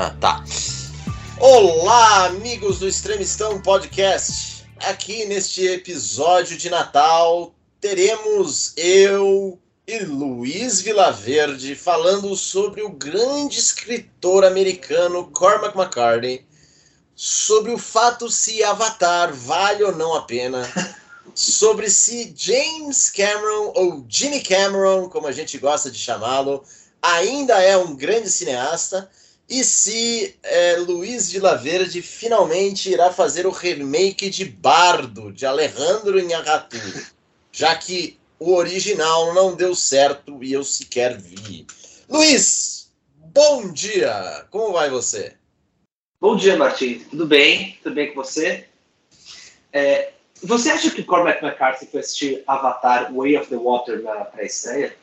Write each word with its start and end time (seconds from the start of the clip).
Ah, 0.00 0.14
tá. 0.20 0.44
Olá, 1.40 2.26
amigos 2.26 2.78
do 2.78 2.86
Extremistão 2.86 3.60
Podcast. 3.60 4.64
Aqui 4.84 5.24
neste 5.24 5.66
episódio 5.66 6.56
de 6.56 6.70
Natal 6.70 7.52
teremos 7.80 8.74
eu 8.76 9.58
e 9.88 9.98
Luiz 9.98 10.80
Vilaverde 10.80 11.74
falando 11.74 12.36
sobre 12.36 12.80
o 12.80 12.90
grande 12.90 13.58
escritor 13.58 14.44
americano 14.44 15.32
Cormac 15.32 15.76
McCartney, 15.76 16.46
sobre 17.16 17.72
o 17.72 17.76
fato 17.76 18.30
se 18.30 18.62
Avatar 18.62 19.34
vale 19.34 19.82
ou 19.82 19.96
não 19.96 20.14
a 20.14 20.22
pena, 20.22 20.62
sobre 21.34 21.90
se 21.90 22.32
James 22.36 23.10
Cameron 23.10 23.72
ou 23.74 24.06
Jimmy 24.08 24.42
Cameron, 24.42 25.08
como 25.08 25.26
a 25.26 25.32
gente 25.32 25.58
gosta 25.58 25.90
de 25.90 25.98
chamá-lo, 25.98 26.62
ainda 27.02 27.60
é 27.60 27.76
um 27.76 27.96
grande 27.96 28.30
cineasta 28.30 29.10
e 29.48 29.64
se 29.64 30.36
é, 30.42 30.76
Luiz 30.76 31.30
de 31.30 31.40
Laverde 31.40 32.02
finalmente 32.02 32.90
irá 32.90 33.10
fazer 33.10 33.46
o 33.46 33.50
remake 33.50 34.28
de 34.28 34.44
Bardo, 34.44 35.32
de 35.32 35.46
Alejandro 35.46 36.18
Inharratu, 36.18 36.76
já 37.50 37.74
que 37.74 38.18
o 38.38 38.54
original 38.54 39.32
não 39.32 39.56
deu 39.56 39.74
certo 39.74 40.42
e 40.44 40.52
eu 40.52 40.62
sequer 40.62 41.16
vi. 41.16 41.66
Luiz, 42.08 42.92
bom 43.16 43.72
dia! 43.72 44.46
Como 44.50 44.72
vai 44.72 44.90
você? 44.90 45.34
Bom 46.20 46.36
dia, 46.36 46.56
Martim. 46.56 46.98
Tudo 47.10 47.26
bem? 47.26 47.78
Tudo 47.82 47.94
bem 47.94 48.08
com 48.08 48.22
você? 48.22 48.66
É, 49.72 50.12
você 50.42 50.70
acha 50.70 50.90
que 50.90 51.02
Cormac 51.02 51.42
McCarthy 51.42 51.86
foi 51.86 52.00
assistir 52.00 52.42
Avatar 52.46 53.12
Way 53.14 53.38
of 53.38 53.48
the 53.48 53.56
Water 53.56 54.02
na 54.02 54.24
pré-estreia? 54.24 54.94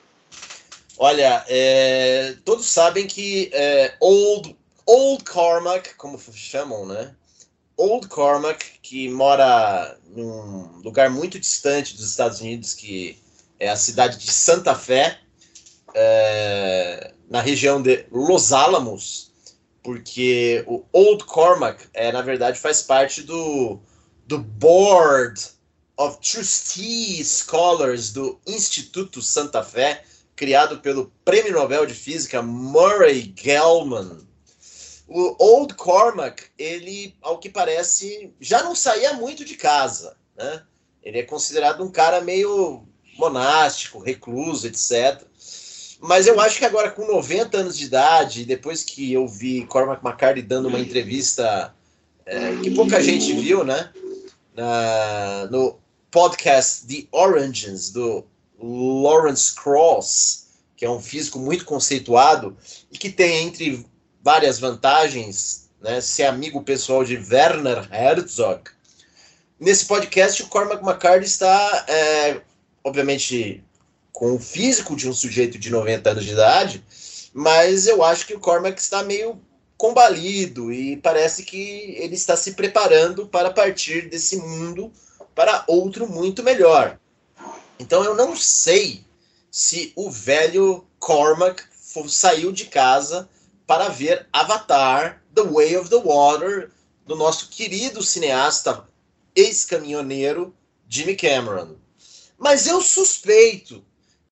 Olha, 0.98 1.44
é, 1.48 2.36
todos 2.46 2.66
sabem 2.66 3.06
que 3.06 3.50
é, 3.54 3.96
Old, 4.00 4.56
Old 4.86 5.24
Cormac, 5.26 5.94
como 5.96 6.18
chamam, 6.34 6.86
né? 6.86 7.14
Old 7.76 8.08
Cormac, 8.08 8.64
que 8.82 9.10
mora 9.10 9.98
num 10.08 10.80
lugar 10.82 11.10
muito 11.10 11.38
distante 11.38 11.96
dos 11.96 12.10
Estados 12.10 12.40
Unidos, 12.40 12.74
que 12.74 13.18
é 13.60 13.70
a 13.70 13.76
cidade 13.76 14.18
de 14.18 14.32
Santa 14.32 14.74
Fé, 14.74 15.20
é, 15.94 17.12
na 17.30 17.42
região 17.42 17.82
de 17.82 18.06
Los 18.12 18.54
Alamos, 18.54 19.32
porque 19.84 20.64
o 20.68 20.84
Old 20.94 21.26
Cormac, 21.26 21.86
é, 21.94 22.12
na 22.12 22.22
verdade, 22.22 22.58
faz 22.58 22.82
parte 22.82 23.22
do, 23.22 23.80
do 24.26 24.40
Board 24.40 25.42
of 25.98 26.18
Trustees 26.20 27.44
Scholars 27.46 28.12
do 28.12 28.40
Instituto 28.48 29.22
Santa 29.22 29.62
Fé, 29.64 30.04
criado 30.36 30.80
pelo 30.80 31.12
Prêmio 31.24 31.54
Nobel 31.54 31.86
de 31.86 31.94
Física 31.94 32.42
Murray 32.42 33.34
Gell-Mann. 33.36 34.26
O 35.08 35.36
Old 35.38 35.76
Cormac, 35.76 36.44
ele, 36.58 37.16
ao 37.22 37.38
que 37.38 37.50
parece, 37.50 38.34
já 38.40 38.64
não 38.64 38.76
saía 38.76 39.14
muito 39.14 39.46
de 39.46 39.56
casa, 39.56 40.18
né? 40.36 40.64
Ele 41.04 41.20
é 41.20 41.24
considerado 41.24 41.84
um 41.84 41.92
cara 41.92 42.22
meio 42.22 42.84
monástico, 43.18 44.00
recluso, 44.00 44.68
etc. 44.68 45.22
Mas 46.02 46.28
eu 46.28 46.40
acho 46.42 46.58
que 46.58 46.66
agora, 46.66 46.90
com 46.90 47.06
90 47.06 47.58
anos 47.58 47.78
de 47.78 47.86
idade, 47.86 48.46
depois 48.46 48.84
que 48.84 49.14
eu 49.14 49.28
vi 49.28 49.66
Cormac 49.68 50.04
McCarthy 50.04 50.42
dando 50.42 50.68
uma 50.68 50.80
entrevista 50.80 51.74
é, 52.26 52.56
que 52.58 52.72
pouca 52.72 53.02
gente 53.02 53.32
viu, 53.34 53.64
né? 53.64 53.92
Na, 54.56 55.48
no 55.52 55.80
podcast 56.10 56.88
The 56.88 57.08
Oranges, 57.12 57.92
do 57.92 58.26
Lawrence 58.66 59.54
Cross, 59.54 60.48
que 60.76 60.86
é 60.86 60.90
um 60.90 61.00
físico 61.00 61.38
muito 61.38 61.66
conceituado 61.66 62.58
e 62.92 62.98
que 62.98 63.10
tem 63.10 63.48
entre 63.48 63.86
várias 64.24 64.60
vantagens, 64.60 65.70
né, 65.80 66.02
ser 66.02 66.24
amigo 66.24 66.64
pessoal 66.64 67.04
de 67.04 67.16
Werner 67.16 67.88
Herzog. 67.94 68.72
Nesse 69.60 69.86
podcast, 69.86 70.42
o 70.42 70.48
Cormac 70.48 70.84
McCarthy 70.84 71.26
está, 71.26 71.86
é, 71.88 72.42
obviamente, 72.84 73.64
com 74.12 74.34
o 74.34 74.40
físico 74.40 74.96
de 74.96 75.08
um 75.08 75.14
sujeito 75.14 75.60
de 75.60 75.70
90 75.70 76.10
anos 76.10 76.26
de 76.26 76.32
idade, 76.32 76.84
mas 77.34 77.86
eu 77.86 78.04
acho 78.04 78.26
que 78.26 78.34
o 78.34 78.40
Cormac 78.40 78.80
está 78.80 79.04
meio 79.04 79.40
combalido 79.78 80.72
e 80.72 80.98
parece 80.98 81.44
que 81.44 81.96
ele 82.00 82.16
está 82.16 82.36
se 82.36 82.54
preparando 82.54 83.28
para 83.28 83.52
partir 83.52 84.10
desse 84.10 84.38
mundo 84.38 84.92
para 85.36 85.64
outro 85.68 86.10
muito 86.10 86.42
melhor. 86.42 86.98
Então 87.80 88.04
eu 88.04 88.16
não 88.16 88.36
sei 88.36 89.04
se 89.52 89.92
o 89.96 90.10
velho 90.10 90.86
Cormac 91.00 91.64
saiu 92.08 92.52
de 92.52 92.66
casa 92.66 93.30
para 93.66 93.90
ver 93.90 94.28
Avatar, 94.32 95.24
The 95.34 95.44
Way 95.44 95.78
of 95.78 95.90
the 95.90 95.98
Water, 95.98 96.72
do 97.06 97.16
nosso 97.16 97.50
querido 97.50 98.02
cineasta 98.02 98.88
ex-caminhoneiro 99.36 100.54
Jimmy 100.88 101.16
Cameron. 101.16 101.76
Mas 102.38 102.68
eu 102.68 102.82
suspeito 102.82 103.84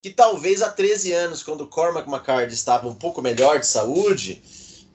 que 0.02 0.10
talvez 0.10 0.62
há 0.62 0.70
13 0.70 1.14
anos, 1.14 1.44
quando 1.44 1.68
Cormac 1.68 2.08
McCarthy 2.10 2.54
estava 2.54 2.88
um 2.88 2.96
pouco 2.96 3.22
melhor 3.22 3.60
de 3.60 3.68
saúde 3.68 4.42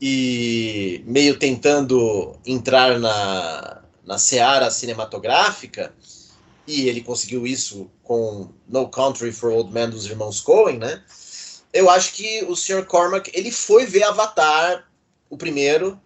e 0.01 1.03
meio 1.07 1.39
tentando 1.39 2.37
entrar 2.45 2.99
na, 2.99 3.83
na 4.05 4.19
seara 4.19 4.71
cinematográfica, 4.71 5.95
e 6.69 6.87
ele 6.87 7.01
conseguiu 7.01 7.47
isso 7.47 7.91
com 8.05 8.51
No 8.69 8.89
Country 8.91 9.33
for 9.33 9.51
Old 9.51 9.73
Men 9.73 9.89
dos 9.89 10.05
irmãos 10.05 10.43
Coen, 10.43 10.79
né? 10.79 11.03
Eu 11.73 11.89
acho 11.89 12.13
que 12.13 12.45
o 12.45 12.55
Sr. 12.55 12.85
Cormac, 12.85 13.31
ele 13.33 13.51
foi 13.51 13.87
ver 13.87 14.03
Avatar, 14.03 14.87
o 15.31 15.37
primeiro, 15.39 15.99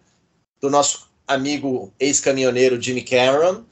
do 0.61 0.69
nosso 0.69 1.09
amigo 1.27 1.93
ex-caminhoneiro 1.99 2.81
Jimmy 2.81 3.01
Cameron, 3.01 3.65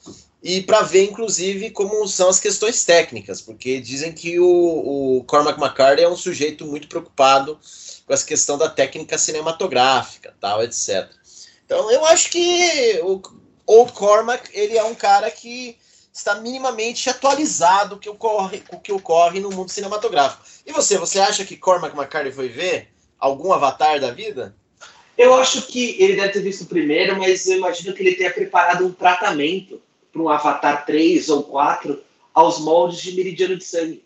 e 0.44 0.62
para 0.62 0.82
ver, 0.82 1.06
inclusive, 1.06 1.72
como 1.72 2.06
são 2.08 2.28
as 2.28 2.40
questões 2.40 2.84
técnicas, 2.84 3.42
porque 3.42 3.80
dizem 3.80 4.12
que 4.12 4.38
o, 4.40 5.18
o 5.18 5.24
Cormac 5.24 5.58
McCarthy 5.62 6.04
é 6.04 6.10
um 6.10 6.18
sujeito 6.18 6.66
muito 6.66 6.90
preocupado 6.90 7.58
com 8.06 8.14
essa 8.14 8.26
questão 8.26 8.58
da 8.58 8.70
técnica 8.70 9.18
cinematográfica, 9.18 10.36
tal, 10.42 10.62
etc. 10.62 11.10
Então, 11.66 11.90
eu 11.90 12.06
acho 12.06 12.32
que 12.32 13.00
o, 13.04 13.22
o 13.66 13.86
Cormac, 13.88 14.50
ele 14.54 14.78
é 14.78 14.84
um 14.84 14.96
cara 14.96 15.32
que 15.32 15.78
está 16.14 16.36
minimamente 16.36 17.10
atualizado 17.10 17.92
com 17.92 17.96
o 17.96 18.00
que 18.00 18.10
ocorre, 18.10 18.64
o 18.72 18.80
que 18.80 18.92
ocorre 18.92 19.40
no 19.40 19.50
mundo 19.50 19.70
cinematográfico. 19.70 20.44
E 20.66 20.72
você, 20.72 20.98
você 20.98 21.20
acha 21.20 21.46
que 21.46 21.56
Cormac 21.56 21.96
McCarthy 21.96 22.32
foi 22.32 22.50
ver 22.50 22.90
algum 23.18 23.54
avatar 23.54 24.00
da 24.00 24.12
vida? 24.12 24.56
Eu 25.18 25.36
acho 25.36 25.68
que 25.68 26.02
ele 26.02 26.16
deve 26.16 26.34
ter 26.34 26.42
visto 26.42 26.62
o 26.62 26.68
primeiro, 26.68 27.18
mas 27.18 27.46
eu 27.48 27.58
imagino 27.58 27.94
que 27.94 28.02
ele 28.02 28.16
tenha 28.16 28.32
preparado 28.32 28.86
um 28.86 28.92
tratamento 28.92 29.82
para 30.12 30.22
um 30.22 30.30
Avatar 30.30 30.86
3 30.86 31.30
ou 31.30 31.44
4 31.44 32.02
aos 32.34 32.60
moldes 32.60 33.02
de 33.02 33.14
Meridiano 33.14 33.56
de 33.56 33.64
Sangue. 33.64 34.04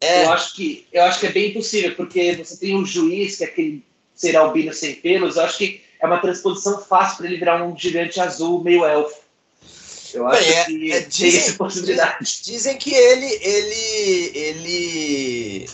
É. 0.00 0.24
Eu, 0.24 0.32
acho 0.32 0.54
que, 0.54 0.86
eu 0.92 1.02
acho 1.04 1.20
que 1.20 1.26
é 1.26 1.32
bem 1.32 1.52
possível, 1.52 1.94
porque 1.94 2.34
você 2.36 2.56
tem 2.58 2.76
um 2.76 2.84
juiz, 2.84 3.36
que 3.36 3.44
é 3.44 3.46
aquele 3.46 3.84
ser 4.14 4.36
albino 4.36 4.72
sem 4.72 4.94
pelos, 4.96 5.36
eu 5.36 5.44
acho 5.44 5.58
que 5.58 5.82
é 6.00 6.06
uma 6.06 6.20
transposição 6.20 6.80
fácil 6.82 7.18
para 7.18 7.26
ele 7.26 7.36
virar 7.36 7.62
um 7.64 7.76
gigante 7.76 8.20
azul 8.20 8.62
meio 8.62 8.84
elfo. 8.84 9.25
Eu 10.16 10.26
acho 10.26 10.42
Bem, 10.42 10.54
é, 10.54 10.64
que 10.64 10.92
é, 10.92 11.00
dizem, 11.00 11.42
tem 11.42 11.54
possibilidade. 11.54 12.42
Dizem 12.42 12.78
que 12.78 12.94
ele. 12.94 13.26
ele, 13.42 14.38
ele 14.38 15.70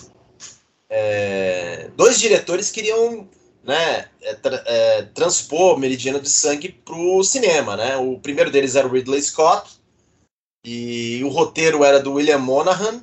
é, 0.91 1.91
dois 1.97 2.19
diretores 2.19 2.71
queriam 2.71 3.29
né, 3.63 4.09
é, 4.21 4.35
tra, 4.35 4.63
é, 4.67 5.03
transpor 5.15 5.79
Meridiano 5.79 6.21
de 6.21 6.29
Sangue 6.29 6.71
para 6.71 6.97
o 6.97 7.23
cinema. 7.23 7.77
Né? 7.77 7.97
O 7.97 8.19
primeiro 8.19 8.51
deles 8.51 8.75
era 8.75 8.87
o 8.87 8.91
Ridley 8.91 9.23
Scott, 9.23 9.71
e 10.65 11.23
o 11.25 11.29
roteiro 11.29 11.85
era 11.85 12.01
do 12.01 12.15
William 12.15 12.39
Monahan, 12.39 13.03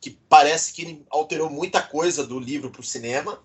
que 0.00 0.10
parece 0.28 0.72
que 0.72 0.82
ele 0.82 1.04
alterou 1.10 1.50
muita 1.50 1.82
coisa 1.82 2.26
do 2.26 2.40
livro 2.40 2.70
para 2.70 2.80
o 2.80 2.84
cinema. 2.84 3.38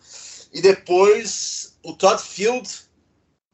E 0.53 0.62
depois 0.62 1.77
o 1.83 1.94
Todd 1.94 2.21
Field 2.21 2.69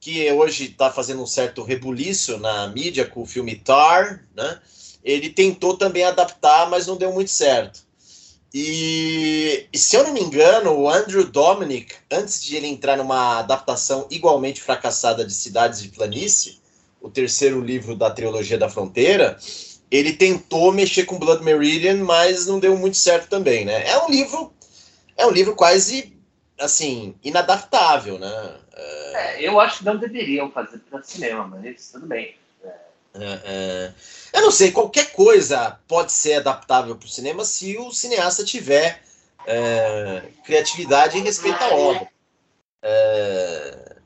que 0.04 0.30
hoje 0.34 0.66
está 0.66 0.92
fazendo 0.92 1.24
um 1.24 1.26
certo 1.26 1.64
rebuliço 1.64 2.38
na 2.38 2.68
mídia 2.68 3.06
com 3.06 3.22
o 3.22 3.26
filme 3.26 3.56
Tar, 3.56 4.28
né? 4.36 4.60
Ele 5.02 5.30
tentou 5.30 5.78
também 5.78 6.04
adaptar, 6.04 6.70
mas 6.70 6.88
não 6.88 6.98
deu 6.98 7.14
muito 7.14 7.32
certo. 7.32 7.80
E, 8.54 9.66
e, 9.72 9.78
se 9.78 9.96
eu 9.96 10.04
não 10.04 10.12
me 10.12 10.20
engano, 10.20 10.74
o 10.74 10.90
Andrew 10.90 11.26
Dominic, 11.26 11.96
antes 12.12 12.44
de 12.44 12.58
ele 12.58 12.68
entrar 12.68 12.98
numa 12.98 13.40
adaptação 13.40 14.06
igualmente 14.12 14.62
fracassada 14.62 15.26
de 15.26 15.34
Cidades 15.34 15.82
de 15.82 15.88
Planície, 15.88 16.60
o 17.02 17.10
terceiro 17.10 17.62
livro 17.62 17.96
da 17.96 18.12
trilogia 18.12 18.58
da 18.58 18.70
Fronteira, 18.70 19.40
ele 19.90 20.12
tentou 20.12 20.74
mexer 20.74 21.06
com 21.06 21.18
Blood 21.18 21.42
Meridian, 21.46 22.04
mas 22.04 22.46
não 22.46 22.60
deu 22.60 22.78
muito 22.78 22.98
certo 22.98 23.30
também, 23.30 23.64
né? 23.64 23.88
É 23.88 23.98
um 24.04 24.10
livro, 24.10 24.54
é 25.16 25.26
um 25.26 25.32
livro 25.32 25.56
quase 25.56 26.14
assim, 26.60 27.16
inadaptável, 27.24 28.20
né? 28.20 28.56
É, 28.76 29.48
eu 29.48 29.60
acho 29.60 29.80
que 29.80 29.86
não 29.86 29.98
deveriam 29.98 30.52
fazer 30.52 30.80
para 30.90 31.04
cinema, 31.04 31.46
mas 31.46 31.92
tudo 31.92 32.08
bem. 32.08 32.36
É. 32.64 33.40
É, 33.46 33.94
eu 34.34 34.42
não 34.42 34.52
sei, 34.52 34.72
qualquer 34.72 35.12
coisa 35.12 35.80
pode 35.88 36.12
ser 36.12 36.36
adaptável 36.36 36.96
para 36.96 37.06
o 37.06 37.10
cinema 37.10 37.46
se 37.46 37.78
o 37.78 37.92
cineasta 37.92 38.44
tiver 38.44 39.04
é, 39.46 40.24
criatividade 40.44 41.18
e 41.18 41.22
respeito 41.22 41.64
à 41.64 41.76
obra. 41.76 42.10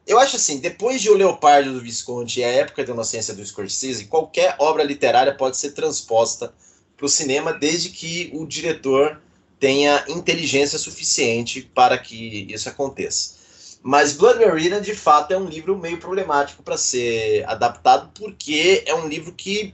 Eu 0.05 0.17
acho 0.19 0.37
assim, 0.37 0.59
depois 0.59 1.01
de 1.01 1.09
O 1.09 1.15
Leopardo 1.15 1.73
do 1.73 1.81
Visconde 1.81 2.39
e 2.39 2.43
a 2.43 2.47
época 2.47 2.83
da 2.85 2.93
inocência 2.93 3.33
do 3.33 3.45
Scorsese, 3.45 4.05
qualquer 4.05 4.55
obra 4.57 4.81
literária 4.81 5.35
pode 5.35 5.57
ser 5.57 5.71
transposta 5.71 6.53
para 6.95 7.05
o 7.05 7.09
cinema 7.09 7.51
desde 7.51 7.89
que 7.89 8.31
o 8.33 8.45
diretor 8.45 9.21
tenha 9.59 10.05
inteligência 10.07 10.79
suficiente 10.79 11.61
para 11.61 11.97
que 11.97 12.47
isso 12.49 12.69
aconteça. 12.69 13.36
Mas 13.81 14.13
Blood 14.13 14.43
Marina, 14.45 14.81
de 14.81 14.93
fato, 14.95 15.31
é 15.31 15.37
um 15.37 15.45
livro 15.45 15.77
meio 15.77 15.97
problemático 15.97 16.63
para 16.63 16.77
ser 16.77 17.47
adaptado, 17.47 18.11
porque 18.13 18.83
é 18.85 18.93
um 18.93 19.07
livro 19.07 19.31
que 19.33 19.73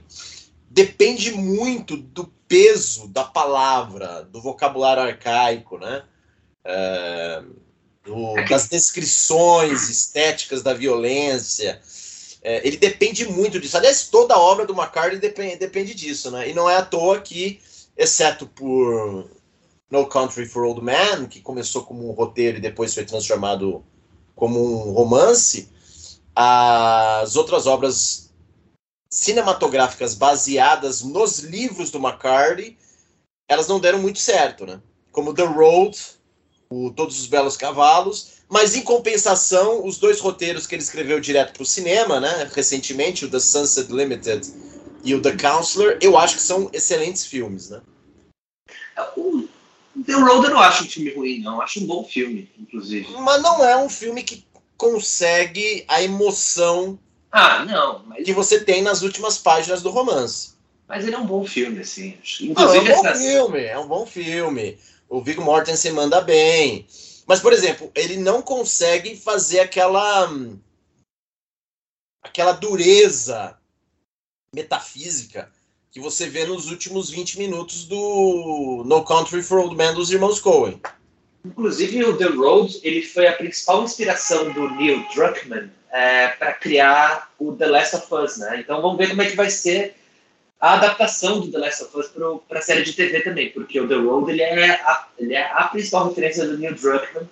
depende 0.70 1.32
muito 1.32 1.96
do 1.96 2.32
peso 2.46 3.08
da 3.08 3.24
palavra, 3.24 4.22
do 4.24 4.40
vocabulário 4.40 5.02
arcaico, 5.02 5.78
né? 5.78 6.04
É, 6.64 7.42
do, 8.04 8.34
das 8.48 8.68
descrições 8.68 9.88
estéticas 9.88 10.62
da 10.62 10.74
violência. 10.74 11.80
É, 12.42 12.66
ele 12.66 12.76
depende 12.76 13.26
muito 13.26 13.58
disso. 13.58 13.76
Aliás, 13.76 14.08
toda 14.08 14.34
a 14.34 14.38
obra 14.38 14.66
do 14.66 14.74
McCartney 14.74 15.18
depende, 15.18 15.56
depende 15.56 15.94
disso, 15.94 16.30
né? 16.30 16.48
E 16.48 16.54
não 16.54 16.68
é 16.68 16.76
à 16.76 16.82
toa 16.82 17.20
que, 17.20 17.60
exceto 17.96 18.46
por 18.46 19.30
No 19.90 20.06
Country 20.06 20.46
for 20.46 20.64
Old 20.64 20.82
Men, 20.82 21.26
que 21.26 21.40
começou 21.40 21.84
como 21.84 22.08
um 22.08 22.12
roteiro 22.12 22.58
e 22.58 22.60
depois 22.60 22.92
foi 22.92 23.04
transformado 23.04 23.84
como 24.34 24.88
um 24.88 24.92
romance, 24.92 25.68
as 26.34 27.36
outras 27.36 27.66
obras 27.66 28.30
cinematográficas 29.08 30.14
baseadas 30.14 31.02
nos 31.02 31.38
livros 31.38 31.90
do 31.90 31.98
McCartney, 31.98 32.76
elas 33.48 33.68
não 33.68 33.78
deram 33.78 34.00
muito 34.00 34.18
certo, 34.18 34.66
né? 34.66 34.80
Como 35.12 35.32
The 35.32 35.44
Road, 35.44 35.96
o 36.68 36.90
Todos 36.90 37.20
os 37.20 37.26
Belos 37.26 37.56
Cavalos, 37.56 38.34
mas 38.48 38.74
em 38.74 38.82
compensação, 38.82 39.86
os 39.86 39.98
dois 39.98 40.18
roteiros 40.18 40.66
que 40.66 40.74
ele 40.74 40.82
escreveu 40.82 41.20
direto 41.20 41.52
para 41.52 41.62
o 41.62 41.66
cinema, 41.66 42.18
né? 42.18 42.50
Recentemente, 42.52 43.24
o 43.24 43.30
The 43.30 43.38
Sunset 43.38 43.92
Limited 43.92 44.52
e 45.04 45.14
o 45.14 45.22
The 45.22 45.36
Counselor, 45.36 45.98
eu 46.00 46.18
acho 46.18 46.36
que 46.36 46.42
são 46.42 46.68
excelentes 46.72 47.24
filmes, 47.24 47.70
né? 47.70 47.80
O 49.16 49.46
The 50.02 50.12
Road 50.14 50.46
eu 50.46 50.54
não 50.54 50.60
acho 50.60 50.84
um 50.84 50.88
filme 50.88 51.14
ruim, 51.14 51.40
não. 51.40 51.56
Eu 51.56 51.62
acho 51.62 51.80
um 51.82 51.86
bom 51.86 52.04
filme, 52.04 52.50
inclusive. 52.58 53.08
Mas 53.20 53.42
não 53.42 53.64
é 53.64 53.76
um 53.76 53.88
filme 53.88 54.22
que 54.22 54.44
consegue 54.76 55.84
a 55.86 56.02
emoção 56.02 56.98
ah, 57.30 57.64
não, 57.64 58.04
mas... 58.06 58.24
que 58.24 58.32
você 58.32 58.64
tem 58.64 58.80
nas 58.80 59.02
últimas 59.02 59.38
páginas 59.38 59.82
do 59.82 59.90
romance. 59.90 60.54
Mas 60.86 61.04
ele 61.04 61.16
é 61.16 61.18
um 61.18 61.26
bom 61.26 61.44
filme, 61.44 61.80
assim. 61.80 62.16
Inclusive, 62.40 62.54
não, 62.54 62.94
é 62.94 62.98
um 62.98 63.02
bom 63.02 63.08
essa... 63.08 63.18
filme, 63.18 63.64
é 63.64 63.78
um 63.78 63.88
bom 63.88 64.06
filme. 64.06 64.78
O 65.08 65.20
Viggo 65.20 65.42
Mortensen 65.42 65.92
manda 65.92 66.20
bem. 66.20 66.86
Mas, 67.26 67.40
por 67.40 67.52
exemplo, 67.52 67.90
ele 67.94 68.16
não 68.16 68.40
consegue 68.40 69.16
fazer 69.16 69.60
aquela 69.60 70.30
aquela 72.22 72.52
dureza 72.52 73.58
metafísica 74.54 75.50
que 75.94 76.00
você 76.00 76.28
vê 76.28 76.44
nos 76.44 76.72
últimos 76.72 77.08
20 77.08 77.38
minutos 77.38 77.84
do 77.84 78.82
No 78.84 79.04
Country 79.04 79.40
for 79.44 79.60
Old 79.60 79.76
Men 79.76 79.94
dos 79.94 80.10
irmãos 80.10 80.40
Coen. 80.40 80.80
Inclusive, 81.44 82.04
o 82.04 82.16
The 82.16 82.24
Road 82.24 82.80
ele 82.82 83.02
foi 83.02 83.28
a 83.28 83.32
principal 83.32 83.84
inspiração 83.84 84.52
do 84.52 84.68
Neil 84.70 85.06
Druckmann 85.14 85.70
é, 85.92 86.28
para 86.28 86.52
criar 86.54 87.30
o 87.38 87.52
The 87.52 87.66
Last 87.66 87.94
of 87.94 88.12
Us, 88.12 88.38
né? 88.38 88.58
Então 88.58 88.82
vamos 88.82 88.98
ver 88.98 89.10
como 89.10 89.22
é 89.22 89.30
que 89.30 89.36
vai 89.36 89.48
ser 89.48 89.94
a 90.60 90.74
adaptação 90.74 91.38
do 91.38 91.52
The 91.52 91.58
Last 91.58 91.84
of 91.84 91.96
Us 91.96 92.10
para 92.48 92.58
a 92.58 92.62
série 92.62 92.82
de 92.82 92.92
TV 92.92 93.20
também, 93.20 93.50
porque 93.50 93.80
o 93.80 93.86
The 93.86 93.94
Road 93.94 94.32
ele 94.32 94.42
é, 94.42 94.70
a, 94.70 95.06
ele 95.16 95.34
é 95.34 95.44
a 95.44 95.62
principal 95.68 96.08
referência 96.08 96.44
do 96.44 96.58
Neil 96.58 96.74
Druckmann, 96.74 97.28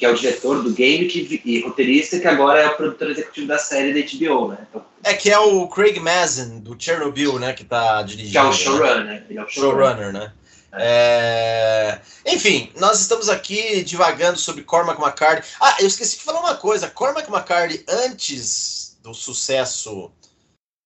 que 0.00 0.06
é 0.06 0.10
o 0.10 0.14
diretor 0.14 0.62
do 0.62 0.72
game 0.72 1.04
que, 1.04 1.42
e 1.44 1.60
roteirista, 1.60 2.18
que 2.18 2.26
agora 2.26 2.58
é 2.58 2.68
o 2.68 2.74
produtor 2.74 3.10
executivo 3.10 3.46
da 3.46 3.58
série 3.58 3.92
da 3.92 4.00
HBO, 4.00 4.48
né? 4.48 4.66
Então, 4.66 4.82
é 5.04 5.12
que 5.12 5.30
é 5.30 5.38
o 5.38 5.68
Craig 5.68 6.00
Mazin, 6.00 6.60
do 6.60 6.74
Chernobyl, 6.78 7.38
né, 7.38 7.52
que 7.52 7.64
está 7.64 8.00
dirigindo. 8.00 8.32
Que 8.32 8.38
é 8.38 8.42
o 8.42 8.50
showrunner. 8.50 9.04
Né? 9.04 9.24
Ele 9.28 9.38
é 9.38 9.44
o 9.44 9.48
showrunner, 9.48 9.96
showrunner 9.96 10.12
né? 10.12 10.32
É... 10.72 12.00
Enfim, 12.24 12.72
nós 12.76 12.98
estamos 12.98 13.28
aqui 13.28 13.82
divagando 13.82 14.38
sobre 14.38 14.64
Cormac 14.64 14.98
McCarthy. 14.98 15.46
Ah, 15.60 15.76
eu 15.80 15.86
esqueci 15.86 16.16
de 16.16 16.24
falar 16.24 16.40
uma 16.40 16.54
coisa. 16.54 16.88
Cormac 16.88 17.30
McCarthy, 17.30 17.84
antes 17.86 18.96
do 19.02 19.12
sucesso 19.12 20.10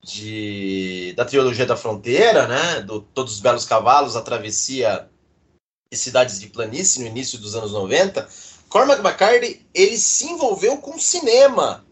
de... 0.03 1.15
da 1.17 1.25
trilogia 1.25 1.67
da 1.67 1.77
fronteira, 1.77 2.49
né, 2.49 2.81
do 2.81 3.01
Todos 3.01 3.35
os 3.35 3.41
Belos 3.41 3.65
Cavalos, 3.65 4.17
a 4.17 4.23
travessia 4.23 5.09
de 5.93 5.97
cidades 5.97 6.41
de 6.41 6.49
planície 6.49 7.01
no 7.01 7.07
início 7.07 7.39
dos 7.39 7.55
anos 7.55 7.71
90, 7.71 8.29
Cormac 8.69 9.01
McCarthy, 9.01 9.65
ele 9.73 9.97
se 9.97 10.27
envolveu 10.27 10.79
com 10.79 10.99
cinema. 10.99 11.85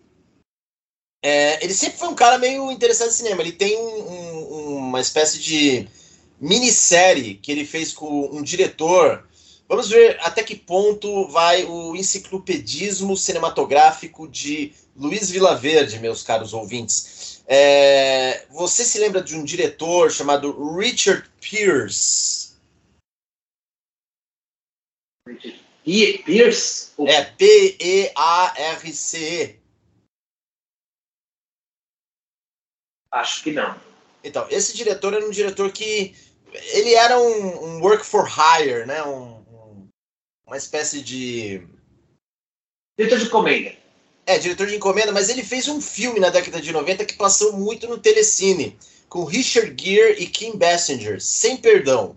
É, 1.24 1.62
ele 1.64 1.72
sempre 1.72 1.98
foi 1.98 2.08
um 2.08 2.14
cara 2.14 2.38
meio 2.38 2.70
interessado 2.70 3.08
em 3.08 3.12
cinema. 3.12 3.42
Ele 3.42 3.52
tem 3.52 3.78
um, 3.78 4.08
um, 4.08 4.76
uma 4.76 5.00
espécie 5.00 5.38
de 5.38 5.88
minissérie 6.40 7.34
que 7.34 7.52
ele 7.52 7.64
fez 7.64 7.92
com 7.92 8.26
um 8.32 8.42
diretor. 8.42 9.28
Vamos 9.69 9.88
ver 9.88 10.19
até 10.20 10.42
que 10.42 10.56
ponto 10.56 11.28
vai 11.28 11.64
o 11.64 11.94
enciclopedismo 11.94 13.16
cinematográfico 13.16 14.26
de 14.26 14.75
Luiz 14.96 15.30
Vilaverde, 15.30 16.00
meus 16.00 16.22
caros 16.22 16.52
ouvintes. 16.52 17.42
É, 17.46 18.44
você 18.50 18.84
se 18.84 18.98
lembra 18.98 19.22
de 19.22 19.36
um 19.36 19.44
diretor 19.44 20.10
chamado 20.10 20.76
Richard 20.76 21.30
Pierce? 21.40 22.52
Pierce? 25.84 26.93
É, 27.06 27.25
P-E-A-R-C-E. 27.25 28.12
Acho 33.11 33.43
que 33.43 33.52
não. 33.52 33.79
Então, 34.25 34.46
esse 34.50 34.76
diretor 34.76 35.12
era 35.12 35.26
um 35.26 35.31
diretor 35.31 35.70
que 35.73 36.14
ele 36.52 36.94
era 36.94 37.19
um, 37.19 37.64
um 37.64 37.81
work 37.81 38.06
for 38.06 38.26
hire, 38.26 38.87
né? 38.87 39.02
Um, 39.02 39.38
um, 39.40 39.88
uma 40.46 40.56
espécie 40.56 41.02
de. 41.02 41.67
Diretor 42.96 43.19
de 43.19 43.25
encomenda. 43.25 43.76
É, 44.25 44.38
diretor 44.38 44.67
de 44.67 44.76
encomenda, 44.76 45.11
mas 45.12 45.28
ele 45.28 45.43
fez 45.43 45.67
um 45.69 45.81
filme 45.81 46.20
na 46.20 46.31
década 46.31 46.61
de 46.61 46.73
90 46.73 47.05
que 47.05 47.14
passou 47.14 47.55
muito 47.55 47.88
no 47.88 47.99
Telecine, 47.99 48.78
com 49.08 49.25
Richard 49.25 49.75
Gere 49.76 50.23
e 50.23 50.26
Kim 50.26 50.56
Basinger, 50.56 51.20
Sem 51.20 51.56
Perdão. 51.56 52.17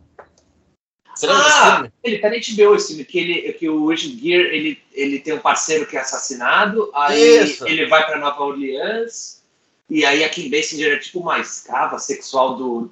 Você 1.16 1.28
lembra 1.28 1.44
ah, 1.46 1.76
filme? 1.76 1.94
Ele 2.04 2.18
tá 2.20 2.30
na 2.30 2.36
HBO 2.36 2.76
esse 2.76 2.88
filme, 2.90 3.06
que, 3.06 3.20
ele, 3.20 3.54
que 3.54 3.70
o 3.70 3.88
Richard 3.88 4.20
Gere 4.20 4.56
ele, 4.56 4.84
ele 4.94 5.20
tem 5.20 5.34
um 5.34 5.40
parceiro 5.40 5.86
que 5.86 5.96
é 5.96 6.02
assassinado, 6.02 6.92
aí 6.94 7.44
Isso. 7.44 7.66
ele 7.66 7.86
vai 7.86 8.06
para 8.06 8.20
Nova 8.20 8.44
Orleans, 8.44 9.42
e 9.90 10.06
aí 10.06 10.24
a 10.24 10.30
Kim 10.30 10.50
Basinger 10.50 10.94
é 10.94 11.00
tipo 11.00 11.20
uma 11.20 11.40
escrava 11.40 11.98
sexual 12.00 12.56
do, 12.58 12.92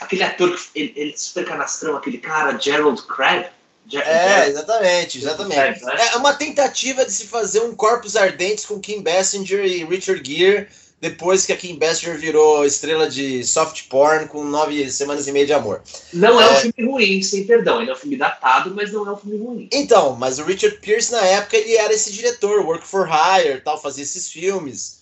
aquele 0.00 0.22
ator 0.22 0.56
que 0.56 0.68
ele, 0.74 0.92
ele 0.96 1.18
super 1.18 1.44
canastrão, 1.44 1.96
aquele 1.96 2.18
cara, 2.18 2.58
Gerald 2.58 3.02
Crabbe. 3.02 3.48
é, 3.96 4.48
exatamente, 4.48 5.18
exatamente. 5.18 5.82
Né? 5.82 6.08
É 6.12 6.16
uma 6.16 6.34
tentativa 6.34 7.04
de 7.04 7.12
se 7.12 7.26
fazer 7.26 7.60
um 7.60 7.74
Corpos 7.74 8.16
Ardentes 8.16 8.66
com 8.66 8.80
Kim 8.80 9.02
Basinger 9.02 9.64
e 9.64 9.84
Richard 9.84 10.22
Gere, 10.24 10.68
depois 11.00 11.46
que 11.46 11.52
a 11.52 11.56
Kim 11.56 11.78
Basinger 11.78 12.18
virou 12.18 12.64
estrela 12.64 13.08
de 13.08 13.44
soft 13.44 13.88
porn 13.88 14.26
com 14.26 14.42
nove 14.42 14.90
semanas 14.90 15.28
e 15.28 15.32
meia 15.32 15.46
de 15.46 15.52
amor. 15.52 15.82
Não 16.12 16.40
é, 16.40 16.44
é 16.44 16.50
um 16.50 16.60
filme 16.72 16.90
ruim, 16.90 17.22
sem 17.22 17.44
perdão. 17.44 17.80
Ele 17.80 17.90
é 17.90 17.94
um 17.94 17.96
filme 17.96 18.16
datado, 18.16 18.74
mas 18.74 18.92
não 18.92 19.06
é 19.06 19.12
um 19.12 19.16
filme 19.16 19.38
ruim. 19.38 19.68
Então, 19.72 20.16
mas 20.16 20.38
o 20.38 20.44
Richard 20.44 20.78
Pierce, 20.78 21.12
na 21.12 21.24
época, 21.24 21.56
ele 21.56 21.76
era 21.76 21.92
esse 21.92 22.12
diretor, 22.12 22.64
Work 22.64 22.86
for 22.86 23.08
Hire, 23.08 23.60
tal, 23.60 23.80
fazia 23.80 24.02
esses 24.02 24.28
filmes. 24.28 24.98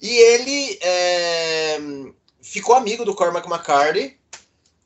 E 0.00 0.08
ele 0.08 0.78
é, 0.80 1.78
ficou 2.40 2.74
amigo 2.74 3.04
do 3.04 3.14
Cormac 3.14 3.48
McCarthy, 3.48 4.16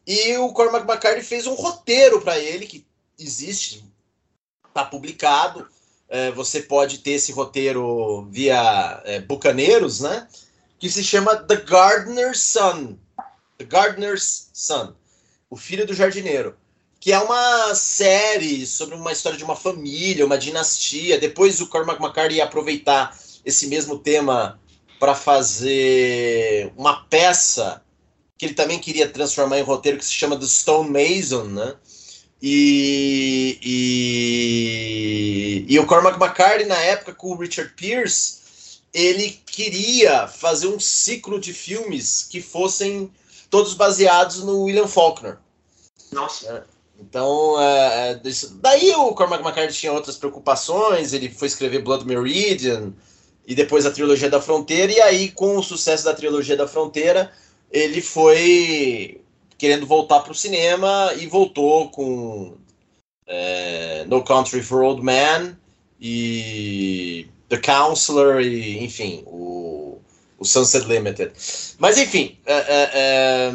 e 0.06 0.36
o 0.36 0.52
Cormac 0.52 0.86
McCarthy 0.86 1.22
fez 1.22 1.46
um 1.46 1.54
roteiro 1.54 2.20
para 2.20 2.38
ele, 2.38 2.66
que 2.66 2.84
existe, 3.18 3.84
está 4.68 4.84
publicado. 4.84 5.66
É, 6.08 6.30
você 6.30 6.60
pode 6.60 6.98
ter 6.98 7.12
esse 7.12 7.32
roteiro 7.32 8.26
via 8.30 9.00
é, 9.06 9.20
Bucaneiros, 9.20 10.00
né? 10.00 10.28
Que 10.82 10.90
se 10.90 11.04
chama 11.04 11.36
The 11.36 11.56
Gardener's 11.58 12.40
Son. 12.40 12.98
The 13.56 13.64
Gardener's 13.64 14.48
Son. 14.52 14.92
O 15.48 15.56
Filho 15.56 15.86
do 15.86 15.94
Jardineiro. 15.94 16.56
Que 16.98 17.12
é 17.12 17.20
uma 17.20 17.72
série 17.76 18.66
sobre 18.66 18.96
uma 18.96 19.12
história 19.12 19.38
de 19.38 19.44
uma 19.44 19.54
família, 19.54 20.26
uma 20.26 20.36
dinastia. 20.36 21.20
Depois 21.20 21.60
o 21.60 21.68
Cormac 21.68 22.02
McCarthy 22.02 22.38
ia 22.38 22.44
aproveitar 22.44 23.16
esse 23.44 23.68
mesmo 23.68 23.96
tema 23.96 24.60
para 24.98 25.14
fazer 25.14 26.72
uma 26.76 27.04
peça 27.04 27.80
que 28.36 28.46
ele 28.46 28.54
também 28.54 28.80
queria 28.80 29.08
transformar 29.08 29.60
em 29.60 29.62
roteiro, 29.62 29.98
que 29.98 30.04
se 30.04 30.10
chama 30.12 30.36
The 30.36 30.46
Stone 30.46 30.90
Mason, 30.90 31.44
né? 31.44 31.76
E, 32.42 33.56
e, 35.62 35.72
e 35.72 35.78
o 35.78 35.86
Cormac 35.86 36.20
McCarthy, 36.20 36.64
na 36.64 36.78
época, 36.78 37.14
com 37.14 37.30
o 37.30 37.36
Richard 37.36 37.72
Pierce, 37.74 38.41
ele 38.92 39.40
queria 39.46 40.28
fazer 40.28 40.66
um 40.66 40.78
ciclo 40.78 41.40
de 41.40 41.52
filmes 41.52 42.26
que 42.28 42.42
fossem 42.42 43.10
todos 43.48 43.74
baseados 43.74 44.42
no 44.42 44.62
William 44.62 44.86
Faulkner. 44.86 45.38
Nossa. 46.10 46.66
Então, 46.98 47.60
é, 47.60 48.12
é 48.12 48.20
daí 48.60 48.94
o 48.94 49.14
Cormac 49.14 49.42
McCarthy 49.42 49.74
tinha 49.74 49.92
outras 49.92 50.16
preocupações, 50.16 51.12
ele 51.12 51.28
foi 51.28 51.48
escrever 51.48 51.82
Blood 51.82 52.06
Meridian 52.06 52.92
e 53.46 53.54
depois 53.54 53.84
a 53.84 53.90
Trilogia 53.90 54.30
da 54.30 54.40
Fronteira, 54.40 54.92
e 54.92 55.00
aí 55.00 55.30
com 55.30 55.56
o 55.56 55.62
sucesso 55.62 56.04
da 56.04 56.14
Trilogia 56.14 56.56
da 56.56 56.68
Fronteira, 56.68 57.32
ele 57.70 58.00
foi 58.00 59.20
querendo 59.58 59.86
voltar 59.86 60.20
para 60.20 60.32
o 60.32 60.34
cinema 60.34 61.12
e 61.18 61.26
voltou 61.26 61.90
com 61.90 62.56
é, 63.26 64.04
No 64.06 64.22
Country 64.22 64.62
for 64.62 64.82
Old 64.82 65.02
Men 65.02 65.56
e 66.00 67.28
The 67.52 67.58
Counselor 67.58 68.40
e, 68.40 68.82
enfim, 68.82 69.22
o, 69.26 70.00
o 70.38 70.44
Sunset 70.44 70.86
Limited. 70.86 71.34
Mas, 71.78 71.98
enfim, 71.98 72.40
é, 72.46 72.54
é, 72.54 72.90
é 72.94 73.52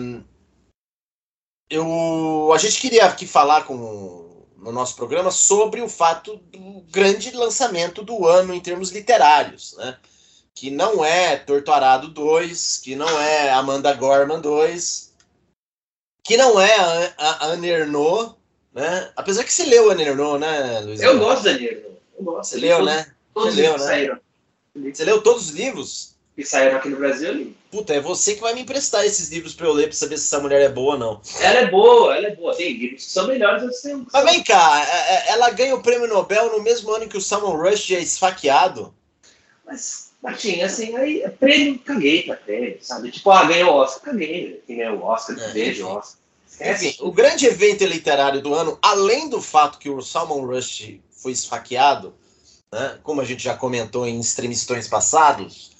eu, 1.68 2.52
a 2.54 2.58
gente 2.60 2.80
queria 2.80 3.06
aqui 3.06 3.26
falar 3.26 3.64
com, 3.64 4.46
no 4.56 4.72
nosso 4.72 4.96
programa 4.96 5.32
sobre 5.32 5.82
o 5.82 5.90
fato 5.90 6.38
do 6.38 6.86
grande 6.92 7.32
lançamento 7.32 8.04
do 8.04 8.28
ano 8.28 8.54
em 8.54 8.60
termos 8.60 8.92
literários, 8.92 9.76
né? 9.78 9.98
Que 10.54 10.70
não 10.70 11.04
é 11.04 11.36
Torturado 11.36 12.08
2, 12.08 12.78
que 12.78 12.96
não 12.96 13.20
é 13.20 13.50
Amanda 13.50 13.92
Gorman 13.94 14.40
2, 14.40 15.12
que 16.24 16.38
não 16.38 16.62
é 16.62 16.76
a, 16.76 17.16
a 17.18 17.46
Anne 17.48 17.68
Ernaux, 17.68 18.36
né? 18.72 19.12
Apesar 19.16 19.44
que 19.44 19.52
você 19.52 19.66
leu 19.66 19.90
Anne 19.90 20.04
Ernaux, 20.04 20.40
né, 20.40 20.82
Luiz? 20.82 21.02
Eu 21.02 21.18
gosto 21.18 21.46
da 21.46 21.50
Anne 21.50 21.66
Ernaux. 21.66 21.98
Eu 22.16 22.24
gosto. 22.24 22.52
Você 22.52 22.58
leu, 22.58 22.86
né? 22.86 23.12
Todos 23.38 23.56
você 23.56 23.62
leu, 23.62 23.78
né? 23.78 24.20
Você 24.94 25.06
leu 25.06 25.22
todos 25.22 25.50
os 25.50 25.56
livros? 25.56 26.18
que 26.38 26.46
saíram 26.46 26.78
aqui 26.78 26.90
no 26.90 26.98
Brasil 26.98 27.30
ali. 27.30 27.58
Puta, 27.72 27.96
é 27.96 28.00
você 28.00 28.36
que 28.36 28.42
vai 28.42 28.54
me 28.54 28.62
emprestar 28.62 29.04
esses 29.04 29.28
livros 29.30 29.56
pra 29.56 29.66
eu 29.66 29.74
ler 29.74 29.88
pra 29.88 29.94
saber 29.94 30.20
se 30.20 30.26
essa 30.26 30.40
mulher 30.40 30.62
é 30.62 30.70
boa 30.70 30.94
ou 30.94 31.00
não. 31.00 31.22
Ela 31.40 31.62
é 31.62 31.66
boa, 31.66 32.16
ela 32.16 32.28
é 32.28 32.36
boa. 32.36 32.56
Tem 32.56 32.78
livros 32.78 33.06
que 33.06 33.12
são 33.12 33.26
melhores 33.26 33.64
do 33.64 33.70
que 33.70 33.82
tem. 33.82 34.06
Mas 34.14 34.24
vem 34.24 34.44
cá, 34.44 34.86
é, 34.88 35.16
é, 35.16 35.30
ela 35.32 35.50
ganha 35.50 35.74
o 35.74 35.82
prêmio 35.82 36.08
Nobel 36.08 36.52
no 36.56 36.62
mesmo 36.62 36.94
ano 36.94 37.08
que 37.08 37.18
o 37.18 37.22
Salman 37.22 37.58
Rushdie 37.58 37.96
é 37.96 38.02
esfaqueado. 38.02 38.94
Mas, 39.66 40.12
Martim, 40.22 40.62
assim, 40.62 40.96
aí 40.96 41.24
é 41.24 41.30
prêmio, 41.30 41.80
caguei 41.80 42.22
pra 42.22 42.36
prêmio, 42.36 42.78
sabe? 42.82 43.10
Tipo, 43.10 43.32
ah, 43.32 43.46
ganhou 43.46 43.72
o 43.72 43.78
Oscar, 43.78 44.12
caguei. 44.12 44.62
Quem 44.68 44.78
ganhou 44.78 45.00
o 45.00 45.04
Oscar, 45.06 45.40
é, 45.40 45.48
vejo 45.50 45.88
o 45.88 45.90
Oscar. 45.90 46.20
Enfim, 46.62 46.96
o 47.00 47.12
grande 47.12 47.48
evento 47.48 47.84
literário 47.84 48.42
do 48.42 48.54
ano, 48.54 48.78
além 48.80 49.28
do 49.28 49.42
fato 49.42 49.80
que 49.80 49.90
o 49.90 50.04
Salman 50.04 50.46
Rushdie 50.46 51.02
foi 51.12 51.32
esfaqueado, 51.32 52.14
né, 52.74 53.00
como 53.04 53.22
a 53.22 53.26
gente 53.26 53.44
já 53.44 53.56
comentou 53.56 54.06
em 54.06 54.20
extremistões 54.20 54.88
passados, 54.88 55.72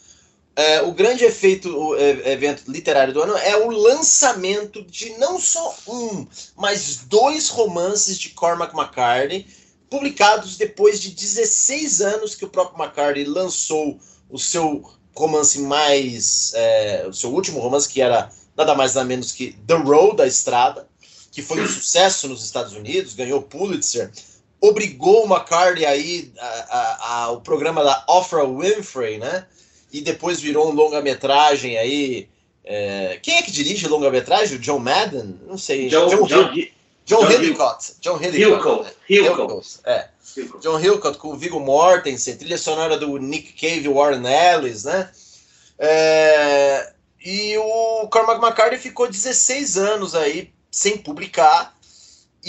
é, 0.56 0.82
o 0.82 0.92
grande 0.92 1.24
efeito, 1.24 1.70
o 1.70 1.96
é, 1.96 2.32
evento 2.32 2.64
literário 2.68 3.14
do 3.14 3.22
ano 3.22 3.38
é 3.38 3.56
o 3.56 3.70
lançamento 3.70 4.84
de 4.84 5.12
não 5.18 5.40
só 5.40 5.76
um, 5.88 6.26
mas 6.56 7.06
dois 7.06 7.50
romances 7.50 8.18
de 8.18 8.30
Cormac 8.30 8.76
McCartney, 8.76 9.46
publicados 9.88 10.58
depois 10.58 11.00
de 11.00 11.12
16 11.12 12.02
anos 12.02 12.36
que 12.36 12.44
o 12.44 12.50
próprio 12.50 12.84
McCartney 12.84 13.26
lançou 13.26 14.00
o 14.30 14.40
seu 14.40 14.84
romance 15.16 15.60
mais. 15.60 16.52
É, 16.56 17.06
o 17.08 17.14
seu 17.14 17.32
último 17.32 17.60
romance, 17.60 17.88
que 17.88 18.02
era 18.02 18.32
nada 18.56 18.74
mais 18.74 18.96
nada 18.96 19.08
menos 19.08 19.32
que 19.32 19.54
The 19.68 19.76
Road, 19.76 20.18
da 20.18 20.26
Estrada, 20.26 20.88
que 21.32 21.44
foi 21.44 21.62
um 21.62 21.68
sucesso 21.68 22.28
nos 22.28 22.44
Estados 22.44 22.74
Unidos, 22.74 23.14
ganhou 23.14 23.44
Pulitzer, 23.44 24.12
obrigou 24.62 25.26
o 25.26 25.34
McCartney 25.34 25.86
aí 25.86 26.32
ao 27.00 27.42
programa 27.42 27.84
da 27.84 28.04
Oprah 28.08 28.46
Winfrey, 28.46 29.18
né? 29.18 29.46
e 29.92 30.02
depois 30.02 30.40
virou 30.40 30.70
um 30.70 30.74
longa-metragem 30.74 31.78
aí. 31.78 32.30
É... 32.64 33.20
Quem 33.22 33.38
é 33.38 33.42
que 33.42 33.52
dirige 33.52 33.88
longa-metragem? 33.88 34.58
O 34.58 34.60
John 34.60 34.80
Madden? 34.80 35.40
Não 35.48 35.58
sei. 35.58 35.88
John, 35.88 36.08
John, 36.08 36.28
John, 36.28 36.54
John, 36.54 36.70
John 37.06 37.32
Hillcott. 37.32 37.94
John 38.02 38.20
Hillcott. 38.22 38.96
Hillcott. 39.10 39.80
É. 39.86 40.08
John 40.62 40.80
Hillcott 40.80 41.18
com 41.18 41.30
o 41.30 41.38
Viggo 41.38 41.60
Mortensen, 41.60 42.36
trilha 42.36 42.58
sonora 42.58 42.98
do 42.98 43.18
Nick 43.18 43.54
Cave 43.54 43.86
e 43.86 43.92
Warren 43.92 44.24
Ellis, 44.26 44.84
né? 44.84 45.10
É... 45.80 46.94
E 47.24 47.58
o 47.58 48.08
Cormac 48.08 48.40
McCarthy 48.44 48.78
ficou 48.78 49.10
16 49.10 49.78
anos 49.78 50.14
aí 50.14 50.52
sem 50.70 50.98
publicar. 50.98 51.76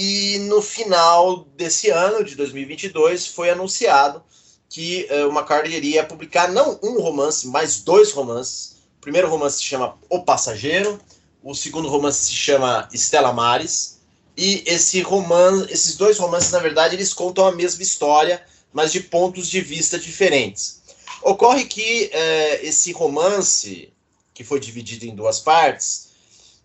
E 0.01 0.39
no 0.39 0.63
final 0.63 1.39
desse 1.57 1.91
ano, 1.91 2.23
de 2.23 2.37
2022, 2.37 3.27
foi 3.27 3.51
anunciado 3.51 4.23
que 4.69 5.09
uh, 5.11 5.27
o 5.27 5.33
McCartney 5.33 5.77
iria 5.77 6.05
publicar 6.05 6.53
não 6.53 6.79
um 6.85 7.01
romance, 7.01 7.49
mas 7.49 7.81
dois 7.81 8.13
romances. 8.13 8.77
O 8.99 9.01
primeiro 9.01 9.29
romance 9.29 9.57
se 9.57 9.65
chama 9.65 9.99
O 10.09 10.21
Passageiro, 10.21 11.01
o 11.43 11.53
segundo 11.53 11.89
romance 11.89 12.27
se 12.27 12.33
chama 12.33 12.89
Estela 12.93 13.33
Mares. 13.33 13.99
E 14.37 14.63
esse 14.67 15.03
romance, 15.03 15.67
esses 15.69 15.97
dois 15.97 16.17
romances, 16.17 16.53
na 16.53 16.61
verdade, 16.61 16.95
eles 16.95 17.13
contam 17.13 17.49
a 17.49 17.53
mesma 17.53 17.83
história, 17.83 18.41
mas 18.73 18.93
de 18.93 19.01
pontos 19.01 19.49
de 19.49 19.61
vista 19.61 19.99
diferentes. 19.99 20.81
Ocorre 21.25 21.65
que 21.65 22.09
uh, 22.15 22.65
esse 22.65 22.93
romance, 22.93 23.93
que 24.33 24.45
foi 24.45 24.61
dividido 24.61 25.07
em 25.07 25.17
duas 25.17 25.41
partes, 25.41 26.11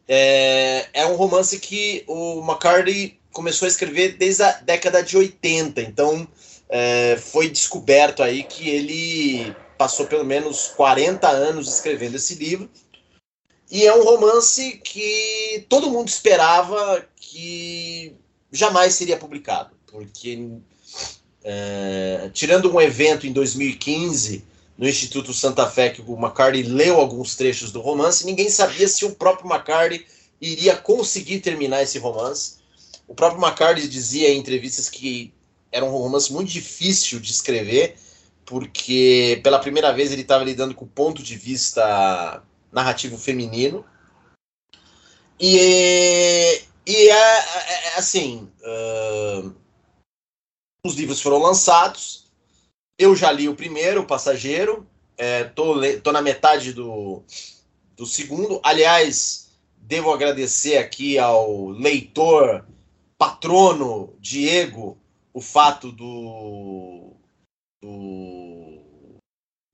é, 0.07 0.87
é 0.93 1.05
um 1.07 1.15
romance 1.15 1.57
que 1.57 2.03
o 2.05 2.43
McCartney 2.47 3.22
começou 3.33 3.65
a 3.65 3.69
escrever 3.69 4.15
desde 4.17 4.43
a 4.43 4.51
década 4.53 5.03
de 5.03 5.17
80. 5.17 5.81
Então, 5.81 6.25
é, 6.69 7.17
foi 7.17 7.49
descoberto 7.49 8.23
aí 8.23 8.43
que 8.43 8.69
ele 8.69 9.53
passou 9.77 10.05
pelo 10.05 10.23
menos 10.23 10.67
40 10.77 11.27
anos 11.27 11.67
escrevendo 11.67 12.15
esse 12.15 12.35
livro. 12.35 12.69
E 13.69 13.85
é 13.85 13.93
um 13.93 14.03
romance 14.03 14.79
que 14.83 15.65
todo 15.67 15.89
mundo 15.89 16.07
esperava 16.07 17.05
que 17.15 18.15
jamais 18.51 18.93
seria 18.93 19.17
publicado, 19.17 19.71
porque 19.87 20.47
é, 21.43 22.29
tirando 22.33 22.71
um 22.71 22.79
evento 22.79 23.25
em 23.25 23.33
2015 23.33 24.45
no 24.77 24.87
Instituto 24.87 25.33
Santa 25.33 25.69
Fé 25.69 25.89
que 25.89 26.01
o 26.01 26.13
McCartney 26.13 26.63
leu 26.63 26.99
alguns 26.99 27.35
trechos 27.35 27.71
do 27.71 27.81
romance, 27.81 28.25
ninguém 28.25 28.49
sabia 28.49 28.87
se 28.87 29.05
o 29.05 29.15
próprio 29.15 29.51
McCartney 29.51 30.05
iria 30.39 30.75
conseguir 30.75 31.39
terminar 31.39 31.81
esse 31.81 31.97
romance. 31.97 32.62
O 33.13 33.15
próprio 33.15 33.46
McCartney 33.46 33.88
dizia 33.88 34.29
em 34.32 34.39
entrevistas 34.39 34.89
que 34.89 35.32
era 35.72 35.86
um 35.86 35.89
romance 35.91 36.34
muito 36.34 36.50
difícil 36.50 37.20
de 37.20 37.29
escrever, 37.29 37.96
porque 38.43 39.39
pela 39.43 39.60
primeira 39.60 39.93
vez 39.93 40.12
ele 40.12 40.24
estava 40.24 40.43
lidando 40.43 40.74
com 40.74 40.86
o 40.86 40.88
ponto 40.88 41.22
de 41.22 41.36
vista 41.38 42.41
narrativo 42.72 43.15
feminino. 43.15 43.86
E, 45.39 46.60
e 46.88 47.10
é, 47.10 47.38
é, 47.38 47.88
é 47.89 47.98
assim: 47.98 48.51
uh, 48.63 49.53
os 50.84 50.96
livros 50.96 51.22
foram 51.22 51.38
lançados. 51.38 52.32
Eu 52.98 53.15
já 53.15 53.32
li 53.32 53.48
o 53.48 53.55
primeiro, 53.55 54.01
O 54.01 54.08
Passageiro. 54.08 54.88
É, 55.15 55.43
tô, 55.43 55.75
tô 56.01 56.12
na 56.12 56.22
metade 56.24 56.74
do, 56.74 57.22
do 57.96 58.08
segundo. 58.08 58.60
Aliás, 58.63 59.51
devo 59.77 60.12
agradecer 60.12 60.77
aqui 60.77 61.20
ao 61.20 61.70
leitor 61.70 62.65
patrono 63.23 64.13
Diego 64.19 64.97
o 65.33 65.39
fato 65.39 65.93
do, 65.93 67.13
do, 67.81 68.79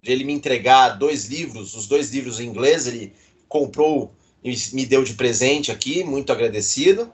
de 0.04 0.12
ele 0.12 0.24
me 0.24 0.34
entregar 0.34 0.90
dois 0.90 1.26
livros, 1.26 1.74
os 1.74 1.88
dois 1.88 2.12
livros 2.12 2.40
em 2.40 2.48
inglês, 2.48 2.86
ele 2.86 3.12
comprou 3.48 4.14
e 4.44 4.56
me 4.72 4.86
deu 4.86 5.04
de 5.04 5.16
presente 5.16 5.72
aqui, 5.72 6.04
muito 6.04 6.32
agradecido. 6.32 7.12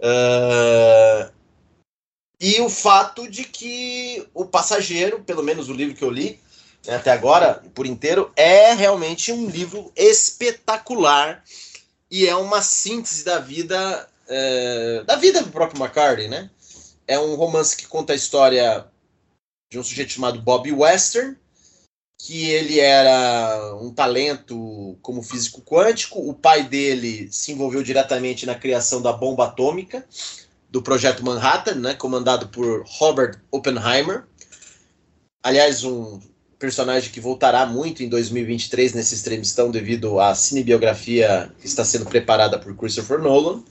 Uh, 0.00 1.32
e 2.40 2.60
o 2.60 2.68
fato 2.68 3.30
de 3.30 3.44
que 3.44 4.26
o 4.34 4.44
passageiro, 4.44 5.22
pelo 5.22 5.44
menos 5.44 5.68
o 5.68 5.72
livro 5.72 5.94
que 5.94 6.04
eu 6.04 6.10
li 6.10 6.40
né, 6.86 6.96
até 6.96 7.12
agora, 7.12 7.62
por 7.72 7.86
inteiro, 7.86 8.32
é 8.34 8.74
realmente 8.74 9.30
um 9.30 9.48
livro 9.48 9.92
espetacular 9.94 11.44
e 12.10 12.26
é 12.26 12.34
uma 12.34 12.62
síntese 12.62 13.24
da 13.24 13.38
vida 13.38 14.07
é, 14.28 15.02
da 15.04 15.16
vida 15.16 15.42
do 15.42 15.50
próprio 15.50 15.82
McCartney, 15.82 16.28
né? 16.28 16.50
é 17.08 17.18
um 17.18 17.34
romance 17.34 17.74
que 17.74 17.86
conta 17.86 18.12
a 18.12 18.16
história 18.16 18.86
de 19.72 19.78
um 19.78 19.82
sujeito 19.82 20.12
chamado 20.12 20.42
Bob 20.42 20.70
Western, 20.70 21.34
que 22.20 22.50
ele 22.50 22.78
era 22.78 23.74
um 23.80 23.90
talento 23.92 24.98
como 25.00 25.22
físico 25.22 25.62
quântico. 25.62 26.20
O 26.20 26.34
pai 26.34 26.64
dele 26.64 27.28
se 27.32 27.52
envolveu 27.52 27.82
diretamente 27.82 28.44
na 28.44 28.54
criação 28.54 29.00
da 29.00 29.12
bomba 29.12 29.46
atômica 29.46 30.04
do 30.68 30.82
projeto 30.82 31.24
Manhattan, 31.24 31.76
né, 31.76 31.94
comandado 31.94 32.48
por 32.48 32.84
Robert 32.86 33.40
Oppenheimer. 33.50 34.24
Aliás, 35.42 35.82
um 35.84 36.20
personagem 36.58 37.10
que 37.10 37.20
voltará 37.20 37.64
muito 37.64 38.02
em 38.02 38.08
2023 38.08 38.92
nesse 38.92 39.14
extremistão 39.14 39.70
devido 39.70 40.20
à 40.20 40.34
cinebiografia 40.34 41.50
que 41.58 41.66
está 41.66 41.84
sendo 41.84 42.04
preparada 42.04 42.58
por 42.58 42.76
Christopher 42.76 43.20
Nolan. 43.20 43.62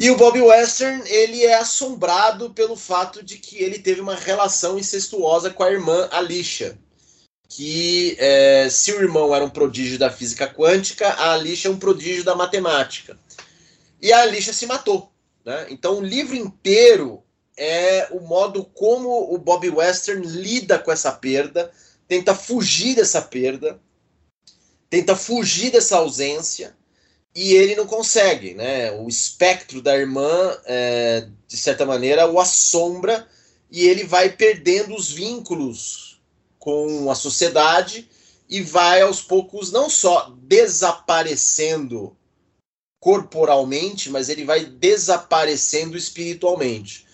E 0.00 0.12
o 0.12 0.16
Bob 0.16 0.40
Western, 0.40 1.02
ele 1.10 1.44
é 1.44 1.54
assombrado 1.54 2.50
pelo 2.50 2.76
fato 2.76 3.20
de 3.20 3.36
que 3.36 3.60
ele 3.60 3.80
teve 3.80 4.00
uma 4.00 4.14
relação 4.14 4.78
incestuosa 4.78 5.50
com 5.50 5.64
a 5.64 5.72
irmã 5.72 6.08
Alicia. 6.12 6.78
Que 7.48 8.14
é, 8.20 8.68
se 8.70 8.92
o 8.92 9.00
irmão 9.00 9.34
era 9.34 9.44
um 9.44 9.50
prodígio 9.50 9.98
da 9.98 10.08
física 10.08 10.46
quântica, 10.46 11.08
a 11.08 11.32
Alicia 11.32 11.68
é 11.68 11.72
um 11.72 11.78
prodígio 11.80 12.22
da 12.22 12.36
matemática. 12.36 13.18
E 14.00 14.12
a 14.12 14.22
Alicia 14.22 14.52
se 14.52 14.66
matou. 14.66 15.10
Né? 15.44 15.66
Então, 15.68 15.98
o 15.98 16.04
livro 16.04 16.36
inteiro 16.36 17.24
é 17.56 18.06
o 18.12 18.20
modo 18.20 18.64
como 18.66 19.34
o 19.34 19.36
Bob 19.36 19.68
Western 19.68 20.24
lida 20.24 20.78
com 20.78 20.92
essa 20.92 21.10
perda, 21.10 21.72
tenta 22.06 22.36
fugir 22.36 22.94
dessa 22.94 23.20
perda, 23.20 23.80
tenta 24.88 25.16
fugir 25.16 25.72
dessa 25.72 25.96
ausência, 25.96 26.77
e 27.34 27.54
ele 27.54 27.74
não 27.76 27.86
consegue. 27.86 28.54
Né? 28.54 28.92
O 28.92 29.08
espectro 29.08 29.80
da 29.80 29.96
irmã, 29.96 30.56
é, 30.64 31.28
de 31.46 31.56
certa 31.56 31.84
maneira, 31.86 32.30
o 32.30 32.40
assombra 32.40 33.26
e 33.70 33.86
ele 33.86 34.04
vai 34.04 34.30
perdendo 34.30 34.94
os 34.94 35.10
vínculos 35.10 36.20
com 36.58 37.10
a 37.10 37.14
sociedade 37.14 38.08
e 38.48 38.62
vai 38.62 39.02
aos 39.02 39.20
poucos 39.20 39.70
não 39.70 39.90
só 39.90 40.34
desaparecendo 40.42 42.16
corporalmente, 42.98 44.10
mas 44.10 44.28
ele 44.28 44.44
vai 44.44 44.64
desaparecendo 44.64 45.96
espiritualmente. 45.96 47.06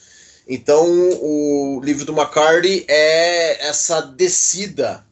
Então, 0.46 0.86
o 1.20 1.80
livro 1.82 2.04
do 2.04 2.12
McCarthy 2.12 2.84
é 2.88 3.66
essa 3.66 4.00
descida 4.00 5.04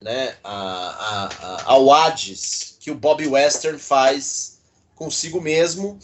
né, 0.00 0.36
a, 0.44 1.28
a, 1.40 1.62
ao 1.72 1.92
Hades 1.92 2.76
que 2.80 2.90
o 2.90 2.94
Bob 2.94 3.26
Western 3.26 3.78
faz 3.78 4.58
consigo 4.94 5.40
mesmo. 5.40 5.98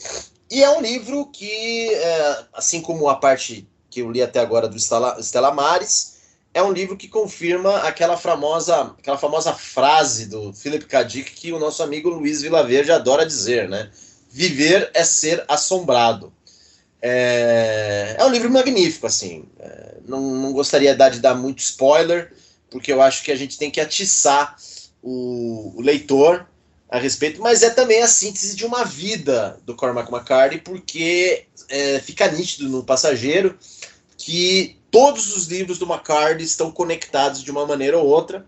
E 0.50 0.62
é 0.62 0.70
um 0.70 0.80
livro 0.80 1.26
que, 1.26 1.92
é, 1.94 2.44
assim 2.52 2.80
como 2.80 3.08
a 3.08 3.16
parte 3.16 3.68
que 3.90 4.00
eu 4.00 4.10
li 4.10 4.22
até 4.22 4.40
agora 4.40 4.68
do 4.68 4.76
Stella, 4.76 5.20
Stella 5.20 5.52
Maris, 5.52 6.14
é 6.52 6.62
um 6.62 6.72
livro 6.72 6.96
que 6.96 7.08
confirma 7.08 7.78
aquela 7.78 8.16
famosa, 8.16 8.94
aquela 8.98 9.18
famosa 9.18 9.52
frase 9.52 10.26
do 10.26 10.52
Philip 10.52 10.86
K. 10.86 11.02
Dick 11.02 11.32
que 11.32 11.52
o 11.52 11.58
nosso 11.58 11.82
amigo 11.82 12.08
Luiz 12.08 12.42
Vilaverde 12.42 12.92
adora 12.92 13.26
dizer, 13.26 13.68
né? 13.68 13.90
Viver 14.30 14.90
é 14.94 15.04
ser 15.04 15.44
assombrado. 15.48 16.32
É, 17.00 18.16
é 18.18 18.24
um 18.24 18.30
livro 18.30 18.50
magnífico, 18.50 19.06
assim. 19.06 19.44
É, 19.58 19.96
não, 20.06 20.20
não 20.20 20.52
gostaria 20.52 20.94
de 20.94 21.20
dar 21.20 21.34
muito 21.34 21.58
spoiler, 21.58 22.32
porque 22.75 22.93
eu 22.93 23.00
acho 23.00 23.23
que 23.23 23.31
a 23.31 23.37
gente 23.37 23.57
tem 23.57 23.71
que 23.71 23.81
atiçar 23.81 24.57
o, 25.00 25.75
o 25.76 25.81
leitor 25.81 26.45
a 26.90 26.99
respeito, 26.99 27.40
mas 27.40 27.62
é 27.62 27.71
também 27.71 28.02
a 28.02 28.09
síntese 28.09 28.57
de 28.57 28.66
uma 28.66 28.85
vida 28.85 29.61
do 29.64 29.76
Cormac 29.76 30.12
McCarthy, 30.12 30.59
porque 30.59 31.47
é, 31.69 32.00
fica 32.00 32.28
nítido 32.33 32.69
no 32.69 32.83
passageiro 32.83 33.57
que 34.19 34.76
todos 34.90 35.37
os 35.37 35.47
livros 35.47 35.78
do 35.78 35.87
McCarthy 35.87 36.43
estão 36.43 36.73
conectados 36.73 37.45
de 37.45 37.50
uma 37.52 37.64
maneira 37.64 37.97
ou 37.97 38.09
outra, 38.09 38.45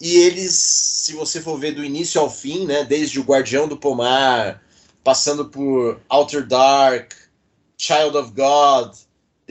e 0.00 0.16
eles, 0.16 0.54
se 0.54 1.12
você 1.12 1.40
for 1.40 1.56
ver 1.56 1.72
do 1.72 1.84
início 1.84 2.20
ao 2.20 2.28
fim, 2.28 2.66
né, 2.66 2.84
desde 2.84 3.20
o 3.20 3.24
Guardião 3.24 3.68
do 3.68 3.76
Pomar, 3.76 4.60
passando 5.04 5.44
por 5.44 6.00
Outer 6.08 6.44
Dark, 6.44 7.12
Child 7.78 8.16
of 8.16 8.32
God, 8.32 8.92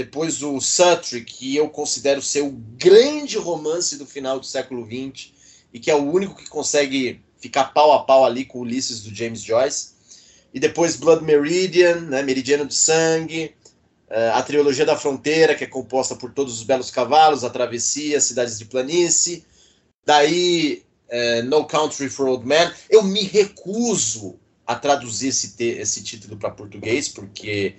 depois 0.03 0.41
o 0.41 0.59
Sutry, 0.59 1.23
que 1.23 1.55
eu 1.55 1.69
considero 1.69 2.23
ser 2.23 2.41
o 2.41 2.51
grande 2.51 3.37
romance 3.37 3.97
do 3.97 4.05
final 4.05 4.39
do 4.39 4.45
século 4.45 4.83
XX, 4.83 5.31
e 5.71 5.79
que 5.79 5.91
é 5.91 5.95
o 5.95 6.11
único 6.11 6.35
que 6.35 6.49
consegue 6.49 7.21
ficar 7.39 7.65
pau 7.65 7.93
a 7.93 8.03
pau 8.03 8.25
ali 8.25 8.43
com 8.43 8.59
Ulisses 8.59 9.01
do 9.03 9.13
James 9.13 9.41
Joyce. 9.43 9.91
E 10.51 10.59
depois 10.59 10.95
Blood 10.95 11.23
Meridian, 11.23 12.01
né, 12.01 12.23
Meridiano 12.23 12.65
de 12.65 12.73
Sangue, 12.73 13.53
uh, 14.09 14.33
a 14.33 14.41
trilogia 14.41 14.85
da 14.85 14.97
Fronteira, 14.97 15.53
que 15.53 15.63
é 15.63 15.67
composta 15.67 16.15
por 16.15 16.33
Todos 16.33 16.55
os 16.55 16.63
Belos 16.63 16.89
Cavalos, 16.89 17.43
A 17.43 17.49
Travessia, 17.49 18.19
Cidades 18.19 18.57
de 18.57 18.65
Planície. 18.65 19.45
Daí 20.03 20.83
uh, 21.09 21.43
No 21.45 21.65
Country 21.65 22.09
for 22.09 22.27
Old 22.27 22.45
Men. 22.45 22.71
Eu 22.89 23.03
me 23.03 23.23
recuso 23.23 24.39
a 24.65 24.75
traduzir 24.75 25.27
esse, 25.27 25.63
esse 25.63 26.03
título 26.03 26.37
para 26.37 26.49
português, 26.49 27.07
porque 27.07 27.75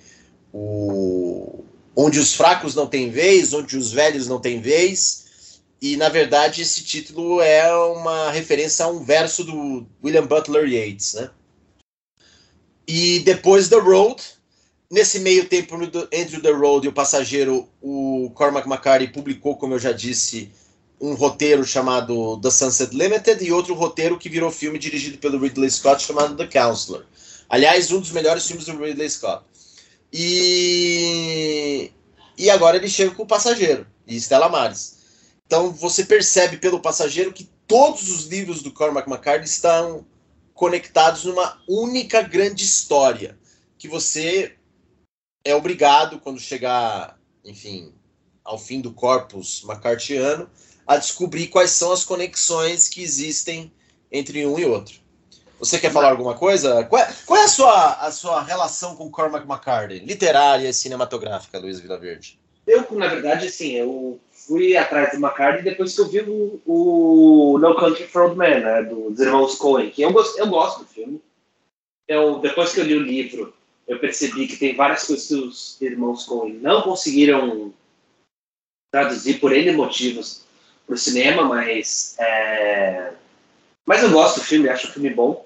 o, 0.53 1.65
onde 1.95 2.19
os 2.19 2.33
fracos 2.33 2.75
não 2.75 2.87
têm 2.87 3.09
vez, 3.09 3.53
onde 3.53 3.77
os 3.77 3.91
velhos 3.91 4.27
não 4.27 4.39
têm 4.39 4.61
vez, 4.61 5.23
e, 5.81 5.97
na 5.97 6.07
verdade, 6.07 6.61
esse 6.61 6.81
título 6.81 7.41
é 7.41 7.69
uma 7.87 8.31
referência 8.31 8.85
a 8.85 8.87
um 8.87 9.03
verso 9.03 9.43
do 9.43 9.85
William 10.01 10.25
Butler 10.25 10.65
Yeats, 10.65 11.15
né? 11.15 11.29
E 12.87 13.19
depois 13.19 13.67
The 13.67 13.79
Road, 13.79 14.23
nesse 14.89 15.19
meio 15.19 15.45
tempo 15.45 15.75
entre 16.09 16.39
The 16.39 16.51
Road 16.51 16.85
e 16.85 16.89
o 16.89 16.93
Passageiro, 16.93 17.67
o 17.81 18.31
Cormac 18.33 18.65
McCarthy 18.65 19.07
publicou, 19.07 19.57
como 19.57 19.73
eu 19.73 19.79
já 19.79 19.91
disse, 19.91 20.49
um 21.01 21.15
roteiro 21.15 21.65
chamado 21.65 22.39
The 22.41 22.49
Sunset 22.49 22.95
Limited 22.95 23.43
e 23.43 23.51
outro 23.51 23.73
roteiro 23.73 24.17
que 24.17 24.29
virou 24.29 24.49
filme 24.49 24.79
dirigido 24.79 25.17
pelo 25.17 25.37
Ridley 25.37 25.69
Scott 25.69 26.01
chamado 26.01 26.37
The 26.37 26.47
Counselor. 26.47 27.05
Aliás, 27.49 27.91
um 27.91 27.99
dos 27.99 28.11
melhores 28.11 28.47
filmes 28.47 28.65
do 28.65 28.77
Ridley 28.77 29.09
Scott. 29.09 29.43
E, 30.13 31.91
e 32.37 32.49
agora 32.51 32.77
ele 32.77 32.87
chega 32.87 33.15
com 33.15 33.23
o 33.23 33.27
Passageiro 33.27 33.87
e 34.05 34.15
Stella 34.15 34.47
Maris. 34.47 35.01
Então 35.47 35.71
você 35.71 36.05
percebe 36.05 36.57
pelo 36.57 36.79
passageiro 36.79 37.33
que 37.33 37.49
todos 37.67 38.09
os 38.09 38.27
livros 38.27 38.61
do 38.61 38.71
Cormac 38.71 39.09
McCarthy 39.09 39.45
estão 39.45 40.05
conectados 40.53 41.23
numa 41.23 41.59
única 41.67 42.21
grande 42.21 42.63
história 42.63 43.37
que 43.77 43.87
você 43.87 44.55
é 45.43 45.55
obrigado 45.55 46.19
quando 46.19 46.39
chegar, 46.39 47.19
enfim, 47.43 47.91
ao 48.43 48.57
fim 48.57 48.79
do 48.79 48.93
corpus 48.93 49.63
McCarthyano, 49.63 50.49
a 50.85 50.97
descobrir 50.97 51.47
quais 51.47 51.71
são 51.71 51.91
as 51.91 52.03
conexões 52.03 52.87
que 52.87 53.01
existem 53.01 53.73
entre 54.11 54.45
um 54.45 54.59
e 54.59 54.65
outro. 54.65 55.02
Você 55.59 55.79
quer 55.79 55.91
falar 55.91 56.09
alguma 56.09 56.33
coisa? 56.33 56.83
Qual 56.85 57.01
é, 57.01 57.13
qual 57.25 57.39
é 57.39 57.43
a, 57.45 57.47
sua, 57.47 57.93
a 57.93 58.11
sua 58.11 58.41
relação 58.41 58.95
com 58.95 59.09
Cormac 59.09 59.47
McCarthy, 59.47 59.99
literária 59.99 60.67
e 60.67 60.73
cinematográfica, 60.73 61.59
Luiz 61.59 61.79
Vilaverde? 61.79 62.37
Eu, 62.65 62.85
na 62.91 63.07
verdade, 63.07 63.47
assim, 63.47 63.71
eu 63.73 64.19
fui 64.31 64.75
atrás 64.75 65.11
do 65.11 65.17
McCartney 65.17 65.63
depois 65.63 65.93
que 65.93 66.01
eu 66.01 66.07
vi 66.07 66.21
o, 66.21 66.61
o 66.65 67.57
No 67.59 67.75
Country 67.75 68.07
for 68.07 68.23
Old 68.23 68.37
Men, 68.37 68.61
né, 68.61 68.83
dos 68.83 69.19
irmãos 69.19 69.55
Coen, 69.55 69.89
que 69.89 70.01
eu, 70.01 70.11
gost, 70.11 70.37
eu 70.37 70.47
gosto 70.47 70.79
do 70.79 70.85
filme. 70.85 71.21
Eu, 72.07 72.39
depois 72.39 72.73
que 72.73 72.79
eu 72.79 72.85
li 72.85 72.95
o 72.95 73.03
livro, 73.03 73.53
eu 73.87 73.99
percebi 73.99 74.47
que 74.47 74.57
tem 74.57 74.75
várias 74.75 75.05
coisas 75.05 75.27
que 75.27 75.35
os 75.35 75.81
irmãos 75.81 76.25
Coen 76.25 76.53
não 76.53 76.81
conseguiram 76.81 77.73
traduzir 78.91 79.39
por 79.39 79.51
N 79.51 79.71
motivos 79.73 80.43
para 80.85 80.95
o 80.95 80.97
cinema, 80.97 81.43
mas, 81.43 82.15
é... 82.19 83.13
mas 83.85 84.03
eu 84.03 84.11
gosto 84.11 84.39
do 84.39 84.45
filme, 84.45 84.69
acho 84.69 84.87
o 84.87 84.91
filme 84.91 85.09
bom. 85.09 85.45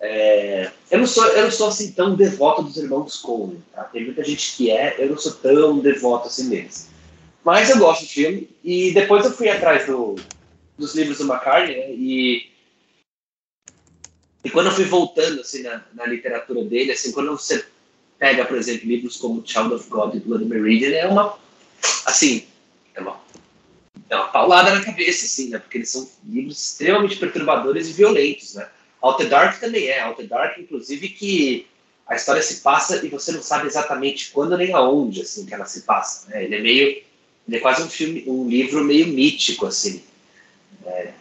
É... 0.00 0.70
eu, 0.90 0.98
não 0.98 1.06
sou, 1.06 1.26
eu 1.28 1.44
não 1.44 1.50
sou 1.50 1.68
assim 1.68 1.92
tão 1.92 2.14
devoto 2.14 2.62
dos 2.62 2.76
irmãos 2.76 3.16
Coen, 3.16 3.62
tá? 3.72 3.84
tem 3.84 4.04
muita 4.04 4.22
gente 4.22 4.54
que 4.54 4.70
é, 4.70 4.96
eu 4.98 5.08
não 5.08 5.16
sou 5.16 5.32
tão 5.32 5.78
devoto 5.78 6.28
assim 6.28 6.50
deles. 6.50 6.90
Mas 7.46 7.70
eu 7.70 7.78
gosto 7.78 8.02
do 8.02 8.08
filme. 8.08 8.50
E 8.64 8.92
depois 8.92 9.24
eu 9.24 9.30
fui 9.30 9.48
atrás 9.48 9.86
do, 9.86 10.16
dos 10.76 10.96
livros 10.96 11.18
do 11.18 11.32
McCartney, 11.32 11.76
né? 11.76 11.92
E, 11.92 12.50
e 14.44 14.50
quando 14.50 14.66
eu 14.66 14.72
fui 14.72 14.84
voltando 14.84 15.40
assim, 15.40 15.62
na, 15.62 15.84
na 15.94 16.06
literatura 16.06 16.64
dele, 16.64 16.90
assim, 16.90 17.12
quando 17.12 17.30
você 17.30 17.64
pega, 18.18 18.44
por 18.44 18.56
exemplo, 18.56 18.88
livros 18.88 19.16
como 19.16 19.46
Child 19.46 19.74
of 19.74 19.88
God 19.88 20.14
e 20.16 20.20
Blood 20.20 20.44
Meridian, 20.44 20.90
é 20.90 21.06
uma. 21.06 21.38
Assim, 22.04 22.46
é 22.96 23.00
uma, 23.00 23.20
é 24.08 24.16
uma 24.16 24.28
paulada 24.28 24.74
na 24.74 24.84
cabeça, 24.84 25.26
assim, 25.26 25.48
né? 25.48 25.58
Porque 25.58 25.78
eles 25.78 25.90
são 25.90 26.08
livros 26.24 26.60
extremamente 26.60 27.16
perturbadores 27.16 27.88
e 27.88 27.92
violentos, 27.92 28.54
né? 28.54 28.68
Alter 29.00 29.28
Dark 29.28 29.60
também 29.60 29.86
é. 29.86 30.00
Alter 30.00 30.26
Dark, 30.26 30.58
inclusive, 30.58 31.08
que 31.08 31.66
a 32.06 32.14
história 32.14 32.42
se 32.42 32.60
passa 32.60 33.04
e 33.04 33.08
você 33.08 33.32
não 33.32 33.42
sabe 33.42 33.66
exatamente 33.66 34.30
quando 34.30 34.56
nem 34.56 34.72
aonde, 34.72 35.22
assim, 35.22 35.44
que 35.44 35.54
ela 35.54 35.66
se 35.66 35.82
passa, 35.82 36.28
né? 36.28 36.44
Ele 36.44 36.54
é 36.56 36.60
meio 36.60 37.06
ele 37.46 37.58
é 37.58 37.60
quase 37.60 37.82
um 37.82 37.88
filme, 37.88 38.24
um 38.26 38.48
livro 38.48 38.84
meio 38.84 39.06
mítico, 39.06 39.66
assim. 39.66 40.02
É, 40.84 41.12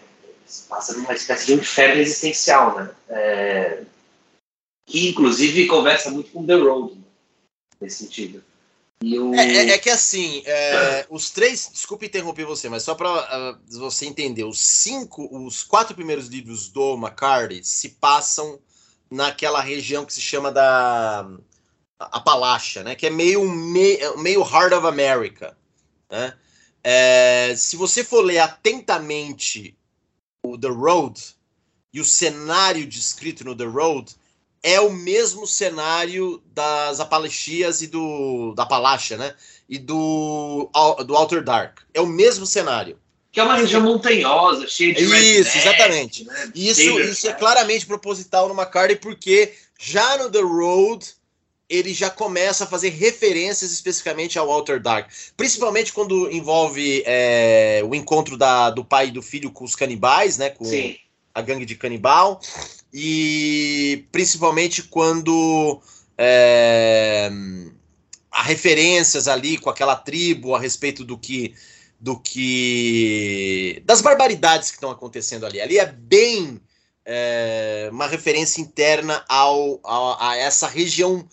passa 0.68 0.98
numa 0.98 1.14
espécie 1.14 1.46
de 1.46 1.54
um 1.54 1.58
inferno 1.58 2.02
existencial, 2.02 2.76
né? 2.76 2.92
É, 3.10 3.84
que 4.88 5.10
inclusive 5.10 5.68
conversa 5.68 6.10
muito 6.10 6.32
com 6.32 6.46
The 6.46 6.56
Road, 6.56 6.96
né? 6.96 7.02
nesse 7.82 8.04
sentido. 8.04 8.44
É, 9.04 9.40
é, 9.40 9.70
é, 9.72 9.78
que 9.78 9.90
assim, 9.90 10.42
é, 10.46 11.06
os 11.10 11.30
três, 11.30 11.70
desculpe 11.72 12.06
interromper 12.06 12.46
você, 12.46 12.70
mas 12.70 12.84
só 12.84 12.96
para 12.96 13.12
uh, 13.12 13.18
ah, 13.20 13.60
você 13.68 14.06
entender, 14.06 14.46
os 14.46 14.60
cinco, 14.60 15.28
os 15.46 15.64
quatro 15.64 15.94
primeiros 15.94 16.28
livros 16.28 16.70
do 16.70 16.96
McCarthy 16.96 17.64
se 17.64 17.90
passam 17.90 18.60
naquela 19.12 19.62
região 19.62 20.06
que 20.06 20.14
se 20.14 20.22
chama 20.22 20.52
da 20.52 21.28
Apalachia, 22.00 22.84
né? 22.84 22.96
Que 22.96 23.08
é 23.08 23.10
meio, 23.10 23.48
meio, 23.50 24.18
meio 24.18 24.42
Heart 24.42 24.74
of 24.74 24.88
America. 24.88 25.58
Né? 26.10 26.34
É, 26.84 27.54
se 27.56 27.76
você 27.76 28.04
for 28.04 28.22
ler 28.22 28.40
atentamente 28.40 29.78
o 30.44 30.58
The 30.58 30.70
Road 30.70 31.22
e 31.94 32.00
o 32.00 32.06
cenário 32.06 32.86
descrito 32.88 33.44
no 33.44 33.56
The 33.56 33.66
Road, 33.66 34.16
é 34.66 34.82
o 34.82 34.92
mesmo 34.92 35.46
cenário 35.46 36.42
das 36.52 37.00
Apalachias 37.00 37.84
e 37.84 37.88
do 37.88 38.52
da 38.56 38.64
Appalachia, 38.64 39.16
né? 39.16 39.36
E 39.70 39.78
do 39.78 40.72
do 41.06 41.16
Outer 41.16 41.44
Dark. 41.44 41.82
É 41.94 42.02
o 42.02 42.08
mesmo 42.08 42.48
cenário. 42.48 42.98
Que 43.32 43.40
é 43.40 43.44
uma 43.44 43.58
região 43.58 43.82
montanhosa, 43.82 44.68
cheia 44.68 44.92
de 44.92 45.04
Isso, 45.04 45.56
exatamente. 45.56 46.26
Né? 46.26 46.52
Isso, 46.56 47.00
isso 47.00 47.28
é 47.28 47.34
claramente 47.34 47.86
proposital 47.86 48.48
no 48.48 48.60
McCartney, 48.60 48.96
porque 48.96 49.54
já 49.78 50.18
no 50.18 50.32
The 50.32 50.42
Road 50.42 51.06
ele 51.70 51.94
já 51.94 52.10
começa 52.10 52.64
a 52.64 52.68
fazer 52.68 52.90
referências 52.90 53.72
especificamente 53.72 54.40
ao 54.40 54.48
Walter 54.48 54.80
Dark, 54.80 55.12
principalmente 55.38 55.94
quando 55.94 56.32
envolve 56.32 57.04
é, 57.06 57.82
o 57.88 57.94
encontro 57.94 58.36
da, 58.36 58.72
do 58.72 58.84
pai 58.84 59.08
e 59.08 59.12
do 59.12 59.22
filho 59.22 59.52
com 59.52 59.64
os 59.64 59.76
canibais, 59.76 60.40
né? 60.40 60.50
Com 60.50 60.66
Sim. 60.66 60.98
a 61.34 61.42
gangue 61.42 61.66
de 61.66 61.76
canibal, 61.76 62.40
e 62.98 64.08
principalmente 64.10 64.82
quando 64.84 65.82
é, 66.18 67.30
há 68.32 68.42
referências 68.42 69.28
ali 69.28 69.58
com 69.58 69.70
aquela 69.70 69.98
tribo 69.98 70.56
a 70.56 70.60
respeito 70.60 71.04
do 71.04 71.18
que 71.18 71.54
do 72.00 72.18
que 72.18 73.82
das 73.84 74.00
barbaridades 74.00 74.70
que 74.70 74.78
estão 74.78 74.92
acontecendo 74.92 75.46
ali. 75.46 75.60
Ali 75.60 75.78
é 75.78 75.86
bem 75.86 76.62
é, 77.04 77.90
uma 77.92 78.08
referência 78.08 78.62
interna 78.62 79.26
ao, 79.28 79.78
ao, 79.84 80.22
a 80.22 80.38
essa 80.38 80.68
região 80.68 81.28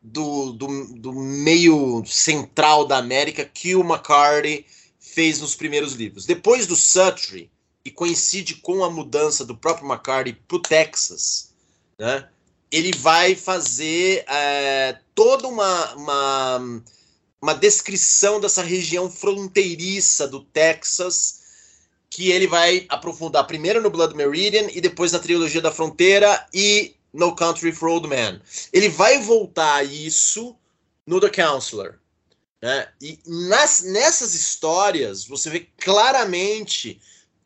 do, 0.00 0.52
do, 0.52 0.86
do, 0.98 1.12
meio 1.12 2.04
central 2.06 2.86
da 2.86 2.98
América 2.98 3.44
que 3.44 3.74
o 3.74 3.80
McCarthy 3.80 4.66
fez 5.00 5.40
nos 5.40 5.56
primeiros 5.56 5.94
livros. 5.94 6.26
Depois 6.26 6.66
do 6.66 6.76
Suttree, 6.76 7.50
e 7.84 7.90
coincide 7.90 8.56
com 8.56 8.84
a 8.84 8.90
mudança 8.90 9.44
do 9.44 9.56
próprio 9.56 9.86
McCarthy 9.86 10.32
para 10.32 10.56
o 10.56 10.62
Texas, 10.62 11.52
né, 11.98 12.28
ele 12.70 12.92
vai 12.96 13.34
fazer 13.34 14.24
é, 14.26 14.98
toda 15.14 15.46
uma, 15.46 15.94
uma, 15.94 16.82
uma 17.40 17.54
descrição 17.54 18.40
dessa 18.40 18.62
região 18.62 19.10
fronteiriça 19.10 20.26
do 20.26 20.40
Texas 20.40 21.42
que 22.08 22.30
ele 22.30 22.46
vai 22.46 22.86
aprofundar 22.88 23.46
primeiro 23.46 23.80
no 23.80 23.90
Blood 23.90 24.14
Meridian 24.14 24.68
e 24.70 24.80
depois 24.80 25.12
na 25.12 25.18
trilogia 25.18 25.60
da 25.60 25.72
fronteira 25.72 26.46
e 26.52 26.94
no 27.12 27.34
Country 27.34 27.72
for 27.72 27.88
Old 27.88 28.08
Men. 28.08 28.40
Ele 28.72 28.88
vai 28.88 29.18
voltar 29.18 29.76
a 29.76 29.84
isso 29.84 30.56
no 31.06 31.20
The 31.20 31.30
Counselor. 31.30 31.98
Né? 32.60 32.88
E 33.00 33.18
nas, 33.26 33.82
nessas 33.82 34.34
histórias 34.34 35.24
você 35.26 35.50
vê 35.50 35.68
claramente 35.78 37.00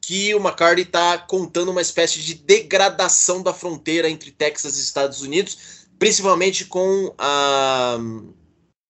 que 0.06 0.32
o 0.36 0.38
McCarthy 0.38 0.82
está 0.82 1.18
contando 1.18 1.72
uma 1.72 1.82
espécie 1.82 2.20
de 2.20 2.34
degradação 2.34 3.42
da 3.42 3.52
fronteira 3.52 4.08
entre 4.08 4.30
Texas 4.30 4.78
e 4.78 4.80
Estados 4.80 5.20
Unidos, 5.20 5.88
principalmente 5.98 6.64
com 6.66 7.12
a, 7.18 7.98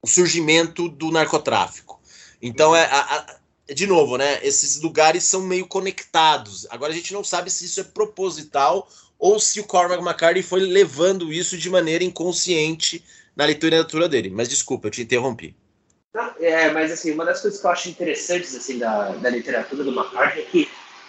o 0.03 0.07
surgimento 0.07 0.91
do 0.91 1.11
narcotráfico. 1.11 1.99
Então, 2.43 2.77
é, 2.77 2.85
a, 2.85 2.99
a, 3.01 3.73
de 3.73 3.87
novo, 3.87 4.19
né? 4.19 4.41
Esses 4.43 4.79
lugares 4.83 5.25
são 5.25 5.41
meio 5.41 5.67
conectados. 5.67 6.67
Agora 6.69 6.93
a 6.93 6.95
gente 6.95 7.15
não 7.15 7.25
sabe 7.25 7.49
se 7.51 7.65
isso 7.65 7.81
é 7.81 7.85
proposital 7.85 8.87
ou 9.19 9.41
se 9.41 9.59
o 9.59 9.65
Cormac 9.65 10.03
McCarthy 10.03 10.43
foi 10.43 10.61
levando 10.61 11.33
isso 11.33 11.57
de 11.57 11.71
maneira 11.71 12.05
inconsciente 12.05 13.03
na 13.35 13.47
literatura 13.47 14.07
dele. 14.07 14.29
Mas 14.29 14.51
desculpa, 14.51 14.89
eu 14.89 14.91
te 14.91 15.01
interrompi. 15.01 15.57
Não, 16.15 16.31
é, 16.41 16.71
mas 16.73 16.93
assim, 16.93 17.11
uma 17.13 17.25
das 17.25 17.41
coisas 17.41 17.59
que 17.59 17.67
eu 17.67 17.71
acho 17.71 17.89
interessantes 17.89 18.55
assim 18.55 18.79
da, 18.79 19.13
da 19.13 19.31
literatura 19.31 19.83
do 19.83 19.91
McCarthy 19.91 20.41
é 20.41 20.43
que 20.43 20.69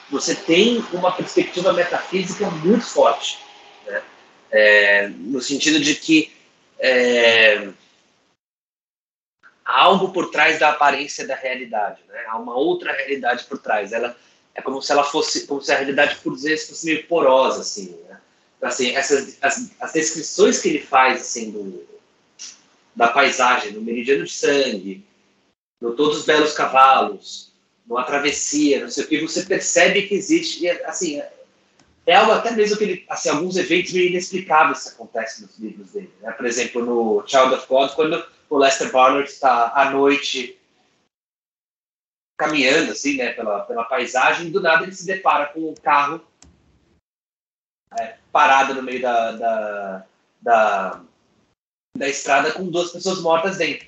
você 0.10 0.36
tem 0.36 0.80
uma 0.94 1.12
perspectiva 1.12 1.74
metafísica 1.74 2.50
muito 2.50 2.86
forte, 2.86 3.40
né? 3.86 4.02
É, 4.50 5.08
no 5.10 5.42
sentido 5.42 5.80
de 5.80 5.96
que 5.96 6.32
é, 6.80 7.70
há 9.66 9.82
algo 9.82 10.14
por 10.14 10.32
trás 10.32 10.60
da 10.60 10.70
aparência 10.70 11.28
da 11.28 11.36
realidade, 11.36 12.02
né? 12.08 12.24
Há 12.28 12.38
uma 12.38 12.56
outra 12.56 12.94
realidade 12.94 13.44
por 13.46 13.58
trás. 13.58 13.92
Ela 13.92 14.16
é 14.56 14.62
como 14.62 14.82
se 14.82 14.92
ela 14.92 15.04
fosse, 15.04 15.46
como 15.46 15.62
se 15.62 15.72
a 15.72 15.76
realidade 15.76 16.16
por 16.24 16.36
vezes 16.36 16.70
fosse 16.70 16.86
meio 16.86 17.06
porosa, 17.08 17.62
assim, 17.62 17.92
né? 18.08 18.20
Então, 18.58 18.70
assim, 18.70 18.96
essas 18.96 19.38
as, 19.42 19.72
as 19.80 19.94
descrições 19.94 20.62
que 20.62 20.70
ele 20.70 20.82
faz, 20.82 21.22
assim, 21.22 21.52
do, 21.52 21.88
da 22.96 23.10
paisagem, 23.10 23.74
do 23.74 23.82
meridiano 23.82 24.24
de 24.24 24.32
sangue, 24.32 25.06
do 25.80 25.96
todos 25.96 26.20
os 26.20 26.26
belos 26.26 26.54
cavalos, 26.54 27.47
numa 27.88 28.04
travessia, 28.04 28.82
não 28.82 28.90
sei 28.90 29.06
o 29.06 29.08
que, 29.08 29.22
você 29.22 29.44
percebe 29.44 30.04
que 30.04 30.16
existe, 30.16 30.66
e, 30.66 30.70
assim, 30.70 31.22
é 32.06 32.16
algo 32.16 32.34
até 32.34 32.52
mesmo 32.52 32.78
que 32.78 32.84
ele, 32.84 33.06
assim, 33.10 33.30
alguns 33.30 33.58
eventos 33.58 33.94
meio 33.94 34.10
inexplicáveis 34.10 34.84
que 34.84 34.90
acontecem 34.90 35.46
nos 35.46 35.58
livros 35.58 35.92
dele, 35.92 36.12
né? 36.22 36.32
Por 36.32 36.46
exemplo, 36.46 36.86
no 36.86 37.24
Child 37.28 37.56
of 37.56 37.68
God, 37.68 37.92
quando 37.92 38.26
o 38.50 38.58
Lester 38.58 38.92
Barnard 38.92 39.30
está 39.30 39.72
à 39.74 39.90
noite 39.90 40.58
caminhando 42.38 42.92
assim, 42.92 43.18
né, 43.18 43.34
pela, 43.34 43.62
pela 43.62 43.84
paisagem, 43.84 44.52
do 44.52 44.62
nada 44.62 44.84
ele 44.84 44.94
se 44.94 45.08
depara 45.08 45.48
com 45.48 45.72
um 45.72 45.74
carro 45.74 46.22
é, 48.00 48.18
parado 48.32 48.76
no 48.76 48.84
meio 48.84 49.02
da, 49.02 49.32
da, 49.32 50.06
da, 50.40 51.02
da, 51.98 52.08
estrada 52.08 52.52
com 52.52 52.70
duas 52.70 52.92
pessoas 52.92 53.22
mortas 53.22 53.58
dentro. 53.58 53.88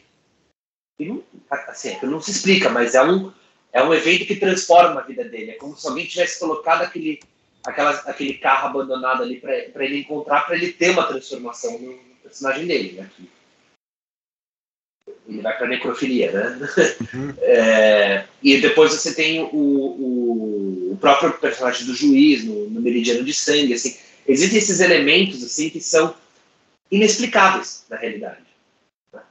E 0.98 1.08
não, 1.08 1.24
assim, 1.68 1.90
é 1.90 2.06
não 2.06 2.20
se 2.20 2.32
explica, 2.32 2.70
mas 2.70 2.96
é 2.96 3.04
um, 3.04 3.32
é 3.72 3.84
um 3.84 3.94
evento 3.94 4.26
que 4.26 4.36
transforma 4.36 5.00
a 5.00 5.04
vida 5.04 5.24
dele. 5.24 5.52
É 5.52 5.56
como 5.56 5.78
se 5.78 5.88
alguém 5.88 6.06
tivesse 6.06 6.40
colocado 6.40 6.82
aquele, 6.82 7.20
aquela, 7.66 7.92
aquele 7.92 8.34
carro 8.36 8.70
abandonado 8.70 9.24
ali 9.24 9.40
para 9.40 9.86
ele 9.86 10.00
encontrar, 10.00 10.46
para 10.46 10.56
ele 10.56 10.74
ter 10.74 10.92
uma 10.92 11.08
transformação 11.08 11.78
no, 11.80 11.92
no 11.92 12.16
personagem 12.24 12.66
dele. 12.66 12.94
Né? 12.94 13.10
ele 15.30 15.42
vai 15.42 15.58
para 15.58 15.68
necrofilia, 15.68 16.32
né? 16.32 16.70
Uhum. 17.14 17.34
É, 17.42 18.26
e 18.42 18.60
depois 18.60 18.94
você 18.94 19.14
tem 19.14 19.42
o, 19.42 19.48
o, 19.54 20.92
o, 20.94 20.98
próprio 21.00 21.34
personagem 21.34 21.86
do 21.86 21.96
juiz 21.96 22.44
no, 22.44 22.70
no, 22.70 22.82
meridiano 22.82 23.24
de 23.24 23.34
sangue, 23.34 23.74
assim. 23.74 23.98
Existem 24.28 24.60
esses 24.60 24.80
elementos, 24.80 25.44
assim, 25.44 25.70
que 25.70 25.80
são 25.80 26.16
inexplicáveis 26.92 27.86
na 27.90 27.98
realidade. 27.98 28.44
Né? 29.14 29.22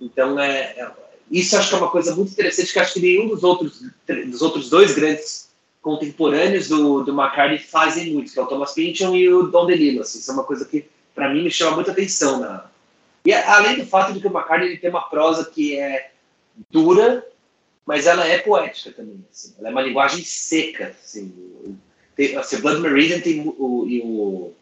Então, 0.00 0.38
é, 0.38 0.74
é, 0.76 0.90
isso 1.30 1.56
acho 1.56 1.68
que 1.68 1.74
é 1.74 1.78
uma 1.78 1.90
coisa 1.90 2.14
muito 2.14 2.32
interessante, 2.32 2.72
que 2.72 2.78
acho 2.78 2.94
que 2.94 3.00
nenhum 3.00 3.28
dos 3.28 3.42
outros, 3.42 3.82
dos 4.26 4.42
outros 4.42 4.70
dois 4.70 4.94
grandes 4.94 5.48
contemporâneos 5.82 6.68
do, 6.68 7.02
do 7.02 7.12
McCartney 7.12 7.58
fazem 7.58 8.12
muito, 8.12 8.32
que 8.32 8.38
é 8.38 8.42
o 8.42 8.46
Thomas 8.46 8.72
Pynchon 8.72 9.14
e 9.14 9.28
o 9.28 9.44
Don 9.44 9.66
DeLillo, 9.66 10.02
assim. 10.02 10.18
Isso 10.18 10.30
é 10.30 10.34
uma 10.34 10.44
coisa 10.44 10.64
que, 10.64 10.86
para 11.14 11.32
mim, 11.32 11.42
me 11.42 11.50
chama 11.50 11.76
muita 11.76 11.92
atenção 11.92 12.40
na, 12.40 12.68
e 13.26 13.32
além 13.32 13.76
do 13.76 13.86
fato 13.86 14.12
de 14.12 14.20
que 14.20 14.28
o 14.28 14.30
McCartney 14.30 14.68
ele 14.68 14.78
tem 14.78 14.88
uma 14.88 15.08
prosa 15.10 15.44
que 15.50 15.76
é 15.76 16.12
dura, 16.70 17.26
mas 17.84 18.06
ela 18.06 18.24
é 18.24 18.38
poética 18.38 18.92
também. 18.92 19.24
Assim. 19.32 19.52
Ela 19.58 19.68
é 19.68 19.72
uma 19.72 19.82
linguagem 19.82 20.24
seca. 20.24 20.94
Assim. 21.02 21.76
Tem, 22.14 22.36
assim, 22.36 22.60
Blood 22.60 22.80
Meridian 22.80 23.20
tem 23.20 23.40
o, 23.40 23.84
e, 23.88 24.00
o, 24.00 24.52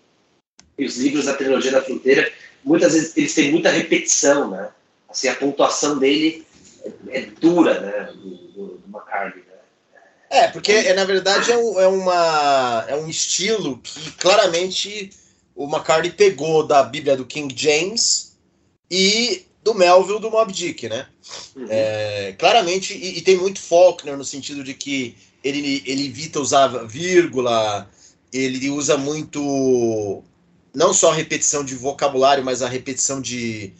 e 0.78 0.86
os 0.86 0.96
livros 0.96 1.26
da 1.26 1.34
trilogia 1.34 1.72
da 1.72 1.82
fronteira, 1.82 2.32
muitas 2.64 2.94
vezes 2.94 3.14
eles 3.14 3.34
têm 3.34 3.52
muita 3.52 3.68
repetição, 3.68 4.50
né? 4.50 4.70
Assim, 5.10 5.28
a 5.28 5.34
pontuação 5.34 5.98
dele 5.98 6.43
é, 7.08 7.20
dura, 7.40 7.80
né? 7.80 8.12
Do, 8.12 8.36
do, 8.52 8.66
do 8.78 8.88
McCartney. 8.88 9.44
Né? 9.44 9.54
É, 10.30 10.48
porque 10.48 10.72
é, 10.72 10.94
na 10.94 11.04
verdade 11.04 11.52
é, 11.52 11.56
um, 11.56 11.80
é, 11.80 11.86
uma, 11.86 12.84
é 12.88 12.96
um 12.96 13.08
estilo 13.08 13.78
que 13.78 14.10
claramente 14.12 15.10
o 15.54 15.64
McCartney 15.64 16.10
pegou 16.10 16.66
da 16.66 16.82
Bíblia 16.82 17.16
do 17.16 17.24
King 17.24 17.54
James 17.56 18.36
e 18.90 19.46
do 19.62 19.74
Melville 19.74 20.20
do 20.20 20.30
Mob 20.30 20.52
Dick, 20.52 20.88
né? 20.88 21.06
Uhum. 21.56 21.66
É, 21.70 22.34
claramente, 22.38 22.92
e, 22.92 23.18
e, 23.18 23.22
tem 23.22 23.36
muito 23.36 23.60
Faulkner 23.60 24.16
no 24.16 24.24
sentido 24.24 24.62
de 24.62 24.74
que 24.74 25.16
ele, 25.42 25.82
ele 25.86 26.06
evita 26.06 26.38
usar 26.38 26.68
vírgula, 26.86 27.88
ele 28.32 28.68
usa 28.68 28.98
muito 28.98 30.22
não 30.74 30.92
só 30.92 31.12
a 31.12 31.14
repetição 31.14 31.64
de 31.64 31.74
vocabulário, 31.74 32.44
mas 32.44 32.60
a 32.60 32.68
repetição 32.68 33.20
de, 33.20 33.72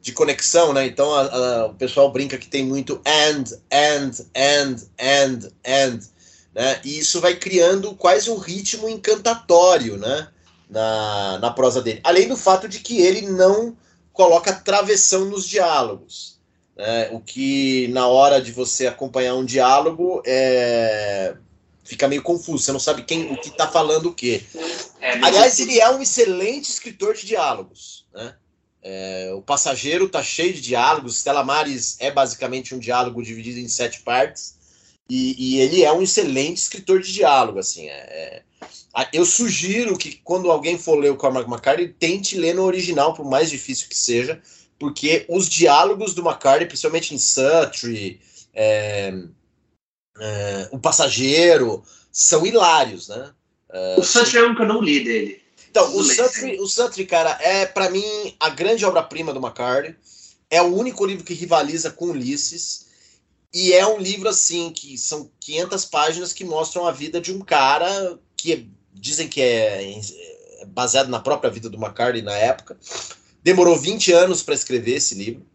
de 0.00 0.12
conexão, 0.12 0.72
né? 0.72 0.86
Então 0.86 1.12
a, 1.14 1.22
a, 1.22 1.66
o 1.66 1.74
pessoal 1.74 2.10
brinca 2.10 2.38
que 2.38 2.48
tem 2.48 2.64
muito 2.64 3.00
and, 3.06 3.44
and, 3.72 4.10
and, 4.34 4.76
and, 4.98 5.50
and, 5.66 6.00
né? 6.54 6.80
E 6.84 6.98
isso 6.98 7.20
vai 7.20 7.36
criando 7.36 7.94
quase 7.94 8.30
um 8.30 8.38
ritmo 8.38 8.88
encantatório, 8.88 9.96
né? 9.96 10.28
Na, 10.68 11.38
na 11.38 11.50
prosa 11.50 11.82
dele. 11.82 12.00
Além 12.04 12.28
do 12.28 12.36
fato 12.36 12.68
de 12.68 12.78
que 12.78 13.00
ele 13.00 13.22
não 13.22 13.76
coloca 14.12 14.52
travessão 14.52 15.24
nos 15.24 15.48
diálogos. 15.48 16.38
Né? 16.76 17.08
O 17.12 17.20
que, 17.20 17.88
na 17.88 18.06
hora 18.06 18.40
de 18.40 18.52
você 18.52 18.86
acompanhar 18.86 19.34
um 19.34 19.44
diálogo, 19.44 20.22
é... 20.26 21.34
fica 21.82 22.06
meio 22.06 22.22
confuso. 22.22 22.62
Você 22.62 22.72
não 22.72 22.80
sabe 22.80 23.02
quem 23.02 23.32
o 23.32 23.36
que 23.40 23.48
está 23.48 23.66
falando 23.66 24.10
o 24.10 24.14
quê. 24.14 24.42
É, 25.00 25.12
Aliás, 25.24 25.58
ele 25.58 25.80
é 25.80 25.90
um 25.90 26.00
excelente 26.00 26.70
escritor 26.70 27.14
de 27.14 27.26
diálogos. 27.26 28.06
Né? 28.14 28.34
É, 28.82 29.32
o 29.34 29.42
Passageiro 29.42 30.06
está 30.06 30.22
cheio 30.22 30.54
de 30.54 30.60
diálogos. 30.60 31.16
Stella 31.16 31.44
Maris 31.44 31.96
é 32.00 32.10
basicamente 32.10 32.74
um 32.74 32.78
diálogo 32.78 33.22
dividido 33.22 33.58
em 33.58 33.68
sete 33.68 34.00
partes. 34.00 34.58
E, 35.08 35.56
e 35.56 35.60
ele 35.60 35.82
é 35.82 35.92
um 35.92 36.02
excelente 36.02 36.58
escritor 36.58 37.00
de 37.00 37.12
diálogo. 37.12 37.58
Assim, 37.58 37.88
é, 37.88 37.92
é 37.92 38.42
eu 39.12 39.24
sugiro 39.24 39.96
que 39.96 40.20
quando 40.24 40.50
alguém 40.50 40.78
for 40.78 40.98
ler 40.98 41.10
o 41.10 41.16
Cormac 41.16 41.48
McCarthy, 41.48 41.88
tente 41.88 42.36
ler 42.36 42.54
no 42.54 42.64
original, 42.64 43.14
por 43.14 43.24
mais 43.24 43.50
difícil 43.50 43.88
que 43.88 43.96
seja, 43.96 44.40
porque 44.78 45.24
os 45.28 45.48
diálogos 45.48 46.14
do 46.14 46.22
McCarthy, 46.22 46.66
principalmente 46.66 47.14
em 47.14 47.18
Suttree, 47.18 48.20
é, 48.52 49.12
é, 50.18 50.68
O 50.72 50.78
Passageiro, 50.78 51.82
são 52.10 52.44
hilários, 52.44 53.08
né? 53.08 53.32
É, 53.72 53.96
o 53.98 54.02
Suttree 54.02 54.40
é 54.40 54.46
um 54.46 54.54
que 54.54 54.62
eu 54.62 54.66
não 54.66 54.82
li 54.82 55.04
dele. 55.04 55.39
Então, 55.70 55.96
o 55.96 56.02
Sutry, 56.02 56.60
o 56.60 56.66
Sutry, 56.66 57.06
cara, 57.06 57.38
é 57.40 57.64
para 57.64 57.88
mim 57.88 58.34
a 58.40 58.48
grande 58.48 58.84
obra-prima 58.84 59.32
do 59.32 59.40
McCartney. 59.40 59.94
É 60.50 60.60
o 60.60 60.74
único 60.74 61.06
livro 61.06 61.24
que 61.24 61.32
rivaliza 61.32 61.90
com 61.92 62.06
Ulisses. 62.06 62.86
E 63.54 63.72
é 63.72 63.86
um 63.86 63.98
livro, 63.98 64.28
assim, 64.28 64.70
que 64.70 64.98
são 64.98 65.30
500 65.40 65.84
páginas 65.84 66.32
que 66.32 66.44
mostram 66.44 66.86
a 66.86 66.92
vida 66.92 67.20
de 67.20 67.32
um 67.32 67.40
cara 67.40 68.18
que 68.36 68.52
é, 68.52 68.64
dizem 68.92 69.28
que 69.28 69.40
é, 69.40 69.98
é 70.60 70.66
baseado 70.66 71.08
na 71.08 71.20
própria 71.20 71.50
vida 71.50 71.68
do 71.68 71.76
McCartney 71.76 72.22
na 72.22 72.34
época. 72.34 72.76
Demorou 73.42 73.76
20 73.76 74.12
anos 74.12 74.42
para 74.42 74.54
escrever 74.54 74.96
esse 74.96 75.14
livro. 75.14 75.46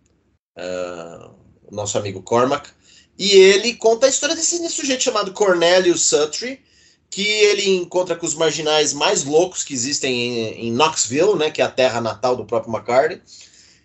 Uh, 0.57 1.35
o 1.65 1.75
nosso 1.75 1.97
amigo 1.97 2.21
Cormac. 2.21 2.69
E 3.17 3.31
ele 3.31 3.75
conta 3.75 4.05
a 4.05 4.09
história 4.09 4.35
desse 4.35 4.69
sujeito 4.69 5.03
chamado 5.03 5.33
Cornelius 5.33 6.01
Sutry, 6.01 6.61
que 7.09 7.25
ele 7.25 7.75
encontra 7.75 8.15
com 8.15 8.25
os 8.25 8.35
marginais 8.35 8.93
mais 8.93 9.23
loucos 9.23 9.63
que 9.63 9.73
existem 9.73 10.13
em, 10.13 10.67
em 10.67 10.71
Knoxville, 10.71 11.37
né, 11.37 11.49
que 11.49 11.61
é 11.61 11.65
a 11.65 11.71
terra 11.71 12.01
natal 12.01 12.35
do 12.35 12.45
próprio 12.45 12.73
McCartney. 12.73 13.21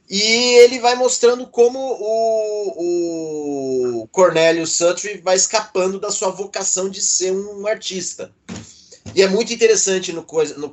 E 0.09 0.20
ele 0.20 0.80
vai 0.80 0.96
mostrando 0.96 1.46
como 1.46 1.78
o, 1.78 2.83
o 4.02 4.09
Cornelius 4.09 4.72
Sutry 4.72 5.18
vai 5.18 5.37
escapando 5.37 6.00
da 6.00 6.11
sua 6.11 6.30
vocação 6.30 6.90
de 6.90 7.00
ser 7.00 7.33
um 7.33 7.64
artista. 7.64 8.33
E 9.14 9.22
é 9.22 9.28
muito 9.28 9.52
interessante 9.52 10.12
no, 10.12 10.26
no, 10.56 10.72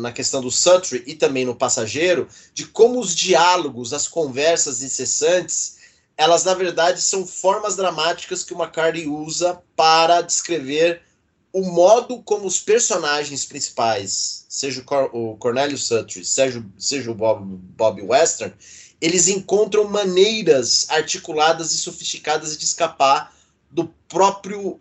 na 0.00 0.12
questão 0.12 0.40
do 0.40 0.50
Sutry 0.50 1.02
e 1.06 1.14
também 1.14 1.44
no 1.44 1.54
Passageiro, 1.54 2.26
de 2.54 2.66
como 2.66 2.98
os 2.98 3.14
diálogos, 3.14 3.92
as 3.92 4.08
conversas 4.08 4.82
incessantes, 4.82 5.76
elas 6.16 6.44
na 6.44 6.54
verdade 6.54 7.00
são 7.00 7.26
formas 7.26 7.76
dramáticas 7.76 8.42
que 8.42 8.52
o 8.54 8.58
McCartney 8.58 9.06
usa 9.06 9.60
para 9.76 10.22
descrever 10.22 11.02
o 11.52 11.62
modo 11.62 12.22
como 12.22 12.46
os 12.46 12.60
personagens 12.60 13.44
principais, 13.44 14.44
seja 14.48 14.80
o, 14.80 14.84
Cor 14.84 15.10
o 15.12 15.36
Cornelius 15.36 15.84
Sutry, 15.84 16.24
seja, 16.24 16.64
seja 16.78 17.10
o 17.10 17.14
Bob, 17.14 17.44
Bob 17.76 18.02
Western, 18.02 18.54
eles 19.00 19.28
encontram 19.28 19.84
maneiras 19.84 20.86
articuladas 20.90 21.72
e 21.72 21.78
sofisticadas 21.78 22.56
de 22.56 22.64
escapar 22.64 23.34
do 23.70 23.86
próprio 24.08 24.78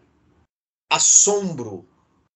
assombro 0.92 1.86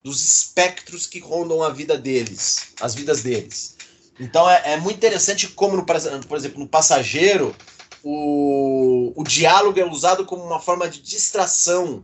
dos 0.02 0.24
espectros 0.24 1.06
que 1.06 1.20
rondam 1.20 1.64
a 1.64 1.70
vida 1.70 1.98
deles, 1.98 2.74
as 2.80 2.94
vidas 2.96 3.22
deles. 3.22 3.76
Então 4.20 4.50
é, 4.50 4.74
é 4.74 4.78
muito 4.78 4.98
interessante 4.98 5.48
como, 5.48 5.78
no, 5.78 5.86
por 5.86 5.96
exemplo, 6.38 6.60
no 6.60 6.68
Passageiro, 6.68 7.56
o, 8.04 9.14
o 9.16 9.24
diálogo 9.24 9.80
é 9.80 9.86
usado 9.86 10.26
como 10.26 10.44
uma 10.44 10.60
forma 10.60 10.90
de 10.90 11.02
distração 11.02 12.04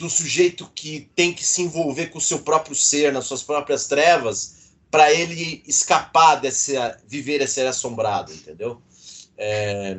do 0.00 0.08
sujeito 0.08 0.70
que 0.74 1.10
tem 1.14 1.32
que 1.32 1.44
se 1.44 1.60
envolver 1.62 2.06
com 2.06 2.18
o 2.18 2.22
seu 2.22 2.40
próprio 2.40 2.74
ser, 2.74 3.12
nas 3.12 3.26
suas 3.26 3.42
próprias 3.42 3.86
trevas, 3.86 4.72
para 4.90 5.12
ele 5.12 5.62
escapar 5.66 6.36
desse 6.36 6.72
viver 7.06 7.42
esse 7.42 7.60
assombrado, 7.60 8.32
entendeu? 8.32 8.80
É, 9.36 9.96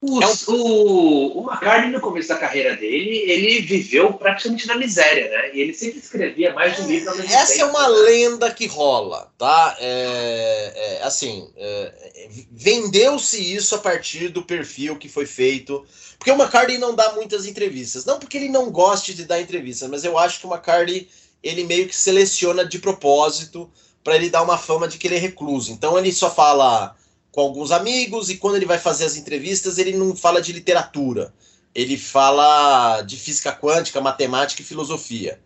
o, 0.00 0.22
é 0.22 0.26
um... 0.26 0.54
o, 0.54 1.40
o 1.40 1.50
McCartney, 1.50 1.90
no 1.90 2.00
começo 2.00 2.28
da 2.28 2.36
carreira 2.36 2.76
dele, 2.76 3.16
ele 3.28 3.60
viveu 3.60 4.12
praticamente 4.12 4.66
na 4.68 4.76
miséria, 4.76 5.28
né? 5.28 5.56
E 5.56 5.60
ele 5.60 5.74
sempre 5.74 5.98
escrevia 5.98 6.54
mais 6.54 6.76
de 6.76 6.82
um 6.82 6.86
livro 6.86 7.10
ao 7.10 7.16
mesmo 7.16 7.32
Essa 7.32 7.54
tempo, 7.54 7.64
é 7.64 7.70
uma 7.70 7.88
né? 7.88 7.96
lenda 8.02 8.54
que 8.54 8.66
rola, 8.66 9.32
tá? 9.36 9.76
É, 9.80 10.72
é, 11.00 11.02
assim, 11.02 11.50
é, 11.56 12.28
vendeu-se 12.52 13.54
isso 13.54 13.74
a 13.74 13.78
partir 13.78 14.28
do 14.28 14.44
perfil 14.44 14.96
que 14.96 15.08
foi 15.08 15.26
feito. 15.26 15.84
Porque 16.16 16.30
o 16.30 16.34
McCartney 16.34 16.78
não 16.78 16.94
dá 16.94 17.12
muitas 17.14 17.44
entrevistas. 17.44 18.04
Não 18.04 18.20
porque 18.20 18.36
ele 18.36 18.48
não 18.48 18.70
goste 18.70 19.12
de 19.12 19.24
dar 19.24 19.40
entrevistas, 19.40 19.90
mas 19.90 20.04
eu 20.04 20.16
acho 20.16 20.38
que 20.38 20.46
o 20.46 20.50
McCartney, 20.50 21.08
ele 21.42 21.64
meio 21.64 21.88
que 21.88 21.96
seleciona 21.96 22.64
de 22.64 22.78
propósito 22.78 23.68
para 24.04 24.14
ele 24.14 24.30
dar 24.30 24.42
uma 24.42 24.56
fama 24.56 24.86
de 24.86 24.96
que 24.96 25.08
ele 25.08 25.16
é 25.16 25.18
recluso. 25.18 25.72
Então 25.72 25.98
ele 25.98 26.12
só 26.12 26.32
fala 26.32 26.96
com 27.32 27.40
alguns 27.40 27.70
amigos, 27.70 28.30
e 28.30 28.36
quando 28.36 28.56
ele 28.56 28.66
vai 28.66 28.78
fazer 28.78 29.04
as 29.04 29.16
entrevistas, 29.16 29.78
ele 29.78 29.96
não 29.96 30.16
fala 30.16 30.40
de 30.40 30.52
literatura, 30.52 31.32
ele 31.74 31.96
fala 31.96 33.02
de 33.02 33.16
física 33.16 33.52
quântica, 33.52 34.00
matemática 34.00 34.62
e 34.62 34.64
filosofia. 34.64 35.40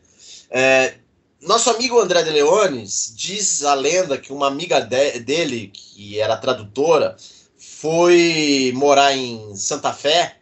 É, 0.50 0.94
nosso 1.40 1.70
amigo 1.70 1.98
André 1.98 2.22
de 2.22 2.30
Leones 2.30 3.12
diz 3.16 3.64
a 3.64 3.74
lenda 3.74 4.16
que 4.16 4.32
uma 4.32 4.46
amiga 4.46 4.80
de, 4.80 5.18
dele, 5.20 5.68
que 5.72 6.20
era 6.20 6.36
tradutora, 6.36 7.16
foi 7.58 8.72
morar 8.76 9.16
em 9.16 9.56
Santa 9.56 9.92
Fé 9.92 10.36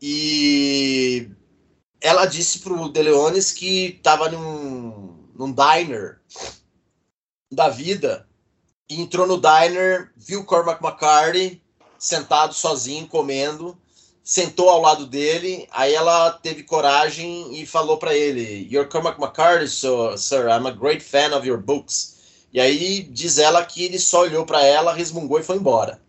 e 0.00 1.28
ela 2.00 2.26
disse 2.26 2.60
para 2.60 2.72
o 2.72 2.88
De 2.88 3.02
Leones 3.02 3.52
que 3.52 3.96
estava 3.96 4.28
num, 4.28 5.28
num 5.34 5.52
diner 5.52 6.20
da 7.50 7.68
vida 7.68 8.26
entrou 8.88 9.26
no 9.26 9.40
diner, 9.40 10.10
viu 10.16 10.44
Cormac 10.44 10.82
McCarthy 10.82 11.62
sentado 11.98 12.52
sozinho 12.52 13.06
comendo, 13.06 13.78
sentou 14.24 14.68
ao 14.68 14.80
lado 14.80 15.06
dele, 15.06 15.68
aí 15.70 15.94
ela 15.94 16.32
teve 16.32 16.64
coragem 16.64 17.60
e 17.60 17.66
falou 17.66 17.96
para 17.96 18.14
ele: 18.14 18.68
"You're 18.70 18.88
Cormac 18.88 19.20
McCarthy, 19.20 19.68
so, 19.68 20.16
sir. 20.16 20.48
I'm 20.48 20.66
a 20.66 20.72
great 20.72 21.02
fan 21.02 21.36
of 21.36 21.46
your 21.46 21.58
books." 21.58 22.12
E 22.52 22.60
aí 22.60 23.02
diz 23.02 23.38
ela 23.38 23.64
que 23.64 23.84
ele 23.84 23.98
só 23.98 24.22
olhou 24.22 24.44
para 24.44 24.64
ela, 24.64 24.92
resmungou 24.92 25.40
e 25.40 25.42
foi 25.42 25.56
embora. 25.56 26.00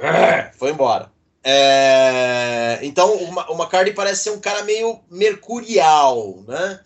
É, 0.00 0.50
foi 0.58 0.70
embora. 0.70 1.12
É, 1.42 2.80
então 2.82 3.14
o, 3.14 3.54
McCarthy 3.54 3.92
parece 3.92 4.24
ser 4.24 4.30
um 4.30 4.40
cara 4.40 4.62
meio 4.64 5.00
mercurial, 5.10 6.42
né? 6.46 6.80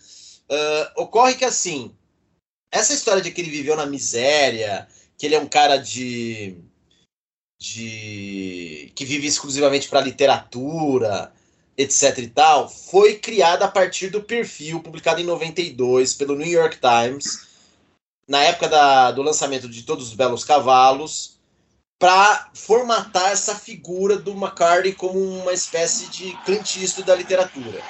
Uh, 0.49 1.01
ocorre 1.01 1.33
que 1.33 1.43
assim 1.43 1.93
essa 2.75 2.93
história 2.93 3.21
de 3.21 3.31
que 3.31 3.41
ele 3.41 3.49
viveu 3.49 3.75
na 3.75 3.85
miséria, 3.85 4.87
que 5.17 5.25
ele 5.25 5.35
é 5.35 5.39
um 5.39 5.47
cara 5.47 5.77
de. 5.77 6.57
de 7.59 8.91
que 8.95 9.05
vive 9.05 9.27
exclusivamente 9.27 9.87
para 9.87 10.01
literatura, 10.01 11.31
etc 11.77 12.17
e 12.19 12.27
tal, 12.27 12.69
foi 12.69 13.15
criada 13.15 13.65
a 13.65 13.71
partir 13.71 14.09
do 14.09 14.23
perfil 14.23 14.81
publicado 14.81 15.21
em 15.21 15.25
92 15.25 16.13
pelo 16.13 16.35
New 16.35 16.47
York 16.47 16.79
Times, 16.79 17.47
na 18.27 18.43
época 18.43 18.67
da, 18.67 19.11
do 19.11 19.21
lançamento 19.21 19.69
de 19.69 19.83
Todos 19.83 20.09
os 20.09 20.13
Belos 20.13 20.43
Cavalos, 20.43 21.37
para 21.99 22.49
formatar 22.53 23.31
essa 23.31 23.55
figura 23.55 24.17
do 24.17 24.31
McCartney 24.31 24.93
como 24.93 25.19
uma 25.19 25.53
espécie 25.53 26.07
de 26.07 26.37
Eastwood 26.47 27.03
da 27.03 27.15
literatura. 27.15 27.81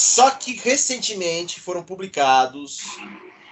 Só 0.00 0.30
que 0.30 0.54
recentemente 0.54 1.60
foram 1.60 1.82
publicados 1.82 2.78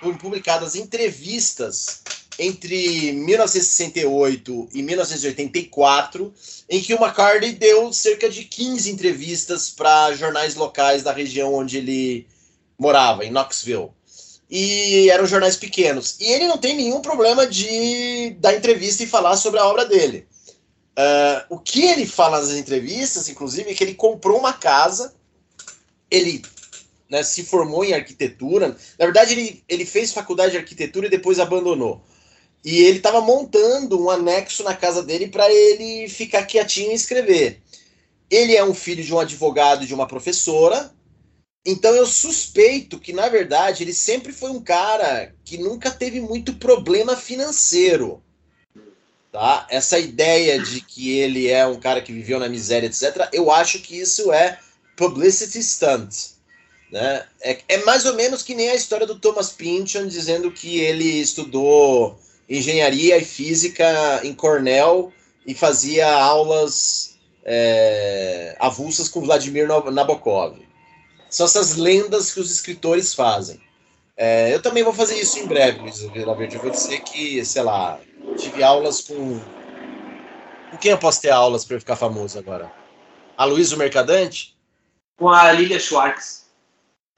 foram 0.00 0.16
publicadas 0.16 0.74
entrevistas 0.74 2.00
entre 2.38 3.12
1968 3.12 4.68
e 4.72 4.82
1984, 4.82 6.32
em 6.70 6.80
que 6.80 6.94
o 6.94 6.96
McCartney 6.96 7.52
deu 7.52 7.92
cerca 7.92 8.30
de 8.30 8.44
15 8.44 8.90
entrevistas 8.90 9.68
para 9.68 10.14
jornais 10.14 10.54
locais 10.54 11.02
da 11.02 11.12
região 11.12 11.52
onde 11.52 11.76
ele 11.76 12.26
morava, 12.78 13.26
em 13.26 13.30
Knoxville. 13.30 13.90
E 14.48 15.10
eram 15.10 15.26
jornais 15.26 15.56
pequenos. 15.56 16.16
E 16.18 16.32
ele 16.32 16.46
não 16.46 16.56
tem 16.56 16.74
nenhum 16.74 17.02
problema 17.02 17.46
de 17.46 18.30
dar 18.38 18.54
entrevista 18.54 19.02
e 19.02 19.06
falar 19.06 19.36
sobre 19.36 19.60
a 19.60 19.66
obra 19.66 19.84
dele. 19.84 20.26
Uh, 20.96 21.56
o 21.56 21.58
que 21.58 21.84
ele 21.84 22.06
fala 22.06 22.40
nas 22.40 22.52
entrevistas, 22.52 23.28
inclusive, 23.28 23.70
é 23.70 23.74
que 23.74 23.84
ele 23.84 23.94
comprou 23.94 24.38
uma 24.38 24.54
casa 24.54 25.17
ele 26.10 26.42
né, 27.08 27.22
se 27.22 27.44
formou 27.44 27.84
em 27.84 27.94
arquitetura. 27.94 28.76
Na 28.98 29.04
verdade, 29.04 29.32
ele, 29.32 29.64
ele 29.68 29.84
fez 29.84 30.12
faculdade 30.12 30.52
de 30.52 30.58
arquitetura 30.58 31.06
e 31.06 31.10
depois 31.10 31.40
abandonou. 31.40 32.02
E 32.64 32.82
ele 32.82 32.98
estava 32.98 33.20
montando 33.20 34.02
um 34.02 34.10
anexo 34.10 34.62
na 34.62 34.74
casa 34.74 35.02
dele 35.02 35.28
para 35.28 35.50
ele 35.52 36.08
ficar 36.08 36.44
quietinho 36.44 36.92
e 36.92 36.94
escrever. 36.94 37.62
Ele 38.30 38.54
é 38.54 38.64
um 38.64 38.74
filho 38.74 39.02
de 39.02 39.14
um 39.14 39.18
advogado 39.18 39.84
e 39.84 39.86
de 39.86 39.94
uma 39.94 40.06
professora. 40.06 40.92
Então 41.64 41.94
eu 41.94 42.06
suspeito 42.06 42.98
que, 42.98 43.12
na 43.12 43.28
verdade, 43.28 43.82
ele 43.82 43.92
sempre 43.92 44.32
foi 44.32 44.50
um 44.50 44.60
cara 44.60 45.34
que 45.44 45.56
nunca 45.58 45.90
teve 45.90 46.20
muito 46.20 46.54
problema 46.54 47.16
financeiro. 47.16 48.22
Tá? 49.30 49.66
Essa 49.70 49.98
ideia 49.98 50.60
de 50.60 50.80
que 50.80 51.10
ele 51.18 51.48
é 51.48 51.66
um 51.66 51.78
cara 51.78 52.00
que 52.00 52.12
viveu 52.12 52.38
na 52.38 52.48
miséria, 52.48 52.86
etc., 52.86 53.28
eu 53.32 53.50
acho 53.50 53.80
que 53.80 53.98
isso 53.98 54.32
é 54.32 54.58
publicity 54.98 55.62
stunt. 55.62 56.36
Né? 56.90 57.24
É, 57.40 57.58
é 57.68 57.84
mais 57.84 58.04
ou 58.04 58.14
menos 58.14 58.42
que 58.42 58.54
nem 58.54 58.68
a 58.70 58.74
história 58.74 59.06
do 59.06 59.18
Thomas 59.18 59.50
Pynchon 59.50 60.06
dizendo 60.06 60.50
que 60.50 60.80
ele 60.80 61.20
estudou 61.20 62.18
engenharia 62.48 63.16
e 63.16 63.24
física 63.24 64.20
em 64.24 64.34
Cornell 64.34 65.12
e 65.46 65.54
fazia 65.54 66.10
aulas 66.10 67.16
é, 67.44 68.56
avulsas 68.58 69.08
com 69.08 69.20
Vladimir 69.20 69.68
Nabokov. 69.68 70.58
São 71.30 71.46
essas 71.46 71.76
lendas 71.76 72.32
que 72.32 72.40
os 72.40 72.50
escritores 72.50 73.14
fazem. 73.14 73.60
É, 74.16 74.52
eu 74.52 74.60
também 74.60 74.82
vou 74.82 74.92
fazer 74.92 75.14
isso 75.20 75.38
em 75.38 75.46
breve, 75.46 75.78
Luiz 75.78 76.00
Verde. 76.00 76.56
Eu 76.56 76.62
vou 76.62 76.70
dizer 76.70 77.00
que, 77.02 77.44
sei 77.44 77.62
lá, 77.62 78.00
tive 78.36 78.64
aulas 78.64 79.02
com. 79.02 79.38
Com 80.70 80.76
quem 80.78 80.90
eu 80.90 80.98
posso 80.98 81.20
ter 81.20 81.30
aulas 81.30 81.64
para 81.64 81.76
eu 81.76 81.80
ficar 81.80 81.96
famoso 81.96 82.38
agora? 82.38 82.72
A 83.36 83.44
Luiz 83.44 83.70
o 83.72 83.76
Mercadante? 83.76 84.57
Com 85.18 85.28
a 85.28 85.52
Lilia 85.52 85.80
Schwartz. 85.80 86.46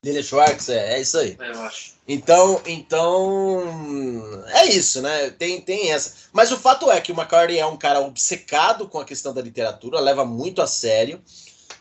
Lilia 0.05 0.23
Schwartz, 0.23 0.71
é, 0.71 0.95
é 0.95 1.01
isso 1.01 1.19
aí. 1.19 1.37
É, 1.39 1.51
eu 1.51 1.61
acho. 1.61 1.93
Então, 2.09 2.61
então 2.67 4.43
é 4.49 4.67
isso, 4.67 5.03
né? 5.03 5.31
Tem, 5.31 5.61
tem 5.61 5.93
essa. 5.93 6.15
Mas 6.33 6.51
o 6.51 6.59
fato 6.59 6.91
é 6.91 7.01
que 7.01 7.13
o 7.13 7.15
McCartney 7.15 7.59
é 7.59 7.67
um 7.67 7.77
cara 7.77 8.01
obcecado 8.01 8.89
com 8.89 8.99
a 8.99 9.05
questão 9.05 9.35
da 9.35 9.43
literatura, 9.43 10.01
leva 10.01 10.25
muito 10.25 10.63
a 10.63 10.67
sério. 10.67 11.23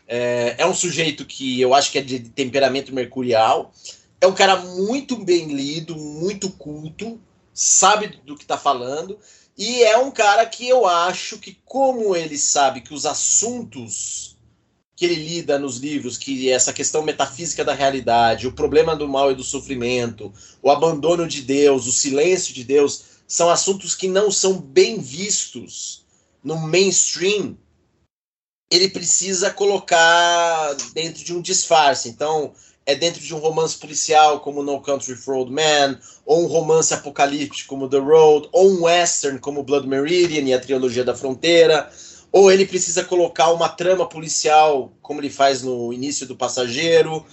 É, 0.06 0.56
é 0.58 0.66
um 0.66 0.74
sujeito 0.74 1.24
que 1.24 1.60
eu 1.60 1.74
acho 1.74 1.90
que 1.90 1.98
é 1.98 2.02
de 2.02 2.20
temperamento 2.20 2.94
mercurial. 2.94 3.72
É 4.20 4.26
um 4.26 4.34
cara 4.34 4.56
muito 4.56 5.16
bem 5.16 5.48
lido, 5.48 5.96
muito 5.96 6.50
culto, 6.50 7.18
sabe 7.54 8.20
do 8.24 8.36
que 8.36 8.44
está 8.44 8.58
falando. 8.58 9.18
E 9.56 9.82
é 9.82 9.96
um 9.96 10.10
cara 10.10 10.44
que 10.46 10.68
eu 10.68 10.86
acho 10.86 11.38
que, 11.38 11.58
como 11.64 12.14
ele 12.14 12.38
sabe 12.38 12.82
que 12.82 12.94
os 12.94 13.06
assuntos 13.06 14.29
que 15.00 15.06
ele 15.06 15.14
lida 15.14 15.58
nos 15.58 15.78
livros, 15.78 16.18
que 16.18 16.50
essa 16.50 16.74
questão 16.74 17.02
metafísica 17.02 17.64
da 17.64 17.72
realidade, 17.72 18.46
o 18.46 18.52
problema 18.52 18.94
do 18.94 19.08
mal 19.08 19.32
e 19.32 19.34
do 19.34 19.42
sofrimento, 19.42 20.30
o 20.62 20.70
abandono 20.70 21.26
de 21.26 21.40
Deus, 21.40 21.86
o 21.86 21.90
silêncio 21.90 22.52
de 22.52 22.62
Deus, 22.64 23.04
são 23.26 23.48
assuntos 23.48 23.94
que 23.94 24.06
não 24.06 24.30
são 24.30 24.58
bem 24.58 24.98
vistos 24.98 26.04
no 26.44 26.58
mainstream. 26.58 27.56
Ele 28.70 28.90
precisa 28.90 29.50
colocar 29.50 30.76
dentro 30.92 31.24
de 31.24 31.32
um 31.32 31.40
disfarce. 31.40 32.10
Então, 32.10 32.52
é 32.84 32.94
dentro 32.94 33.22
de 33.22 33.34
um 33.34 33.38
romance 33.38 33.78
policial 33.78 34.40
como 34.40 34.62
No 34.62 34.82
Country 34.82 35.16
for 35.16 35.34
Old 35.34 35.50
Men, 35.50 35.96
ou 36.26 36.44
um 36.44 36.46
romance 36.46 36.92
apocalíptico 36.92 37.70
como 37.70 37.88
The 37.88 37.96
Road, 37.96 38.50
ou 38.52 38.68
um 38.68 38.82
western 38.82 39.38
como 39.38 39.62
Blood 39.62 39.88
Meridian 39.88 40.42
e 40.42 40.52
a 40.52 40.60
Trilogia 40.60 41.04
da 41.04 41.16
Fronteira 41.16 41.90
ou 42.32 42.50
ele 42.50 42.66
precisa 42.66 43.04
colocar 43.04 43.50
uma 43.50 43.68
trama 43.68 44.08
policial, 44.08 44.92
como 45.02 45.20
ele 45.20 45.30
faz 45.30 45.62
no 45.62 45.92
início 45.92 46.26
do 46.26 46.36
Passageiro, 46.36 47.24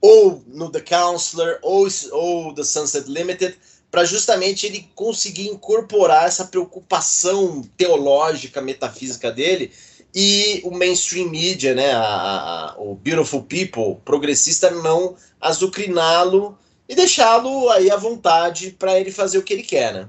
ou 0.00 0.42
no 0.46 0.70
The 0.70 0.80
Counselor, 0.80 1.58
ou, 1.62 1.86
ou 2.10 2.54
The 2.54 2.64
Sunset 2.64 3.08
Limited, 3.08 3.56
para 3.90 4.04
justamente 4.04 4.66
ele 4.66 4.88
conseguir 4.94 5.48
incorporar 5.48 6.26
essa 6.26 6.46
preocupação 6.46 7.62
teológica, 7.76 8.60
metafísica 8.60 9.30
dele 9.30 9.70
e 10.14 10.60
o 10.64 10.70
mainstream 10.70 11.28
media, 11.28 11.74
né, 11.74 11.92
a, 11.92 12.02
a, 12.02 12.74
o 12.78 12.94
Beautiful 12.94 13.42
People 13.42 14.00
progressista 14.04 14.70
não 14.70 15.16
azucriná-lo 15.40 16.58
e 16.88 16.94
deixá-lo 16.94 17.70
aí 17.70 17.90
à 17.90 17.96
vontade 17.96 18.72
para 18.78 18.98
ele 18.98 19.10
fazer 19.10 19.38
o 19.38 19.42
que 19.42 19.52
ele 19.52 19.62
quer, 19.62 19.92
né? 19.94 20.08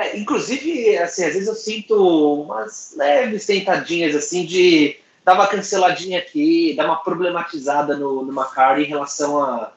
É, 0.00 0.16
inclusive, 0.16 0.96
assim, 0.96 1.24
às 1.24 1.34
vezes 1.34 1.46
eu 1.46 1.54
sinto 1.54 2.42
umas 2.42 2.94
leves 2.96 3.44
tentadinhas 3.44 4.16
assim 4.16 4.46
de 4.46 4.96
dar 5.22 5.34
uma 5.34 5.46
canceladinha 5.46 6.18
aqui, 6.18 6.72
dar 6.74 6.86
uma 6.86 7.02
problematizada 7.02 7.98
no, 7.98 8.24
no 8.24 8.32
McCarthy 8.32 8.84
em 8.84 8.88
relação 8.88 9.38
a, 9.38 9.74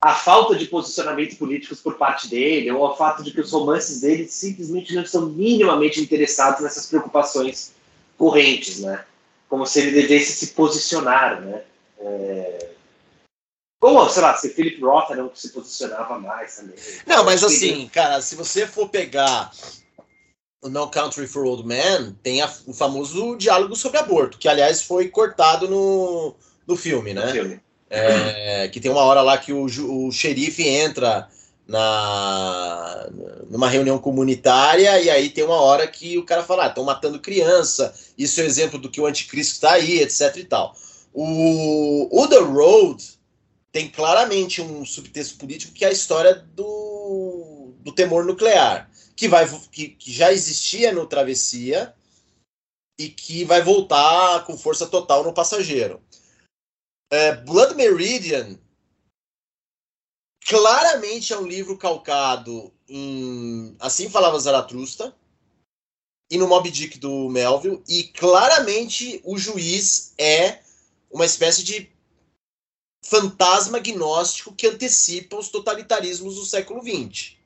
a 0.00 0.14
falta 0.14 0.54
de 0.54 0.66
posicionamento 0.66 1.36
políticos 1.36 1.80
por 1.80 1.94
parte 1.94 2.28
dele, 2.28 2.70
ou 2.70 2.86
ao 2.86 2.96
fato 2.96 3.24
de 3.24 3.32
que 3.32 3.40
os 3.40 3.50
romances 3.50 4.02
dele 4.02 4.28
simplesmente 4.28 4.94
não 4.94 5.02
estão 5.02 5.26
minimamente 5.26 6.00
interessados 6.00 6.60
nessas 6.60 6.86
preocupações 6.86 7.72
correntes, 8.16 8.78
né? 8.78 9.04
Como 9.48 9.66
se 9.66 9.80
ele 9.80 10.00
devesse 10.00 10.30
se 10.30 10.52
posicionar, 10.54 11.40
né? 11.40 11.62
É, 11.98 12.68
como, 13.84 14.08
sei 14.08 14.22
lá, 14.22 14.34
se 14.34 14.48
Philip 14.48 14.80
Roth 14.80 15.10
não 15.10 15.30
se 15.34 15.50
posicionava 15.50 16.18
mais 16.18 16.56
também. 16.56 16.74
Não, 17.06 17.22
mas 17.22 17.44
assim, 17.44 17.86
cara, 17.92 18.22
se 18.22 18.34
você 18.34 18.66
for 18.66 18.88
pegar 18.88 19.50
o 20.62 20.70
No 20.70 20.88
Country 20.88 21.26
for 21.26 21.44
Old 21.44 21.66
Men, 21.66 22.16
tem 22.22 22.40
a, 22.40 22.50
o 22.66 22.72
famoso 22.72 23.36
diálogo 23.36 23.76
sobre 23.76 23.98
aborto, 23.98 24.38
que 24.38 24.48
aliás 24.48 24.80
foi 24.80 25.08
cortado 25.08 25.68
no, 25.68 26.34
no 26.66 26.76
filme, 26.78 27.12
né? 27.12 27.26
No 27.26 27.32
filme. 27.32 27.60
É, 27.90 28.68
que 28.68 28.80
tem 28.80 28.90
uma 28.90 29.02
hora 29.02 29.20
lá 29.20 29.36
que 29.36 29.52
o, 29.52 29.66
o 29.66 30.10
xerife 30.10 30.66
entra 30.66 31.28
na 31.68 33.06
numa 33.50 33.68
reunião 33.68 33.98
comunitária 33.98 34.98
e 34.98 35.10
aí 35.10 35.28
tem 35.28 35.44
uma 35.44 35.60
hora 35.60 35.86
que 35.86 36.16
o 36.16 36.24
cara 36.24 36.42
fala, 36.42 36.68
estão 36.68 36.84
ah, 36.84 36.86
matando 36.86 37.20
criança, 37.20 37.94
isso 38.16 38.40
é 38.40 38.46
exemplo 38.46 38.78
do 38.78 38.88
que 38.88 38.98
o 38.98 39.06
anticristo 39.06 39.52
está 39.52 39.72
aí, 39.72 40.00
etc 40.00 40.34
e 40.38 40.44
tal. 40.44 40.74
O, 41.12 42.08
o 42.10 42.26
The 42.26 42.38
Road 42.38 43.13
tem 43.74 43.90
claramente 43.90 44.62
um 44.62 44.86
subtexto 44.86 45.36
político 45.36 45.74
que 45.74 45.84
é 45.84 45.88
a 45.88 45.92
história 45.92 46.32
do, 46.32 47.74
do 47.80 47.92
temor 47.92 48.24
nuclear, 48.24 48.88
que, 49.16 49.26
vai, 49.26 49.48
que, 49.72 49.88
que 49.88 50.12
já 50.12 50.32
existia 50.32 50.92
no 50.92 51.08
Travessia 51.08 51.92
e 52.96 53.08
que 53.08 53.44
vai 53.44 53.60
voltar 53.62 54.44
com 54.44 54.56
força 54.56 54.86
total 54.86 55.24
no 55.24 55.34
Passageiro. 55.34 56.00
É, 57.10 57.34
Blood 57.34 57.74
Meridian 57.74 58.60
claramente 60.46 61.32
é 61.32 61.38
um 61.38 61.46
livro 61.46 61.76
calcado 61.76 62.72
em 62.88 63.74
Assim 63.80 64.08
Falava 64.08 64.38
Zaratrusta 64.38 65.12
e 66.30 66.38
no 66.38 66.46
Moby 66.46 66.70
Dick 66.70 66.96
do 66.96 67.28
Melville, 67.28 67.82
e 67.88 68.04
claramente 68.04 69.20
o 69.24 69.36
juiz 69.36 70.14
é 70.16 70.62
uma 71.10 71.24
espécie 71.24 71.64
de 71.64 71.93
fantasma 73.04 73.78
gnóstico 73.78 74.54
que 74.54 74.66
antecipa 74.66 75.36
os 75.36 75.48
totalitarismos 75.48 76.36
do 76.36 76.44
século 76.44 76.82
XX. 76.82 77.36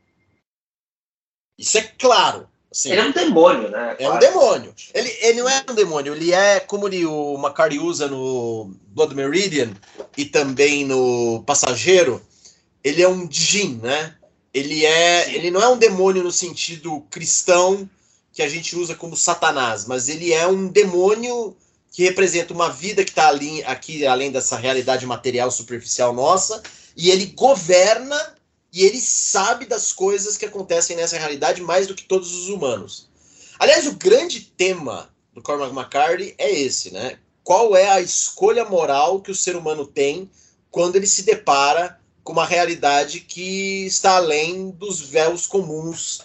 Isso 1.58 1.78
é 1.78 1.82
claro. 1.82 2.48
Assim, 2.70 2.92
ele 2.92 3.00
é 3.00 3.04
um 3.04 3.12
demônio, 3.12 3.70
né? 3.70 3.96
É 3.98 4.10
um 4.10 4.18
demônio. 4.18 4.74
Ele, 4.94 5.08
ele 5.20 5.40
não 5.40 5.48
é 5.48 5.64
um 5.68 5.74
demônio, 5.74 6.14
ele 6.14 6.32
é 6.32 6.60
como 6.60 6.86
ele, 6.86 7.04
o 7.04 7.36
Macari 7.38 7.78
usa 7.78 8.06
no 8.06 8.70
Blood 8.88 9.14
Meridian 9.14 9.72
e 10.16 10.26
também 10.26 10.84
no 10.84 11.42
Passageiro, 11.44 12.22
ele 12.84 13.02
é 13.02 13.08
um 13.08 13.26
djinn, 13.26 13.80
né? 13.82 14.14
Ele, 14.52 14.84
é, 14.84 15.34
ele 15.34 15.50
não 15.50 15.62
é 15.62 15.68
um 15.68 15.78
demônio 15.78 16.22
no 16.22 16.32
sentido 16.32 17.00
cristão 17.10 17.88
que 18.32 18.42
a 18.42 18.48
gente 18.48 18.76
usa 18.76 18.94
como 18.94 19.16
Satanás, 19.16 19.86
mas 19.86 20.08
ele 20.08 20.32
é 20.32 20.46
um 20.46 20.68
demônio 20.68 21.56
que 21.92 22.04
representa 22.04 22.54
uma 22.54 22.70
vida 22.70 23.04
que 23.04 23.10
está 23.10 23.28
ali, 23.28 23.62
aqui, 23.64 24.06
além 24.06 24.30
dessa 24.30 24.56
realidade 24.56 25.06
material 25.06 25.50
superficial 25.50 26.12
nossa, 26.12 26.62
e 26.96 27.10
ele 27.10 27.26
governa 27.26 28.34
e 28.72 28.84
ele 28.84 29.00
sabe 29.00 29.66
das 29.66 29.92
coisas 29.92 30.36
que 30.36 30.44
acontecem 30.44 30.96
nessa 30.96 31.18
realidade 31.18 31.62
mais 31.62 31.86
do 31.86 31.94
que 31.94 32.04
todos 32.04 32.32
os 32.34 32.48
humanos. 32.48 33.08
Aliás, 33.58 33.86
o 33.86 33.94
grande 33.94 34.40
tema 34.40 35.08
do 35.32 35.42
Cormac 35.42 35.72
McCarthy 35.72 36.34
é 36.38 36.50
esse, 36.50 36.92
né? 36.92 37.18
Qual 37.42 37.74
é 37.74 37.88
a 37.88 38.00
escolha 38.00 38.64
moral 38.64 39.20
que 39.20 39.30
o 39.30 39.34
ser 39.34 39.56
humano 39.56 39.86
tem 39.86 40.30
quando 40.70 40.96
ele 40.96 41.06
se 41.06 41.22
depara 41.22 41.98
com 42.22 42.32
uma 42.32 42.44
realidade 42.44 43.20
que 43.20 43.86
está 43.86 44.16
além 44.16 44.70
dos 44.70 45.00
véus 45.00 45.46
comuns 45.46 46.20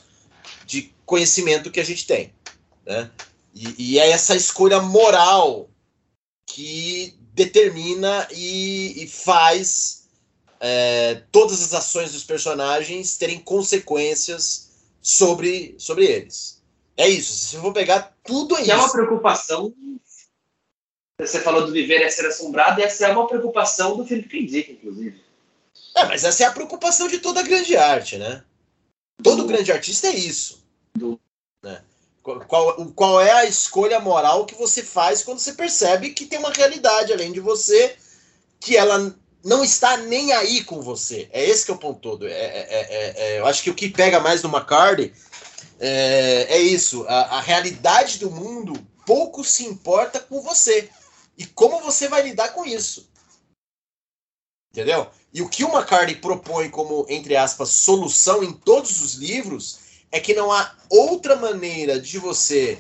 de 0.65 0.93
conhecimento 1.05 1.71
que 1.71 1.79
a 1.79 1.85
gente 1.85 2.05
tem, 2.05 2.33
né? 2.85 3.09
E, 3.53 3.93
e 3.93 3.99
é 3.99 4.09
essa 4.09 4.35
escolha 4.35 4.81
moral 4.81 5.69
que 6.45 7.17
determina 7.33 8.27
e, 8.31 9.03
e 9.03 9.07
faz 9.07 10.07
é, 10.59 11.23
todas 11.31 11.61
as 11.61 11.73
ações 11.73 12.11
dos 12.13 12.23
personagens 12.23 13.17
terem 13.17 13.39
consequências 13.39 14.71
sobre, 15.01 15.75
sobre 15.77 16.05
eles. 16.05 16.61
É 16.95 17.07
isso. 17.07 17.33
Se 17.33 17.55
eu 17.55 17.61
for 17.61 17.73
pegar 17.73 18.15
tudo 18.23 18.55
é 18.57 18.61
isso. 18.61 18.71
É 18.71 18.75
uma 18.75 18.91
preocupação. 18.91 19.73
Você 21.19 21.41
falou 21.41 21.65
do 21.65 21.71
viver 21.71 22.01
e 22.01 22.09
ser 22.09 22.25
assombrado, 22.25 22.79
e 22.79 22.83
essa 22.83 23.07
é 23.07 23.11
uma 23.11 23.27
preocupação 23.27 23.95
do 23.95 24.05
Felipe 24.05 24.47
K. 24.47 24.71
inclusive. 24.71 25.21
É, 25.95 26.05
mas 26.05 26.23
essa 26.23 26.43
é 26.43 26.47
a 26.47 26.51
preocupação 26.51 27.07
de 27.07 27.19
toda 27.19 27.43
grande 27.43 27.77
arte, 27.77 28.17
né? 28.17 28.43
Todo 29.21 29.45
grande 29.45 29.71
artista 29.71 30.07
é 30.07 30.15
isso. 30.15 30.65
Do... 30.95 31.19
Qual, 32.23 32.73
qual 32.95 33.19
é 33.19 33.31
a 33.31 33.45
escolha 33.45 33.99
moral 33.99 34.45
que 34.45 34.55
você 34.55 34.81
faz 34.81 35.21
quando 35.21 35.39
você 35.39 35.53
percebe 35.53 36.11
que 36.11 36.25
tem 36.25 36.39
uma 36.39 36.53
realidade 36.53 37.11
além 37.11 37.33
de 37.33 37.41
você, 37.41 37.97
que 38.61 38.77
ela 38.77 39.13
não 39.43 39.61
está 39.61 39.97
nem 39.97 40.31
aí 40.31 40.63
com 40.63 40.81
você. 40.81 41.29
É 41.33 41.43
esse 41.43 41.65
que 41.65 41.71
é 41.71 41.73
o 41.73 41.77
ponto 41.77 41.99
todo. 41.99 42.25
É, 42.25 42.31
é, 42.31 42.67
é, 42.69 43.13
é 43.17 43.39
eu 43.39 43.45
acho 43.45 43.61
que 43.61 43.69
o 43.69 43.75
que 43.75 43.89
pega 43.89 44.21
mais 44.21 44.41
no 44.41 44.49
McCartney 44.49 45.13
é, 45.81 46.47
é 46.49 46.59
isso. 46.59 47.05
A, 47.09 47.37
a, 47.37 47.41
realidade 47.41 48.19
do 48.19 48.31
mundo 48.31 48.73
pouco 49.05 49.43
se 49.43 49.65
importa 49.65 50.21
com 50.21 50.41
você. 50.41 50.89
E 51.37 51.45
como 51.45 51.81
você 51.81 52.07
vai 52.07 52.21
lidar 52.21 52.53
com 52.53 52.65
isso. 52.65 53.09
Entendeu? 54.71 55.09
E 55.33 55.41
o 55.41 55.49
que 55.49 55.65
o 55.65 55.69
McCartney 55.69 56.15
propõe 56.15 56.69
como, 56.69 57.05
entre 57.09 57.35
aspas, 57.35 57.69
solução 57.69 58.41
em 58.43 58.53
todos 58.53 59.01
os 59.01 59.15
livros 59.15 59.82
é 60.13 60.19
que 60.19 60.35
não 60.35 60.51
há 60.51 60.71
outra 60.91 61.35
maneira 61.35 61.99
de 61.99 62.19
você 62.19 62.77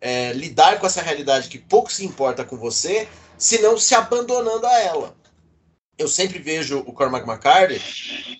é, 0.00 0.32
lidar 0.32 0.80
com 0.80 0.86
essa 0.86 1.00
realidade 1.00 1.48
que 1.48 1.56
pouco 1.56 1.90
se 1.90 2.04
importa 2.04 2.44
com 2.44 2.56
você, 2.56 3.08
senão 3.38 3.78
se 3.78 3.94
abandonando 3.94 4.66
a 4.66 4.80
ela. 4.80 5.16
Eu 5.96 6.08
sempre 6.08 6.40
vejo 6.40 6.80
o 6.80 6.92
Cormac 6.92 7.24
McCarthy 7.28 7.80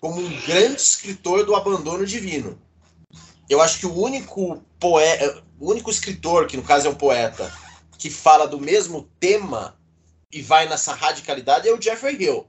como 0.00 0.20
um 0.20 0.40
grande 0.40 0.80
escritor 0.80 1.46
do 1.46 1.54
abandono 1.54 2.04
divino. 2.04 2.60
Eu 3.48 3.62
acho 3.62 3.78
que 3.78 3.86
o 3.86 3.96
único 3.96 4.60
poeta, 4.80 5.44
o 5.60 5.70
único 5.70 5.88
escritor, 5.88 6.48
que 6.48 6.56
no 6.56 6.64
caso 6.64 6.88
é 6.88 6.90
um 6.90 6.96
poeta, 6.96 7.56
que 7.96 8.10
fala 8.10 8.48
do 8.48 8.60
mesmo 8.60 9.08
tema 9.20 9.78
e 10.32 10.42
vai 10.42 10.68
nessa 10.68 10.92
radicalidade 10.92 11.68
é 11.68 11.72
o 11.72 11.80
Jeffrey 11.80 12.20
Hill, 12.20 12.48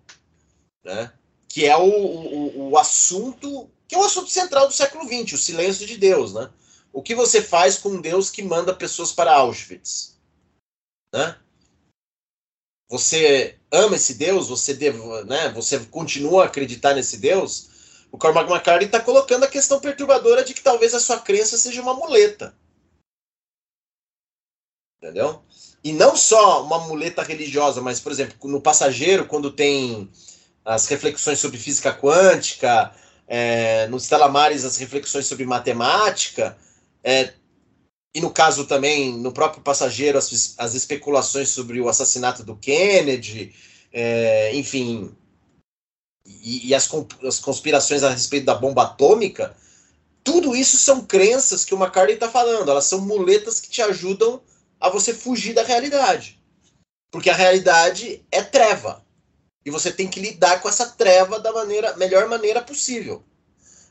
né? 0.83 1.11
que 1.47 1.63
é 1.63 1.77
o, 1.77 1.83
o, 1.83 2.71
o 2.71 2.77
assunto 2.79 3.69
que 3.87 3.95
é 3.95 3.97
o 3.97 4.03
assunto 4.03 4.29
central 4.29 4.67
do 4.67 4.73
século 4.73 5.05
XX, 5.05 5.33
o 5.33 5.37
silêncio 5.37 5.85
de 5.85 5.97
Deus, 5.97 6.33
né? 6.33 6.49
O 6.91 7.01
que 7.01 7.13
você 7.13 7.41
faz 7.41 7.77
com 7.77 7.89
um 7.89 8.01
Deus 8.01 8.29
que 8.29 8.41
manda 8.41 8.73
pessoas 8.73 9.11
para 9.11 9.33
Auschwitz, 9.33 10.17
né? 11.13 11.37
Você 12.89 13.57
ama 13.71 13.95
esse 13.95 14.13
Deus? 14.13 14.47
Você 14.47 14.73
né? 15.25 15.49
Você 15.49 15.79
continua 15.85 16.43
a 16.43 16.45
acreditar 16.47 16.93
nesse 16.93 17.17
Deus? 17.17 17.69
O 18.11 18.17
Cormac 18.17 18.49
McCarthy 18.49 18.85
está 18.85 19.01
colocando 19.01 19.43
a 19.43 19.49
questão 19.49 19.79
perturbadora 19.79 20.43
de 20.43 20.53
que 20.53 20.61
talvez 20.61 20.93
a 20.93 20.99
sua 20.99 21.19
crença 21.19 21.57
seja 21.57 21.81
uma 21.81 21.93
muleta. 21.93 22.55
Entendeu? 24.97 25.43
E 25.83 25.91
não 25.91 26.15
só 26.15 26.63
uma 26.63 26.79
muleta 26.79 27.21
religiosa, 27.21 27.81
mas, 27.81 27.99
por 27.99 28.11
exemplo, 28.11 28.49
no 28.49 28.61
Passageiro, 28.61 29.25
quando 29.25 29.51
tem 29.51 30.09
as 30.63 30.87
reflexões 30.87 31.39
sobre 31.39 31.57
física 31.57 31.93
quântica, 31.93 32.95
é, 33.27 33.87
nos 33.87 34.07
Telamares, 34.07 34.65
as 34.65 34.77
reflexões 34.77 35.25
sobre 35.25 35.45
matemática, 35.45 36.57
é, 37.03 37.33
e 38.15 38.21
no 38.21 38.31
caso 38.31 38.65
também, 38.65 39.17
no 39.17 39.31
próprio 39.31 39.61
Passageiro, 39.61 40.17
as, 40.17 40.55
as 40.57 40.73
especulações 40.73 41.49
sobre 41.49 41.81
o 41.81 41.89
assassinato 41.89 42.43
do 42.43 42.55
Kennedy, 42.55 43.53
é, 43.91 44.55
enfim, 44.55 45.13
e, 46.25 46.69
e 46.69 46.73
as, 46.73 46.89
as, 47.23 47.39
conspirações 47.39 48.03
a 48.03 48.09
respeito 48.09 48.45
da 48.45 48.55
bomba 48.55 48.83
atômica, 48.83 49.55
tudo 50.23 50.55
isso 50.55 50.77
são 50.77 51.05
crenças 51.05 51.63
que 51.63 51.75
o 51.75 51.77
McCartney 51.77 52.15
está 52.15 52.29
falando, 52.29 52.71
elas 52.71 52.85
são 52.85 53.01
muletas 53.01 53.59
que 53.59 53.69
te 53.69 53.81
ajudam 53.81 54.41
a 54.79 54.89
você 54.89 55.13
fugir 55.13 55.53
da 55.53 55.63
realidade. 55.63 56.39
Porque 57.11 57.29
a 57.29 57.35
realidade 57.35 58.25
é 58.31 58.41
treva. 58.41 59.04
E 59.65 59.71
você 59.71 59.91
tem 59.91 60.07
que 60.07 60.19
lidar 60.19 60.61
com 60.61 60.69
essa 60.69 60.85
treva 60.85 61.39
da 61.39 61.51
maneira, 61.51 61.97
melhor 61.97 62.27
maneira 62.29 62.61
possível. 62.61 63.23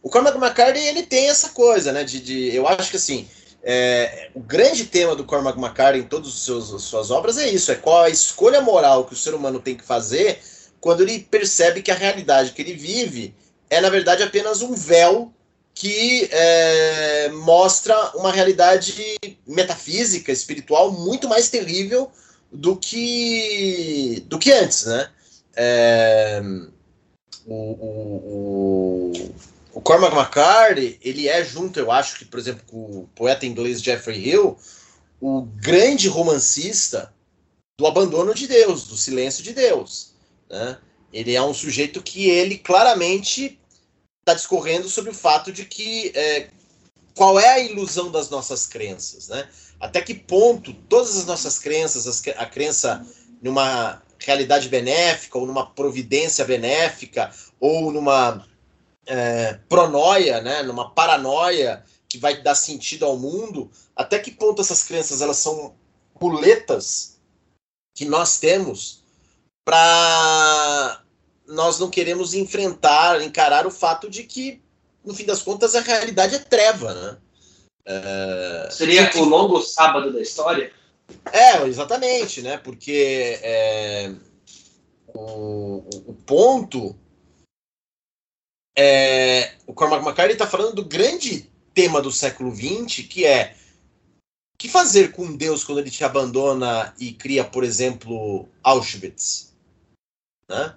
O 0.03 0.09
Cormac 0.09 0.37
McCartney, 0.37 0.87
ele 0.87 1.03
tem 1.03 1.29
essa 1.29 1.49
coisa, 1.49 1.93
né? 1.93 2.05
De, 2.05 2.21
de 2.21 2.55
eu 2.55 2.69
acho 2.69 2.91
que 2.91 2.97
assim, 2.97 3.29
é, 3.63 4.31
o 4.35 4.41
grande 4.41 4.85
tema 4.85 5.17
do 5.17 5.25
Cormac 5.25 5.59
McCartney 5.59 6.03
em 6.03 6.09
todas 6.09 6.49
as 6.49 6.83
suas 6.83 7.11
obras 7.11 7.39
é 7.39 7.49
isso: 7.49 7.73
é 7.73 7.75
qual 7.75 8.05
a 8.05 8.11
escolha 8.11 8.61
moral 8.61 9.05
que 9.07 9.15
o 9.15 9.17
ser 9.17 9.35
humano 9.35 9.59
tem 9.59 9.75
que 9.75 9.85
fazer 9.85 10.39
quando 10.81 11.03
ele 11.03 11.19
percebe 11.19 11.83
que 11.83 11.91
a 11.91 11.95
realidade 11.95 12.53
que 12.53 12.61
ele 12.63 12.75
vive 12.75 13.35
é, 13.71 13.81
na 13.81 13.89
verdade, 13.89 14.23
apenas 14.23 14.63
um 14.63 14.75
véu 14.75 15.33
que 15.75 16.29
é, 16.31 17.29
mostra 17.31 18.13
uma 18.15 18.31
realidade 18.31 19.17
metafísica, 19.45 20.31
espiritual 20.31 20.93
muito 20.93 21.29
mais 21.29 21.49
terrível 21.49 22.11
do 22.53 22.77
que 22.77 24.23
do 24.29 24.39
que 24.39 24.53
antes, 24.53 24.85
né? 24.85 25.11
É, 25.57 26.43
o, 27.47 27.55
o, 27.55 29.13
o, 29.15 29.35
o, 29.75 29.81
Cormac 29.81 30.15
McCarthy, 30.15 30.99
ele 31.03 31.29
é 31.29 31.45
junto, 31.45 31.79
eu 31.79 31.91
acho 31.91 32.19
que, 32.19 32.25
por 32.25 32.39
exemplo, 32.39 32.63
com 32.67 32.79
o 32.79 33.09
poeta 33.15 33.47
inglês 33.47 33.83
Jeffrey 33.83 34.29
Hill, 34.29 34.59
o 35.21 35.43
grande 35.43 36.09
romancista 36.09 37.13
do 37.79 37.87
abandono 37.87 38.35
de 38.35 38.47
Deus, 38.47 38.87
do 38.87 38.97
silêncio 38.97 39.43
de 39.43 39.53
Deus. 39.53 40.13
Né? 40.51 40.79
Ele 41.13 41.35
é 41.35 41.43
um 41.43 41.55
sujeito 41.55 42.03
que 42.03 42.29
ele 42.29 42.59
claramente 42.59 43.59
está 44.21 44.35
discorrendo 44.35 44.89
sobre 44.89 45.11
o 45.11 45.15
fato 45.15 45.53
de 45.53 45.65
que 45.65 46.11
é, 46.15 46.49
qual 47.15 47.39
é 47.39 47.49
a 47.49 47.61
ilusão 47.61 48.11
das 48.11 48.31
nossas 48.31 48.67
crenças, 48.67 49.29
né? 49.29 49.49
Até 49.79 50.01
que 50.01 50.15
ponto 50.15 50.73
todas 50.89 51.17
as 51.17 51.27
nossas 51.27 51.59
crenças, 51.59 52.07
as, 52.07 52.23
a 52.37 52.47
crença 52.47 53.07
numa 53.43 54.03
realidade 54.25 54.69
benéfica 54.69 55.39
ou 55.39 55.47
numa 55.47 55.67
providência 55.67 56.45
benéfica 56.45 57.33
ou 57.61 57.93
numa 57.93 58.47
é, 59.07 59.55
pronoia, 59.69 60.41
né? 60.41 60.63
Numa 60.63 60.91
paranoia 60.91 61.85
que 62.09 62.19
vai 62.19 62.41
dar 62.41 62.55
sentido 62.55 63.05
ao 63.05 63.17
mundo, 63.17 63.71
até 63.95 64.19
que 64.19 64.31
ponto 64.31 64.63
essas 64.63 64.83
crenças 64.85 65.21
elas 65.21 65.39
são 65.39 65.75
muletas 66.21 67.19
que 67.95 68.05
nós 68.05 68.39
temos 68.39 69.03
para 69.65 71.01
nós 71.47 71.79
não 71.79 71.91
queremos 71.91 72.35
enfrentar, 72.35 73.21
encarar 73.23 73.67
o 73.67 73.71
fato 73.71 74.09
de 74.09 74.23
que, 74.25 74.63
no 75.05 75.15
fim 75.15 75.25
das 75.25 75.43
contas, 75.43 75.75
a 75.75 75.81
realidade 75.81 76.35
é 76.37 76.39
treva, 76.39 76.95
né? 76.95 77.17
É... 77.87 78.69
Seria 78.71 79.11
o 79.17 79.25
longo 79.25 79.61
sábado 79.61 80.13
da 80.13 80.21
história? 80.21 80.73
É, 81.33 81.67
exatamente, 81.67 82.43
né? 82.43 82.57
Porque 82.59 83.39
é, 83.43 84.15
o, 85.09 85.85
o, 86.07 86.15
ponto 86.27 86.97
é, 88.77 89.55
o 89.67 89.73
Cormac 89.73 90.05
McCarthy 90.05 90.33
está 90.33 90.47
falando 90.47 90.77
do 90.77 90.85
grande 90.85 91.51
tema 91.73 92.01
do 92.01 92.13
século 92.13 92.55
XX, 92.55 93.07
que 93.09 93.25
é 93.25 93.57
o 94.55 94.59
que 94.59 94.69
fazer 94.69 95.13
com 95.13 95.37
Deus 95.37 95.65
quando 95.65 95.79
ele 95.79 95.91
te 95.91 96.05
abandona 96.05 96.95
e 96.99 97.13
cria, 97.13 97.45
por 97.45 97.65
exemplo, 97.65 98.49
Auschwitz? 98.63 99.53
Né? 100.49 100.75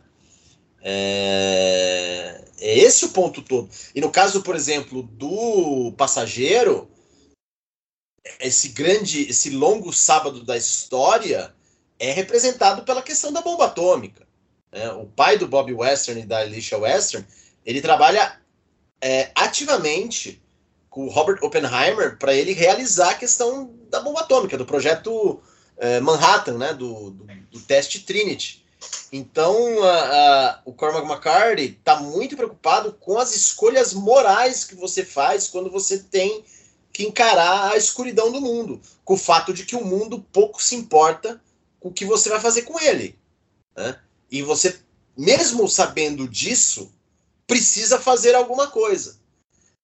É, 0.82 2.43
é 2.59 2.78
esse 2.80 3.05
o 3.05 3.09
ponto 3.09 3.41
todo. 3.41 3.69
E 3.93 4.01
no 4.01 4.09
caso, 4.09 4.41
por 4.41 4.55
exemplo, 4.55 5.03
do 5.03 5.93
passageiro, 5.97 6.89
esse 8.39 8.69
grande, 8.69 9.30
esse 9.30 9.49
longo 9.49 9.91
sábado 9.93 10.43
da 10.43 10.57
história 10.57 11.53
é 11.99 12.11
representado 12.11 12.84
pela 12.84 13.01
questão 13.01 13.32
da 13.32 13.41
bomba 13.41 13.65
atômica. 13.65 14.28
Né? 14.71 14.89
O 14.91 15.05
pai 15.05 15.38
do 15.38 15.47
Bob 15.47 15.73
Western 15.73 16.21
e 16.21 16.25
da 16.25 16.39
Alicia 16.39 16.78
Western, 16.78 17.25
ele 17.65 17.82
trabalha 17.82 18.39
é, 19.01 19.32
ativamente 19.36 20.41
com 20.89 21.05
o 21.05 21.09
Robert 21.09 21.39
Oppenheimer 21.41 22.17
para 22.17 22.34
ele 22.34 22.53
realizar 22.53 23.11
a 23.11 23.15
questão 23.15 23.73
da 23.89 23.99
bomba 23.99 24.21
atômica, 24.21 24.57
do 24.57 24.65
projeto 24.65 25.41
é, 25.78 25.99
Manhattan, 25.99 26.57
né? 26.57 26.73
do, 26.73 27.11
do, 27.11 27.25
do 27.51 27.59
teste 27.61 28.01
Trinity. 28.01 28.65
Então, 29.11 29.84
a, 29.84 29.95
a, 29.95 30.61
o 30.65 30.73
Cormac 30.73 31.05
McCarthy 31.05 31.78
está 31.80 31.99
muito 31.99 32.36
preocupado 32.36 32.93
com 32.93 33.17
as 33.17 33.36
escolhas 33.36 33.93
morais 33.93 34.63
que 34.63 34.75
você 34.75 35.03
faz 35.03 35.47
quando 35.47 35.71
você 35.71 35.99
tem 35.99 36.45
que 36.98 37.06
encarar 37.06 37.74
a 37.74 37.78
escuridão 37.78 38.32
do 38.32 38.41
mundo, 38.41 38.82
com 39.06 39.14
o 39.14 39.18
fato 39.18 39.54
de 39.54 39.68
que 39.68 39.76
o 39.76 39.86
mundo 39.86 40.26
pouco 40.34 40.60
se 40.60 40.74
importa 40.74 41.39
com 41.80 41.89
o 41.89 41.93
que 41.93 42.04
você 42.04 42.28
vai 42.28 42.39
fazer 42.39 42.64
com 42.64 42.80
ele. 42.80 43.16
Né? 43.76 44.00
E 44.32 44.41
você, 44.41 44.80
mesmo 45.16 45.68
sabendo 45.68 46.28
disso, 46.28 46.91
precisa 47.45 48.00
fazer 48.00 48.34
alguma 48.34 48.66
coisa. 48.66 49.20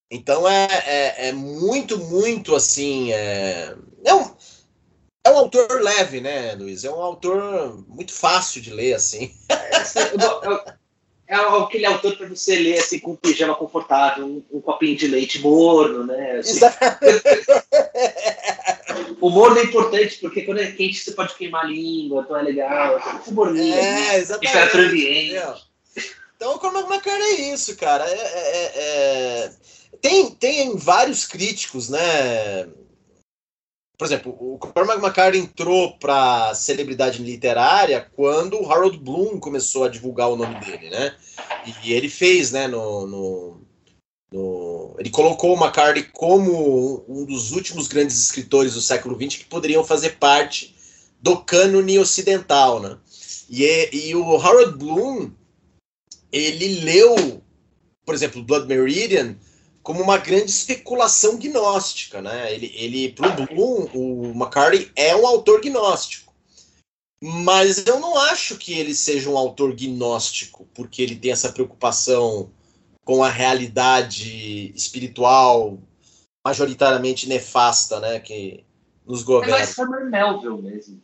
Então 0.09 0.49
é, 0.49 0.65
é, 0.87 1.27
é 1.27 1.31
muito, 1.31 1.99
muito 1.99 2.55
assim. 2.55 3.13
É, 3.13 3.75
é 4.03 4.15
um, 4.15 4.35
é 5.23 5.29
um 5.29 5.37
autor 5.37 5.83
leve, 5.83 6.19
né, 6.19 6.55
Luiz? 6.55 6.83
É 6.83 6.89
um 6.89 6.99
autor 6.99 7.77
muito 7.87 8.11
fácil 8.11 8.59
de 8.59 8.73
ler, 8.73 8.95
assim. 8.95 9.31
É, 9.49 9.77
é, 9.77 10.75
é 11.27 11.35
aquele 11.35 11.85
autor 11.85 12.17
para 12.17 12.27
você 12.27 12.55
ler 12.55 12.79
assim, 12.79 12.99
com 12.99 13.11
um 13.11 13.15
pijama 13.15 13.55
confortável, 13.55 14.25
um, 14.25 14.43
um 14.51 14.61
copinho 14.61 14.97
de 14.97 15.07
leite 15.07 15.39
morno, 15.39 16.05
né? 16.05 16.39
Assim. 16.39 16.59
o 19.21 19.29
morno 19.29 19.57
é 19.57 19.63
importante, 19.63 20.17
porque 20.19 20.41
quando 20.41 20.59
é 20.59 20.71
quente 20.71 20.99
você 20.99 21.11
pode 21.11 21.35
queimar 21.35 21.63
a 21.63 21.67
língua, 21.67 22.23
então 22.23 22.37
é 22.37 22.43
legal. 22.43 23.01
O 23.25 23.31
morninho, 23.31 23.73
é, 23.73 24.17
exatamente. 24.17 24.51
temperatura 24.51 24.87
ambiente. 24.87 25.63
Então, 26.35 26.57
como 26.57 26.93
é 26.93 26.99
que 26.99 27.09
é 27.09 27.53
isso, 27.53 27.77
cara? 27.77 28.03
É, 28.05 28.13
é, 28.13 28.71
é, 28.75 29.51
tem, 30.01 30.29
tem 30.31 30.75
vários 30.75 31.25
críticos, 31.25 31.87
né? 31.87 32.67
Por 34.03 34.07
exemplo, 34.07 34.35
o 34.37 34.57
Cormac 34.57 35.01
McCarthy 35.01 35.37
entrou 35.37 35.97
para 35.97 36.53
celebridade 36.55 37.23
literária 37.23 38.05
quando 38.13 38.61
o 38.61 38.69
Harold 38.69 38.97
Bloom 38.97 39.39
começou 39.39 39.85
a 39.85 39.87
divulgar 39.87 40.29
o 40.29 40.35
nome 40.35 40.59
dele, 40.59 40.89
né? 40.89 41.15
E 41.81 41.93
ele 41.93 42.09
fez, 42.09 42.51
né, 42.51 42.67
no, 42.67 43.07
no, 43.07 43.61
no, 44.29 44.93
ele 44.99 45.09
colocou 45.09 45.55
o 45.55 45.57
McCarthy 45.57 46.03
como 46.11 47.05
um 47.07 47.23
dos 47.23 47.53
últimos 47.53 47.87
grandes 47.87 48.19
escritores 48.19 48.73
do 48.73 48.81
século 48.81 49.15
XX 49.15 49.37
que 49.37 49.45
poderiam 49.45 49.85
fazer 49.85 50.17
parte 50.17 50.75
do 51.21 51.37
cânone 51.37 51.97
ocidental, 51.97 52.81
né? 52.81 52.97
E, 53.49 54.09
e 54.09 54.15
o 54.17 54.35
Harold 54.35 54.77
Bloom, 54.77 55.31
ele 56.29 56.81
leu, 56.81 57.41
por 58.05 58.13
exemplo, 58.13 58.43
Blood 58.43 58.67
Meridian 58.67 59.37
como 59.83 60.01
uma 60.01 60.17
grande 60.17 60.49
especulação 60.49 61.37
gnóstica, 61.37 62.21
né? 62.21 62.53
Ele, 62.53 62.71
ele 62.73 63.11
pro 63.11 63.29
Bloom, 63.33 63.89
o 63.93 64.31
McCarthy 64.31 64.89
é 64.95 65.13
um 65.15 65.27
autor 65.27 65.61
gnóstico. 65.61 66.33
Mas 67.21 67.85
eu 67.85 67.99
não 67.99 68.17
acho 68.17 68.57
que 68.57 68.73
ele 68.73 68.95
seja 68.95 69.29
um 69.29 69.37
autor 69.37 69.75
gnóstico, 69.75 70.67
porque 70.73 71.01
ele 71.01 71.15
tem 71.15 71.31
essa 71.31 71.51
preocupação 71.51 72.49
com 73.05 73.23
a 73.23 73.29
realidade 73.29 74.73
espiritual 74.75 75.77
majoritariamente 76.45 77.27
nefasta, 77.27 77.99
né, 77.99 78.19
que 78.19 78.65
nos 79.05 79.23
governa. 79.23 79.55
É 79.55 79.59
mais 79.59 79.69
Summer 79.69 80.05
Melville 80.05 80.61
mesmo. 80.61 81.01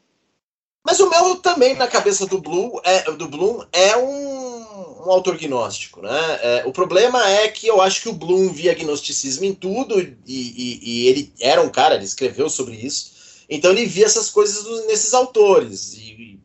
Mas 0.86 1.00
o 1.00 1.10
Melville 1.10 1.42
também, 1.42 1.76
na 1.76 1.88
cabeça 1.88 2.26
do 2.26 2.42
Bloom, 2.42 2.80
é, 2.84 3.12
do 3.12 3.28
Bloom, 3.28 3.64
é 3.72 3.96
um, 3.98 4.59
um 5.06 5.12
autor 5.12 5.38
gnóstico. 5.38 6.02
Né? 6.02 6.40
É, 6.42 6.64
o 6.66 6.72
problema 6.72 7.28
é 7.30 7.48
que 7.48 7.68
eu 7.68 7.82
acho 7.82 8.02
que 8.02 8.10
o 8.10 8.14
Bloom 8.14 8.52
via 8.52 8.74
gnosticismo 8.74 9.46
em 9.46 9.54
tudo, 9.54 10.00
e, 10.00 10.16
e, 10.26 10.80
e, 10.82 11.08
ele 11.08 11.34
era 11.40 11.62
um 11.62 11.70
cara, 11.70 11.96
ele 11.96 12.06
escreveu 12.06 12.50
sobre 12.50 12.76
isso, 12.76 13.44
então 13.50 13.72
ele 13.72 13.86
via 13.86 14.06
essas 14.06 14.30
coisas 14.30 14.86
nesses 14.88 15.14
autores 15.14 15.94
e, 15.94 16.40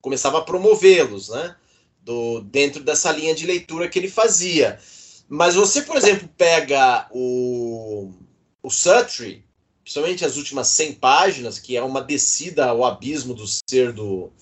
começava 0.00 0.38
a 0.38 0.42
promovê-los 0.42 1.28
né? 1.28 1.56
Do, 2.02 2.40
dentro 2.40 2.82
dessa 2.82 3.12
linha 3.12 3.34
de 3.34 3.46
leitura 3.46 3.88
que 3.88 3.98
ele 3.98 4.08
fazia. 4.08 4.78
Mas 5.28 5.54
você, 5.54 5.82
por 5.82 5.96
exemplo, 5.96 6.28
pega 6.36 7.06
o, 7.10 8.10
o 8.62 8.70
Sutry, 8.70 9.44
principalmente 9.82 10.24
as 10.24 10.36
últimas 10.36 10.68
100 10.68 10.94
páginas, 10.94 11.58
que 11.58 11.76
é 11.76 11.82
uma 11.82 12.00
descida 12.00 12.66
ao 12.66 12.84
abismo 12.84 13.34
do 13.34 13.44
ser 13.46 13.92
do, 13.92 14.32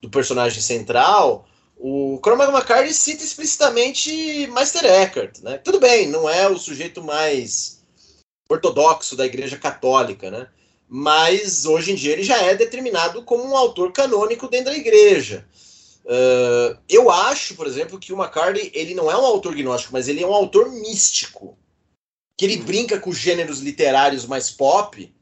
do 0.00 0.10
personagem 0.10 0.60
central, 0.60 1.46
o 1.84 2.20
Cormac 2.20 2.52
McCarthy 2.52 2.94
cita 2.94 3.24
explicitamente 3.24 4.46
Meister 4.52 4.84
Eckhart, 4.84 5.40
né? 5.40 5.58
Tudo 5.58 5.80
bem, 5.80 6.08
não 6.08 6.30
é 6.30 6.46
o 6.46 6.56
sujeito 6.56 7.02
mais 7.02 7.82
ortodoxo 8.48 9.16
da 9.16 9.26
Igreja 9.26 9.58
Católica, 9.58 10.30
né? 10.30 10.46
Mas 10.88 11.66
hoje 11.66 11.90
em 11.90 11.96
dia 11.96 12.12
ele 12.12 12.22
já 12.22 12.40
é 12.40 12.54
determinado 12.54 13.24
como 13.24 13.42
um 13.42 13.56
autor 13.56 13.90
canônico 13.90 14.46
dentro 14.46 14.70
da 14.70 14.78
Igreja. 14.78 15.44
Uh, 16.04 16.78
eu 16.88 17.10
acho, 17.10 17.56
por 17.56 17.66
exemplo, 17.66 17.98
que 17.98 18.12
o 18.12 18.16
McCarthy 18.16 18.70
ele 18.72 18.94
não 18.94 19.10
é 19.10 19.16
um 19.16 19.26
autor 19.26 19.52
gnóstico, 19.52 19.92
mas 19.92 20.06
ele 20.06 20.22
é 20.22 20.26
um 20.26 20.34
autor 20.34 20.70
místico 20.70 21.58
que 22.38 22.44
ele 22.44 22.58
brinca 22.58 23.00
com 23.00 23.12
gêneros 23.12 23.58
literários 23.58 24.24
mais 24.24 24.52
pop, 24.52 25.12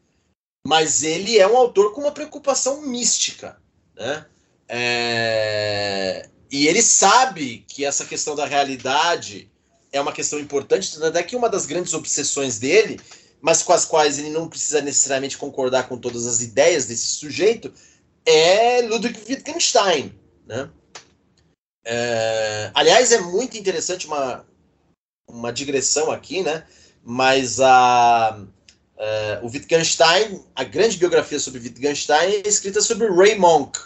mas 0.67 1.03
ele 1.03 1.39
é 1.39 1.49
um 1.49 1.57
autor 1.57 1.95
com 1.95 2.03
uma 2.03 2.13
preocupação 2.13 2.83
mística, 2.83 3.57
né? 3.97 4.27
É... 4.69 6.29
E 6.51 6.67
ele 6.67 6.83
sabe 6.83 7.65
que 7.69 7.85
essa 7.85 8.05
questão 8.05 8.35
da 8.35 8.45
realidade 8.45 9.51
é 9.93 10.01
uma 10.01 10.13
questão 10.13 10.39
importante, 10.39 11.03
até 11.03 11.23
que 11.23 11.37
uma 11.37 11.49
das 11.49 11.67
grandes 11.67 11.95
obsessões 11.95 12.59
dele, 12.59 13.01
mas 13.41 13.63
com 13.63 13.73
as 13.73 13.85
quais 13.85 14.19
ele 14.19 14.31
não 14.31 14.49
precisa 14.49 14.81
necessariamente 14.81 15.39
concordar 15.39 15.89
com 15.89 15.97
todas 15.97 16.27
as 16.27 16.41
ideias 16.41 16.87
desse 16.87 17.07
sujeito, 17.07 17.73
é 18.25 18.83
Ludwig 18.83 19.19
Wittgenstein, 19.29 20.15
né? 20.47 20.69
É... 21.85 22.71
Aliás, 22.75 23.13
é 23.13 23.21
muito 23.21 23.57
interessante 23.57 24.07
uma, 24.07 24.45
uma 25.29 25.53
digressão 25.53 26.11
aqui, 26.11 26.43
né? 26.43 26.65
mas 27.03 27.61
a, 27.61 28.39
uh, 28.97 29.47
o 29.47 29.51
Wittgenstein, 29.51 30.45
a 30.55 30.65
grande 30.65 30.97
biografia 30.97 31.39
sobre 31.39 31.61
Wittgenstein 31.61 32.43
é 32.45 32.49
escrita 32.49 32.81
sobre 32.81 33.09
Ray 33.09 33.39
Monk, 33.39 33.79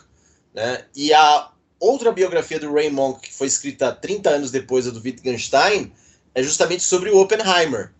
né? 0.53 0.85
E 0.95 1.13
a 1.13 1.51
outra 1.79 2.13
biografia 2.13 2.59
do 2.59 2.73
Ray 2.73 2.91
Monk, 2.91 3.29
que 3.29 3.35
foi 3.35 3.47
escrita 3.47 3.93
30 3.93 4.31
anos 4.31 4.51
depois 4.51 4.87
da 4.87 4.91
do 4.91 5.01
Wittgenstein, 5.01 5.93
é 6.35 6.43
justamente 6.43 6.83
sobre 6.83 7.11
o 7.11 7.19
Oppenheimer. 7.19 7.93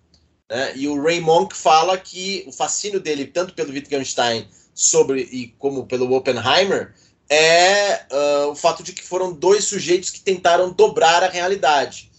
Né? 0.51 0.73
E 0.77 0.89
o 0.89 1.01
Ray 1.03 1.21
Monk 1.21 1.57
fala 1.57 1.97
que 1.99 2.45
o 2.47 2.53
fascínio 2.53 3.01
dele, 3.01 3.27
tanto 3.27 3.55
pelo 3.55 3.73
Wittgenstein 3.73 4.49
sobre 4.75 5.23
e 5.23 5.49
como 5.59 5.87
pelo 5.87 6.13
Oppenheimer, 6.15 6.95
é 7.29 8.03
uh, 8.11 8.51
o 8.51 8.55
fato 8.55 8.83
de 8.83 8.93
que 8.93 9.03
foram 9.03 9.33
dois 9.33 9.65
sujeitos 9.65 10.11
que 10.11 10.21
tentaram 10.21 10.73
dobrar 10.73 11.23
a 11.23 11.29
realidade. 11.29 12.11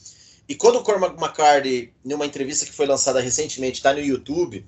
E 0.47 0.55
quando 0.55 0.77
o 0.77 0.83
Cormac 0.83 1.15
McCarthy, 1.17 1.91
numa 2.03 2.25
entrevista 2.25 2.65
que 2.65 2.71
foi 2.71 2.85
lançada 2.85 3.19
recentemente, 3.19 3.77
está 3.77 3.93
no 3.93 3.99
YouTube, 3.99 4.65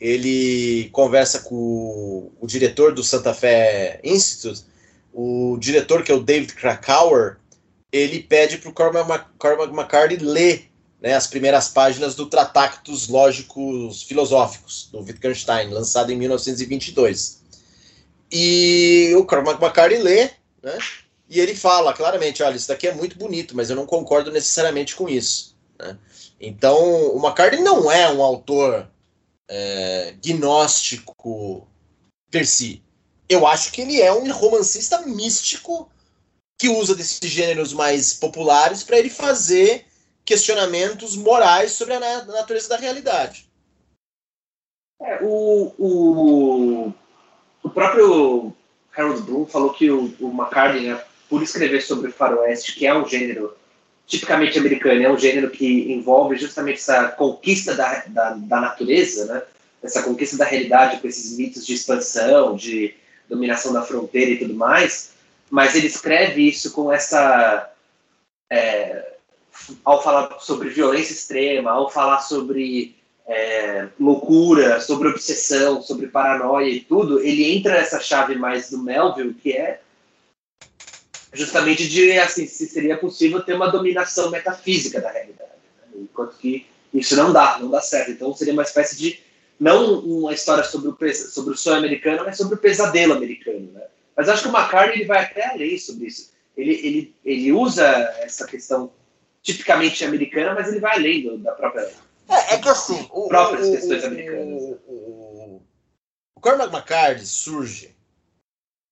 ele 0.00 0.88
conversa 0.92 1.40
com 1.40 1.54
o, 1.54 2.32
o, 2.40 2.46
diretor 2.46 2.94
do 2.94 3.04
Santa 3.04 3.34
Fé 3.34 4.00
Institute, 4.02 4.64
o 5.12 5.56
diretor 5.58 6.02
que 6.02 6.12
é 6.12 6.14
o 6.14 6.20
David 6.20 6.54
Krakauer, 6.54 7.38
ele 7.92 8.22
pede 8.22 8.58
para 8.58 8.70
o 8.70 8.72
Cormac, 8.72 9.72
McCarthy 9.72 10.16
ler 10.16 10.70
né, 11.00 11.14
as 11.14 11.26
primeiras 11.26 11.68
páginas 11.68 12.14
do 12.14 12.26
Tratactus 12.26 13.08
Lógicos 13.08 14.02
Filosóficos, 14.02 14.88
do 14.92 15.00
Wittgenstein, 15.00 15.70
lançado 15.70 16.12
em 16.12 16.16
1922. 16.16 17.40
E 18.30 19.12
o 19.16 19.24
Cormac 19.24 19.60
McCarthy 19.60 19.98
lê, 19.98 20.30
né, 20.62 20.78
e 21.30 21.38
ele 21.38 21.54
fala 21.54 21.92
claramente: 21.92 22.42
olha, 22.42 22.56
isso 22.56 22.68
daqui 22.68 22.88
é 22.88 22.94
muito 22.94 23.16
bonito, 23.16 23.56
mas 23.56 23.70
eu 23.70 23.76
não 23.76 23.86
concordo 23.86 24.32
necessariamente 24.32 24.96
com 24.96 25.08
isso. 25.08 25.56
Né? 25.78 25.96
Então, 26.40 26.76
o 27.14 27.18
McCartney 27.18 27.62
não 27.62 27.90
é 27.90 28.10
um 28.12 28.22
autor 28.22 28.88
é, 29.48 30.14
gnóstico 30.20 31.68
per 32.30 32.46
si. 32.46 32.82
Eu 33.30 33.46
acho 33.46 33.70
que 33.70 33.82
ele 33.82 34.00
é 34.00 34.12
um 34.12 34.28
romancista 34.32 35.02
místico 35.02 35.88
que 36.58 36.68
usa 36.68 36.96
desses 36.96 37.20
gêneros 37.30 37.72
mais 37.72 38.12
populares 38.12 38.82
para 38.82 38.98
ele 38.98 39.08
fazer 39.08 39.86
questionamentos 40.24 41.16
morais 41.16 41.70
sobre 41.70 41.94
a 41.94 42.24
natureza 42.24 42.70
da 42.70 42.76
realidade. 42.76 43.48
É, 45.00 45.20
o, 45.22 45.72
o, 45.78 46.92
o 47.62 47.70
próprio 47.70 48.52
Harold 48.94 49.22
Bloom 49.22 49.46
falou 49.46 49.72
que 49.72 49.88
o, 49.92 50.12
o 50.18 50.28
McCartney, 50.30 50.88
né, 50.88 51.00
por 51.28 51.40
escrever 51.40 51.82
sobre 51.82 52.10
o 52.10 52.12
faroeste, 52.12 52.74
que 52.74 52.84
é 52.84 52.92
um 52.92 53.06
gênero 53.06 53.56
tipicamente 54.08 54.58
americano, 54.58 55.04
é 55.04 55.08
um 55.08 55.16
gênero 55.16 55.50
que 55.50 55.92
envolve 55.92 56.36
justamente 56.36 56.78
essa 56.78 57.08
conquista 57.08 57.76
da, 57.76 58.04
da, 58.08 58.30
da 58.30 58.60
natureza, 58.60 59.24
né? 59.26 59.42
essa 59.80 60.02
conquista 60.02 60.36
da 60.36 60.44
realidade 60.44 61.00
com 61.00 61.06
esses 61.06 61.38
mitos 61.38 61.64
de 61.64 61.74
expansão, 61.74 62.56
de 62.56 62.99
dominação 63.30 63.72
da 63.72 63.82
fronteira 63.82 64.32
e 64.32 64.38
tudo 64.38 64.54
mais, 64.54 65.12
mas 65.48 65.74
ele 65.74 65.86
escreve 65.86 66.46
isso 66.46 66.72
com 66.72 66.92
essa. 66.92 67.70
É, 68.50 69.14
ao 69.84 70.02
falar 70.02 70.40
sobre 70.40 70.68
violência 70.68 71.12
extrema, 71.12 71.70
ao 71.70 71.88
falar 71.88 72.20
sobre 72.20 72.96
é, 73.26 73.88
loucura, 73.98 74.80
sobre 74.80 75.08
obsessão, 75.08 75.80
sobre 75.80 76.08
paranoia 76.08 76.68
e 76.68 76.80
tudo, 76.80 77.20
ele 77.20 77.52
entra 77.56 77.74
nessa 77.74 78.00
chave 78.00 78.34
mais 78.34 78.70
do 78.70 78.78
Melville, 78.78 79.34
que 79.34 79.52
é 79.52 79.80
justamente 81.32 81.88
de 81.88 82.18
assim 82.18 82.46
se 82.46 82.66
seria 82.66 82.96
possível 82.96 83.40
ter 83.40 83.54
uma 83.54 83.70
dominação 83.70 84.30
metafísica 84.30 85.00
da 85.00 85.12
realidade, 85.12 85.50
né? 85.76 86.02
enquanto 86.02 86.36
que 86.38 86.66
isso 86.92 87.14
não 87.14 87.32
dá, 87.32 87.58
não 87.60 87.70
dá 87.70 87.80
certo. 87.80 88.10
Então 88.10 88.34
seria 88.34 88.52
uma 88.52 88.64
espécie 88.64 88.98
de 88.98 89.20
não 89.60 90.00
uma 90.00 90.32
história 90.32 90.64
sobre 90.64 90.88
o 90.88 91.14
sobre 91.14 91.54
o 91.54 91.56
sonho 91.56 91.76
americano, 91.76 92.24
mas 92.24 92.38
sobre 92.38 92.54
o 92.54 92.58
pesadelo 92.58 93.12
americano, 93.12 93.70
né? 93.72 93.82
Mas 94.16 94.28
acho 94.28 94.42
que 94.42 94.48
o 94.48 94.56
McCartney 94.56 94.96
ele 94.96 95.04
vai 95.04 95.24
até 95.24 95.50
além 95.50 95.78
sobre 95.78 96.06
isso. 96.06 96.32
Ele, 96.56 96.72
ele, 96.72 97.16
ele 97.24 97.52
usa 97.52 97.86
essa 98.18 98.46
questão 98.46 98.90
tipicamente 99.42 100.04
americana, 100.04 100.54
mas 100.54 100.68
ele 100.68 100.80
vai 100.80 100.96
além 100.96 101.22
do, 101.22 101.38
da 101.38 101.52
própria 101.52 101.90
é, 102.30 102.54
é 102.54 102.58
que 102.58 102.68
assim, 102.68 103.08
o, 103.10 103.28
próprias 103.28 103.68
o, 103.68 103.72
questões 103.72 104.02
o, 104.02 104.06
americanas. 104.06 104.62
O, 104.86 105.62
o 106.36 106.40
Cormac 106.40 106.72
McCartney 106.72 107.26
surge 107.26 107.94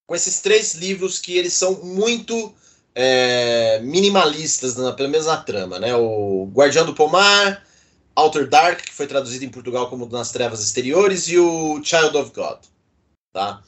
com 0.07 0.15
esses 0.15 0.41
três 0.41 0.75
livros 0.75 1.19
que 1.21 1.37
eles 1.37 1.53
são 1.53 1.85
muito 1.85 2.53
é, 2.95 3.79
minimalistas, 3.81 4.77
na, 4.77 4.93
pelo 4.93 5.09
menos 5.09 5.27
na 5.27 5.37
trama, 5.37 5.79
né? 5.79 5.95
O 5.95 6.51
Guardião 6.53 6.85
do 6.85 6.95
Pomar, 6.95 7.65
Outer 8.19 8.49
Dark, 8.49 8.81
que 8.81 8.93
foi 8.93 9.07
traduzido 9.07 9.45
em 9.45 9.49
Portugal 9.49 9.89
como 9.89 10.05
Nas 10.07 10.33
Trevas 10.33 10.61
Exteriores, 10.61 11.29
e 11.29 11.39
o 11.39 11.81
Child 11.85 12.17
of 12.17 12.33
God, 12.35 12.59
tá? 13.33 13.63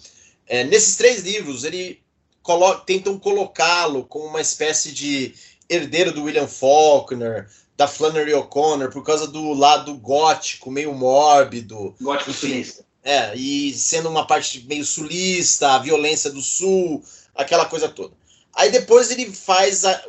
É, 0.45 0.65
nesses 0.65 0.97
três 0.97 1.23
livros, 1.23 1.63
ele 1.63 2.01
colo 2.43 2.75
tentam 2.81 3.17
colocá-lo 3.17 4.05
como 4.05 4.25
uma 4.27 4.41
espécie 4.41 4.91
de 4.91 5.33
herdeiro 5.69 6.13
do 6.13 6.25
William 6.25 6.49
Faulkner, 6.49 7.49
da 7.77 7.87
Flannery 7.87 8.35
O'Connor, 8.35 8.91
por 8.91 9.05
causa 9.05 9.29
do 9.29 9.53
lado 9.53 9.95
gótico, 9.95 10.69
meio 10.69 10.93
mórbido. 10.93 11.95
Gótico 12.01 12.33
sulista. 12.33 12.85
É, 13.05 13.35
e 13.37 13.73
sendo 13.73 14.09
uma 14.11 14.27
parte 14.27 14.67
meio 14.67 14.85
sulista, 14.85 15.75
a 15.75 15.79
violência 15.79 16.31
do 16.31 16.43
sul, 16.43 17.03
aquela 17.37 17.67
coisa 17.67 17.89
toda. 17.89 18.13
Aí 18.53 18.71
depois 18.71 19.13
ele 19.13 19.33
faz 19.33 19.85
a, 19.85 20.03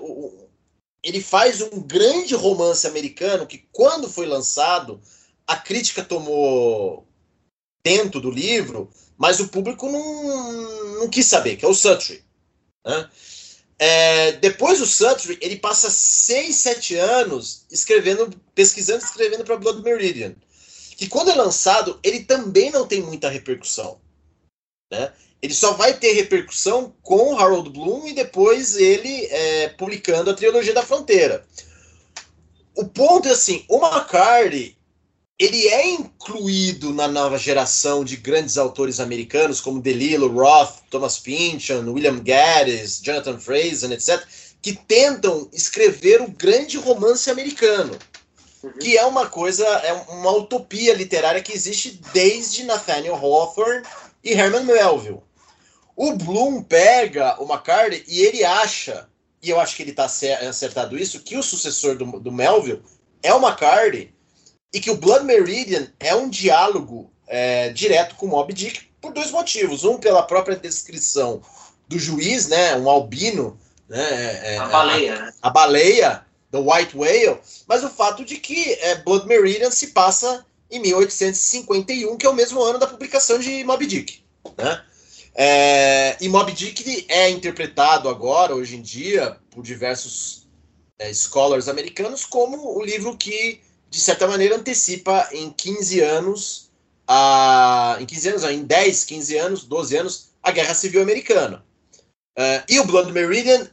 ele 1.04 1.22
faz 1.22 1.62
um 1.62 1.82
grande 1.82 2.36
romance 2.36 2.86
americano 2.86 3.48
que 3.48 3.66
quando 3.72 4.10
foi 4.10 4.26
lançado 4.26 5.02
a 5.48 5.56
crítica 5.56 6.04
tomou 6.04 7.08
dentro 7.84 8.22
do 8.22 8.30
livro, 8.30 8.90
mas 9.18 9.40
o 9.40 9.48
público 9.48 9.90
não, 9.90 11.00
não 11.00 11.10
quis 11.10 11.26
saber, 11.26 11.58
que 11.58 11.66
é 11.66 11.68
o 11.68 11.74
Sutry. 11.74 12.24
Né? 12.86 13.10
É, 13.80 14.32
depois 14.34 14.80
o 14.80 14.86
Sutry 14.86 15.38
ele 15.42 15.58
passa 15.58 15.90
seis, 15.90 16.58
sete 16.58 16.96
anos 16.96 17.66
escrevendo, 17.72 18.30
pesquisando, 18.54 19.04
escrevendo 19.04 19.44
para 19.44 19.58
Blood 19.58 19.82
Meridian 19.82 20.36
que 21.02 21.10
quando 21.10 21.32
é 21.32 21.34
lançado, 21.34 22.00
ele 22.04 22.24
também 22.26 22.70
não 22.70 22.86
tem 22.86 23.02
muita 23.02 23.28
repercussão. 23.28 24.00
Né? 24.92 25.12
Ele 25.42 25.54
só 25.54 25.74
vai 25.74 25.94
ter 25.94 26.14
repercussão 26.14 26.94
com 27.02 27.38
Harold 27.38 27.70
Bloom 27.70 28.08
e 28.08 28.14
depois 28.14 28.76
ele 28.76 29.26
é, 29.26 29.70
publicando 29.70 30.30
a 30.30 30.36
trilogia 30.36 30.74
da 30.74 30.86
fronteira. 30.86 31.44
O 32.76 32.86
ponto 32.86 33.28
é 33.28 33.32
assim, 33.32 33.66
o 33.68 33.78
McCarthy, 33.78 34.78
ele 35.42 35.68
é 35.70 35.90
incluído 35.90 36.94
na 36.94 37.08
nova 37.08 37.36
geração 37.36 38.04
de 38.04 38.16
grandes 38.16 38.60
autores 38.60 39.00
americanos 39.00 39.60
como 39.60 39.82
DeLillo, 39.82 40.32
Roth, 40.32 40.82
Thomas 40.92 41.18
Pynchon, 41.18 41.90
William 41.90 42.20
Gaddis, 42.20 43.02
Jonathan 43.02 43.40
Franzen, 43.40 43.92
etc., 43.92 44.24
que 44.62 44.74
tentam 44.74 45.50
escrever 45.52 46.22
o 46.22 46.28
grande 46.28 46.78
romance 46.78 47.28
americano, 47.32 47.98
uhum. 48.62 48.74
que 48.74 48.96
é 48.96 49.04
uma 49.04 49.28
coisa, 49.28 49.66
é 49.66 49.94
uma 50.10 50.32
utopia 50.32 50.94
literária 50.94 51.42
que 51.42 51.54
existe 51.54 52.00
desde 52.14 52.64
Nathaniel 52.64 53.16
Hawthorne 53.16 53.84
e 54.24 54.34
Herman 54.34 54.64
Melville. 54.64 55.24
O 55.96 56.14
Bloom 56.14 56.64
pega 56.64 57.42
o 57.42 57.46
McCarthy 57.46 58.04
e 58.08 58.22
ele 58.22 58.44
acha, 58.44 59.08
e 59.42 59.50
eu 59.50 59.60
acho 59.60 59.76
que 59.76 59.84
ele 59.84 59.92
está 59.92 60.06
acertado 60.06 60.98
isso, 60.98 61.22
que 61.22 61.38
o 61.38 61.44
sucessor 61.44 61.96
do, 61.96 62.20
do 62.20 62.32
Melville 62.32 62.82
é 63.22 63.34
o 63.34 63.42
McCarthy 63.42 64.14
e 64.74 64.80
que 64.80 64.90
o 64.90 64.98
Blood 64.98 65.26
Meridian 65.26 65.88
é 66.00 66.16
um 66.16 66.30
diálogo 66.30 67.12
é, 67.28 67.70
direto 67.70 68.16
com 68.16 68.28
Mob 68.28 68.54
Dick 68.54 68.90
por 69.02 69.14
dois 69.14 69.32
motivos. 69.32 69.84
Um, 69.84 69.98
pela 69.98 70.24
própria 70.24 70.56
descrição 70.56 71.42
do 71.88 72.00
juiz, 72.00 72.48
né, 72.48 72.76
um 72.78 72.90
albino, 72.90 73.60
né, 73.90 74.02
é, 74.02 74.56
é 74.56 74.58
a 74.58 74.66
baleia, 74.68 75.16
a, 75.16 75.20
né? 75.20 75.34
a 75.42 75.50
baleia, 75.50 76.26
the 76.52 76.58
White 76.58 76.98
Whale, 76.98 77.40
mas 77.68 77.84
o 77.84 77.90
fato 77.90 78.24
de 78.24 78.38
que 78.38 78.74
é, 78.76 78.96
Blood 78.96 79.28
Meridian 79.28 79.72
se 79.72 79.88
passa 79.88 80.46
em 80.70 80.80
1851, 80.80 82.18
que 82.18 82.26
é 82.26 82.30
o 82.30 82.34
mesmo 82.34 82.62
ano 82.64 82.80
da 82.80 82.88
publicação 82.88 83.40
de 83.40 83.64
Moby 83.66 83.88
Dick. 83.88 84.24
Né? 84.58 84.82
É, 85.34 86.18
e 86.20 86.28
Moby 86.28 86.52
Dick 86.52 87.06
é 87.08 87.30
interpretado 87.30 88.10
agora, 88.10 88.56
hoje 88.56 88.76
em 88.76 88.82
dia, 88.82 89.38
por 89.50 89.64
diversos 89.64 90.48
é, 91.00 91.14
scholars 91.14 91.68
americanos, 91.68 92.26
como 92.26 92.78
o 92.78 92.84
livro 92.84 93.16
que 93.18 93.62
de 93.92 94.00
certa 94.00 94.26
maneira, 94.26 94.56
antecipa 94.56 95.28
em 95.34 95.52
15 95.52 96.00
anos, 96.00 96.72
a, 97.06 97.98
em 98.00 98.06
15 98.06 98.30
anos, 98.30 98.44
em 98.46 98.64
10, 98.64 99.04
15 99.04 99.38
anos, 99.38 99.64
12 99.66 99.98
anos, 99.98 100.30
a 100.42 100.50
Guerra 100.50 100.74
Civil 100.74 101.02
Americana. 101.02 101.66
Uh, 102.38 102.64
e 102.70 102.80
o 102.80 102.86
Blood 102.86 103.12
Meridian, 103.12 103.70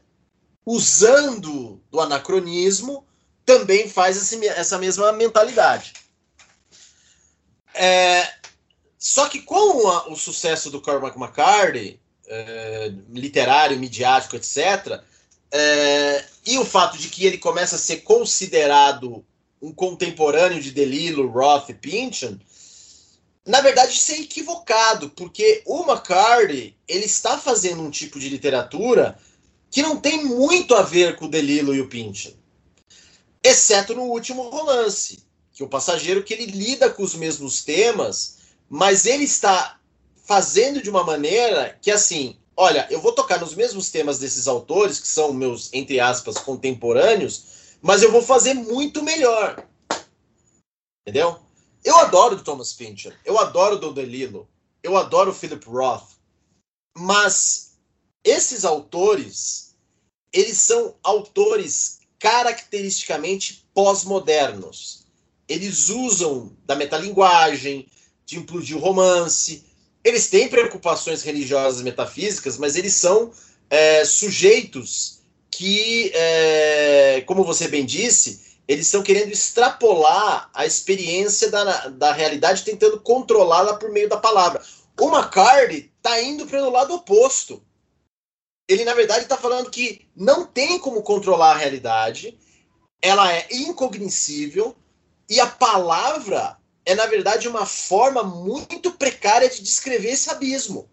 usando 0.66 1.80
do 1.88 2.00
anacronismo, 2.00 3.06
também 3.46 3.88
faz 3.88 4.16
esse, 4.16 4.44
essa 4.48 4.76
mesma 4.76 5.12
mentalidade. 5.12 5.92
É, 7.72 8.28
só 8.98 9.28
que 9.28 9.40
com 9.40 9.88
a, 9.88 10.08
o 10.08 10.16
sucesso 10.16 10.70
do 10.70 10.80
Cormac 10.80 11.16
McCarthy, 11.16 12.00
é, 12.26 12.92
literário, 13.10 13.78
midiático, 13.78 14.36
etc., 14.36 15.00
é, 15.50 16.24
e 16.44 16.58
o 16.58 16.64
fato 16.64 16.98
de 16.98 17.08
que 17.08 17.24
ele 17.24 17.38
começa 17.38 17.76
a 17.76 17.78
ser 17.78 17.98
considerado 17.98 19.24
um 19.62 19.72
contemporâneo 19.72 20.60
de 20.60 20.72
Delilo, 20.72 21.28
Roth 21.28 21.70
e 21.70 21.74
Pynchon, 21.74 22.38
na 23.46 23.60
verdade 23.60 23.92
isso 23.92 24.12
é 24.12 24.20
equivocado, 24.20 25.10
porque 25.10 25.62
o 25.64 25.84
McCarthy 25.84 26.76
ele 26.86 27.06
está 27.06 27.38
fazendo 27.38 27.82
um 27.82 27.90
tipo 27.90 28.18
de 28.18 28.28
literatura 28.28 29.18
que 29.70 29.80
não 29.80 29.96
tem 29.96 30.24
muito 30.24 30.74
a 30.74 30.82
ver 30.82 31.16
com 31.16 31.26
o 31.26 31.30
Delilo 31.30 31.74
e 31.74 31.80
o 31.80 31.88
Pynchon, 31.88 32.32
exceto 33.42 33.94
no 33.94 34.02
último 34.02 34.50
romance, 34.50 35.22
que 35.52 35.62
é 35.62 35.66
o 35.66 35.68
passageiro 35.68 36.22
que 36.22 36.34
ele 36.34 36.46
lida 36.46 36.90
com 36.90 37.02
os 37.02 37.14
mesmos 37.14 37.64
temas, 37.64 38.37
mas 38.68 39.06
ele 39.06 39.24
está 39.24 39.78
fazendo 40.24 40.82
de 40.82 40.90
uma 40.90 41.04
maneira 41.04 41.78
que 41.80 41.90
assim, 41.90 42.36
olha, 42.56 42.86
eu 42.90 43.00
vou 43.00 43.12
tocar 43.12 43.40
nos 43.40 43.54
mesmos 43.54 43.90
temas 43.90 44.18
desses 44.18 44.46
autores 44.46 45.00
que 45.00 45.08
são 45.08 45.32
meus 45.32 45.72
entre 45.72 45.98
aspas 46.00 46.38
contemporâneos, 46.38 47.76
mas 47.80 48.02
eu 48.02 48.12
vou 48.12 48.22
fazer 48.22 48.54
muito 48.54 49.02
melhor. 49.02 49.66
Entendeu? 51.06 51.38
Eu 51.84 51.96
adoro 51.96 52.36
o 52.36 52.44
Thomas 52.44 52.72
Fincher, 52.72 53.18
eu 53.24 53.38
adoro 53.38 53.76
o 53.76 53.78
Don 53.78 53.94
DeLillo, 53.94 54.48
eu 54.82 54.96
adoro 54.96 55.30
o 55.30 55.34
Philip 55.34 55.64
Roth, 55.66 56.18
mas 56.96 57.78
esses 58.22 58.64
autores, 58.64 59.74
eles 60.32 60.58
são 60.58 60.96
autores 61.02 62.00
caracteristicamente 62.18 63.64
pós-modernos. 63.72 65.06
Eles 65.48 65.88
usam 65.88 66.54
da 66.66 66.74
metalinguagem, 66.74 67.88
de 68.28 68.36
implodir 68.36 68.76
romance. 68.76 69.64
Eles 70.04 70.28
têm 70.28 70.48
preocupações 70.48 71.22
religiosas 71.22 71.80
metafísicas, 71.80 72.58
mas 72.58 72.76
eles 72.76 72.92
são 72.92 73.32
é, 73.70 74.04
sujeitos 74.04 75.20
que, 75.50 76.12
é, 76.14 77.22
como 77.26 77.42
você 77.42 77.66
bem 77.68 77.86
disse, 77.86 78.58
eles 78.68 78.84
estão 78.84 79.02
querendo 79.02 79.32
extrapolar 79.32 80.50
a 80.52 80.66
experiência 80.66 81.50
da, 81.50 81.88
da 81.88 82.12
realidade, 82.12 82.64
tentando 82.64 83.00
controlá-la 83.00 83.74
por 83.74 83.90
meio 83.90 84.10
da 84.10 84.18
palavra. 84.18 84.62
O 85.00 85.08
McCarthy 85.08 85.90
está 85.96 86.20
indo 86.20 86.46
para 86.46 86.62
o 86.62 86.70
lado 86.70 86.94
oposto. 86.94 87.62
Ele, 88.68 88.84
na 88.84 88.92
verdade, 88.92 89.22
está 89.22 89.38
falando 89.38 89.70
que 89.70 90.06
não 90.14 90.44
tem 90.44 90.78
como 90.78 91.02
controlar 91.02 91.52
a 91.52 91.56
realidade, 91.58 92.38
ela 93.00 93.32
é 93.32 93.48
incognoscível, 93.50 94.76
e 95.30 95.40
a 95.40 95.46
palavra 95.46 96.57
é, 96.88 96.94
na 96.94 97.04
verdade, 97.04 97.46
uma 97.46 97.66
forma 97.66 98.22
muito 98.22 98.90
precária 98.92 99.46
de 99.46 99.62
descrever 99.62 100.08
esse 100.08 100.30
abismo. 100.30 100.88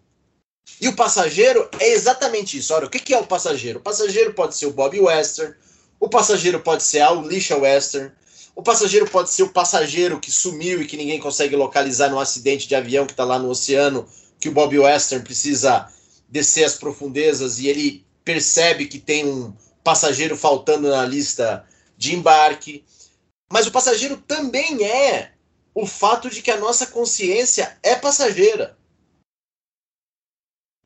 E 0.78 0.88
o 0.88 0.94
passageiro 0.94 1.66
é 1.80 1.90
exatamente 1.90 2.58
isso. 2.58 2.74
Olha, 2.74 2.86
o 2.86 2.90
que 2.90 3.14
é 3.14 3.18
o 3.18 3.26
passageiro? 3.26 3.78
O 3.78 3.82
passageiro 3.82 4.34
pode 4.34 4.54
ser 4.54 4.66
o 4.66 4.72
Bob 4.72 5.00
Western, 5.00 5.54
o 5.98 6.06
passageiro 6.06 6.60
pode 6.60 6.82
ser 6.82 7.00
a 7.00 7.08
Alicia 7.08 7.56
Western, 7.56 8.12
o 8.54 8.62
passageiro 8.62 9.08
pode 9.08 9.30
ser 9.30 9.44
o 9.44 9.48
passageiro 9.48 10.20
que 10.20 10.30
sumiu 10.30 10.82
e 10.82 10.86
que 10.86 10.98
ninguém 10.98 11.18
consegue 11.18 11.56
localizar 11.56 12.10
no 12.10 12.20
acidente 12.20 12.68
de 12.68 12.74
avião 12.74 13.06
que 13.06 13.14
está 13.14 13.24
lá 13.24 13.38
no 13.38 13.48
oceano, 13.48 14.06
que 14.38 14.50
o 14.50 14.52
Bob 14.52 14.78
Western 14.78 15.24
precisa 15.24 15.88
descer 16.28 16.64
as 16.64 16.74
profundezas 16.74 17.58
e 17.58 17.68
ele 17.68 18.04
percebe 18.22 18.84
que 18.84 18.98
tem 18.98 19.24
um 19.24 19.50
passageiro 19.82 20.36
faltando 20.36 20.90
na 20.90 21.06
lista 21.06 21.64
de 21.96 22.14
embarque. 22.14 22.84
Mas 23.50 23.66
o 23.66 23.72
passageiro 23.72 24.18
também 24.18 24.84
é 24.84 25.35
o 25.76 25.84
fato 25.86 26.30
de 26.30 26.40
que 26.40 26.50
a 26.50 26.56
nossa 26.56 26.86
consciência 26.86 27.78
é 27.82 27.94
passageira. 27.94 28.78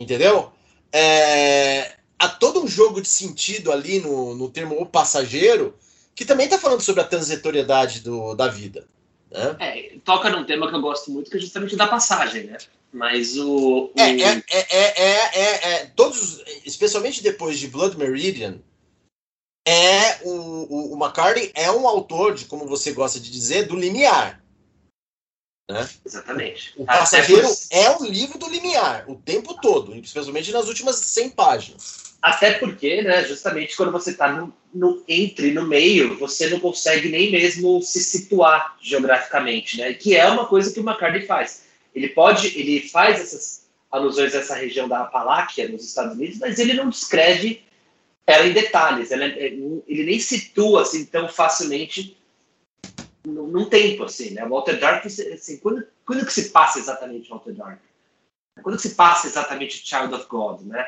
Entendeu? 0.01 0.51
É, 0.93 1.97
há 2.19 2.29
todo 2.29 2.61
um 2.61 2.67
jogo 2.67 3.01
de 3.01 3.07
sentido 3.07 3.71
ali 3.71 4.01
no, 4.01 4.35
no 4.35 4.51
termo 4.51 4.75
o 4.81 4.85
passageiro, 4.85 5.79
que 6.13 6.25
também 6.25 6.47
está 6.47 6.59
falando 6.59 6.81
sobre 6.81 7.03
a 7.03 7.07
transitoriedade 7.07 8.01
do, 8.01 8.35
da 8.35 8.49
vida. 8.49 8.89
Né? 9.31 9.57
É, 9.61 9.99
toca 10.05 10.29
num 10.29 10.45
tema 10.45 10.69
que 10.69 10.75
eu 10.75 10.81
gosto 10.81 11.13
muito, 11.13 11.31
que 11.31 11.37
é 11.37 11.41
justamente 11.41 11.77
da 11.77 11.87
passagem, 11.87 12.47
né? 12.47 12.59
Mas 12.93 13.39
o. 13.39 13.85
o... 13.85 13.93
É, 13.97 14.11
é, 14.11 14.43
é, 14.51 15.41
é, 15.41 15.73
é, 15.73 15.87
todos, 15.95 16.43
especialmente 16.65 17.23
depois 17.23 17.61
de 17.61 17.69
Blood 17.69 17.97
Meridian, 17.97 18.59
é 19.65 20.19
o, 20.25 20.33
o, 20.33 20.95
o 20.95 20.97
McCartney 20.97 21.53
é 21.55 21.71
um 21.71 21.87
autor, 21.87 22.35
de, 22.35 22.47
como 22.47 22.67
você 22.67 22.91
gosta 22.91 23.21
de 23.21 23.31
dizer, 23.31 23.69
do 23.69 23.77
limiar. 23.77 24.40
Né? 25.73 25.89
Exatamente. 26.05 26.73
O 26.77 26.85
Passageiro 26.85 27.49
é 27.71 27.91
um 27.91 28.05
livro 28.05 28.39
do 28.39 28.49
limiar, 28.49 29.05
o 29.09 29.15
tempo 29.17 29.55
todo, 29.61 29.95
especialmente 29.97 30.53
nas 30.53 30.69
últimas 30.69 30.97
100 30.97 31.31
páginas. 31.31 32.11
Até 32.21 32.55
porque, 32.55 33.03
né, 33.03 33.25
justamente 33.25 33.77
quando 33.77 33.93
você 33.93 34.11
está 34.11 34.31
no, 34.31 34.53
no, 34.75 35.03
entre, 35.09 35.53
no 35.53 35.67
meio, 35.67 36.19
você 36.19 36.51
não 36.51 36.61
consegue 36.61 37.09
nem 37.09 37.31
mesmo 37.31 37.81
se 37.83 38.03
situar 38.03 38.77
geograficamente, 38.81 39.79
né? 39.79 39.95
Que 39.95 40.17
é 40.17 40.27
uma 40.27 40.47
coisa 40.47 40.73
que 40.73 40.81
o 40.81 40.83
McCartney 40.83 41.27
faz. 41.27 41.65
Ele 41.95 42.09
pode, 42.09 42.49
ele 42.59 42.89
faz 42.89 43.21
essas 43.21 43.67
alusões 43.91 44.35
a 44.35 44.39
essa 44.39 44.55
região 44.55 44.87
da 44.87 45.01
Apaláquia 45.01 45.69
nos 45.69 45.85
Estados 45.85 46.15
Unidos, 46.15 46.39
mas 46.39 46.59
ele 46.59 46.75
não 46.75 46.91
descreve 46.91 47.63
ela 48.27 48.47
em 48.47 48.53
detalhes. 48.53 49.11
Ela, 49.11 49.25
é, 49.25 49.47
ele 49.47 50.05
nem 50.05 50.19
situa 50.21 50.83
assim 50.83 51.05
tão 51.07 51.27
facilmente 51.27 52.17
num 53.51 53.65
tempo, 53.65 54.05
assim, 54.05 54.31
né? 54.31 54.45
Walter 54.47 54.79
Dark, 54.79 55.05
assim, 55.07 55.59
quando, 55.59 55.85
quando 56.07 56.25
que 56.25 56.33
se 56.33 56.51
passa 56.51 56.79
exatamente 56.79 57.29
Walter 57.29 57.53
Dark? 57.53 57.79
Quando 58.63 58.77
que 58.77 58.83
se 58.83 58.95
passa 58.95 59.27
exatamente 59.27 59.83
Child 59.87 60.15
of 60.15 60.27
God, 60.29 60.63
né? 60.63 60.87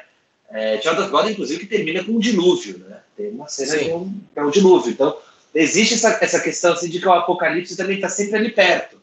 É, 0.51 0.81
Child 0.81 1.01
of 1.01 1.11
God, 1.11 1.31
inclusive, 1.31 1.61
que 1.61 1.67
termina 1.67 2.05
com 2.05 2.13
um 2.13 2.19
dilúvio, 2.19 2.79
né? 2.79 3.01
Tem 3.17 3.31
uma 3.31 3.49
cena 3.49 3.79
que 3.79 3.91
é, 3.91 3.97
um, 3.97 4.21
é 4.37 4.45
um, 4.45 4.51
dilúvio. 4.51 4.93
Então, 4.93 5.17
existe 5.55 5.95
essa, 5.95 6.19
essa 6.21 6.41
questão 6.41 6.73
assim, 6.75 6.89
de 6.89 7.01
que 7.01 7.09
o 7.09 7.13
Apocalipse 7.13 7.77
também 7.77 7.97
está 7.97 8.09
sempre 8.09 8.37
ali 8.37 8.51
perto. 8.51 9.01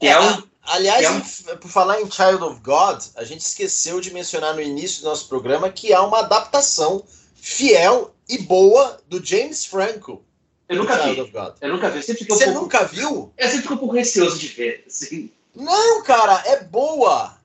É, 0.00 0.08
é 0.08 0.20
um, 0.20 0.42
aliás, 0.62 1.04
é 1.04 1.10
um... 1.52 1.56
por 1.56 1.70
falar 1.70 2.00
em 2.00 2.10
Child 2.10 2.42
of 2.42 2.60
God, 2.60 3.02
a 3.16 3.24
gente 3.24 3.40
esqueceu 3.40 4.00
de 4.00 4.12
mencionar 4.12 4.54
no 4.54 4.62
início 4.62 5.02
do 5.02 5.08
nosso 5.08 5.28
programa 5.28 5.70
que 5.70 5.92
há 5.92 6.02
uma 6.02 6.20
adaptação 6.20 7.04
fiel 7.34 8.14
e 8.28 8.38
boa 8.38 8.98
do 9.06 9.24
James 9.24 9.66
Franco 9.66 10.24
eu 10.68 10.76
nunca 10.76 10.96
vi. 10.98 11.18
Eu 11.60 11.68
nunca 11.68 11.90
vi. 11.90 12.02
Você 12.02 12.12
um 12.12 12.26
pouco... 12.26 12.50
nunca 12.52 12.84
viu? 12.84 13.32
Eu 13.36 13.46
sempre 13.46 13.62
fico 13.62 13.74
um 13.74 13.78
pouco 13.78 13.94
receoso 13.94 14.38
de 14.38 14.48
ver. 14.48 14.84
Assim. 14.86 15.30
Não, 15.54 16.02
cara, 16.02 16.42
é 16.46 16.64
boa. 16.64 17.38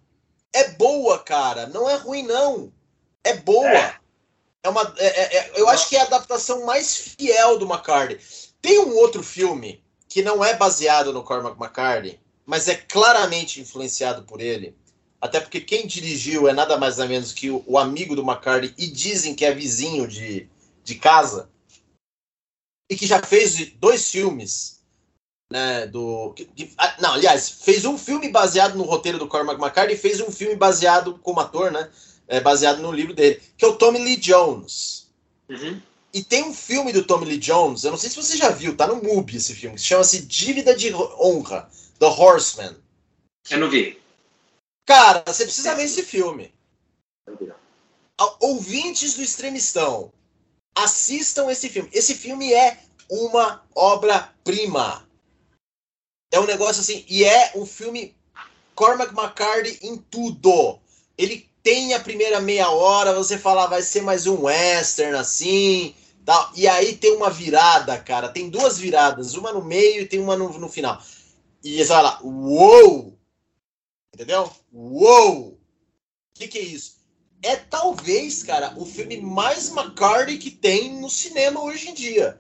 É 0.53 0.70
boa, 0.70 1.20
cara. 1.20 1.67
Não 1.67 1.89
é 1.89 1.95
ruim, 1.95 2.24
não. 2.24 2.72
É 3.24 3.36
boa. 3.36 3.67
É, 3.67 3.95
é 4.63 4.70
uma, 4.70 4.93
é, 4.97 5.05
é, 5.05 5.38
é 5.38 5.51
eu 5.55 5.67
acho 5.70 5.89
que 5.89 5.95
é 5.95 6.01
a 6.01 6.05
adaptação 6.05 6.65
mais 6.65 6.95
fiel 6.95 7.57
do 7.57 7.65
McCartney. 7.65 8.20
Tem 8.61 8.80
um 8.80 8.95
outro 8.95 9.22
filme 9.22 9.84
que 10.07 10.22
não 10.22 10.43
é 10.43 10.55
baseado 10.55 11.13
no 11.13 11.24
Cormac 11.24 11.55
McCarthy, 11.59 12.20
mas 12.45 12.67
é 12.67 12.76
claramente 12.76 13.61
influenciado 13.61 14.24
por 14.24 14.41
ele. 14.41 14.76
Até 15.22 15.39
porque 15.39 15.59
quem 15.59 15.86
dirigiu 15.86 16.47
é 16.47 16.53
nada 16.53 16.78
mais 16.78 16.97
nada 16.97 17.09
menos 17.09 17.34
que 17.34 17.51
o, 17.51 17.63
o 17.67 17.78
amigo 17.78 18.15
do 18.15 18.24
McCarthy 18.24 18.74
e 18.78 18.88
dizem 18.88 19.36
que 19.36 19.45
é 19.45 19.53
vizinho 19.53 20.07
de, 20.07 20.49
de 20.84 20.95
casa. 20.95 21.49
E 22.89 22.95
que 22.95 23.05
já 23.05 23.21
fez 23.21 23.71
dois 23.75 24.09
filmes. 24.09 24.79
Né, 25.51 25.87
do, 25.87 26.35
ah, 26.77 26.95
não, 26.99 27.13
aliás, 27.13 27.49
fez 27.49 27.83
um 27.83 27.97
filme 27.97 28.29
baseado 28.29 28.75
no 28.75 28.83
roteiro 28.83 29.17
do 29.17 29.27
Cormac 29.27 29.59
McCarthy 29.59 29.95
e 29.95 29.97
fez 29.97 30.21
um 30.21 30.31
filme 30.31 30.55
baseado 30.55 31.17
como 31.23 31.39
ator, 31.39 31.71
né? 31.71 31.89
É, 32.27 32.39
baseado 32.39 32.79
no 32.83 32.91
livro 32.91 33.15
dele, 33.15 33.41
que 33.57 33.65
é 33.65 33.67
o 33.67 33.75
Tommy 33.75 33.97
Lee 33.97 34.17
Jones. 34.17 35.07
Uhum. 35.49 35.81
E 36.13 36.23
tem 36.23 36.43
um 36.43 36.53
filme 36.53 36.93
do 36.93 37.03
Tommy 37.03 37.25
Lee 37.25 37.39
Jones, 37.39 37.83
eu 37.83 37.89
não 37.89 37.97
sei 37.97 38.11
se 38.11 38.15
você 38.15 38.37
já 38.37 38.49
viu, 38.49 38.77
tá 38.77 38.85
no 38.85 39.01
MUBI 39.01 39.37
esse 39.37 39.55
filme, 39.55 39.75
que 39.75 39.81
chama-se 39.81 40.21
Dívida 40.21 40.75
de 40.75 40.93
Honra, 40.93 41.67
The 41.97 42.05
Horseman. 42.05 42.75
Eu 43.49 43.59
não 43.59 43.69
vi. 43.69 43.99
Cara, 44.85 45.23
você 45.25 45.45
precisa 45.45 45.75
ver 45.75 45.83
esse 45.83 46.03
filme. 46.03 46.53
Ouvintes 48.39 49.13
do 49.13 49.21
Extremistão, 49.21 50.11
assistam 50.84 51.49
esse 51.49 51.69
filme. 51.69 51.89
Esse 51.93 52.15
filme 52.15 52.53
é 52.53 52.77
uma 53.09 53.63
obra-prima. 53.75 55.07
É 56.32 56.39
um 56.39 56.45
negócio 56.45 56.82
assim, 56.82 57.03
e 57.07 57.23
é 57.23 57.53
um 57.55 57.65
filme 57.65 58.15
Cormac 58.75 59.13
McCarthy 59.13 59.80
em 59.82 59.97
tudo. 59.97 60.80
Ele 61.17 61.49
tem 61.63 61.93
a 61.93 61.99
primeira 61.99 62.39
meia 62.39 62.69
hora, 62.69 63.13
você 63.13 63.38
fala, 63.38 63.67
vai 63.67 63.82
ser 63.82 64.01
mais 64.01 64.27
um 64.27 64.43
western 64.43 65.17
assim, 65.17 65.95
tal. 66.23 66.51
E 66.55 66.67
aí 66.67 66.95
tem 66.95 67.15
uma 67.15 67.30
virada, 67.30 67.97
cara. 67.97 68.30
Tem 68.30 68.49
duas 68.49 68.77
viradas, 68.77 69.34
uma 69.34 69.51
no 69.51 69.63
meio 69.63 70.03
e 70.03 70.07
tem 70.07 70.19
uma 70.19 70.38
no, 70.38 70.57
no 70.57 70.69
final. 70.69 71.01
E 71.63 71.84
você 71.84 71.93
lá, 71.93 72.19
uou! 72.23 73.17
Entendeu? 74.13 74.51
Uou! 74.71 75.49
O 75.49 75.59
que, 76.36 76.47
que 76.47 76.59
é 76.59 76.61
isso? 76.61 76.98
É 77.41 77.55
talvez, 77.55 78.43
cara, 78.43 78.73
o 78.75 78.85
filme 78.85 79.21
mais 79.21 79.69
McCarthy 79.69 80.37
que 80.37 80.51
tem 80.51 80.99
no 80.99 81.09
cinema 81.09 81.61
hoje 81.63 81.89
em 81.89 81.93
dia. 81.93 82.37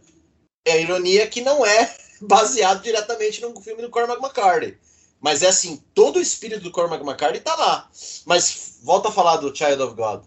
É 0.65 0.73
a 0.73 0.77
ironia 0.77 1.27
que 1.27 1.41
não 1.41 1.65
é 1.65 1.95
baseado 2.21 2.83
diretamente 2.83 3.41
no 3.41 3.59
filme 3.61 3.81
do 3.81 3.89
Cormac 3.89 4.21
McCarthy. 4.21 4.77
Mas 5.21 5.43
é 5.43 5.47
assim, 5.47 5.83
todo 5.93 6.17
o 6.17 6.21
espírito 6.21 6.61
do 6.61 6.71
Cormac 6.71 7.03
McCarthy 7.03 7.39
tá 7.39 7.55
lá. 7.55 7.89
Mas 8.25 8.79
volta 8.83 9.09
a 9.09 9.11
falar 9.11 9.37
do 9.37 9.55
Child 9.55 9.81
of 9.81 9.95
God. 9.95 10.23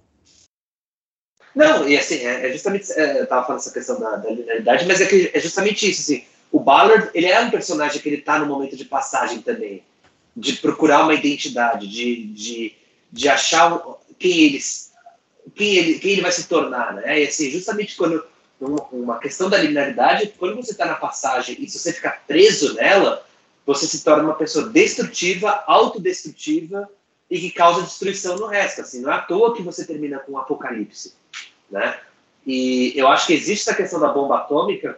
Não, 1.55 1.87
e 1.87 1.99
assim, 1.99 2.17
é, 2.17 2.49
é 2.49 2.53
justamente. 2.53 2.91
É, 2.93 3.21
eu 3.21 3.27
tava 3.27 3.47
falando 3.47 3.61
essa 3.61 3.73
questão 3.73 4.01
da, 4.01 4.17
da 4.17 4.31
linearidade, 4.31 4.87
mas 4.87 5.01
é, 5.01 5.07
que 5.07 5.31
é 5.35 5.41
justamente 5.41 5.91
isso. 5.91 6.03
Assim, 6.03 6.25
o 6.51 6.59
Ballard, 6.59 7.11
ele 7.15 7.27
é 7.27 7.41
um 7.41 7.51
personagem 7.51 8.01
que 8.01 8.09
ele 8.09 8.23
tá 8.23 8.39
no 8.39 8.47
momento 8.47 8.77
de 8.77 8.85
passagem 8.85 9.41
também 9.43 9.85
de 10.35 10.55
procurar 10.55 11.03
uma 11.03 11.15
identidade, 11.15 11.87
de, 11.87 12.27
de, 12.29 12.75
de 13.11 13.29
achar 13.29 13.83
quem 14.23 14.41
eles 14.45 14.93
quem 15.57 15.77
ele, 15.77 15.99
quem 15.99 16.13
ele 16.13 16.23
vai 16.23 16.33
se 16.33 16.49
tornar, 16.49 16.95
né? 16.95 17.21
E 17.21 17.27
assim, 17.27 17.51
justamente 17.51 17.97
quando 17.97 18.25
uma 18.93 19.19
questão 19.19 19.51
da 19.51 19.59
linearidade, 19.59 20.33
quando 20.39 20.55
você 20.55 20.71
está 20.71 20.87
na 20.87 20.95
passagem 20.95 21.57
e 21.59 21.69
se 21.69 21.81
você 21.81 21.93
ficar 21.93 22.23
preso 22.29 22.75
nela, 22.75 23.27
você 23.67 23.87
se 23.87 24.05
torna 24.05 24.23
uma 24.23 24.37
pessoa 24.37 24.69
destrutiva, 24.69 25.65
autodestrutiva 25.67 26.89
e 27.29 27.41
que 27.41 27.51
causa 27.51 27.83
destruição 27.83 28.37
no 28.37 28.47
resto. 28.47 28.83
Assim, 28.83 29.01
não 29.01 29.11
é 29.11 29.17
à 29.17 29.21
toa 29.21 29.57
que 29.57 29.63
você 29.63 29.85
termina 29.85 30.21
com 30.21 30.33
um 30.33 30.39
apocalipse, 30.39 31.15
né? 31.69 31.99
E 32.47 32.93
eu 32.95 33.09
acho 33.09 33.27
que 33.27 33.35
existe 33.35 33.69
essa 33.69 33.77
questão 33.77 33.99
da 33.99 34.13
bomba 34.13 34.37
atômica, 34.39 34.97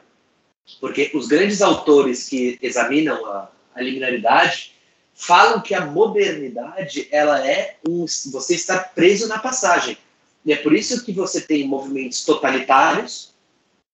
porque 0.79 1.11
os 1.15 1.27
grandes 1.27 1.63
autores 1.63 2.29
que 2.29 2.59
examinam 2.61 3.25
a, 3.27 3.49
a 3.75 3.81
linearidade 3.81 4.74
falam 5.15 5.61
que 5.61 5.75
a 5.75 5.87
modernidade 5.87 7.09
ela 7.11 7.47
é 7.47 7.77
um, 7.89 8.05
você 8.31 8.55
estar 8.55 8.93
preso 8.95 9.29
na 9.29 9.39
passagem. 9.39 9.97
E 10.45 10.53
é 10.53 10.57
por 10.57 10.75
isso 10.75 11.05
que 11.05 11.13
você 11.13 11.41
tem 11.41 11.67
movimentos 11.67 12.25
totalitários. 12.25 13.33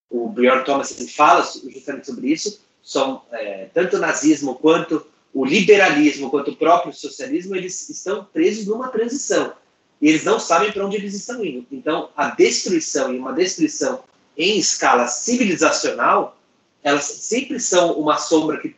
O 0.09 0.27
Bjorn 0.27 0.65
Thomas 0.65 0.93
fala 1.15 1.49
justamente 1.69 2.07
sobre 2.07 2.31
isso. 2.31 2.59
São 2.83 3.21
é, 3.31 3.69
tanto 3.73 3.95
o 3.95 3.99
nazismo 3.99 4.55
quanto 4.55 5.05
o 5.33 5.45
liberalismo, 5.45 6.29
quanto 6.29 6.51
o 6.51 6.55
próprio 6.55 6.93
socialismo, 6.93 7.55
eles 7.55 7.89
estão 7.89 8.25
presos 8.25 8.65
numa 8.65 8.89
transição. 8.89 9.53
E 10.01 10.09
eles 10.09 10.23
não 10.23 10.39
sabem 10.39 10.71
para 10.71 10.85
onde 10.85 10.97
eles 10.97 11.13
estão 11.13 11.45
indo. 11.45 11.65
Então, 11.71 12.09
a 12.17 12.31
destruição 12.31 13.13
e 13.13 13.19
uma 13.19 13.31
destruição 13.31 14.03
em 14.35 14.57
escala 14.57 15.07
civilizacional, 15.07 16.37
elas 16.83 17.05
sempre 17.05 17.59
são 17.59 17.93
uma 17.93 18.17
sombra 18.17 18.57
que 18.59 18.75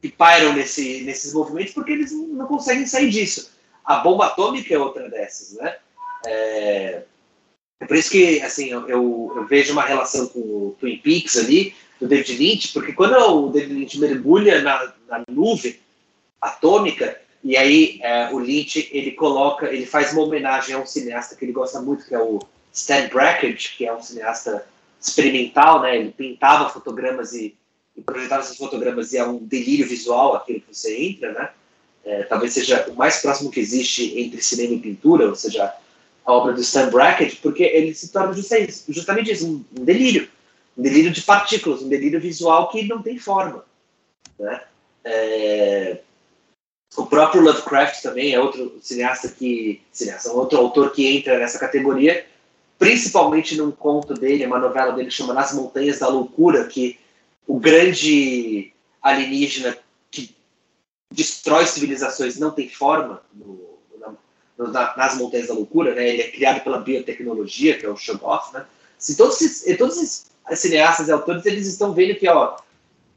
que 0.00 0.08
pairam 0.08 0.52
nesse, 0.52 1.02
nesses 1.02 1.32
movimentos 1.34 1.74
porque 1.74 1.92
eles 1.92 2.12
não 2.12 2.46
conseguem 2.46 2.86
sair 2.86 3.10
disso. 3.10 3.50
A 3.84 3.96
bomba 3.96 4.26
atômica 4.26 4.74
é 4.74 4.78
outra 4.78 5.08
dessas, 5.08 5.56
né? 5.56 5.76
É, 6.26 7.02
é 7.80 7.86
por 7.86 7.96
isso 7.96 8.10
que, 8.10 8.40
assim, 8.42 8.70
eu, 8.70 8.88
eu, 8.88 9.46
vejo 9.48 9.72
uma 9.72 9.84
relação 9.84 10.26
com 10.28 10.38
o 10.38 10.76
Twin 10.78 10.98
Peaks 10.98 11.36
ali, 11.36 11.74
do 11.98 12.06
David 12.06 12.36
Lynch, 12.36 12.68
porque 12.72 12.92
quando 12.92 13.14
o 13.14 13.50
David 13.50 13.74
Lynch 13.74 13.98
mergulha 13.98 14.62
na, 14.62 14.92
na 15.08 15.24
nuvem 15.28 15.78
atômica, 16.40 17.20
e 17.42 17.56
aí 17.56 17.98
é, 18.02 18.30
o 18.32 18.38
Lynch, 18.38 18.88
ele 18.92 19.12
coloca, 19.12 19.72
ele 19.72 19.86
faz 19.86 20.12
uma 20.12 20.22
homenagem 20.22 20.74
a 20.74 20.78
um 20.78 20.86
cineasta 20.86 21.34
que 21.36 21.44
ele 21.44 21.52
gosta 21.52 21.80
muito, 21.80 22.06
que 22.06 22.14
é 22.14 22.18
o 22.18 22.38
Stan 22.72 23.08
Brakhage, 23.08 23.74
que 23.76 23.86
é 23.86 23.92
um 23.92 24.02
cineasta 24.02 24.66
experimental, 25.00 25.80
né? 25.80 25.96
Ele 25.96 26.10
pintava 26.10 26.68
fotogramas 26.68 27.32
e 27.32 27.56
projetar 28.02 28.40
esses 28.40 28.56
fotogramas 28.56 29.12
e 29.12 29.18
é 29.18 29.26
um 29.26 29.38
delírio 29.38 29.86
visual 29.86 30.34
aquilo 30.36 30.60
que 30.60 30.74
você 30.74 30.96
entra, 30.96 31.32
né? 31.32 31.50
É, 32.04 32.22
talvez 32.22 32.54
seja 32.54 32.86
o 32.88 32.94
mais 32.94 33.20
próximo 33.20 33.50
que 33.50 33.60
existe 33.60 34.18
entre 34.18 34.42
cinema 34.42 34.74
e 34.74 34.80
pintura, 34.80 35.28
ou 35.28 35.34
seja, 35.34 35.72
a 36.24 36.32
obra 36.32 36.52
do 36.52 36.60
Stan 36.60 36.88
Brackett, 36.88 37.36
porque 37.36 37.62
ele 37.62 37.94
se 37.94 38.10
torna 38.10 38.32
justamente, 38.32 39.30
isso, 39.30 39.46
um, 39.46 39.64
delírio, 39.84 40.28
um 40.76 40.82
delírio 40.82 41.10
de 41.10 41.22
partículas, 41.22 41.82
um 41.82 41.88
delírio 41.88 42.20
visual 42.20 42.70
que 42.70 42.86
não 42.86 43.02
tem 43.02 43.18
forma, 43.18 43.64
né? 44.38 44.62
É, 45.04 45.98
o 46.96 47.06
próprio 47.06 47.42
Lovecraft 47.42 48.02
também 48.02 48.34
é 48.34 48.40
outro 48.40 48.78
cineasta 48.82 49.28
que, 49.28 49.82
cineasta, 49.92 50.32
outro 50.32 50.58
autor 50.58 50.92
que 50.92 51.06
entra 51.06 51.38
nessa 51.38 51.58
categoria, 51.58 52.26
principalmente 52.78 53.56
num 53.56 53.70
conto 53.70 54.14
dele, 54.14 54.46
uma 54.46 54.58
novela 54.58 54.92
dele 54.92 55.08
que 55.08 55.14
chama 55.14 55.34
Nas 55.34 55.52
Montanhas 55.52 55.98
da 55.98 56.08
Loucura, 56.08 56.64
que 56.66 56.98
o 57.50 57.58
grande 57.58 58.72
alienígena 59.02 59.76
que 60.08 60.36
destrói 61.12 61.66
civilizações 61.66 62.38
não 62.38 62.52
tem 62.52 62.68
forma 62.68 63.24
no, 63.34 63.76
na, 64.56 64.96
nas 64.96 65.18
montanhas 65.18 65.48
da 65.48 65.54
loucura, 65.54 65.92
né? 65.92 66.08
Ele 66.08 66.22
é 66.22 66.30
criado 66.30 66.62
pela 66.62 66.78
biotecnologia, 66.78 67.76
que 67.76 67.84
é 67.84 67.88
o 67.88 67.96
Shoggoth, 67.96 68.52
né? 68.52 68.64
Se 68.96 69.16
todos 69.16 69.40
esses, 69.42 69.76
todos 69.76 69.96
esses 69.96 70.30
cineastas 70.54 71.08
e 71.08 71.10
autores 71.10 71.44
eles 71.44 71.66
estão 71.66 71.92
vendo 71.92 72.16
que 72.16 72.28
ó, 72.28 72.56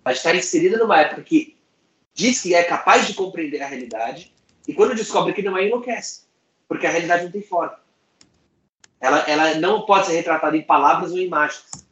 a 0.04 0.10
gente 0.10 0.18
está 0.18 0.36
inserida 0.36 0.80
numa 0.80 1.00
época 1.00 1.22
que 1.22 1.56
diz 2.16 2.42
que 2.42 2.56
é 2.56 2.64
capaz 2.64 3.06
de 3.06 3.14
compreender 3.14 3.62
a 3.62 3.68
realidade 3.68 4.34
e 4.68 4.74
quando 4.74 4.96
descobre 4.96 5.34
que 5.34 5.44
não 5.44 5.56
é, 5.56 5.68
enlouquece, 5.68 6.22
porque 6.68 6.88
a 6.88 6.90
realidade 6.90 7.26
não 7.26 7.32
tem 7.32 7.44
forma. 7.44 7.78
Ela, 9.00 9.20
ela 9.30 9.56
não 9.60 9.86
pode 9.86 10.08
ser 10.08 10.14
retratada 10.14 10.58
em 10.58 10.64
palavras 10.64 11.12
ou 11.12 11.20
imagens. 11.20 11.86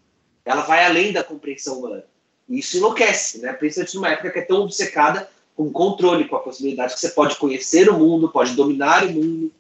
Ela 0.44 0.64
vai 0.64 0.84
além 0.84 1.14
da 1.14 1.24
compreensão 1.24 1.78
humana. 1.78 2.04
E 2.52 2.60
isso 2.60 2.76
enlouquece, 2.76 3.40
né? 3.40 3.54
Principalmente 3.54 3.96
numa 3.96 4.10
época 4.10 4.30
que 4.30 4.40
é 4.40 4.42
tão 4.42 4.64
obcecada 4.64 5.30
com 5.56 5.72
controle, 5.72 6.28
com 6.28 6.36
a 6.36 6.42
possibilidade 6.42 6.94
que 6.94 7.00
você 7.00 7.10
pode 7.10 7.38
conhecer 7.38 7.90
o 7.90 7.98
mundo, 7.98 8.30
pode 8.30 8.54
dominar 8.56 9.06
o 9.06 9.12
mundo. 9.12 9.52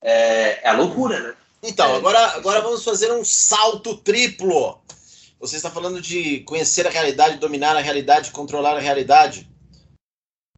É, 0.00 0.64
é 0.64 0.68
a 0.68 0.76
loucura, 0.76 1.18
né? 1.18 1.34
Então, 1.60 1.92
é, 1.92 1.96
agora, 1.96 2.18
agora 2.36 2.60
vamos 2.60 2.84
fazer 2.84 3.10
um 3.12 3.24
salto 3.24 3.96
triplo. 3.96 4.78
Você 5.40 5.56
está 5.56 5.70
falando 5.70 6.00
de 6.00 6.40
conhecer 6.40 6.86
a 6.86 6.90
realidade, 6.90 7.38
dominar 7.38 7.76
a 7.76 7.80
realidade, 7.80 8.30
controlar 8.30 8.76
a 8.76 8.80
realidade. 8.80 9.50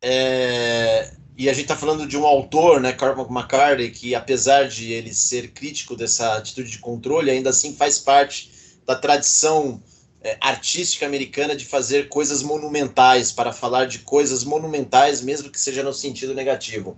É, 0.02 1.10
e 1.38 1.48
a 1.48 1.54
gente 1.54 1.62
está 1.62 1.76
falando 1.76 2.06
de 2.06 2.18
um 2.18 2.26
autor, 2.26 2.82
né, 2.82 2.92
Cormac 2.92 3.30
McCarthy, 3.32 3.90
que 3.90 4.14
apesar 4.14 4.68
de 4.68 4.92
ele 4.92 5.14
ser 5.14 5.52
crítico 5.52 5.96
dessa 5.96 6.36
atitude 6.36 6.70
de 6.70 6.78
controle, 6.80 7.30
ainda 7.30 7.48
assim 7.48 7.74
faz 7.74 7.98
parte 7.98 8.52
da 8.84 8.94
tradição 8.94 9.80
é, 10.24 10.36
artística 10.40 11.04
americana 11.04 11.56
de 11.56 11.64
fazer 11.64 12.08
coisas 12.08 12.42
monumentais, 12.42 13.32
para 13.32 13.52
falar 13.52 13.86
de 13.86 14.00
coisas 14.00 14.44
monumentais, 14.44 15.20
mesmo 15.20 15.50
que 15.50 15.60
seja 15.60 15.82
no 15.82 15.92
sentido 15.92 16.34
negativo. 16.34 16.96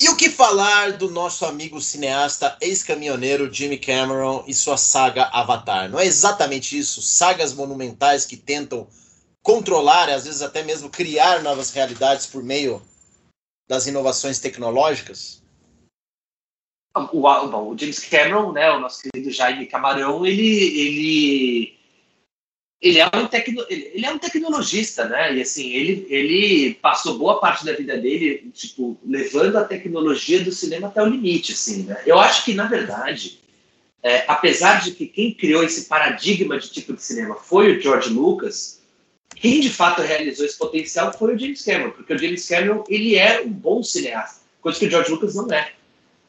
E 0.00 0.08
o 0.08 0.16
que 0.16 0.30
falar 0.30 0.92
do 0.92 1.10
nosso 1.10 1.44
amigo 1.44 1.80
cineasta 1.80 2.56
ex-caminhoneiro 2.60 3.52
Jimmy 3.52 3.76
Cameron 3.78 4.44
e 4.46 4.54
sua 4.54 4.76
saga 4.76 5.24
Avatar? 5.24 5.90
Não 5.90 5.98
é 5.98 6.06
exatamente 6.06 6.78
isso? 6.78 7.02
Sagas 7.02 7.52
monumentais 7.52 8.24
que 8.24 8.36
tentam 8.36 8.86
controlar, 9.42 10.08
às 10.08 10.24
vezes 10.24 10.40
até 10.40 10.62
mesmo 10.62 10.88
criar 10.88 11.42
novas 11.42 11.72
realidades 11.72 12.26
por 12.26 12.44
meio 12.44 12.80
das 13.68 13.88
inovações 13.88 14.38
tecnológicas? 14.38 15.42
O, 17.12 17.20
o, 17.20 17.72
o, 17.72 17.78
James 17.78 18.00
Cameron, 18.00 18.52
né, 18.52 18.70
o 18.70 18.80
nosso 18.80 19.02
querido 19.02 19.30
Jaime 19.30 19.66
Camarão, 19.66 20.26
ele, 20.26 20.46
ele 20.46 21.78
ele 22.80 22.98
é 23.00 23.06
um 23.12 23.26
tecno, 23.26 23.64
ele 23.68 24.06
é 24.06 24.10
um 24.10 24.18
tecnologista, 24.18 25.04
né? 25.08 25.34
E 25.34 25.42
assim, 25.42 25.70
ele, 25.72 26.06
ele 26.08 26.74
passou 26.74 27.18
boa 27.18 27.40
parte 27.40 27.64
da 27.64 27.72
vida 27.72 27.98
dele, 27.98 28.50
tipo, 28.54 28.96
levando 29.04 29.56
a 29.56 29.64
tecnologia 29.64 30.44
do 30.44 30.52
cinema 30.52 30.86
até 30.86 31.02
o 31.02 31.06
limite, 31.06 31.52
assim, 31.52 31.82
né? 31.82 32.00
Eu 32.06 32.20
acho 32.20 32.44
que, 32.44 32.54
na 32.54 32.66
verdade, 32.66 33.40
é, 34.00 34.24
apesar 34.28 34.80
de 34.80 34.92
que 34.92 35.06
quem 35.08 35.34
criou 35.34 35.64
esse 35.64 35.86
paradigma 35.86 36.56
de 36.56 36.70
tipo 36.70 36.92
de 36.92 37.02
cinema 37.02 37.34
foi 37.34 37.76
o 37.76 37.80
George 37.80 38.10
Lucas, 38.10 38.80
quem 39.34 39.60
de 39.60 39.70
fato 39.70 40.02
realizou 40.02 40.46
esse 40.46 40.56
potencial 40.56 41.12
foi 41.12 41.34
o 41.34 41.38
James 41.38 41.64
Cameron, 41.64 41.90
porque 41.90 42.14
o 42.14 42.18
James 42.18 42.48
Cameron, 42.48 42.84
ele 42.88 43.16
é 43.16 43.40
um 43.40 43.50
bom 43.50 43.82
cineasta, 43.82 44.42
coisa 44.60 44.78
que 44.78 44.86
o 44.86 44.90
George 44.90 45.10
Lucas 45.10 45.34
não 45.34 45.52
é. 45.52 45.72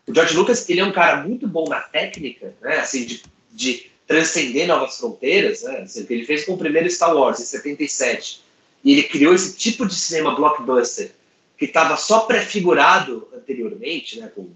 O 0.10 0.14
George 0.14 0.36
Lucas, 0.36 0.68
ele 0.68 0.80
é 0.80 0.84
um 0.84 0.92
cara 0.92 1.18
muito 1.18 1.48
bom 1.48 1.70
na 1.70 1.82
técnica, 1.82 2.52
né? 2.64 2.78
Assim, 2.80 3.06
de, 3.06 3.22
de 3.52 3.92
transcender 4.08 4.68
novas 4.68 4.98
fronteiras, 4.98 5.62
né? 5.62 5.82
Assim, 5.82 6.04
ele 6.10 6.26
fez 6.26 6.46
com 6.46 6.54
o 6.54 6.58
primeiro 6.58 6.90
Star 6.90 7.16
Wars, 7.16 7.40
em 7.40 7.44
77. 7.44 8.42
E 8.84 8.94
ele 8.94 9.04
criou 9.04 9.36
esse 9.36 9.56
tipo 9.56 9.86
de 9.86 9.94
cinema 9.94 10.34
blockbuster 10.34 11.12
que 11.56 11.66
estava 11.66 11.96
só 11.96 12.22
prefigurado 12.22 13.28
anteriormente, 13.32 14.20
né? 14.20 14.32
Com 14.34 14.50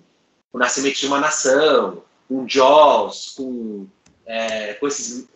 o 0.52 0.58
Nascimento 0.58 1.00
de 1.00 1.06
uma 1.06 1.20
Nação, 1.20 2.02
com 2.28 2.48
Jaws, 2.48 3.36
com, 3.38 3.86
é, 4.26 4.74
com 4.74 4.88
esses 4.88 5.28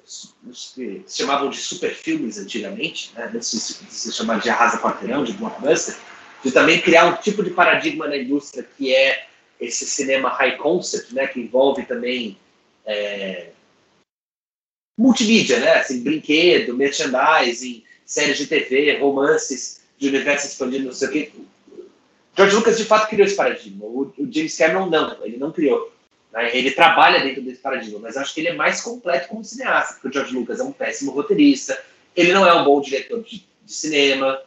que 0.74 1.04
se 1.06 1.18
chamavam 1.18 1.52
de 1.52 1.58
superfilmes 1.58 2.40
antigamente, 2.40 3.12
né? 3.16 3.30
Antes 3.36 3.52
de 3.88 3.94
se 3.94 4.12
chamar 4.12 4.40
de 4.40 4.50
arrasa 4.50 4.80
quarteirão, 4.80 5.24
de 5.24 5.34
blockbuster, 5.34 5.96
de 6.44 6.52
também 6.52 6.82
criar 6.82 7.06
um 7.06 7.18
tipo 7.18 7.44
de 7.44 7.52
paradigma 7.52 8.08
na 8.08 8.18
indústria 8.18 8.68
que 8.76 8.92
é 8.92 9.28
esse 9.60 9.86
cinema 9.86 10.30
high 10.30 10.58
concept, 10.58 11.14
né? 11.14 11.28
Que 11.28 11.40
envolve 11.40 11.86
também 11.86 12.38
é, 12.86 13.50
multimídia, 14.98 15.60
né? 15.60 15.76
Assim, 15.76 16.04
brinquedo, 16.04 16.76
merchandising, 16.76 17.84
séries 18.06 18.38
de 18.38 18.48
TV, 18.48 18.98
romances 18.98 19.82
de 19.98 20.08
universo 20.08 20.48
expandido, 20.48 20.86
não 20.86 20.94
sei 20.94 21.08
o 21.08 21.12
quê. 21.12 21.32
George 22.36 22.56
Lucas 22.56 22.78
de 22.78 22.86
fato 22.86 23.10
criou 23.10 23.26
esse 23.26 23.36
paradigma. 23.36 23.86
O, 23.86 24.14
o 24.18 24.32
James 24.32 24.56
Cameron 24.56 24.88
não, 24.90 25.26
ele 25.26 25.38
não 25.38 25.52
criou. 25.52 25.92
Né? 26.32 26.56
Ele 26.56 26.72
trabalha 26.72 27.20
dentro 27.20 27.42
desse 27.42 27.60
paradigma, 27.60 28.00
mas 28.00 28.16
acho 28.16 28.34
que 28.34 28.42
ele 28.42 28.50
é 28.50 28.54
mais 28.54 28.82
completo 28.82 29.28
como 29.28 29.44
cineasta, 29.44 29.96
porque 29.96 30.08
o 30.08 30.14
George 30.14 30.36
Lucas 30.36 30.60
é 30.60 30.64
um 30.64 30.72
péssimo 30.72 31.12
roteirista, 31.12 31.82
ele 32.16 32.34
não 32.34 32.46
é 32.46 32.54
um 32.54 32.64
bom 32.64 32.80
diretor 32.80 33.24
de, 33.24 33.46
de 33.64 33.74
cinema. 33.74 34.40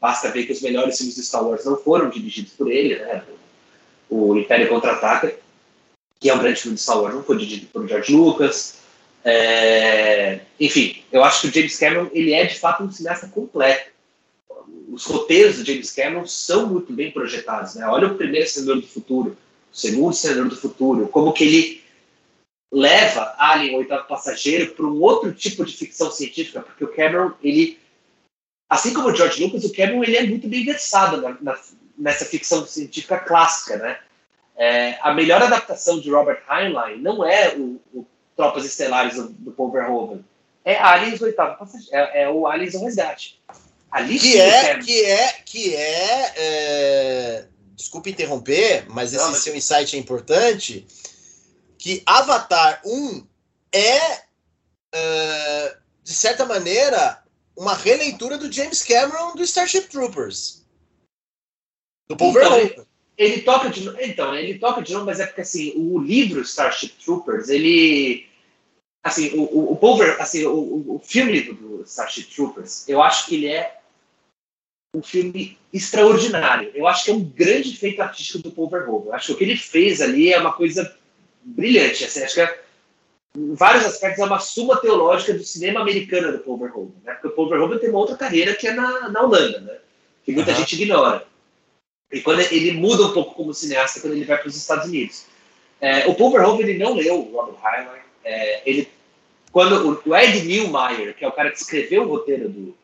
Basta 0.00 0.30
ver 0.30 0.44
que 0.44 0.52
os 0.52 0.60
melhores 0.60 0.96
filmes 0.96 1.16
de 1.16 1.22
Star 1.22 1.46
Wars 1.46 1.64
não 1.64 1.76
foram 1.76 2.10
dirigidos 2.10 2.52
por 2.52 2.70
ele, 2.70 2.96
né? 2.96 3.22
O 4.16 4.36
Império 4.38 4.68
Contra-Ataca, 4.68 5.34
que 6.20 6.30
é 6.30 6.34
um 6.34 6.38
grande 6.38 6.60
filme 6.60 6.76
de 6.76 6.82
Star 6.82 7.02
Wars, 7.02 7.16
não 7.16 7.24
foi 7.24 7.36
dirigido 7.36 7.66
por 7.66 7.88
George 7.88 8.14
Lucas. 8.14 8.78
É, 9.24 10.38
enfim, 10.60 11.02
eu 11.10 11.24
acho 11.24 11.40
que 11.40 11.48
o 11.48 11.52
James 11.52 11.76
Cameron 11.76 12.08
ele 12.12 12.32
é 12.32 12.44
de 12.44 12.56
fato 12.56 12.84
um 12.84 12.92
cineasta 12.92 13.26
completo. 13.26 13.90
Os 14.88 15.04
roteiros 15.06 15.56
do 15.56 15.66
James 15.66 15.90
Cameron 15.90 16.28
são 16.28 16.68
muito 16.68 16.92
bem 16.92 17.10
projetados. 17.10 17.74
Né? 17.74 17.84
Olha 17.88 18.06
o 18.06 18.14
primeiro 18.14 18.48
Senador 18.48 18.80
do 18.80 18.86
Futuro, 18.86 19.36
o 19.72 19.76
segundo 19.76 20.14
Senador 20.14 20.48
do 20.48 20.56
Futuro, 20.56 21.08
como 21.08 21.32
que 21.32 21.42
ele 21.42 21.84
leva 22.72 23.34
Alien, 23.36 23.74
o 23.74 23.78
oitavo 23.78 24.06
passageiro, 24.06 24.74
para 24.74 24.86
um 24.86 25.00
outro 25.00 25.34
tipo 25.34 25.64
de 25.64 25.76
ficção 25.76 26.12
científica, 26.12 26.60
porque 26.60 26.84
o 26.84 26.94
Cameron, 26.94 27.32
ele, 27.42 27.80
assim 28.70 28.94
como 28.94 29.08
o 29.08 29.14
George 29.14 29.42
Lucas, 29.42 29.64
o 29.64 29.72
Cameron 29.72 30.04
ele 30.04 30.16
é 30.16 30.22
muito 30.24 30.46
bem 30.46 30.64
versado 30.64 31.20
na, 31.20 31.36
na, 31.40 31.58
nessa 31.96 32.24
ficção 32.24 32.66
científica 32.66 33.18
clássica, 33.18 33.76
né? 33.76 33.98
É, 34.56 34.98
a 35.02 35.12
melhor 35.12 35.42
adaptação 35.42 35.98
de 36.00 36.10
Robert 36.10 36.42
Heinlein 36.48 37.00
não 37.00 37.24
é 37.24 37.54
o, 37.56 37.80
o 37.92 38.06
Tropas 38.36 38.64
Estelares 38.64 39.16
do, 39.16 39.28
do 39.28 39.52
Paul 39.52 39.72
Verhoeven. 39.72 40.24
É 40.64 40.78
Aliens 40.78 41.20
oitavo 41.20 41.58
passageiro. 41.58 41.90
É, 41.92 42.22
é, 42.22 42.30
o 42.30 42.46
Aliens 42.46 42.74
o 42.74 42.84
resgate. 42.84 43.40
Ali 43.90 44.18
que 44.18 44.40
é, 44.40 44.78
que 44.78 45.04
é, 45.04 45.32
que 45.44 45.76
é, 45.76 46.32
é, 46.36 47.46
desculpe 47.76 48.10
interromper, 48.10 48.86
mas 48.88 49.12
esse 49.12 49.24
Não, 49.24 49.34
seu 49.34 49.54
insight 49.54 49.94
é 49.94 49.98
importante, 49.98 50.86
que 51.78 52.02
Avatar 52.06 52.80
1 52.84 53.26
é, 53.72 54.16
uh, 54.16 55.76
de 56.02 56.12
certa 56.12 56.44
maneira, 56.44 57.22
uma 57.56 57.74
releitura 57.74 58.36
do 58.36 58.50
James 58.50 58.82
Cameron 58.82 59.34
do 59.34 59.42
Starship 59.42 59.88
Troopers. 59.88 60.63
Do 62.08 62.16
Paul 62.16 62.30
então, 62.30 62.42
Verhoeven. 62.42 62.84
Ele 63.16 63.42
toca 63.42 63.70
de 63.70 63.88
então, 64.02 64.34
ele 64.34 64.58
toca 64.58 64.82
de 64.82 64.92
novo, 64.92 65.06
mas 65.06 65.20
é 65.20 65.26
porque 65.26 65.42
assim, 65.42 65.72
o 65.76 66.00
livro 66.00 66.40
Starship 66.40 66.94
Troopers, 67.04 67.48
ele 67.48 68.26
assim, 69.04 69.38
o, 69.38 69.42
o, 69.42 69.72
o 69.72 69.76
Power, 69.76 70.20
assim, 70.20 70.44
o, 70.46 70.96
o 70.96 71.02
filme 71.04 71.42
do 71.42 71.82
Starship 71.82 72.24
Troopers, 72.34 72.88
eu 72.88 73.02
acho 73.02 73.26
que 73.26 73.36
ele 73.36 73.48
é 73.48 73.78
um 74.94 75.02
filme 75.02 75.58
extraordinário. 75.72 76.70
Eu 76.74 76.86
acho 76.86 77.04
que 77.04 77.10
é 77.10 77.14
um 77.14 77.22
grande 77.22 77.76
feito 77.76 78.00
artístico 78.00 78.38
do 78.38 78.52
Paul 78.52 78.70
Verhoeven. 78.70 79.08
Eu 79.08 79.14
acho 79.14 79.26
que 79.26 79.32
o 79.32 79.36
que 79.36 79.44
ele 79.44 79.56
fez 79.56 80.00
ali 80.00 80.32
é 80.32 80.38
uma 80.38 80.52
coisa 80.52 80.96
brilhante. 81.42 82.04
Assim, 82.04 82.22
acho 82.22 82.34
que 82.34 82.40
é, 82.40 82.62
em 83.36 83.54
vários 83.54 83.84
aspectos 83.84 84.20
é 84.20 84.24
uma 84.24 84.38
suma 84.38 84.80
teológica 84.80 85.34
do 85.34 85.44
cinema 85.44 85.80
americano 85.80 86.32
do 86.32 86.38
Paul 86.38 86.58
Verhoeven. 86.58 86.94
Né? 87.04 87.12
Porque 87.14 87.28
o 87.28 87.32
Paul 87.32 87.48
Verhoeven 87.48 87.78
tem 87.78 87.90
uma 87.90 87.98
outra 87.98 88.16
carreira 88.16 88.54
que 88.54 88.68
é 88.68 88.72
na, 88.72 89.08
na 89.08 89.22
Holanda, 89.22 89.60
né? 89.60 89.78
que 90.24 90.32
muita 90.32 90.52
uhum. 90.52 90.58
gente 90.58 90.80
ignora. 90.80 91.26
E 92.14 92.20
quando 92.20 92.40
ele 92.40 92.72
muda 92.72 93.06
um 93.06 93.12
pouco 93.12 93.34
como 93.34 93.52
cineasta 93.52 94.00
quando 94.00 94.14
ele 94.14 94.24
vai 94.24 94.38
para 94.38 94.48
os 94.48 94.56
Estados 94.56 94.86
Unidos. 94.86 95.26
É, 95.80 96.06
o 96.06 96.14
Paul 96.14 96.30
Verhoeven 96.30 96.68
ele 96.68 96.78
não 96.78 96.94
leu 96.94 97.20
o 97.20 97.36
Robert 97.36 97.56
Heinlein. 97.62 98.02
É, 98.24 98.62
ele, 98.64 98.88
quando 99.50 100.00
o, 100.06 100.16
Ed 100.16 100.42
Neumeier, 100.44 101.14
que 101.14 101.24
é 101.24 101.28
o 101.28 101.32
cara 101.32 101.50
que 101.50 101.58
escreveu 101.58 102.04
o 102.04 102.08
roteiro 102.08 102.48
do, 102.48 102.76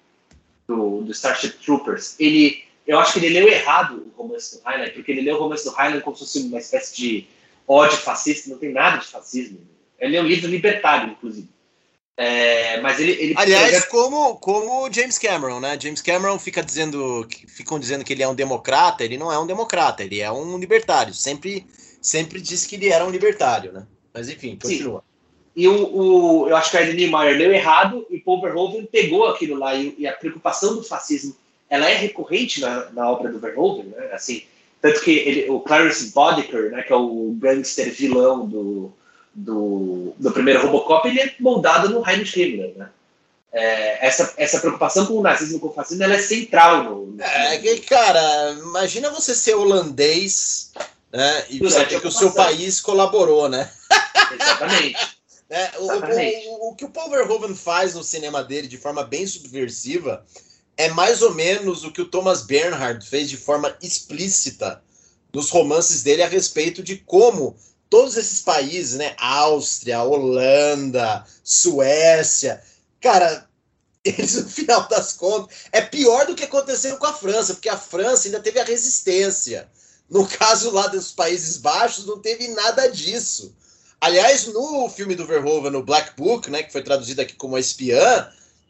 do, 0.67 1.01
do, 1.03 1.13
Starship 1.13 1.59
Troopers, 1.65 2.17
ele, 2.19 2.65
eu 2.87 2.99
acho 2.99 3.15
que 3.15 3.25
ele 3.25 3.41
leu 3.41 3.49
errado 3.49 4.05
o 4.15 4.21
romance 4.21 4.61
do 4.61 4.69
Heinlein, 4.69 4.91
porque 4.91 5.13
ele 5.13 5.23
leu 5.23 5.37
o 5.37 5.39
romance 5.39 5.65
do 5.65 5.81
Heinlein 5.81 6.01
como 6.01 6.17
se 6.17 6.25
fosse 6.25 6.41
uma 6.41 6.59
espécie 6.59 6.97
de 6.97 7.27
ódio 7.67 7.97
fascista. 7.99 8.51
Não 8.51 8.59
tem 8.59 8.73
nada 8.73 8.99
de 8.99 9.07
fascismo. 9.07 9.61
Ele 9.99 10.17
é 10.17 10.21
um 10.21 10.27
livro 10.27 10.51
libertário, 10.51 11.13
inclusive. 11.13 11.49
É, 12.23 12.79
mas 12.83 13.01
ele, 13.01 13.13
ele 13.13 13.35
Aliás, 13.35 13.87
como, 13.87 14.37
como 14.37 14.85
o 14.87 14.93
James 14.93 15.19
Cameron, 15.19 15.59
né? 15.59 15.79
James 15.81 16.03
Cameron 16.03 16.39
fica 16.39 16.63
dizendo, 16.63 17.27
ficam 17.49 17.79
dizendo 17.79 18.05
que 18.05 18.13
ele 18.13 18.23
é 18.23 18.29
um 18.29 18.35
democrata, 18.35 19.03
ele 19.03 19.17
não 19.17 19.33
é 19.33 19.39
um 19.39 19.47
democrata, 19.47 20.05
ele 20.05 20.21
é 20.21 20.31
um 20.31 20.59
libertário. 20.59 21.15
Sempre, 21.15 21.65
sempre 21.99 22.39
disse 22.39 22.69
que 22.69 22.77
ele 22.77 22.91
era 22.91 23.07
um 23.07 23.11
libertário, 23.11 23.73
né? 23.73 23.87
Mas 24.13 24.29
enfim, 24.29 24.59
continua. 24.61 24.99
Sim. 24.99 25.05
E 25.57 25.67
o, 25.67 25.97
o, 25.97 26.49
eu 26.51 26.57
acho 26.57 26.71
que 26.71 26.77
a 26.77 26.83
Irene 26.83 27.11
Meyer 27.11 27.39
leu 27.39 27.53
errado 27.53 28.07
e 28.11 28.19
Paul 28.19 28.43
Verhoeven 28.43 28.85
pegou 28.85 29.27
aquilo 29.27 29.59
lá 29.59 29.75
e, 29.75 29.95
e, 29.97 30.07
a 30.07 30.13
preocupação 30.13 30.77
do 30.77 30.83
fascismo 30.83 31.35
ela 31.71 31.89
é 31.89 31.95
recorrente 31.95 32.61
na, 32.61 32.91
na 32.91 33.11
obra 33.11 33.33
do 33.33 33.41
Verhoeven, 33.41 33.95
né? 33.97 34.11
Assim, 34.13 34.43
tanto 34.83 35.01
que 35.01 35.11
ele, 35.11 35.51
o 35.51 35.59
Clarence 35.61 36.13
Boddicker, 36.13 36.71
né, 36.71 36.83
que 36.83 36.93
é 36.93 36.97
o 36.97 37.35
gangster 37.39 37.91
vilão 37.91 38.47
do, 38.47 38.93
do, 39.35 40.15
do 40.19 40.31
primeiro 40.33 40.63
Robocop, 40.63 41.09
ele 41.09 41.21
é 41.21 41.35
moldado 41.41 41.89
no 41.89 42.09
Heinrich 42.09 42.41
Himmler, 42.41 42.75
né? 42.77 42.89
É, 43.53 44.07
essa, 44.07 44.33
essa 44.37 44.61
preocupação 44.61 45.07
com 45.07 45.15
o 45.15 45.23
nazismo 45.23 45.57
e 45.57 45.61
com 45.61 45.67
o 45.69 45.73
fascismo 45.73 46.05
ela 46.05 46.15
é 46.15 46.19
central 46.21 46.85
no, 46.85 47.07
no 47.07 47.21
é 47.21 47.59
que, 47.59 47.81
cara, 47.81 48.53
imagina 48.53 49.11
você 49.11 49.35
ser 49.35 49.55
holandês 49.55 50.71
né, 51.13 51.47
e 51.51 51.69
saber 51.69 52.01
que 52.01 52.07
o 52.07 52.13
seu 52.13 52.31
país 52.31 52.81
colaborou, 52.81 53.49
né? 53.49 53.69
Exatamente. 54.33 55.17
é, 55.51 55.71
o, 55.79 55.83
Exatamente. 55.83 56.47
O, 56.47 56.51
o, 56.51 56.69
o, 56.71 56.75
que 56.77 56.85
o 56.85 56.91
Paul 56.91 57.11
Verhoeven 57.11 57.57
faz 57.57 57.95
no 57.95 58.05
cinema 58.05 58.45
dele 58.45 58.69
de 58.69 58.79
forma 58.79 59.03
bem 59.03 59.27
subversiva 59.27 60.25
é 60.77 60.89
mais 60.89 61.21
ou 61.21 61.35
menos 61.35 61.83
o 61.83 61.91
que 61.91 62.01
o 62.01 62.09
Thomas 62.09 62.43
Bernhard 62.43 63.05
fez 63.05 63.29
de 63.29 63.37
forma 63.37 63.77
explícita 63.83 64.81
nos 65.33 65.51
romances 65.51 66.03
dele 66.03 66.23
a 66.23 66.29
respeito 66.29 66.83
de 66.83 66.97
como 66.97 67.57
todos 67.91 68.17
esses 68.17 68.41
países, 68.41 68.97
né? 68.97 69.15
Áustria, 69.19 70.03
Holanda, 70.03 71.27
Suécia, 71.43 72.63
cara, 73.01 73.49
eles 74.05 74.37
no 74.37 74.49
final 74.49 74.89
das 74.89 75.13
contas 75.13 75.55
é 75.73 75.83
pior 75.83 76.27
do 76.27 76.35
que 76.35 76.45
aconteceu 76.45 76.97
com 76.97 77.07
a 77.07 77.13
França, 77.13 77.55
porque 77.55 77.69
a 77.69 77.77
França 77.77 78.29
ainda 78.29 78.41
teve 78.41 78.61
a 78.61 78.65
resistência. 78.65 79.69
No 80.09 80.27
caso 80.27 80.71
lá 80.71 80.87
dos 80.87 81.13
Países 81.13 81.59
Baixos, 81.59 82.07
não 82.07 82.19
teve 82.19 82.49
nada 82.49 82.89
disso. 82.89 83.55
Aliás, 84.01 84.47
no 84.47 84.89
filme 84.89 85.15
do 85.15 85.27
Verhoeven, 85.27 85.71
no 85.71 85.83
Black 85.83 86.17
Book, 86.17 86.51
né, 86.51 86.63
que 86.63 86.73
foi 86.73 86.83
traduzido 86.83 87.21
aqui 87.21 87.35
como 87.35 87.59
Espiã, 87.59 88.29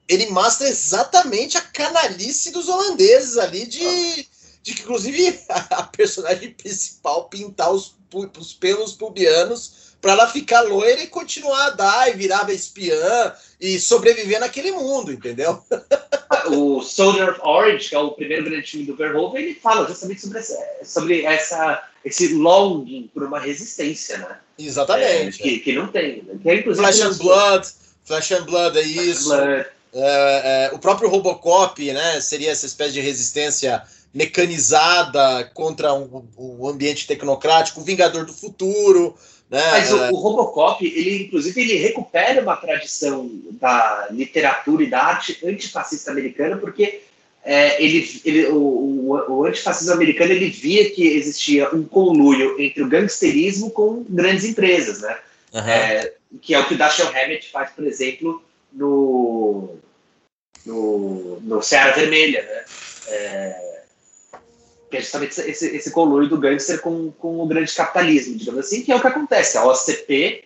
ele 0.09 0.27
mostra 0.31 0.68
exatamente 0.68 1.57
a 1.57 1.61
canalice 1.61 2.51
dos 2.51 2.68
holandeses 2.68 3.39
ali 3.39 3.64
de, 3.64 4.29
de 4.62 4.73
inclusive, 4.73 5.41
a 5.49 5.85
personagem 5.85 6.53
principal 6.53 7.29
pintar 7.29 7.71
os 7.71 7.95
pelos 8.59 8.93
pubianos 8.93 9.91
para 10.01 10.13
ela 10.13 10.27
ficar 10.27 10.63
loira 10.63 11.03
e 11.03 11.07
continuar 11.07 11.67
a 11.67 11.71
dar 11.71 12.09
e 12.09 12.17
virar 12.17 12.49
espiã 12.51 13.33
e 13.61 13.79
sobreviver 13.79 14.41
naquele 14.41 14.73
mundo, 14.73 15.13
entendeu? 15.13 15.63
o 16.51 16.83
Soldier 16.83 17.31
of 17.31 17.41
Orange, 17.43 17.91
que 17.91 17.95
é 17.95 17.99
o 17.99 18.13
primeiro 18.13 18.45
grande 18.45 18.67
filme 18.67 18.87
do 18.87 18.97
Verhoeven, 18.97 19.43
ele 19.43 19.55
fala 19.55 19.87
justamente 19.87 20.23
sobre 20.23 20.39
essa, 20.39 20.59
sobre 20.85 21.25
essa 21.25 21.91
esse 22.03 22.33
longing 22.35 23.11
por 23.13 23.23
uma 23.25 23.39
resistência, 23.39 24.17
né? 24.19 24.39
Exatamente. 24.59 25.41
É, 25.41 25.43
que, 25.43 25.59
que 25.61 25.73
não 25.73 25.89
tem. 25.89 26.23
Né? 26.23 26.39
Que 26.43 26.49
é, 26.49 26.75
Flash 26.75 27.01
and 27.01 27.15
Blood, 27.19 27.69
Flash 28.05 28.33
and 28.33 28.45
Blood 28.45 28.79
é 28.79 28.83
isso. 28.83 29.29
Blood. 29.29 29.67
É, 29.93 30.71
é, 30.71 30.71
o 30.73 30.79
próprio 30.79 31.11
Robocop, 31.11 31.93
né? 31.93 32.21
Seria 32.21 32.51
essa 32.53 32.65
espécie 32.65 32.95
de 32.95 33.01
resistência 33.01 33.83
mecanizada 34.13 35.51
contra 35.55 35.95
um, 35.95 36.25
um 36.37 36.69
ambiente 36.69 37.07
tecnocrático, 37.07 37.81
o 37.81 37.85
Vingador 37.85 38.27
do 38.27 38.33
Futuro. 38.33 39.15
Né? 39.49 39.63
Mas 39.71 39.93
o, 39.93 39.97
o, 40.13 40.17
Robocop, 40.17 40.85
ele 40.85 41.25
inclusive 41.25 41.61
ele 41.61 41.75
recupera 41.77 42.41
uma 42.41 42.57
tradição 42.57 43.31
da 43.53 44.09
literatura 44.11 44.83
e 44.85 44.91
da 44.91 45.03
arte 45.03 45.39
antifascista 45.45 46.11
americana, 46.11 46.57
porque 46.57 47.03
é, 47.43 47.83
ele, 47.83 48.21
ele, 48.25 48.47
o, 48.47 48.57
o, 48.57 49.33
o 49.33 49.45
antifascismo 49.45 49.95
americano 49.95 50.33
ele 50.33 50.51
via 50.51 50.91
que 50.91 51.07
existia 51.07 51.75
um 51.75 51.85
conluio 51.85 52.61
entre 52.61 52.83
o 52.83 52.89
gangsterismo 52.89 53.71
com 53.71 54.05
grandes 54.09 54.45
empresas, 54.45 55.01
né? 55.01 55.19
Uhum. 55.53 55.61
É, 55.61 56.13
que 56.41 56.55
é 56.55 56.59
o 56.61 56.67
que 56.69 56.75
o 56.75 56.79
Dashiell 56.79 57.09
Hammett 57.09 57.51
faz, 57.51 57.71
por 57.71 57.85
exemplo, 57.85 58.43
no, 58.73 59.77
no, 60.65 61.41
no 61.41 61.63
Seara 61.63 61.93
Vermelha, 61.93 62.43
né? 62.43 62.65
É, 63.09 63.80
que 64.91 64.97
é 64.97 65.01
justamente 65.01 65.41
esse, 65.41 65.76
esse 65.76 65.91
conluio 65.93 66.28
do 66.28 66.36
gangster 66.36 66.80
com, 66.80 67.12
com 67.12 67.41
o 67.41 67.47
grande 67.47 67.72
capitalismo, 67.72 68.36
digamos 68.36 68.66
assim, 68.66 68.82
que 68.82 68.91
é 68.91 68.97
o 68.97 69.01
que 69.01 69.07
acontece. 69.07 69.57
A 69.57 69.64
OCP 69.64 70.45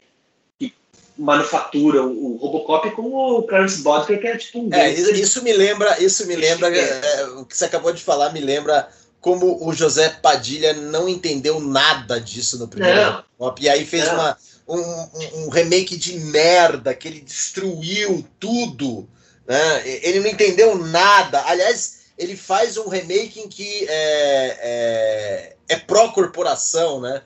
que 0.59 0.75
manufatura 1.17 2.05
o, 2.05 2.37
Robocop 2.37 2.91
com 2.91 3.15
o 3.15 3.43
Clarence 3.45 3.81
Bodker, 3.81 4.21
que 4.21 4.27
é 4.27 4.37
tipo 4.37 4.61
um 4.61 4.73
é, 4.73 4.93
isso 4.93 5.43
me 5.43 5.53
lembra, 5.53 6.01
isso 6.03 6.27
me 6.27 6.37
lembra, 6.37 6.69
é, 6.69 7.25
o 7.39 7.47
que 7.47 7.57
você 7.57 7.65
acabou 7.65 7.93
de 7.93 8.03
falar 8.03 8.33
me 8.33 8.41
lembra 8.41 8.89
como 9.21 9.67
o 9.67 9.73
José 9.73 10.11
Padilha 10.11 10.75
não 10.75 11.09
entendeu 11.09 11.59
nada 11.59 12.21
disso 12.21 12.59
no 12.59 12.69
primeiro 12.69 13.25
Robocop, 13.39 13.63
e 13.63 13.69
aí 13.71 13.87
fez 13.87 14.07
uma, 14.09 14.37
um, 14.69 15.45
um 15.45 15.49
remake 15.49 15.97
de 15.97 16.19
merda, 16.19 16.95
que 16.95 17.09
ele 17.09 17.21
destruiu 17.23 18.23
tudo, 18.39 19.09
né? 19.47 19.83
ele 20.03 20.21
não 20.21 20.27
entendeu 20.27 20.77
nada, 20.77 21.43
aliás 21.47 22.04
ele 22.17 22.37
faz 22.37 22.77
um 22.77 22.89
remake 22.89 23.41
em 23.41 23.49
que 23.49 23.87
é, 23.89 24.59
é, 24.61 25.57
é 25.69 25.77
pró-corporação, 25.77 27.01
né? 27.01 27.23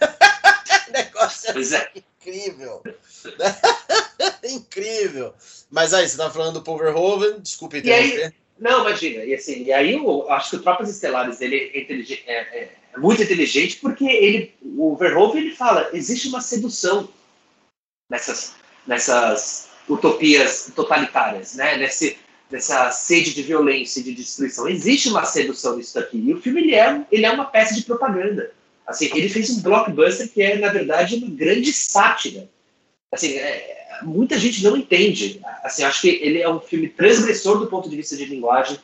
negócio 0.92 1.50
é, 1.50 1.76
é. 1.76 1.92
incrível. 1.96 2.82
incrível. 4.44 5.34
Mas 5.70 5.92
aí, 5.92 6.06
você 6.06 6.12
estava 6.12 6.32
falando 6.32 6.54
do 6.54 6.62
Paul 6.62 6.78
Verhoeven, 6.78 7.40
desculpe 7.40 7.78
interromper. 7.78 8.34
Não, 8.58 8.82
imagina. 8.82 9.24
E, 9.24 9.34
assim, 9.34 9.64
e 9.64 9.72
aí 9.72 9.94
eu 9.94 10.30
acho 10.30 10.50
que 10.50 10.56
o 10.56 10.62
Tropas 10.62 10.90
Estelares 10.90 11.40
ele 11.40 11.72
é, 11.74 12.32
é, 12.32 12.62
é, 12.62 12.98
muito 12.98 13.22
inteligente 13.22 13.76
porque 13.76 14.04
ele, 14.04 14.54
o 14.62 14.94
Verhoeven 14.96 15.46
ele 15.46 15.56
fala, 15.56 15.88
existe 15.94 16.28
uma 16.28 16.42
sedução 16.42 17.08
nessas, 18.08 18.54
nessas 18.86 19.70
utopias 19.88 20.70
totalitárias, 20.76 21.54
né? 21.54 21.78
Nesse, 21.78 22.18
dessa 22.50 22.90
sede 22.90 23.32
de 23.32 23.42
violência 23.42 24.00
e 24.00 24.02
de 24.02 24.14
destruição. 24.14 24.68
Existe 24.68 25.08
uma 25.08 25.24
sedução 25.24 25.76
nisso 25.76 25.94
daqui. 25.94 26.18
E 26.18 26.34
o 26.34 26.40
filme 26.40 26.62
ele 26.62 26.74
é, 26.74 27.02
ele 27.10 27.24
é 27.24 27.30
uma 27.30 27.44
peça 27.44 27.74
de 27.74 27.82
propaganda. 27.82 28.50
Assim, 28.86 29.08
ele 29.14 29.28
fez 29.28 29.50
um 29.50 29.62
blockbuster 29.62 30.28
que 30.28 30.42
é, 30.42 30.58
na 30.58 30.68
verdade, 30.68 31.14
uma 31.14 31.30
grande 31.30 31.72
sátira. 31.72 32.48
Assim, 33.12 33.34
é, 33.34 34.00
muita 34.02 34.36
gente 34.36 34.64
não 34.64 34.76
entende. 34.76 35.40
Assim, 35.62 35.84
acho 35.84 36.00
que 36.00 36.08
ele 36.08 36.42
é 36.42 36.48
um 36.48 36.58
filme 36.58 36.88
transgressor 36.88 37.58
do 37.58 37.68
ponto 37.68 37.88
de 37.88 37.96
vista 37.96 38.16
de 38.16 38.24
linguagem, 38.24 38.78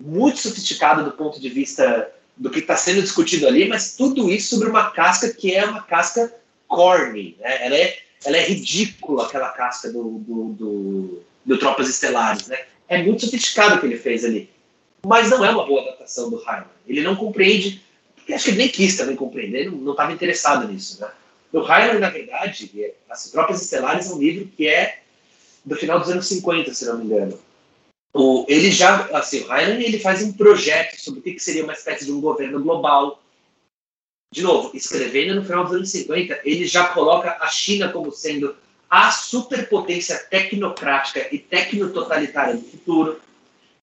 muito 0.00 0.38
sofisticado 0.38 1.04
do 1.04 1.12
ponto 1.12 1.38
de 1.38 1.50
vista 1.50 2.10
do 2.34 2.48
que 2.48 2.60
está 2.60 2.76
sendo 2.76 3.02
discutido 3.02 3.46
ali, 3.46 3.68
mas 3.68 3.94
tudo 3.94 4.30
isso 4.30 4.54
sobre 4.54 4.70
uma 4.70 4.90
casca 4.90 5.28
que 5.28 5.54
é 5.54 5.66
uma 5.66 5.82
casca 5.82 6.32
corny. 6.66 7.36
Né? 7.38 7.66
Ela, 7.66 7.76
é, 7.76 7.98
ela 8.24 8.36
é 8.38 8.42
ridícula, 8.42 9.26
aquela 9.26 9.50
casca 9.50 9.92
do, 9.92 10.18
do, 10.18 10.44
do, 10.54 11.22
do 11.44 11.58
Tropas 11.58 11.90
Estelares. 11.90 12.48
Né? 12.48 12.58
É 12.92 13.02
muito 13.02 13.24
sofisticado 13.24 13.76
o 13.76 13.80
que 13.80 13.86
ele 13.86 13.96
fez 13.96 14.22
ali. 14.22 14.50
Mas 15.06 15.30
não 15.30 15.42
é 15.42 15.50
uma 15.50 15.64
boa 15.64 15.80
adaptação 15.80 16.28
do 16.28 16.36
Hyman. 16.36 16.66
Ele 16.86 17.00
não 17.00 17.16
compreende, 17.16 17.82
porque 18.14 18.34
acho 18.34 18.44
que 18.44 18.50
ele 18.50 18.58
nem 18.58 18.68
quis 18.68 18.96
também 18.96 19.16
compreender, 19.16 19.72
não 19.72 19.92
estava 19.92 20.12
interessado 20.12 20.68
nisso. 20.68 21.00
Né? 21.00 21.10
O 21.52 21.60
Hyman, 21.60 21.98
na 21.98 22.10
verdade, 22.10 22.70
é, 22.76 22.92
As 23.08 23.30
Tropas 23.30 23.62
Estelares 23.62 24.10
é 24.10 24.14
um 24.14 24.18
livro 24.18 24.46
que 24.54 24.68
é 24.68 25.00
do 25.64 25.74
final 25.74 25.98
dos 25.98 26.10
anos 26.10 26.26
50, 26.26 26.74
se 26.74 26.84
não 26.84 26.98
me 26.98 27.06
engano. 27.06 27.40
O, 28.14 28.44
ele 28.46 28.70
já, 28.70 29.06
assim, 29.16 29.40
o 29.40 29.54
ele 29.54 29.98
faz 29.98 30.22
um 30.22 30.32
projeto 30.32 31.00
sobre 31.00 31.20
o 31.20 31.22
que, 31.22 31.32
que 31.32 31.42
seria 31.42 31.64
uma 31.64 31.72
espécie 31.72 32.04
de 32.04 32.12
um 32.12 32.20
governo 32.20 32.62
global. 32.62 33.22
De 34.34 34.42
novo, 34.42 34.70
escrevendo 34.74 35.34
no 35.34 35.44
final 35.44 35.64
dos 35.64 35.74
anos 35.74 35.90
50, 35.90 36.40
ele 36.44 36.66
já 36.66 36.88
coloca 36.88 37.38
a 37.40 37.48
China 37.48 37.90
como 37.90 38.12
sendo 38.12 38.54
a 38.92 39.10
superpotência 39.10 40.18
tecnocrática 40.28 41.26
e 41.32 41.38
tecnototalitária 41.38 42.54
do 42.54 42.62
futuro. 42.62 43.18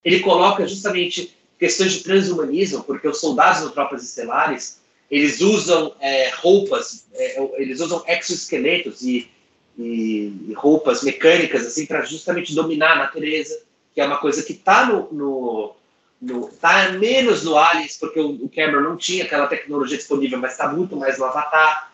Ele 0.06 0.20
coloca 0.20 0.68
justamente 0.68 1.36
questões 1.58 1.94
de 1.94 2.04
transhumanismo, 2.04 2.84
porque 2.84 3.08
os 3.08 3.20
soldados 3.20 3.64
no 3.64 3.72
Tropas 3.72 4.04
Estelares, 4.04 4.80
eles 5.10 5.42
usam 5.42 5.96
é, 6.00 6.30
roupas, 6.30 7.08
é, 7.16 7.42
eles 7.58 7.80
usam 7.80 8.04
exoesqueletos 8.08 9.02
e, 9.02 9.28
e, 9.76 10.54
roupas 10.56 11.02
mecânicas 11.02 11.66
assim 11.66 11.88
para 11.88 12.06
justamente 12.06 12.54
dominar 12.54 12.92
a 12.92 13.00
natureza, 13.00 13.60
que 13.96 14.00
é 14.00 14.06
uma 14.06 14.20
coisa 14.20 14.44
que 14.44 14.54
está 14.54 14.86
no, 14.86 15.12
no, 15.12 15.76
no, 16.22 16.50
tá 16.50 16.92
menos 16.92 17.44
no 17.44 17.58
Aliens, 17.58 17.98
porque 17.98 18.20
o 18.20 18.48
Cameron 18.56 18.82
não 18.82 18.96
tinha 18.96 19.24
aquela 19.24 19.48
tecnologia 19.48 19.98
disponível, 19.98 20.38
mas 20.38 20.52
está 20.52 20.68
muito 20.72 20.96
mais 20.96 21.18
no 21.18 21.26
Avatar. 21.26 21.89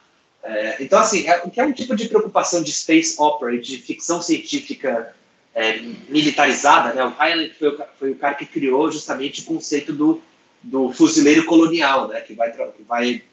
É, 0.46 0.84
então, 0.84 1.00
assim, 1.00 1.28
é, 1.28 1.42
o 1.44 1.50
que 1.50 1.60
é 1.60 1.66
um 1.66 1.74
tipo 1.74 1.96
de 1.96 2.08
preocupação 2.08 2.62
de 2.62 2.72
space 2.72 3.16
opera, 3.18 3.58
de 3.58 3.80
ficção 3.80 4.22
científica 4.22 5.16
é, 5.56 5.80
militarizada, 6.08 6.94
né? 6.94 7.04
O 7.04 7.10
Highland 7.10 7.54
foi 7.58 7.70
o, 7.70 7.84
foi 7.98 8.12
o 8.12 8.16
cara 8.16 8.36
que 8.36 8.46
criou 8.46 8.92
justamente 8.92 9.42
o 9.42 9.46
conceito 9.46 9.92
do, 9.92 10.22
do 10.62 10.92
fuzileiro 10.92 11.46
colonial, 11.46 12.10
né? 12.10 12.22
Que 12.22 12.36
vai, 12.36 12.52
que 12.52 12.84
vai 12.84 13.24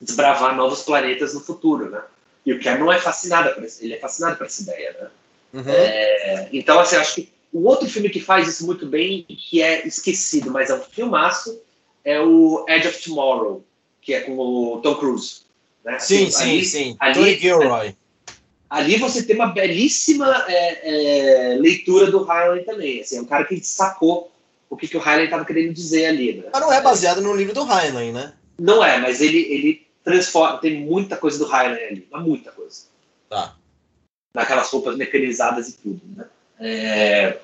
desbravar 0.00 0.56
novos 0.56 0.82
planetas 0.82 1.34
no 1.34 1.40
futuro, 1.40 1.88
né? 1.88 2.02
E 2.44 2.52
o 2.52 2.60
Cameron 2.60 2.92
é 2.92 2.98
fascinado 2.98 3.54
por 3.54 3.62
esse, 3.62 3.84
ele 3.84 3.94
é 3.94 3.98
fascinado 3.98 4.36
por 4.36 4.46
essa 4.46 4.62
ideia, 4.62 4.96
né? 5.00 5.10
Uhum. 5.52 5.70
É, 5.70 6.48
então, 6.52 6.80
assim, 6.80 6.96
acho 6.96 7.14
que 7.14 7.32
o 7.52 7.68
outro 7.68 7.88
filme 7.88 8.10
que 8.10 8.18
faz 8.18 8.48
isso 8.48 8.66
muito 8.66 8.86
bem, 8.86 9.22
que 9.22 9.62
é 9.62 9.86
esquecido, 9.86 10.50
mas 10.50 10.68
é 10.68 10.74
um 10.74 10.80
filmaço, 10.80 11.62
é 12.04 12.20
o 12.20 12.66
Edge 12.68 12.88
of 12.88 13.02
Tomorrow, 13.04 13.64
que 14.02 14.12
é 14.12 14.22
com 14.22 14.36
o 14.36 14.80
Tom 14.82 14.96
Cruise. 14.96 15.43
Né? 15.84 15.98
Sim, 15.98 16.30
sim, 16.30 16.42
ali, 16.42 16.64
sim. 16.64 16.96
Ali, 16.98 17.38
Gilroy. 17.38 17.94
Ali 18.70 18.96
você 18.96 19.22
tem 19.22 19.36
uma 19.36 19.48
belíssima 19.48 20.44
é, 20.48 21.52
é, 21.52 21.56
leitura 21.56 22.10
do 22.10 22.22
Highland 22.22 22.64
também. 22.64 23.00
Assim, 23.00 23.18
é 23.18 23.20
um 23.20 23.26
cara 23.26 23.44
que 23.44 23.60
sacou 23.60 24.32
o 24.68 24.76
que, 24.76 24.88
que 24.88 24.96
o 24.96 25.00
Highland 25.00 25.26
estava 25.26 25.44
querendo 25.44 25.72
dizer 25.72 26.06
ali. 26.06 26.34
Né? 26.34 26.44
Mas 26.52 26.60
não 26.60 26.72
é 26.72 26.80
baseado 26.80 27.20
no 27.20 27.34
livro 27.34 27.54
do 27.54 27.62
Highland, 27.62 28.12
né? 28.12 28.32
Não 28.58 28.84
é, 28.84 28.98
mas 28.98 29.20
ele, 29.20 29.38
ele 29.38 29.86
transforma. 30.02 30.58
Tem 30.58 30.80
muita 30.80 31.16
coisa 31.16 31.38
do 31.38 31.46
Highland 31.46 31.82
ali. 31.84 32.08
Muita 32.12 32.50
coisa. 32.50 32.86
Tá. 33.28 33.54
Naquelas 34.34 34.70
roupas 34.70 34.96
mecanizadas 34.96 35.68
e 35.68 35.78
tudo. 35.78 36.00
Né? 36.16 36.26
É... 36.58 37.38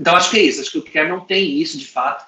Então 0.00 0.16
acho 0.16 0.30
que 0.30 0.38
é 0.38 0.42
isso. 0.42 0.60
Acho 0.60 0.72
que 0.72 0.78
o 0.78 0.92
Cameron 0.92 1.20
tem 1.20 1.60
isso 1.60 1.78
de 1.78 1.86
fato. 1.86 2.26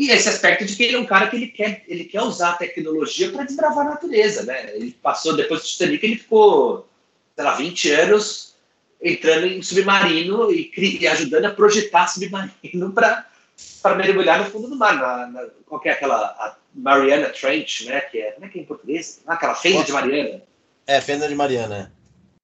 E 0.00 0.10
esse 0.10 0.30
aspecto 0.30 0.64
de 0.64 0.74
que 0.74 0.82
ele 0.82 0.96
é 0.96 0.98
um 0.98 1.04
cara 1.04 1.26
que 1.26 1.36
ele 1.36 1.48
quer, 1.48 1.84
ele 1.86 2.04
quer 2.04 2.22
usar 2.22 2.52
a 2.52 2.56
tecnologia 2.56 3.30
para 3.30 3.44
desbravar 3.44 3.86
a 3.86 3.90
natureza, 3.90 4.44
né? 4.44 4.74
Ele 4.74 4.92
passou, 4.92 5.36
depois 5.36 5.60
do 5.60 5.66
Titanic, 5.66 6.02
ele 6.02 6.16
ficou, 6.16 6.88
sei 7.36 7.44
lá, 7.44 7.54
20 7.54 7.90
anos 7.90 8.54
entrando 9.02 9.44
em 9.44 9.60
submarino 9.60 10.50
e, 10.50 10.72
e 10.74 11.06
ajudando 11.06 11.44
a 11.44 11.50
projetar 11.50 12.08
submarino 12.08 12.94
para 12.94 13.94
mergulhar 13.94 14.38
no 14.38 14.50
fundo 14.50 14.68
do 14.68 14.76
mar. 14.76 14.96
Na, 14.96 15.26
na, 15.26 15.46
qual 15.66 15.82
é 15.84 15.90
aquela 15.90 16.56
Mariana 16.74 17.28
Trench, 17.28 17.84
né? 17.84 18.00
Que 18.00 18.20
é, 18.22 18.30
como 18.30 18.46
é 18.46 18.48
que 18.48 18.58
é 18.58 18.62
em 18.62 18.64
português? 18.64 19.20
Ah, 19.26 19.34
aquela 19.34 19.54
fenda 19.54 19.84
de 19.84 19.92
Mariana. 19.92 20.42
É, 20.86 20.98
fenda 21.02 21.28
de 21.28 21.34
Mariana. 21.34 21.92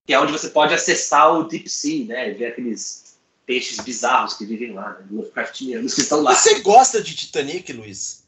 Que 0.06 0.12
é 0.12 0.20
onde 0.20 0.30
você 0.30 0.50
pode 0.50 0.74
acessar 0.74 1.34
o 1.34 1.44
Deep 1.44 1.70
Sea, 1.70 2.04
né? 2.04 2.30
Ver 2.32 2.48
aqueles 2.48 3.05
peixes 3.46 3.78
bizarros 3.78 4.34
que 4.34 4.44
vivem 4.44 4.72
lá, 4.72 4.94
né? 4.94 5.06
Lovecraftianos 5.10 5.94
que 5.94 6.00
estão 6.02 6.20
lá. 6.20 6.34
Você 6.34 6.60
gosta 6.60 7.00
de 7.00 7.14
Titanic, 7.14 7.72
Luiz? 7.72 8.26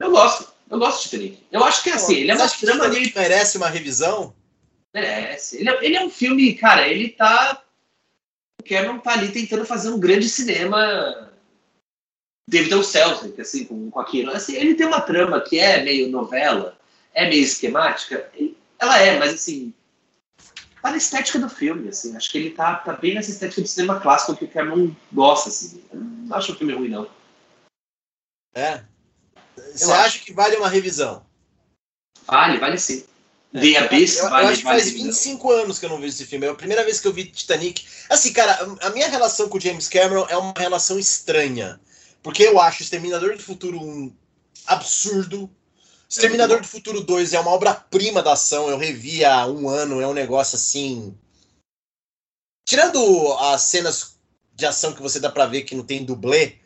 Eu 0.00 0.10
gosto. 0.10 0.52
Eu 0.68 0.78
gosto 0.78 1.02
de 1.02 1.10
Titanic. 1.10 1.46
Eu 1.52 1.62
acho 1.62 1.82
que 1.82 1.90
assim, 1.90 2.16
ele 2.16 2.32
é 2.32 2.34
uma 2.34 2.48
trama 2.48 2.88
meio... 2.88 3.12
merece 3.14 3.56
uma 3.58 3.68
revisão? 3.68 4.34
Merece. 4.92 5.58
Ele 5.58 5.70
é, 5.70 5.84
ele 5.84 5.96
é 5.96 6.04
um 6.04 6.10
filme, 6.10 6.54
cara, 6.54 6.88
ele 6.88 7.10
tá. 7.10 7.62
O 8.60 8.64
Cameron 8.64 8.98
tá 8.98 9.12
ali 9.12 9.30
tentando 9.30 9.64
fazer 9.66 9.90
um 9.90 10.00
grande 10.00 10.28
cinema 10.28 11.30
devido 12.48 12.76
ao 12.76 12.82
Celtic, 12.82 13.38
assim, 13.38 13.64
com, 13.66 13.90
com 13.90 14.00
aquilo. 14.00 14.30
Assim, 14.32 14.56
ele 14.56 14.74
tem 14.74 14.86
uma 14.86 15.00
trama 15.00 15.40
que 15.40 15.58
é 15.58 15.82
meio 15.82 16.08
novela, 16.08 16.78
é 17.12 17.28
meio 17.28 17.42
esquemática. 17.42 18.30
Ela 18.78 18.98
é, 19.00 19.18
mas 19.18 19.34
assim, 19.34 19.74
tá 20.86 20.90
na 20.92 20.96
estética 20.96 21.38
do 21.38 21.48
filme, 21.48 21.88
assim. 21.88 22.16
Acho 22.16 22.30
que 22.30 22.38
ele 22.38 22.50
tá, 22.50 22.76
tá 22.76 22.92
bem 22.92 23.14
nessa 23.14 23.30
estética 23.30 23.62
de 23.62 23.68
cinema 23.68 24.00
clássico 24.00 24.36
que 24.36 24.44
o 24.44 24.48
Cameron 24.48 24.94
gosta, 25.12 25.48
assim. 25.48 25.82
Eu 25.92 26.00
não 26.00 26.36
acho 26.36 26.52
o 26.52 26.56
filme 26.56 26.72
ruim, 26.72 26.88
não. 26.88 27.08
É? 28.54 28.82
Você 29.74 29.92
acha 29.92 30.18
que 30.20 30.32
vale 30.32 30.56
uma 30.56 30.68
revisão? 30.68 31.24
Vale, 32.26 32.58
vale 32.58 32.78
sim. 32.78 33.04
The 33.52 33.78
Abyss, 33.78 34.18
eu, 34.18 34.26
eu 34.26 34.34
acho 34.34 34.58
que 34.58 34.64
faz 34.64 34.90
25 34.90 35.50
anos 35.50 35.78
que 35.78 35.86
eu 35.86 35.90
não 35.90 35.98
vejo 35.98 36.14
esse 36.14 36.26
filme. 36.26 36.46
É 36.46 36.50
a 36.50 36.54
primeira 36.54 36.84
vez 36.84 37.00
que 37.00 37.08
eu 37.08 37.12
vi 37.12 37.24
Titanic. 37.24 37.86
Assim, 38.10 38.32
cara, 38.32 38.58
a 38.82 38.90
minha 38.90 39.08
relação 39.08 39.48
com 39.48 39.56
o 39.56 39.60
James 39.60 39.88
Cameron 39.88 40.26
é 40.28 40.36
uma 40.36 40.54
relação 40.56 40.98
estranha. 40.98 41.80
Porque 42.22 42.42
eu 42.42 42.60
acho 42.60 42.82
Exterminador 42.82 43.36
do 43.36 43.42
Futuro 43.42 43.80
um 43.80 44.12
absurdo. 44.66 45.50
Exterminador 46.08 46.60
do 46.60 46.68
Futuro 46.68 47.00
2 47.00 47.32
é 47.32 47.40
uma 47.40 47.50
obra-prima 47.50 48.22
da 48.22 48.32
ação. 48.32 48.68
Eu 48.68 48.78
revi 48.78 49.24
há 49.24 49.46
um 49.46 49.68
ano, 49.68 50.00
é 50.00 50.06
um 50.06 50.14
negócio 50.14 50.56
assim. 50.56 51.16
Tirando 52.64 53.32
as 53.34 53.62
cenas 53.62 54.16
de 54.54 54.66
ação 54.66 54.92
que 54.92 55.02
você 55.02 55.20
dá 55.20 55.30
pra 55.30 55.46
ver 55.46 55.62
que 55.62 55.74
não 55.74 55.84
tem 55.84 56.04
dublê, 56.04 56.56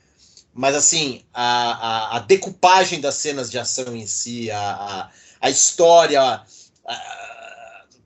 mas 0.52 0.74
assim, 0.74 1.24
a, 1.32 1.44
a, 1.44 2.16
a 2.16 2.18
decupagem 2.20 3.00
das 3.00 3.16
cenas 3.16 3.50
de 3.50 3.58
ação 3.58 3.96
em 3.96 4.06
si, 4.06 4.50
a, 4.50 4.60
a, 4.60 5.10
a 5.40 5.50
história, 5.50 6.20
a, 6.22 6.46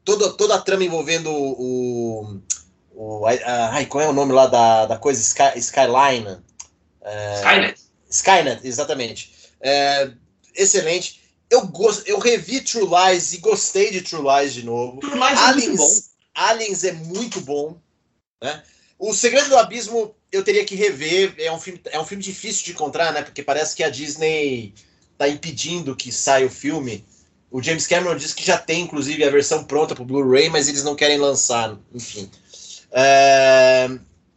toda, 0.05 0.33
toda 0.33 0.55
a 0.55 0.61
trama 0.61 0.85
envolvendo 0.85 1.31
o. 1.31 2.41
o 2.95 3.27
ai, 3.27 3.87
qual 3.87 4.05
é 4.05 4.09
o 4.09 4.13
nome 4.13 4.33
lá 4.33 4.47
da, 4.47 4.87
da 4.87 4.99
coisa? 4.99 5.21
Sky, 5.21 5.59
Skyline. 5.59 6.39
É, 7.03 7.35
Skynet. 7.37 7.81
Skynet, 8.09 8.67
exatamente. 8.67 9.33
É, 9.61 10.11
excelente. 10.55 11.24
Eu, 11.55 11.69
gost, 11.69 12.03
eu 12.07 12.19
revi 12.19 12.61
True 12.61 12.85
Lies 12.85 13.33
e 13.33 13.39
gostei 13.39 13.93
de 13.93 14.03
True 14.03 14.23
Lies 14.23 14.53
de 14.55 14.65
novo. 14.65 14.99
True 14.99 15.15
Lies 15.15 15.39
Aliens, 15.39 15.65
é 15.65 15.69
muito 15.69 15.77
bom. 15.77 16.01
Aliens 16.35 16.85
é 16.85 16.93
muito 16.93 17.41
bom. 17.41 17.77
Né? 18.43 18.63
O 18.99 19.15
Segredo 19.15 19.51
do 19.51 19.57
Abismo 19.57 20.15
eu 20.33 20.43
teria 20.43 20.65
que 20.65 20.75
rever. 20.75 21.35
É 21.39 21.53
um 21.53 21.59
filme, 21.61 21.81
é 21.87 22.01
um 22.01 22.05
filme 22.05 22.23
difícil 22.23 22.65
de 22.65 22.73
encontrar, 22.73 23.13
né? 23.13 23.23
Porque 23.23 23.43
parece 23.43 23.77
que 23.77 23.85
a 23.85 23.89
Disney 23.89 24.75
tá 25.17 25.29
impedindo 25.29 25.95
que 25.95 26.11
saia 26.11 26.45
o 26.45 26.51
filme. 26.51 27.05
O 27.53 27.63
James 27.63 27.87
Cameron 27.87 28.17
disse 28.17 28.35
que 28.35 28.45
já 28.45 28.59
tem, 28.59 28.83
inclusive, 28.83 29.23
a 29.23 29.31
versão 29.31 29.63
pronta 29.63 29.95
para 29.95 30.05
Blu-ray, 30.05 30.49
mas 30.49 30.67
eles 30.67 30.83
não 30.83 30.97
querem 30.97 31.19
lançar, 31.19 31.79
enfim. 31.95 32.29
É... 32.91 33.89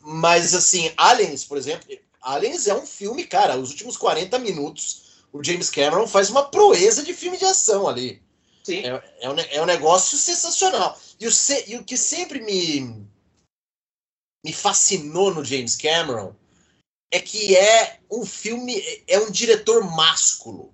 Mas, 0.01 0.53
assim, 0.53 0.91
Aliens, 0.95 1.43
por 1.43 1.57
exemplo. 1.57 1.87
Aliens 2.21 2.67
é 2.67 2.75
um 2.75 2.85
filme, 2.85 3.23
cara, 3.23 3.57
os 3.57 3.71
últimos 3.71 3.97
40 3.97 4.37
minutos, 4.37 5.06
o 5.31 5.43
James 5.43 5.69
Cameron 5.69 6.07
faz 6.07 6.29
uma 6.29 6.49
proeza 6.49 7.03
de 7.03 7.13
filme 7.13 7.37
de 7.37 7.45
ação 7.45 7.87
ali. 7.87 8.21
Sim. 8.63 8.79
É, 8.79 9.17
é, 9.21 9.29
um, 9.29 9.39
é 9.39 9.61
um 9.61 9.65
negócio 9.65 10.17
sensacional. 10.17 10.99
E 11.19 11.27
o, 11.27 11.31
e 11.67 11.75
o 11.77 11.83
que 11.83 11.97
sempre 11.97 12.41
me 12.41 13.07
me 14.45 14.53
fascinou 14.53 15.33
no 15.33 15.43
James 15.43 15.75
Cameron 15.75 16.33
é 17.11 17.19
que 17.19 17.55
é 17.55 17.99
um 18.09 18.25
filme, 18.25 18.81
é 19.07 19.19
um 19.19 19.31
diretor 19.31 19.83
másculo, 19.83 20.73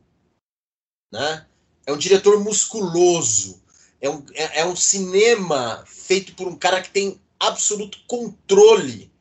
né? 1.11 1.47
É 1.85 1.91
um 1.91 1.97
diretor 1.97 2.39
musculoso, 2.43 3.61
é 3.99 4.09
um, 4.09 4.23
é, 4.33 4.59
é 4.61 4.65
um 4.65 4.75
cinema 4.75 5.83
feito 5.87 6.35
por 6.35 6.47
um 6.47 6.55
cara 6.55 6.81
que 6.81 6.91
tem 6.91 7.19
absoluto 7.39 7.99
controle 8.07 9.11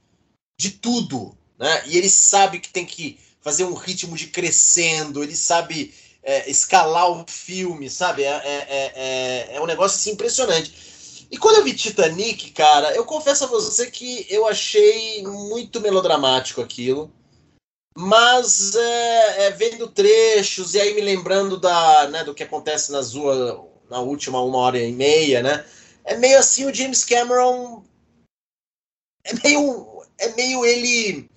de 0.58 0.70
tudo, 0.70 1.36
né? 1.58 1.86
E 1.88 1.96
ele 1.96 2.08
sabe 2.08 2.60
que 2.60 2.70
tem 2.70 2.84
que 2.86 3.18
fazer 3.42 3.64
um 3.64 3.74
ritmo 3.74 4.16
de 4.16 4.28
crescendo, 4.28 5.22
ele 5.22 5.36
sabe 5.36 5.94
é, 6.22 6.48
escalar 6.48 7.10
o 7.10 7.26
filme, 7.28 7.90
sabe? 7.90 8.22
É, 8.22 8.28
é, 8.28 8.92
é, 8.94 9.56
é 9.56 9.60
um 9.60 9.66
negócio 9.66 9.96
assim, 9.96 10.12
impressionante. 10.12 11.26
E 11.30 11.36
quando 11.36 11.56
eu 11.56 11.64
vi 11.64 11.74
Titanic, 11.74 12.50
cara, 12.50 12.94
eu 12.94 13.04
confesso 13.04 13.44
a 13.44 13.48
você 13.48 13.90
que 13.90 14.26
eu 14.28 14.46
achei 14.46 15.22
muito 15.22 15.80
melodramático 15.80 16.60
aquilo. 16.60 17.10
Mas 17.96 18.74
é, 18.74 19.46
é, 19.46 19.50
vendo 19.50 19.88
trechos 19.88 20.74
e 20.74 20.80
aí 20.80 20.94
me 20.94 21.00
lembrando 21.02 21.58
da, 21.58 22.08
né, 22.08 22.24
do 22.24 22.34
que 22.34 22.42
acontece 22.42 22.90
nas 22.90 23.14
ruas 23.14 23.58
na 23.90 24.00
última 24.00 24.40
uma 24.40 24.58
hora 24.58 24.78
e 24.78 24.92
meia, 24.92 25.42
né? 25.42 25.66
É 26.04 26.16
meio 26.16 26.38
assim 26.38 26.64
o 26.64 26.74
James 26.74 27.04
Cameron. 27.04 27.84
É 29.24 29.34
meio. 29.44 30.02
É 30.18 30.28
meio 30.34 30.64
ele. 30.64 31.30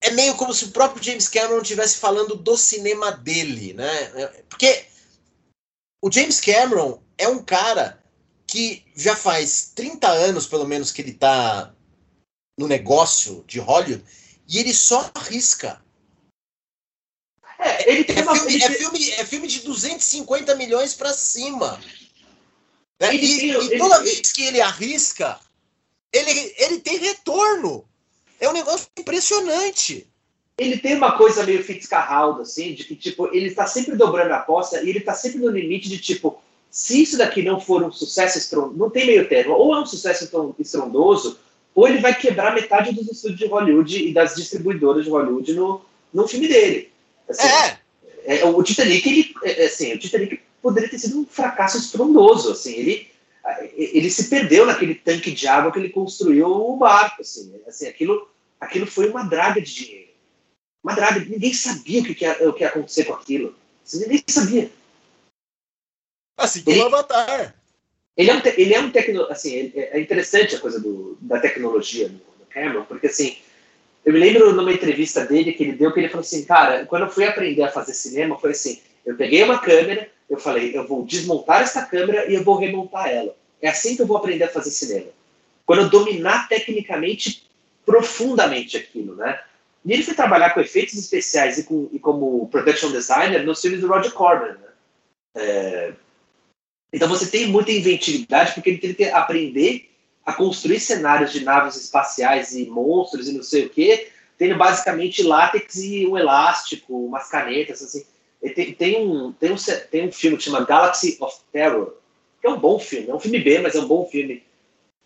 É 0.00 0.10
meio 0.10 0.36
como 0.36 0.54
se 0.54 0.66
o 0.66 0.70
próprio 0.70 1.02
James 1.02 1.28
Cameron 1.28 1.60
estivesse 1.60 1.98
falando 1.98 2.36
do 2.36 2.56
cinema 2.56 3.10
dele, 3.10 3.72
né? 3.74 4.28
Porque 4.48 4.86
o 6.00 6.10
James 6.10 6.40
Cameron 6.40 7.02
é 7.16 7.28
um 7.28 7.42
cara 7.42 8.02
que 8.46 8.84
já 8.94 9.16
faz 9.16 9.72
30 9.74 10.08
anos, 10.08 10.46
pelo 10.46 10.66
menos, 10.66 10.92
que 10.92 11.02
ele 11.02 11.10
está 11.10 11.74
no 12.58 12.66
negócio 12.66 13.44
de 13.46 13.58
Hollywood 13.58 14.04
e 14.48 14.58
ele 14.58 14.72
só 14.72 15.10
arrisca. 15.14 15.82
É, 17.58 17.90
ele 17.90 18.04
tem 18.04 18.18
é, 18.18 18.22
uma... 18.22 18.34
filme, 18.36 18.62
é, 18.62 18.70
filme, 18.70 19.10
é 19.10 19.26
filme 19.26 19.48
de 19.48 19.60
250 19.60 20.54
milhões 20.54 20.94
para 20.94 21.12
cima. 21.12 21.80
Né? 23.00 23.14
E, 23.14 23.18
tem, 23.18 23.50
e, 23.50 23.78
toda 23.78 23.96
ele... 23.96 24.04
vez 24.04 24.32
que 24.32 24.42
ele 24.42 24.60
arrisca, 24.60 25.38
ele, 26.12 26.54
ele 26.56 26.80
tem 26.80 26.96
retorno. 26.98 27.88
É 28.40 28.48
um 28.48 28.52
negócio 28.52 28.88
impressionante. 28.98 30.06
Ele 30.56 30.76
tem 30.78 30.96
uma 30.96 31.16
coisa 31.16 31.44
meio 31.44 31.62
Fitzcarraldo, 31.62 32.42
assim, 32.42 32.74
de 32.74 32.84
que, 32.84 32.96
tipo, 32.96 33.28
ele 33.28 33.46
está 33.46 33.66
sempre 33.66 33.96
dobrando 33.96 34.32
a 34.32 34.38
aposta 34.38 34.82
e 34.82 34.90
ele 34.90 34.98
está 34.98 35.14
sempre 35.14 35.38
no 35.38 35.48
limite 35.48 35.88
de, 35.88 35.98
tipo, 35.98 36.40
se 36.70 37.02
isso 37.02 37.16
daqui 37.16 37.42
não 37.42 37.60
for 37.60 37.82
um 37.82 37.92
sucesso 37.92 38.38
estrondoso, 38.38 38.76
não 38.76 38.90
tem 38.90 39.06
meio 39.06 39.28
termo, 39.28 39.54
ou 39.54 39.74
é 39.74 39.80
um 39.80 39.86
sucesso 39.86 40.28
estrondoso, 40.58 41.38
ou 41.74 41.86
ele 41.86 41.98
vai 41.98 42.14
quebrar 42.14 42.54
metade 42.54 42.92
dos 42.92 43.08
estúdios 43.08 43.38
de 43.38 43.46
Hollywood 43.46 44.08
e 44.08 44.12
das 44.12 44.34
distribuidoras 44.34 45.04
de 45.04 45.10
Hollywood 45.10 45.52
no, 45.54 45.80
no 46.12 46.26
filme 46.26 46.48
dele. 46.48 46.90
Assim, 47.28 47.46
é. 47.46 48.38
é. 48.38 48.44
O 48.44 48.62
Titanic, 48.62 49.08
ele, 49.08 49.34
é, 49.44 49.62
é, 49.62 49.66
assim, 49.66 49.94
o 49.94 49.98
Titanic 49.98 50.40
poderia 50.60 50.88
ter 50.88 50.98
sido 50.98 51.20
um 51.20 51.26
fracasso 51.26 51.78
estrondoso, 51.78 52.50
assim, 52.50 52.74
ele, 52.74 53.08
ele 53.74 54.10
se 54.10 54.28
perdeu 54.28 54.66
naquele 54.66 54.94
tanque 54.94 55.30
de 55.30 55.46
água 55.46 55.72
que 55.72 55.78
ele 55.78 55.90
construiu 55.90 56.48
o 56.48 56.76
barco, 56.76 57.22
assim, 57.22 57.60
assim 57.66 57.86
aquilo, 57.86 58.28
aquilo 58.60 58.86
foi 58.86 59.08
uma 59.08 59.24
draga 59.24 59.60
de 59.60 59.74
dinheiro. 59.74 60.08
Uma 60.82 60.94
draga, 60.94 61.20
ninguém 61.20 61.52
sabia 61.52 62.00
o 62.00 62.04
que, 62.04 62.24
ia, 62.24 62.48
o 62.48 62.52
que 62.52 62.62
ia 62.62 62.68
acontecer 62.68 63.04
com 63.04 63.14
aquilo. 63.14 63.54
Assim, 63.84 64.00
ninguém 64.00 64.22
sabia. 64.28 64.70
Assim 66.36 66.62
como 66.62 66.78
o 66.78 66.86
Avatar. 66.86 67.54
Ele 68.16 68.30
é 68.30 68.34
um, 68.34 68.40
ele 68.44 68.74
é 68.74 68.80
um 68.80 68.90
tecno, 68.90 69.22
assim, 69.30 69.72
é 69.76 70.00
interessante 70.00 70.56
a 70.56 70.60
coisa 70.60 70.80
do, 70.80 71.16
da 71.20 71.38
tecnologia 71.38 72.08
do, 72.08 72.20
Cameron, 72.48 72.84
porque 72.84 73.06
assim, 73.06 73.36
eu 74.04 74.12
me 74.12 74.18
lembro 74.18 74.52
numa 74.52 74.72
entrevista 74.72 75.24
dele 75.24 75.52
que 75.52 75.62
ele 75.62 75.72
deu 75.72 75.92
que 75.92 76.00
ele 76.00 76.08
falou 76.08 76.22
assim, 76.22 76.44
cara, 76.44 76.84
quando 76.86 77.02
eu 77.02 77.10
fui 77.10 77.24
aprender 77.24 77.62
a 77.62 77.70
fazer 77.70 77.92
cinema, 77.92 78.38
foi 78.38 78.50
assim, 78.50 78.80
eu 79.04 79.16
peguei 79.16 79.42
uma 79.42 79.58
câmera, 79.58 80.10
eu 80.28 80.38
falei, 80.38 80.76
eu 80.76 80.86
vou 80.86 81.04
desmontar 81.04 81.62
essa 81.62 81.84
câmera 81.86 82.28
e 82.30 82.34
eu 82.34 82.42
vou 82.42 82.56
remontar 82.56 83.08
ela. 83.08 83.36
É 83.60 83.68
assim 83.68 83.96
que 83.96 84.02
eu 84.02 84.06
vou 84.06 84.16
aprender 84.16 84.44
a 84.44 84.48
fazer 84.48 84.70
cinema. 84.70 85.08
Quando 85.66 85.82
eu 85.82 85.90
dominar 85.90 86.48
tecnicamente, 86.48 87.48
profundamente 87.84 88.76
aquilo, 88.76 89.14
né? 89.14 89.40
E 89.84 89.92
ele 89.92 90.02
foi 90.02 90.14
trabalhar 90.14 90.50
com 90.50 90.60
efeitos 90.60 90.94
especiais 90.94 91.58
e, 91.58 91.64
com, 91.64 91.88
e 91.92 91.98
como 91.98 92.48
production 92.48 92.90
designer 92.90 93.44
nos 93.44 93.60
filmes 93.60 93.80
do 93.80 93.88
Roger 93.88 94.12
Corman, 94.12 94.52
né? 94.52 94.68
É, 95.34 95.92
então 96.92 97.08
você 97.08 97.26
tem 97.30 97.46
muita 97.46 97.70
inventividade 97.70 98.54
porque 98.54 98.70
ele 98.70 98.78
teve 98.78 98.94
que 98.94 99.04
aprender 99.04 99.90
a 100.24 100.32
construir 100.32 100.80
cenários 100.80 101.32
de 101.32 101.44
naves 101.44 101.76
espaciais 101.76 102.54
e 102.54 102.66
monstros 102.66 103.28
e 103.28 103.32
não 103.32 103.42
sei 103.42 103.66
o 103.66 103.70
que, 103.70 104.08
tendo 104.36 104.56
basicamente 104.56 105.22
látex 105.22 105.76
e 105.76 106.06
um 106.06 106.16
elástico, 106.18 107.06
umas 107.06 107.28
canetas, 107.28 107.82
assim. 107.82 108.04
Tem, 108.54 108.72
tem, 108.72 109.06
um, 109.06 109.32
tem, 109.32 109.52
um, 109.52 109.56
tem 109.90 110.08
um 110.08 110.12
filme 110.12 110.36
que 110.36 110.44
chama 110.44 110.64
Galaxy 110.64 111.16
of 111.20 111.36
Terror, 111.52 111.94
que 112.40 112.46
é 112.46 112.50
um 112.50 112.58
bom 112.58 112.78
filme, 112.78 113.08
é 113.10 113.14
um 113.14 113.20
filme 113.20 113.38
B, 113.38 113.58
mas 113.58 113.74
é 113.74 113.80
um 113.80 113.88
bom 113.88 114.06
filme 114.06 114.42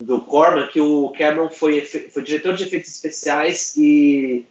do 0.01 0.21
Corman, 0.21 0.67
que 0.69 0.81
o 0.81 1.11
Cameron 1.11 1.51
foi, 1.51 1.83
foi 1.83 2.23
diretor 2.23 2.55
de 2.55 2.65
efeitos 2.65 2.91
especiais 2.91 3.77
e, 3.77 4.45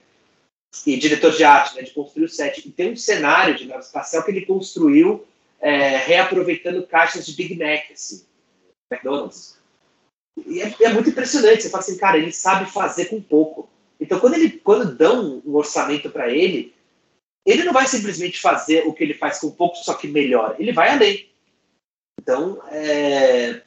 e 0.86 0.98
diretor 0.98 1.32
de 1.32 1.44
arte, 1.44 1.76
né, 1.76 1.84
de 1.84 1.92
construir 1.92 2.26
o 2.26 2.30
set. 2.30 2.68
E 2.68 2.72
tem 2.72 2.94
um 2.94 2.96
cenário 2.96 3.56
de 3.56 3.66
nave 3.66 3.84
espacial 3.84 4.24
que 4.24 4.32
ele 4.32 4.46
construiu 4.46 5.26
é, 5.60 5.98
reaproveitando 5.98 6.86
caixas 6.88 7.26
de 7.26 7.34
Big 7.34 7.56
Mac, 7.58 7.92
assim, 7.92 8.26
McDonald's. 8.92 9.58
E 10.46 10.62
é, 10.62 10.74
é, 10.82 10.90
muito 10.94 11.10
impressionante. 11.10 11.64
Você 11.64 11.70
fala 11.70 11.84
assim, 11.84 11.98
cara, 11.98 12.18
ele 12.18 12.32
sabe 12.32 12.72
fazer 12.72 13.06
com 13.06 13.22
pouco. 13.22 13.70
Então, 14.00 14.20
quando, 14.20 14.34
ele, 14.36 14.50
quando 14.52 14.96
dão 14.96 15.42
um 15.46 15.56
orçamento 15.56 16.10
para 16.10 16.32
ele, 16.32 16.74
ele 17.46 17.64
não 17.64 17.74
vai 17.74 17.88
simplesmente 17.88 18.40
fazer 18.40 18.88
o 18.88 18.94
que 18.94 19.04
ele 19.04 19.14
faz 19.14 19.40
com 19.40 19.52
pouco, 19.52 19.78
só 19.78 19.94
que 19.94 20.08
melhor. 20.08 20.56
Ele 20.58 20.72
vai 20.72 20.90
além. 20.90 21.30
Então, 22.22 22.62
é... 22.70 23.62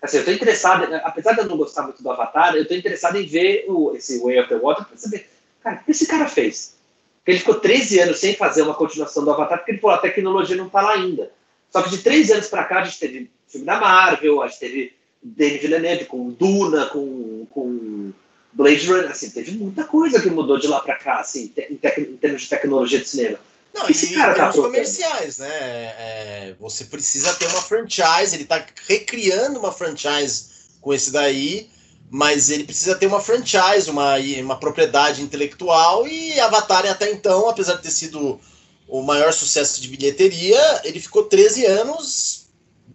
assim, 0.00 0.16
eu 0.16 0.20
estou 0.20 0.32
interessado, 0.32 0.94
apesar 1.04 1.34
de 1.34 1.40
eu 1.40 1.46
não 1.46 1.58
gostar 1.58 1.82
muito 1.82 2.02
do 2.02 2.10
Avatar, 2.10 2.54
eu 2.56 2.62
estou 2.62 2.76
interessado 2.76 3.16
em 3.16 3.26
ver 3.26 3.66
o, 3.68 3.94
esse 3.94 4.18
Way 4.20 4.40
of 4.40 4.48
the 4.48 4.56
Water 4.56 4.86
para 4.86 4.96
saber, 4.96 5.28
cara, 5.62 5.80
o 5.80 5.84
que 5.84 5.90
esse 5.90 6.06
cara 6.06 6.26
fez? 6.26 6.78
Ele 7.26 7.38
ficou 7.38 7.60
13 7.60 8.00
anos 8.00 8.18
sem 8.18 8.34
fazer 8.34 8.62
uma 8.62 8.72
continuação 8.72 9.22
do 9.22 9.30
Avatar, 9.30 9.58
porque 9.58 9.72
ele 9.72 9.80
falou, 9.80 9.96
a 9.96 10.00
tecnologia 10.00 10.56
não 10.56 10.68
está 10.68 10.80
lá 10.80 10.94
ainda. 10.94 11.30
Só 11.70 11.82
que 11.82 11.90
de 11.90 11.98
três 11.98 12.30
anos 12.30 12.48
para 12.48 12.64
cá, 12.64 12.80
a 12.80 12.84
gente 12.84 12.98
teve 12.98 13.30
filme 13.46 13.66
da 13.66 13.78
Marvel, 13.78 14.42
a 14.42 14.48
gente 14.48 14.60
teve 14.60 14.94
Denis 15.22 15.60
Villeneuve 15.60 16.06
com 16.06 16.30
Duna, 16.30 16.86
com, 16.86 17.46
com 17.50 18.12
Blade 18.50 18.86
Runner, 18.86 19.10
assim, 19.10 19.28
teve 19.28 19.50
muita 19.52 19.84
coisa 19.84 20.22
que 20.22 20.30
mudou 20.30 20.58
de 20.58 20.66
lá 20.66 20.80
para 20.80 20.94
cá, 20.94 21.20
assim, 21.20 21.52
em, 21.54 21.74
em, 21.74 22.16
termos 22.16 22.42
de 22.42 22.48
tecnologia 22.48 22.98
de 22.98 23.08
cinema. 23.08 23.38
Não, 23.78 23.88
Esse 23.88 24.12
e 24.12 24.14
cara 24.14 24.34
tá 24.34 24.50
os 24.50 24.56
comerciais, 24.56 25.38
né? 25.38 25.48
É, 25.48 26.56
você 26.58 26.84
precisa 26.84 27.32
ter 27.34 27.46
uma 27.46 27.62
franchise, 27.62 28.34
ele 28.34 28.44
tá 28.44 28.64
recriando 28.86 29.58
uma 29.58 29.72
franchise 29.72 30.46
com 30.80 30.92
esse 30.92 31.12
daí, 31.12 31.70
mas 32.10 32.50
ele 32.50 32.64
precisa 32.64 32.96
ter 32.96 33.06
uma 33.06 33.20
franchise, 33.20 33.88
uma, 33.88 34.16
uma 34.42 34.58
propriedade 34.58 35.22
intelectual, 35.22 36.08
e 36.08 36.38
Avatar 36.40 36.86
até 36.86 37.10
então, 37.10 37.48
apesar 37.48 37.74
de 37.74 37.82
ter 37.82 37.90
sido 37.90 38.40
o 38.88 39.02
maior 39.02 39.32
sucesso 39.32 39.80
de 39.80 39.88
bilheteria, 39.88 40.80
ele 40.82 40.98
ficou 40.98 41.24
13 41.24 41.66
anos 41.66 42.48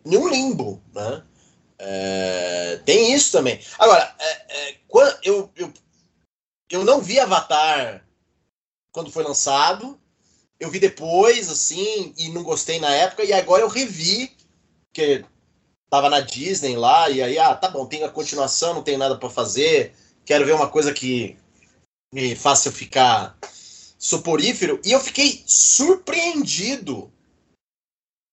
em 0.06 0.18
um 0.18 0.28
limbo, 0.28 0.82
né? 0.94 1.24
É, 1.80 2.80
tem 2.86 3.14
isso 3.14 3.32
também. 3.32 3.60
Agora, 3.78 4.14
é, 4.20 4.70
é, 4.72 4.78
eu, 5.24 5.50
eu, 5.56 5.74
eu 6.70 6.84
não 6.84 7.00
vi 7.00 7.20
Avatar 7.20 8.06
quando 8.92 9.12
foi 9.12 9.24
lançado, 9.24 10.00
eu 10.64 10.70
vi 10.70 10.80
depois, 10.80 11.50
assim, 11.50 12.14
e 12.18 12.30
não 12.30 12.42
gostei 12.42 12.80
na 12.80 12.90
época, 12.90 13.24
e 13.24 13.34
agora 13.34 13.64
eu 13.64 13.68
revi, 13.68 14.32
porque 14.88 15.26
tava 15.90 16.10
na 16.10 16.22
Disney 16.22 16.78
lá, 16.78 17.10
e 17.10 17.22
aí, 17.22 17.38
ah, 17.38 17.54
tá 17.54 17.68
bom, 17.68 17.86
tem 17.86 18.04
a 18.04 18.10
continuação, 18.10 18.74
não 18.74 18.82
tem 18.82 18.98
nada 18.98 19.18
para 19.18 19.30
fazer, 19.30 19.94
quero 20.26 20.46
ver 20.46 20.54
uma 20.54 20.70
coisa 20.70 20.94
que 20.94 21.38
me 22.14 22.34
faça 22.34 22.70
eu 22.70 22.72
ficar 22.72 23.38
soporífero, 24.00 24.80
e 24.86 24.94
eu 24.94 25.02
fiquei 25.02 25.44
surpreendido. 25.46 27.12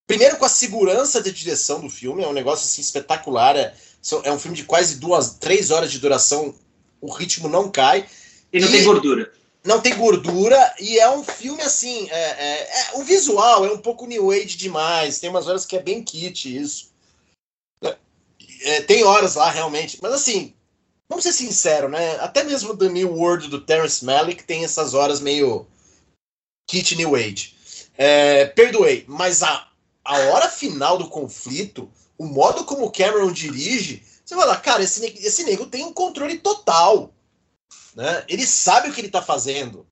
Primeiro 0.06 0.36
com 0.36 0.44
a 0.44 0.48
segurança 0.48 1.20
de 1.20 1.32
direção 1.32 1.80
do 1.80 1.90
filme, 1.90 2.22
é 2.22 2.28
um 2.28 2.32
negócio 2.32 2.64
assim 2.64 2.80
espetacular, 2.80 3.56
é, 3.56 3.74
é 4.22 4.32
um 4.32 4.38
filme 4.38 4.56
de 4.56 4.64
quase 4.64 5.00
duas, 5.00 5.34
três 5.34 5.72
horas 5.72 5.90
de 5.90 5.98
duração, 5.98 6.54
o 7.00 7.12
ritmo 7.12 7.48
não 7.48 7.70
cai. 7.70 8.08
E 8.52 8.60
não 8.60 8.68
e... 8.68 8.70
tem 8.70 8.84
gordura 8.84 9.32
não 9.62 9.80
tem 9.80 9.96
gordura 9.96 10.74
e 10.80 10.98
é 10.98 11.10
um 11.10 11.22
filme 11.22 11.62
assim. 11.62 12.08
É, 12.10 12.20
é, 12.20 12.62
é, 12.62 12.94
o 12.94 13.04
visual 13.04 13.64
é 13.64 13.72
um 13.72 13.78
pouco 13.78 14.06
new 14.06 14.30
age 14.30 14.56
demais. 14.56 15.20
Tem 15.20 15.30
umas 15.30 15.46
horas 15.46 15.66
que 15.66 15.76
é 15.76 15.82
bem 15.82 16.02
kit 16.02 16.56
isso. 16.56 16.90
É, 18.62 18.82
tem 18.82 19.04
horas 19.04 19.36
lá 19.36 19.50
realmente, 19.50 19.98
mas 20.02 20.12
assim, 20.12 20.52
vamos 21.08 21.24
ser 21.24 21.32
sinceros, 21.32 21.90
né? 21.90 22.16
Até 22.20 22.44
mesmo 22.44 22.76
The 22.76 22.90
New 22.90 23.14
World 23.14 23.48
do 23.48 23.60
Terrence 23.60 24.04
Malick 24.04 24.44
tem 24.44 24.64
essas 24.64 24.92
horas 24.92 25.18
meio 25.18 25.66
kit 26.68 26.94
new 26.94 27.14
age. 27.14 27.54
É, 27.96 28.46
perdoei, 28.46 29.04
mas 29.08 29.42
a, 29.42 29.68
a 30.04 30.18
hora 30.18 30.48
final 30.48 30.98
do 30.98 31.08
conflito, 31.08 31.90
o 32.18 32.26
modo 32.26 32.64
como 32.64 32.90
Cameron 32.90 33.32
dirige, 33.32 34.02
você 34.24 34.34
fala, 34.34 34.56
cara, 34.56 34.82
esse, 34.82 35.04
esse 35.06 35.44
nego 35.44 35.66
tem 35.66 35.84
um 35.84 35.92
controle 35.92 36.38
total 36.38 37.12
né? 37.94 38.24
Ele 38.28 38.46
sabe 38.46 38.88
o 38.88 38.92
que 38.92 39.00
ele 39.00 39.08
está 39.08 39.22
fazendo. 39.22 39.86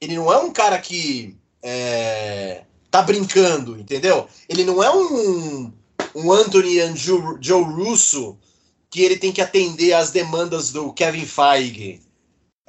Ele 0.00 0.16
não 0.16 0.32
é 0.32 0.38
um 0.38 0.52
cara 0.52 0.78
que 0.78 1.36
é, 1.62 2.64
tá 2.90 3.02
brincando, 3.02 3.78
entendeu? 3.78 4.28
Ele 4.48 4.64
não 4.64 4.82
é 4.82 4.90
um, 4.94 5.72
um 6.14 6.32
Anthony 6.32 6.78
e 6.78 6.96
Joe, 6.96 7.36
Joe 7.40 7.62
Russo 7.62 8.38
que 8.90 9.02
ele 9.02 9.16
tem 9.16 9.32
que 9.32 9.40
atender 9.40 9.92
às 9.92 10.10
demandas 10.10 10.72
do 10.72 10.92
Kevin 10.92 11.24
Feige. 11.24 12.02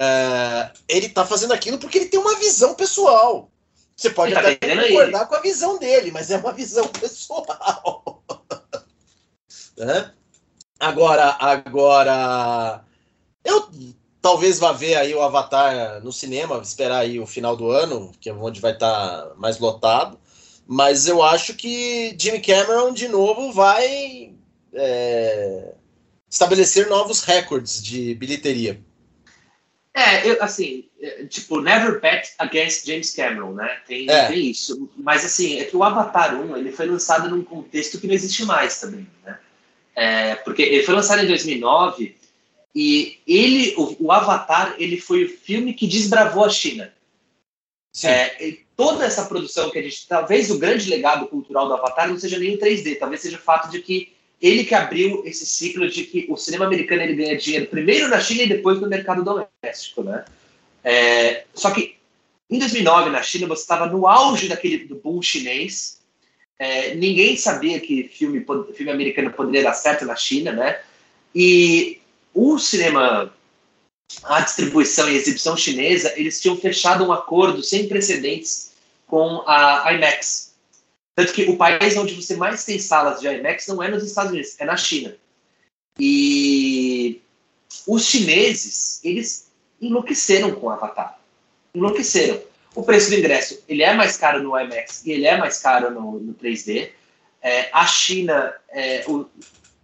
É, 0.00 0.72
ele 0.88 1.08
tá 1.08 1.26
fazendo 1.26 1.52
aquilo 1.52 1.78
porque 1.78 1.98
ele 1.98 2.08
tem 2.08 2.20
uma 2.20 2.36
visão 2.36 2.74
pessoal. 2.74 3.50
Você 3.96 4.10
pode 4.10 4.32
tá 4.32 4.40
até 4.40 4.56
concordar 4.56 5.20
ele. 5.20 5.26
com 5.26 5.34
a 5.34 5.40
visão 5.40 5.78
dele, 5.78 6.10
mas 6.10 6.30
é 6.30 6.36
uma 6.36 6.52
visão 6.52 6.86
pessoal. 6.88 8.22
né? 9.76 10.12
Agora, 10.78 11.36
agora, 11.38 12.84
eu 13.44 13.68
Talvez 14.22 14.60
vá 14.60 14.70
ver 14.70 14.94
aí 14.94 15.12
o 15.12 15.20
Avatar 15.20 16.00
no 16.04 16.12
cinema, 16.12 16.60
esperar 16.62 17.00
aí 17.00 17.18
o 17.18 17.26
final 17.26 17.56
do 17.56 17.68
ano, 17.70 18.12
que 18.20 18.30
é 18.30 18.32
onde 18.32 18.60
vai 18.60 18.72
estar 18.72 18.88
tá 18.88 19.34
mais 19.36 19.58
lotado. 19.58 20.16
Mas 20.64 21.08
eu 21.08 21.20
acho 21.20 21.54
que 21.54 22.14
Jimmy 22.16 22.40
Cameron, 22.40 22.92
de 22.92 23.08
novo, 23.08 23.52
vai 23.52 24.32
é, 24.72 25.74
estabelecer 26.30 26.88
novos 26.88 27.24
recordes 27.24 27.82
de 27.82 28.14
bilheteria. 28.14 28.80
É, 29.92 30.26
eu, 30.26 30.40
assim, 30.40 30.88
é, 31.00 31.24
tipo, 31.24 31.60
never 31.60 32.00
bet 32.00 32.32
against 32.38 32.86
James 32.86 33.12
Cameron, 33.14 33.54
né? 33.54 33.80
Tem, 33.88 34.08
é. 34.08 34.28
tem 34.28 34.50
isso. 34.50 34.88
Mas, 34.96 35.24
assim, 35.24 35.58
é 35.58 35.64
que 35.64 35.76
o 35.76 35.82
Avatar 35.82 36.40
1, 36.40 36.56
ele 36.56 36.70
foi 36.70 36.86
lançado 36.86 37.28
num 37.28 37.42
contexto 37.42 38.00
que 38.00 38.06
não 38.06 38.14
existe 38.14 38.44
mais 38.44 38.80
também, 38.80 39.06
né? 39.24 39.38
É, 39.96 40.36
porque 40.36 40.62
ele 40.62 40.84
foi 40.84 40.94
lançado 40.94 41.22
em 41.22 41.26
2009 41.26 42.21
e 42.74 43.18
ele, 43.26 43.74
o, 43.76 44.06
o, 44.06 44.12
Avatar, 44.12 44.74
ele 44.78 44.98
foi 44.98 45.24
o 45.24 45.28
filme 45.28 45.74
que 45.74 45.86
desbravou 45.86 46.44
a 46.44 46.48
China. 46.50 46.92
É, 48.02 48.56
toda 48.74 49.04
essa 49.04 49.26
produção 49.26 49.70
que 49.70 49.78
a 49.78 49.82
gente, 49.82 50.08
talvez 50.08 50.50
o 50.50 50.58
grande 50.58 50.88
legado 50.88 51.26
cultural 51.26 51.68
do 51.68 51.74
Avatar 51.74 52.08
não 52.08 52.18
seja 52.18 52.38
nem 52.38 52.54
o 52.54 52.58
3D, 52.58 52.98
talvez 52.98 53.20
seja 53.20 53.36
o 53.36 53.40
fato 53.40 53.70
de 53.70 53.82
que 53.82 54.12
ele 54.40 54.64
que 54.64 54.74
abriu 54.74 55.22
esse 55.24 55.46
ciclo 55.46 55.88
de 55.88 56.04
que 56.04 56.26
o 56.28 56.36
cinema 56.36 56.64
americano 56.64 57.02
ele 57.02 57.14
ganha 57.14 57.36
dinheiro 57.36 57.66
primeiro 57.66 58.08
na 58.08 58.20
China 58.20 58.42
e 58.42 58.48
depois 58.48 58.80
no 58.80 58.88
mercado 58.88 59.22
doméstico, 59.22 60.02
né? 60.02 60.24
É, 60.82 61.44
só 61.54 61.70
que 61.70 61.96
em 62.50 62.58
2009 62.58 63.10
na 63.10 63.22
China 63.22 63.46
você 63.46 63.62
estava 63.62 63.86
no 63.86 64.08
auge 64.08 64.48
daquele 64.48 64.78
do 64.78 64.96
boom 64.96 65.22
chinês, 65.22 66.00
é, 66.58 66.94
ninguém 66.94 67.36
sabia 67.36 67.78
que 67.78 68.08
filme 68.08 68.44
filme 68.74 68.90
americano 68.90 69.30
poderia 69.30 69.62
dar 69.62 69.74
certo 69.74 70.04
na 70.04 70.16
China, 70.16 70.50
né? 70.50 70.80
E 71.32 72.01
o 72.34 72.58
cinema, 72.58 73.32
a 74.24 74.40
distribuição 74.40 75.08
e 75.08 75.16
exibição 75.16 75.56
chinesa, 75.56 76.12
eles 76.16 76.40
tinham 76.40 76.56
fechado 76.56 77.04
um 77.04 77.12
acordo 77.12 77.62
sem 77.62 77.88
precedentes 77.88 78.72
com 79.06 79.42
a 79.46 79.92
IMAX. 79.92 80.52
Tanto 81.14 81.32
que 81.32 81.44
o 81.44 81.56
país 81.56 81.96
onde 81.96 82.14
você 82.14 82.36
mais 82.36 82.64
tem 82.64 82.78
salas 82.78 83.20
de 83.20 83.26
IMAX 83.26 83.66
não 83.66 83.82
é 83.82 83.88
nos 83.88 84.02
Estados 84.02 84.32
Unidos, 84.32 84.54
é 84.58 84.64
na 84.64 84.76
China. 84.76 85.14
E 85.98 87.20
os 87.86 88.04
chineses, 88.06 89.00
eles 89.04 89.50
enlouqueceram 89.80 90.52
com 90.52 90.66
o 90.66 90.70
Avatar. 90.70 91.18
Enlouqueceram. 91.74 92.40
O 92.74 92.82
preço 92.82 93.10
do 93.10 93.16
ingresso, 93.16 93.62
ele 93.68 93.82
é 93.82 93.92
mais 93.92 94.16
caro 94.16 94.42
no 94.42 94.58
IMAX 94.58 95.04
e 95.04 95.12
ele 95.12 95.26
é 95.26 95.36
mais 95.36 95.58
caro 95.58 95.90
no, 95.90 96.18
no 96.18 96.34
3D. 96.34 96.90
É, 97.42 97.68
a 97.72 97.86
China, 97.86 98.54
é, 98.70 99.04
o, 99.06 99.26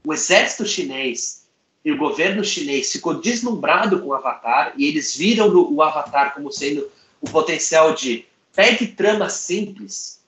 o 0.05 0.15
exército 0.15 0.65
chinês 0.65 1.48
e 1.85 1.93
o 1.93 1.97
governo 1.97 2.45
chinês 2.45 2.93
ficou 2.93 3.15
deslumbrado 3.15 4.01
com 4.01 4.09
o 4.09 4.15
Avatar 4.15 4.75
e 4.77 4.87
eles 4.87 5.17
viram 5.17 5.49
o 5.55 5.83
Avatar 5.83 6.35
como 6.35 6.53
sendo 6.53 6.91
o 7.21 7.31
potencial 7.31 7.95
de 7.95 8.27
pegue 8.55 8.89
tramas 8.89 9.35
simples, 9.35 10.21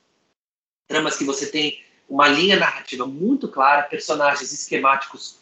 tramas 0.86 1.16
que 1.16 1.24
você 1.24 1.46
tem 1.46 1.82
uma 2.08 2.28
linha 2.28 2.58
narrativa 2.58 3.06
muito 3.06 3.48
clara, 3.48 3.82
personagens 3.82 4.52
esquemáticos 4.52 5.38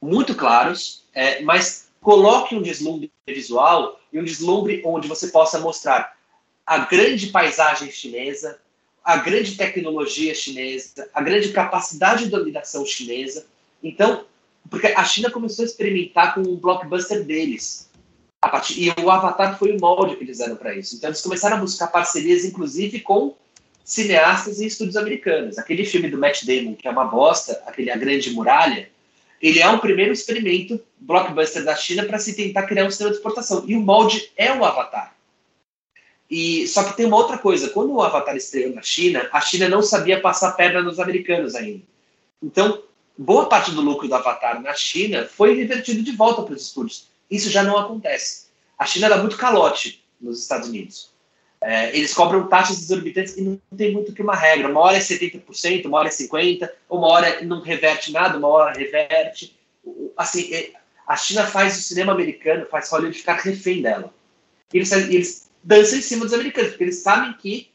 muito 0.00 0.34
claros, 0.34 1.04
é, 1.14 1.42
mas 1.42 1.88
coloque 2.00 2.54
um 2.54 2.62
deslumbre 2.62 3.10
visual 3.26 4.00
e 4.12 4.18
um 4.18 4.24
deslumbre 4.24 4.82
onde 4.84 5.08
você 5.08 5.28
possa 5.28 5.60
mostrar 5.60 6.16
a 6.66 6.78
grande 6.78 7.28
paisagem 7.28 7.90
chinesa, 7.90 8.58
a 9.04 9.16
grande 9.16 9.56
tecnologia 9.56 10.34
chinesa, 10.34 11.08
a 11.12 11.20
grande 11.20 11.52
capacidade 11.52 12.24
de 12.24 12.30
dominação 12.30 12.84
chinesa. 12.86 13.46
Então, 13.82 14.24
porque 14.70 14.88
a 14.88 15.04
China 15.04 15.30
começou 15.30 15.64
a 15.64 15.66
experimentar 15.66 16.34
com 16.34 16.40
o 16.42 16.56
blockbuster 16.56 17.24
deles. 17.24 17.90
Partir, 18.40 18.82
e 18.82 19.00
o 19.00 19.10
Avatar 19.10 19.58
foi 19.58 19.76
o 19.76 19.80
molde 19.80 20.16
que 20.16 20.24
eles 20.24 20.38
deram 20.38 20.56
para 20.56 20.74
isso. 20.74 20.96
Então 20.96 21.10
eles 21.10 21.20
começaram 21.20 21.56
a 21.56 21.60
buscar 21.60 21.86
parcerias, 21.86 22.44
inclusive 22.44 23.00
com 23.00 23.36
cineastas 23.84 24.60
e 24.60 24.66
estúdios 24.66 24.96
americanos. 24.96 25.58
Aquele 25.58 25.84
filme 25.84 26.08
do 26.08 26.18
Matt 26.18 26.44
Damon, 26.44 26.74
que 26.74 26.88
é 26.88 26.90
uma 26.90 27.04
bosta, 27.04 27.62
aquele 27.66 27.90
A 27.90 27.96
Grande 27.96 28.30
Muralha, 28.30 28.88
ele 29.40 29.60
é 29.60 29.68
um 29.68 29.78
primeiro 29.78 30.12
experimento 30.12 30.80
blockbuster 30.98 31.64
da 31.64 31.74
China 31.76 32.04
para 32.04 32.18
se 32.18 32.34
tentar 32.34 32.62
criar 32.62 32.86
um 32.86 32.90
sistema 32.90 33.10
de 33.10 33.16
exportação. 33.16 33.64
E 33.66 33.76
o 33.76 33.80
molde 33.80 34.30
é 34.36 34.52
o 34.52 34.64
Avatar. 34.64 35.14
E 36.30 36.66
só 36.66 36.84
que 36.84 36.96
tem 36.96 37.06
uma 37.06 37.16
outra 37.16 37.36
coisa. 37.36 37.68
Quando 37.68 37.92
o 37.92 38.02
Avatar 38.02 38.36
estreou 38.36 38.74
na 38.74 38.82
China, 38.82 39.28
a 39.32 39.40
China 39.40 39.68
não 39.68 39.82
sabia 39.82 40.20
passar 40.20 40.52
perna 40.52 40.80
nos 40.80 40.98
americanos 40.98 41.54
ainda. 41.54 41.82
Então 42.42 42.82
boa 43.16 43.48
parte 43.48 43.70
do 43.70 43.80
lucro 43.80 44.08
do 44.08 44.14
Avatar 44.14 44.60
na 44.60 44.74
China 44.74 45.26
foi 45.26 45.54
revertido 45.54 46.02
de 46.02 46.12
volta 46.12 46.42
para 46.42 46.54
os 46.54 46.62
estúdios. 46.62 47.08
Isso 47.30 47.50
já 47.50 47.62
não 47.62 47.78
acontece. 47.78 48.46
A 48.78 48.86
China 48.86 49.08
dá 49.08 49.18
muito 49.18 49.36
calote 49.36 50.04
nos 50.20 50.40
Estados 50.40 50.68
Unidos. 50.68 51.12
É, 51.60 51.96
eles 51.96 52.12
cobram 52.12 52.48
taxas 52.48 52.82
exorbitantes 52.82 53.36
e 53.36 53.42
não 53.42 53.60
tem 53.76 53.92
muito 53.92 54.12
que 54.12 54.22
uma 54.22 54.34
regra. 54.34 54.68
Uma 54.68 54.80
hora 54.80 54.96
é 54.96 55.00
70%, 55.00 55.86
uma 55.86 55.98
hora 55.98 56.08
é 56.08 56.10
50%, 56.10 56.68
uma 56.90 57.06
hora 57.06 57.42
não 57.44 57.60
reverte 57.60 58.10
nada, 58.10 58.36
uma 58.36 58.48
hora 58.48 58.76
reverte. 58.76 59.56
Assim, 60.16 60.52
é, 60.52 60.72
a 61.06 61.16
China 61.16 61.46
faz 61.46 61.78
o 61.78 61.82
cinema 61.82 62.12
americano, 62.12 62.66
faz 62.66 62.90
Hollywood 62.90 63.16
ficar 63.16 63.34
refém 63.34 63.80
dela. 63.80 64.12
E 64.72 64.78
eles, 64.78 64.90
eles 64.90 65.50
dançam 65.62 65.98
em 65.98 66.02
cima 66.02 66.24
dos 66.24 66.34
americanos, 66.34 66.70
porque 66.70 66.84
eles 66.84 66.98
sabem 66.98 67.32
que 67.34 67.70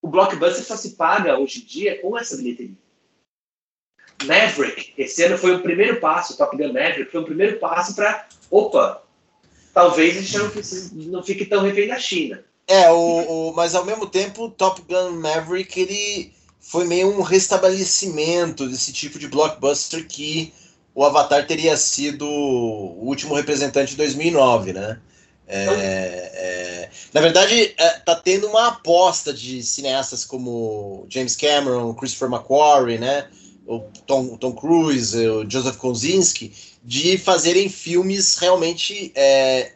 o 0.00 0.08
blockbuster 0.08 0.64
só 0.64 0.76
se 0.76 0.90
paga 0.90 1.38
hoje 1.38 1.60
em 1.60 1.64
dia 1.64 2.00
com 2.00 2.16
essa 2.16 2.36
bilheteria. 2.36 2.76
Maverick, 4.24 4.92
esse 4.96 5.22
ano 5.22 5.36
foi 5.36 5.54
o 5.54 5.62
primeiro 5.62 6.00
passo, 6.00 6.36
Top 6.36 6.56
Gun 6.56 6.72
Maverick 6.72 7.10
foi 7.10 7.20
o 7.20 7.24
primeiro 7.24 7.58
passo 7.58 7.94
para, 7.94 8.26
opa, 8.50 9.02
talvez 9.74 10.16
a 10.16 10.20
gente 10.20 10.38
não, 10.38 10.50
precise, 10.50 10.94
não 11.08 11.22
fique 11.22 11.44
tão 11.44 11.62
refém 11.62 11.88
da 11.88 11.98
China. 11.98 12.42
É, 12.66 12.90
o, 12.90 13.50
o, 13.50 13.52
mas 13.54 13.74
ao 13.74 13.84
mesmo 13.84 14.06
tempo, 14.06 14.50
Top 14.50 14.82
Gun 14.82 15.12
Maverick 15.12 15.80
ele 15.80 16.32
foi 16.60 16.84
meio 16.84 17.08
um 17.08 17.22
restabelecimento 17.22 18.66
desse 18.68 18.92
tipo 18.92 19.18
de 19.18 19.28
blockbuster 19.28 20.06
que 20.06 20.52
o 20.94 21.04
Avatar 21.04 21.46
teria 21.46 21.76
sido 21.76 22.26
o 22.26 23.06
último 23.06 23.34
representante 23.34 23.90
de 23.90 23.96
2009, 23.98 24.72
né? 24.72 24.98
É, 25.48 25.62
é, 25.64 26.90
na 27.12 27.20
verdade, 27.20 27.72
é, 27.78 27.88
tá 28.00 28.16
tendo 28.16 28.48
uma 28.48 28.68
aposta 28.68 29.32
de 29.32 29.62
cineastas 29.62 30.24
como 30.24 31.06
James 31.08 31.36
Cameron, 31.36 31.94
Christopher 31.94 32.28
McQuarrie, 32.28 32.98
né? 32.98 33.28
O 33.66 33.80
Tom, 34.06 34.36
Tom 34.36 34.52
Cruise, 34.52 35.16
o 35.28 35.50
Joseph 35.50 35.76
Kosinski, 35.76 36.54
de 36.82 37.18
fazerem 37.18 37.68
filmes 37.68 38.36
realmente 38.36 39.12
é, 39.14 39.74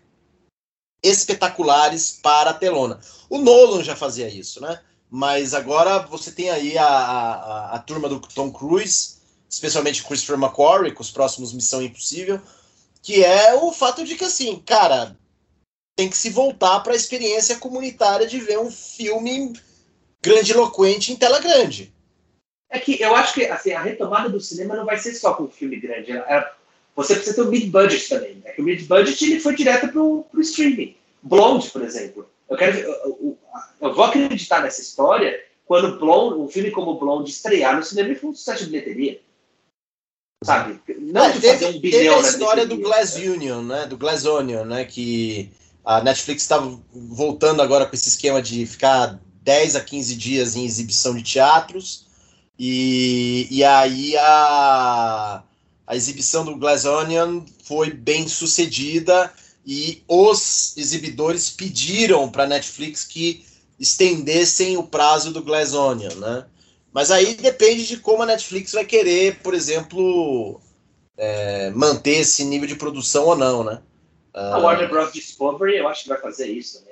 espetaculares 1.02 2.18
para 2.22 2.50
a 2.50 2.54
telona. 2.54 3.00
O 3.28 3.38
Nolan 3.38 3.82
já 3.82 3.96
fazia 3.96 4.28
isso, 4.28 4.60
né? 4.60 4.80
Mas 5.10 5.54
agora 5.54 5.98
você 6.06 6.30
tem 6.30 6.50
aí 6.50 6.78
a, 6.78 6.86
a, 6.86 7.74
a 7.74 7.78
turma 7.80 8.08
do 8.08 8.20
Tom 8.20 8.52
Cruise, 8.52 9.16
especialmente 9.48 10.04
Christopher 10.04 10.38
McQuarrie, 10.38 10.92
com 10.92 11.02
os 11.02 11.10
próximos 11.10 11.52
Missão 11.52 11.82
Impossível, 11.82 12.40
que 13.02 13.24
é 13.24 13.54
o 13.54 13.72
fato 13.72 14.04
de 14.04 14.14
que, 14.14 14.24
assim, 14.24 14.62
cara, 14.64 15.16
tem 15.96 16.08
que 16.08 16.16
se 16.16 16.30
voltar 16.30 16.80
para 16.80 16.92
a 16.92 16.96
experiência 16.96 17.56
comunitária 17.56 18.26
de 18.26 18.38
ver 18.38 18.58
um 18.60 18.70
filme 18.70 19.52
grandiloquente 20.22 21.12
em 21.12 21.16
tela 21.16 21.40
grande. 21.40 21.92
É 22.70 22.78
que 22.78 23.00
eu 23.02 23.14
acho 23.16 23.34
que 23.34 23.44
assim, 23.46 23.72
a 23.72 23.82
retomada 23.82 24.28
do 24.28 24.40
cinema 24.40 24.76
não 24.76 24.84
vai 24.84 24.96
ser 24.96 25.12
só 25.14 25.34
com 25.34 25.44
um 25.44 25.50
filme 25.50 25.76
grande. 25.76 26.12
É, 26.12 26.50
você 26.94 27.14
precisa 27.14 27.36
ter 27.36 27.42
o 27.42 27.48
um 27.48 27.50
mid-budget 27.50 28.08
também. 28.08 28.40
É 28.44 28.52
que 28.52 28.60
o 28.60 28.64
mid-budget 28.64 29.24
ele 29.24 29.40
foi 29.40 29.54
direto 29.54 29.88
para 29.88 30.00
o 30.00 30.26
streaming. 30.38 30.96
Blonde, 31.22 31.70
por 31.70 31.82
exemplo. 31.82 32.28
Eu, 32.48 32.56
quero, 32.56 32.78
eu, 32.78 33.38
eu, 33.80 33.94
vou 33.94 34.04
acreditar 34.04 34.62
nessa 34.62 34.80
história 34.80 35.40
quando 35.66 35.98
Blonde, 35.98 36.40
um 36.40 36.48
filme 36.48 36.70
como 36.70 36.98
Blonde 36.98 37.30
estrear 37.30 37.76
no 37.76 37.82
cinema 37.82 38.10
e 38.10 38.14
foi 38.14 38.30
um 38.30 38.34
sucesso 38.34 38.64
de 38.64 38.70
bilheteria. 38.70 39.20
Sabe? 40.42 40.80
Não 40.98 41.24
é, 41.24 41.38
teve, 41.38 41.66
um 41.66 41.80
bilhão 41.80 42.14
teve 42.14 42.26
a 42.26 42.30
história 42.30 42.66
do 42.66 42.78
Glass 42.78 43.14
Union, 43.16 43.62
né? 43.62 43.86
Do 43.86 43.96
Glass 43.96 44.24
Onion, 44.24 44.64
né? 44.64 44.84
Que 44.84 45.50
a 45.84 46.02
Netflix 46.02 46.42
estava 46.42 46.80
voltando 46.92 47.60
agora 47.60 47.84
com 47.84 47.94
esse 47.94 48.08
esquema 48.08 48.40
de 48.40 48.64
ficar 48.64 49.20
10 49.42 49.76
a 49.76 49.80
15 49.80 50.16
dias 50.16 50.56
em 50.56 50.64
exibição 50.64 51.14
de 51.14 51.22
teatros. 51.22 52.06
E, 52.62 53.48
e 53.50 53.64
aí 53.64 54.14
a, 54.18 55.42
a 55.86 55.96
exibição 55.96 56.44
do 56.44 56.56
Glass 56.56 56.84
Onion 56.84 57.40
foi 57.64 57.90
bem 57.90 58.28
sucedida 58.28 59.32
e 59.66 60.02
os 60.06 60.76
exibidores 60.76 61.48
pediram 61.48 62.30
para 62.30 62.44
a 62.44 62.46
Netflix 62.46 63.02
que 63.02 63.46
estendessem 63.78 64.76
o 64.76 64.82
prazo 64.82 65.32
do 65.32 65.42
Glass 65.42 65.72
Onion, 65.72 66.14
né? 66.16 66.44
Mas 66.92 67.10
aí 67.10 67.34
depende 67.34 67.86
de 67.86 67.96
como 67.96 68.24
a 68.24 68.26
Netflix 68.26 68.72
vai 68.72 68.84
querer, 68.84 69.36
por 69.36 69.54
exemplo, 69.54 70.60
é, 71.16 71.70
manter 71.70 72.18
esse 72.18 72.44
nível 72.44 72.68
de 72.68 72.76
produção 72.76 73.24
ou 73.24 73.36
não, 73.36 73.64
né? 73.64 73.80
A 74.34 74.58
Warner 74.58 74.90
Bros. 74.90 75.14
Discovery, 75.14 75.78
eu 75.78 75.88
acho 75.88 76.02
que 76.02 76.10
vai 76.10 76.20
fazer 76.20 76.48
isso 76.48 76.84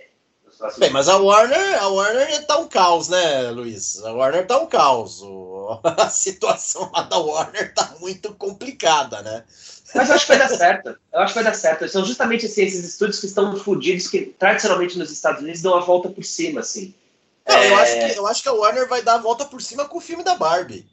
também. 0.59 0.79
Bem, 0.79 0.91
mas 0.91 1.09
a 1.09 1.17
Warner, 1.17 1.83
a 1.83 1.89
Warner 1.89 2.47
tá 2.47 2.59
um 2.59 2.69
caos, 2.69 3.09
né, 3.09 3.51
Luiz? 3.51 4.03
A 4.05 4.13
Warner 4.13 4.47
tá 4.47 4.59
um 4.59 4.67
caos. 4.67 5.23
A 5.85 6.09
situação 6.09 6.91
lá 6.95 7.03
da 7.03 7.19
Warner 7.19 7.73
tá 7.75 7.95
muito 8.01 8.35
complicada, 8.35 9.23
né? 9.23 9.45
Mas 9.95 10.09
eu 10.09 10.15
acho 10.17 10.27
que 10.27 10.37
vai 10.37 10.39
dar 10.39 10.55
certo. 10.55 10.97
Eu 11.13 11.21
acho 11.21 11.33
que 11.33 11.43
vai 11.43 11.45
dar 11.45 11.55
certo. 11.55 11.89
São 11.89 12.05
justamente 12.05 12.47
assim, 12.47 12.63
esses 12.63 12.85
estúdios 12.85 13.21
que 13.21 13.27
estão 13.27 13.57
fodidos, 13.57 14.09
que 14.09 14.27
tradicionalmente 14.39 14.99
nos 14.99 15.11
Estados 15.11 15.43
Unidos 15.43 15.63
dão 15.63 15.75
a 15.75 15.81
volta 15.81 16.09
por 16.09 16.25
cima, 16.25 16.61
assim. 16.61 16.95
Não, 17.47 17.57
é... 17.57 17.71
eu, 17.71 17.77
acho 17.77 17.93
que, 17.95 18.19
eu 18.19 18.27
acho 18.27 18.43
que 18.43 18.49
a 18.49 18.53
Warner 18.53 18.89
vai 18.89 19.03
dar 19.03 19.15
a 19.15 19.19
volta 19.19 19.45
por 19.45 19.63
cima 19.63 19.87
com 19.87 19.99
o 19.99 20.03
filme 20.03 20.23
da 20.23 20.35
Barbie. 20.35 20.87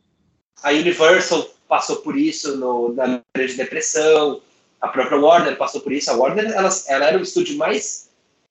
A 0.63 0.69
Universal 0.69 1.49
passou 1.67 1.97
por 1.97 2.17
isso 2.17 2.55
no, 2.57 2.93
na 2.93 3.21
Grande 3.35 3.55
Depressão. 3.55 4.41
A 4.79 4.87
própria 4.87 5.19
Warner 5.19 5.57
passou 5.57 5.81
por 5.81 5.91
isso. 5.91 6.09
A 6.09 6.15
Warner 6.15 6.51
ela, 6.51 6.69
ela 6.87 7.05
era 7.05 7.17
o 7.17 7.23
estúdio 7.23 7.57
mais 7.57 8.09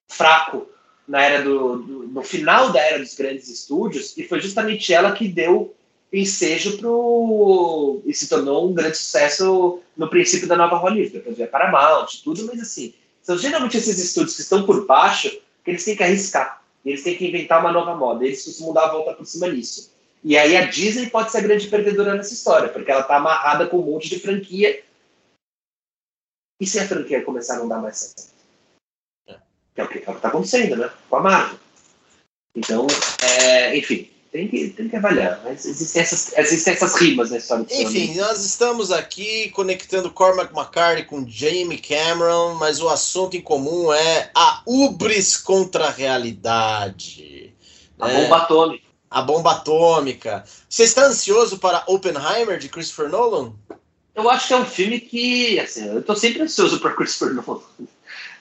fraco 0.09 0.69
na 1.07 1.23
era 1.23 1.43
do, 1.43 1.79
do, 1.79 2.09
no 2.09 2.23
final 2.23 2.73
da 2.73 2.81
era 2.81 2.99
dos 2.99 3.15
grandes 3.15 3.49
estúdios 3.49 4.17
e 4.17 4.25
foi 4.25 4.41
justamente 4.41 4.93
ela 4.93 5.13
que 5.13 5.29
deu 5.29 5.75
ensejo 6.13 6.79
pro 6.79 8.03
e 8.07 8.15
se 8.15 8.29
tornou 8.29 8.69
um 8.69 8.75
grande 8.75 8.97
sucesso 8.97 9.81
no 9.97 10.09
princípio 10.09 10.47
da 10.47 10.57
nova 10.57 10.77
Hollywood, 10.77 11.13
depois 11.13 11.37
veio 11.37 11.49
a 11.49 11.51
Paramount, 11.51 12.23
tudo, 12.23 12.47
mas 12.47 12.61
assim, 12.61 12.95
são 13.23 13.37
geralmente 13.37 13.77
esses 13.77 13.99
estúdios 13.99 14.37
que 14.37 14.43
estão 14.43 14.65
por 14.65 14.87
baixo 14.87 15.31
que 15.65 15.71
eles 15.71 15.85
têm 15.85 15.97
que 15.97 16.03
arriscar, 16.03 16.63
eles 16.85 17.03
têm 17.03 17.17
que 17.17 17.27
inventar 17.27 17.61
uma 17.61 17.73
nova 17.73 17.97
moda, 17.97 18.25
eles 18.25 18.45
costumam 18.45 18.73
dar 18.73 18.85
a 18.85 18.93
volta 18.93 19.15
por 19.15 19.27
cima 19.27 19.49
nisso. 19.49 19.93
E 20.23 20.39
aí 20.39 20.57
a 20.57 20.67
Disney 20.67 21.11
pode 21.11 21.31
ser 21.31 21.39
a 21.39 21.43
grande 21.43 21.69
perdedora 21.69 22.15
nessa 22.15 22.33
história, 22.33 22.69
porque 22.69 22.91
ela 22.91 23.01
está 23.01 23.17
amarrada 23.17 23.67
com 23.67 23.79
um 23.79 23.93
monte 23.93 24.09
de 24.09 24.21
franquia 24.21 24.83
e 26.61 26.67
se 26.67 26.79
a 26.79 26.87
franquia 26.87 27.23
começar 27.23 27.57
a 27.57 27.59
não 27.59 27.69
dar 27.69 27.83
mais 27.83 27.97
certo? 27.97 28.34
É. 29.77 29.77
Que 29.77 29.81
é 29.81 29.85
o 29.85 29.89
que 29.89 30.11
é 30.11 30.13
está 30.13 30.29
acontecendo, 30.29 30.77
né? 30.77 30.91
Com 31.09 31.17
a 31.17 31.21
Marvel. 31.21 31.59
Então, 32.57 32.87
é, 33.21 33.77
enfim, 33.77 34.09
tem 34.35 34.49
que, 34.49 34.71
tem 34.71 34.89
que 34.89 34.97
avaliar. 34.97 35.41
Mas 35.45 35.65
existem 35.65 36.03
essas, 36.03 36.37
existem 36.37 36.75
essas 36.75 36.97
rimas 37.01 37.31
na 37.31 37.39
história. 37.39 37.67
Enfim, 37.71 38.17
nós 38.17 38.45
estamos 38.45 38.91
aqui 38.91 39.49
conectando 39.51 40.11
Cormac 40.11 40.53
McCarthy 40.53 41.05
com 41.05 41.25
Jamie 41.25 41.79
Cameron, 41.79 42.55
mas 42.55 42.81
o 42.81 42.89
assunto 42.89 43.37
em 43.37 43.41
comum 43.41 43.93
é 43.93 44.31
a 44.35 44.61
ubris 44.67 45.37
contra 45.37 45.87
a 45.87 45.91
realidade. 45.91 47.55
A 47.99 48.09
né? 48.09 48.23
bomba 48.23 48.37
atômica. 48.39 48.85
A 49.09 49.23
bomba 49.23 49.53
atômica. 49.53 50.45
Você 50.69 50.83
está 50.83 51.07
ansioso 51.07 51.59
para 51.59 51.85
Oppenheimer 51.87 52.59
de 52.59 52.69
Christopher 52.69 53.09
Nolan? 53.09 53.53
Eu 54.17 54.29
acho 54.29 54.49
que 54.49 54.53
é 54.53 54.57
um 54.57 54.67
filme 54.67 54.99
que, 54.99 55.61
assim, 55.61 55.87
eu 55.87 56.03
tô 56.03 56.17
sempre 56.17 56.43
ansioso 56.43 56.81
por 56.81 56.97
Christopher 56.97 57.35
Nolan. 57.35 57.61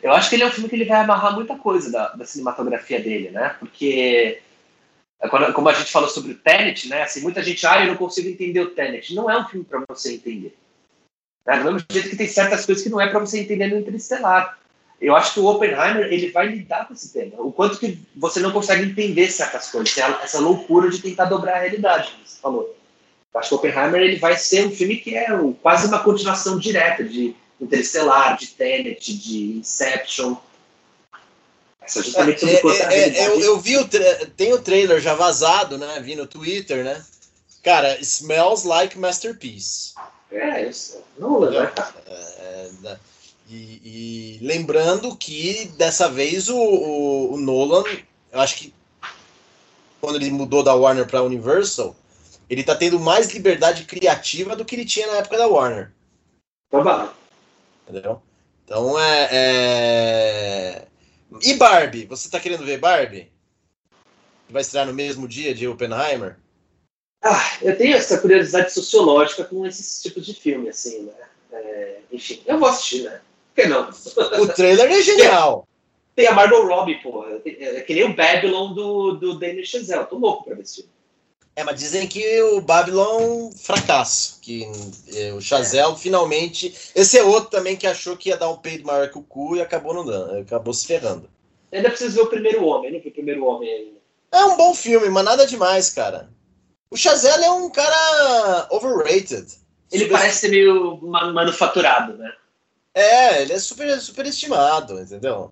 Eu 0.04 0.12
acho 0.12 0.30
que 0.30 0.36
ele 0.36 0.44
é 0.44 0.48
um 0.48 0.52
filme 0.52 0.68
que 0.68 0.76
ele 0.76 0.84
vai 0.84 1.00
amarrar 1.00 1.34
muita 1.34 1.56
coisa 1.58 1.90
da, 1.90 2.10
da 2.10 2.26
cinematografia 2.26 3.00
dele, 3.00 3.32
né? 3.32 3.56
Porque, 3.58 4.42
é, 5.22 5.30
quando, 5.30 5.54
como 5.54 5.70
a 5.70 5.74
gente 5.74 5.90
falou 5.90 6.10
sobre 6.10 6.34
o 6.34 6.38
Tenet, 6.38 6.90
né? 6.90 7.04
Assim, 7.04 7.22
muita 7.22 7.42
gente, 7.42 7.66
ah, 7.66 7.82
eu 7.82 7.88
não 7.88 7.96
consigo 7.96 8.28
entender 8.28 8.60
o 8.60 8.72
Tenet. 8.72 9.16
Não 9.16 9.32
é 9.32 9.40
um 9.40 9.48
filme 9.48 9.66
para 9.66 9.82
você 9.88 10.16
entender. 10.16 10.58
Né? 11.48 11.58
Do 11.58 11.64
mesmo 11.64 11.86
jeito 11.90 12.10
que 12.10 12.18
tem 12.18 12.28
certas 12.28 12.66
coisas 12.66 12.84
que 12.84 12.90
não 12.90 13.00
é 13.00 13.08
para 13.08 13.20
você 13.20 13.40
entender 13.40 13.68
no 13.68 13.80
Interestelar. 13.80 14.60
Eu 15.00 15.16
acho 15.16 15.34
que 15.34 15.40
o 15.40 15.46
Oppenheimer, 15.46 16.12
ele 16.12 16.32
vai 16.32 16.48
lidar 16.48 16.86
com 16.86 16.94
esse 16.94 17.14
tema. 17.14 17.42
O 17.42 17.54
quanto 17.54 17.80
que 17.80 17.98
você 18.14 18.42
não 18.42 18.52
consegue 18.52 18.84
entender 18.84 19.30
certas 19.32 19.72
coisas. 19.72 19.98
Essa 19.98 20.40
loucura 20.40 20.90
de 20.90 21.02
tentar 21.02 21.26
dobrar 21.26 21.56
a 21.56 21.60
realidade, 21.60 22.12
como 22.12 22.26
você 22.26 22.42
falou. 22.42 22.76
Eu 23.34 23.40
acho 23.40 23.50
que 23.50 23.56
Oppenheimer 23.56 24.02
ele 24.02 24.18
vai 24.18 24.36
ser 24.36 24.68
um 24.68 24.72
filme 24.72 24.98
que 24.98 25.16
é 25.16 25.28
quase 25.62 25.88
uma 25.88 26.04
continuação 26.04 26.60
direta 26.60 27.06
de 27.06 27.36
Interestelar, 27.64 28.38
de 28.38 28.48
Tenet, 28.48 29.14
de 29.14 29.58
Inception. 29.58 30.36
Essa 31.82 32.00
é 32.00 32.04
justamente 32.04 32.46
é, 32.46 32.62
é, 32.94 33.20
é, 33.20 33.28
eu, 33.28 33.40
eu 33.42 33.60
vi 33.60 33.78
o 33.78 33.88
tem 34.38 34.54
o 34.54 34.62
trailer 34.62 35.02
já 35.02 35.14
vazado, 35.14 35.78
né? 35.78 36.00
Vi 36.00 36.16
no 36.16 36.26
Twitter, 36.26 36.84
né? 36.84 37.04
Cara, 37.62 38.00
smells 38.02 38.66
like 38.68 38.98
masterpiece. 38.98 39.94
É, 40.32 40.68
isso. 40.68 41.02
Não, 41.18 41.40
né? 41.42 41.72
É, 42.08 42.98
e, 43.50 43.82
e, 43.84 44.40
lembrando 44.42 45.16
que 45.16 45.72
dessa 45.78 46.10
vez 46.10 46.50
o, 46.50 46.58
o, 46.58 47.34
o 47.34 47.38
Nolan, 47.38 47.84
eu 48.32 48.40
acho 48.40 48.56
que 48.56 48.74
quando 50.02 50.16
ele 50.16 50.32
mudou 50.32 50.64
da 50.64 50.74
Warner 50.74 51.06
para 51.06 51.22
Universal, 51.22 51.96
ele 52.50 52.62
está 52.62 52.76
tendo 52.76 53.00
mais 53.00 53.32
liberdade 53.32 53.86
criativa 53.86 54.56
do 54.56 54.66
que 54.66 54.76
ele 54.76 54.86
tinha 54.86 55.08
na 55.08 55.18
época 55.18 55.38
da 55.38 55.48
Warner. 55.48 55.92
Tá 56.70 57.14
Entendeu? 57.88 58.22
Então 58.66 59.00
é, 59.00 59.30
é, 59.32 60.88
E 61.42 61.54
Barbie? 61.56 62.06
Você 62.06 62.28
está 62.28 62.40
querendo 62.40 62.66
ver 62.66 62.78
Barbie? 62.78 63.32
Vai 64.50 64.62
estrear 64.62 64.86
no 64.86 64.94
mesmo 64.94 65.28
dia 65.28 65.54
de 65.54 65.68
Oppenheimer? 65.68 66.38
Ah, 67.22 67.58
eu 67.62 67.78
tenho 67.78 67.96
essa 67.96 68.20
curiosidade 68.20 68.74
sociológica 68.74 69.46
com 69.46 69.66
esses 69.66 70.02
tipos 70.02 70.26
de 70.26 70.34
filme, 70.34 70.70
assim, 70.70 71.04
né? 71.04 71.14
É, 71.52 72.00
enfim, 72.12 72.42
eu 72.46 72.60
vou 72.60 72.68
assistir, 72.68 73.04
né? 73.04 73.22
Por 73.54 73.62
que 73.62 73.70
não? 73.70 73.90
O 74.42 74.48
trailer 74.48 74.92
é 74.92 75.02
genial. 75.02 75.68
Tem 76.16 76.28
a 76.28 76.34
Margot 76.34 76.66
Robbie, 76.66 77.02
porra. 77.02 77.42
É 77.46 77.82
que 77.82 77.94
nem 77.94 78.04
o 78.04 78.16
Babylon 78.16 78.74
do, 78.74 79.14
do 79.14 79.40
Damien 79.40 79.66
Chazelle. 79.66 80.06
Tô 80.06 80.18
louco 80.18 80.44
pra 80.44 80.56
ver 80.56 80.62
esse 80.62 80.76
filme. 80.76 80.92
É, 81.56 81.64
mas 81.64 81.80
dizem 81.80 82.08
que 82.08 82.42
o 82.42 82.62
Babylon 82.62 83.52
fracasso, 83.52 84.40
que 84.42 84.66
é, 85.14 85.32
o 85.34 85.42
Chazelle 85.42 85.94
é. 85.94 85.98
finalmente. 85.98 86.74
Esse 86.96 87.20
é 87.20 87.24
outro 87.24 87.52
também 87.52 87.76
que 87.76 87.86
achou 87.86 88.18
que 88.18 88.30
ia 88.30 88.38
dar 88.38 88.50
um 88.50 88.58
peido 88.58 88.86
maior 88.86 89.10
que 89.10 89.18
o 89.18 89.22
cu 89.22 89.56
e 89.56 89.62
acabou 89.62 89.94
não 89.94 90.04
dando, 90.04 90.40
acabou 90.40 90.74
se 90.74 90.88
ferrando. 90.88 91.30
Ainda 91.72 91.90
preciso 91.90 92.16
ver 92.16 92.22
o 92.22 92.30
primeiro 92.30 92.66
homem, 92.66 92.92
né? 92.92 93.02
O 93.06 93.12
primeiro 93.12 93.46
homem 93.46 93.70
ainda. 93.72 94.04
É 94.32 94.46
um 94.46 94.58
bom 94.58 94.74
filme, 94.74 95.10
mas 95.10 95.26
nada 95.26 95.46
demais, 95.46 95.92
cara. 95.92 96.30
O 96.90 96.98
Chazelle 96.98 97.44
é 97.44 97.52
um 97.52 97.70
cara 97.70 98.68
overrated. 98.72 99.46
Ele 99.92 100.06
super... 100.06 100.18
parece 100.18 100.40
ser 100.40 100.50
meio 100.50 100.98
manufaturado, 101.02 102.18
né? 102.18 102.34
É, 102.96 103.42
ele 103.42 103.54
é 103.54 103.60
super, 103.60 104.00
super 104.00 104.26
estimado, 104.26 105.00
entendeu? 105.00 105.52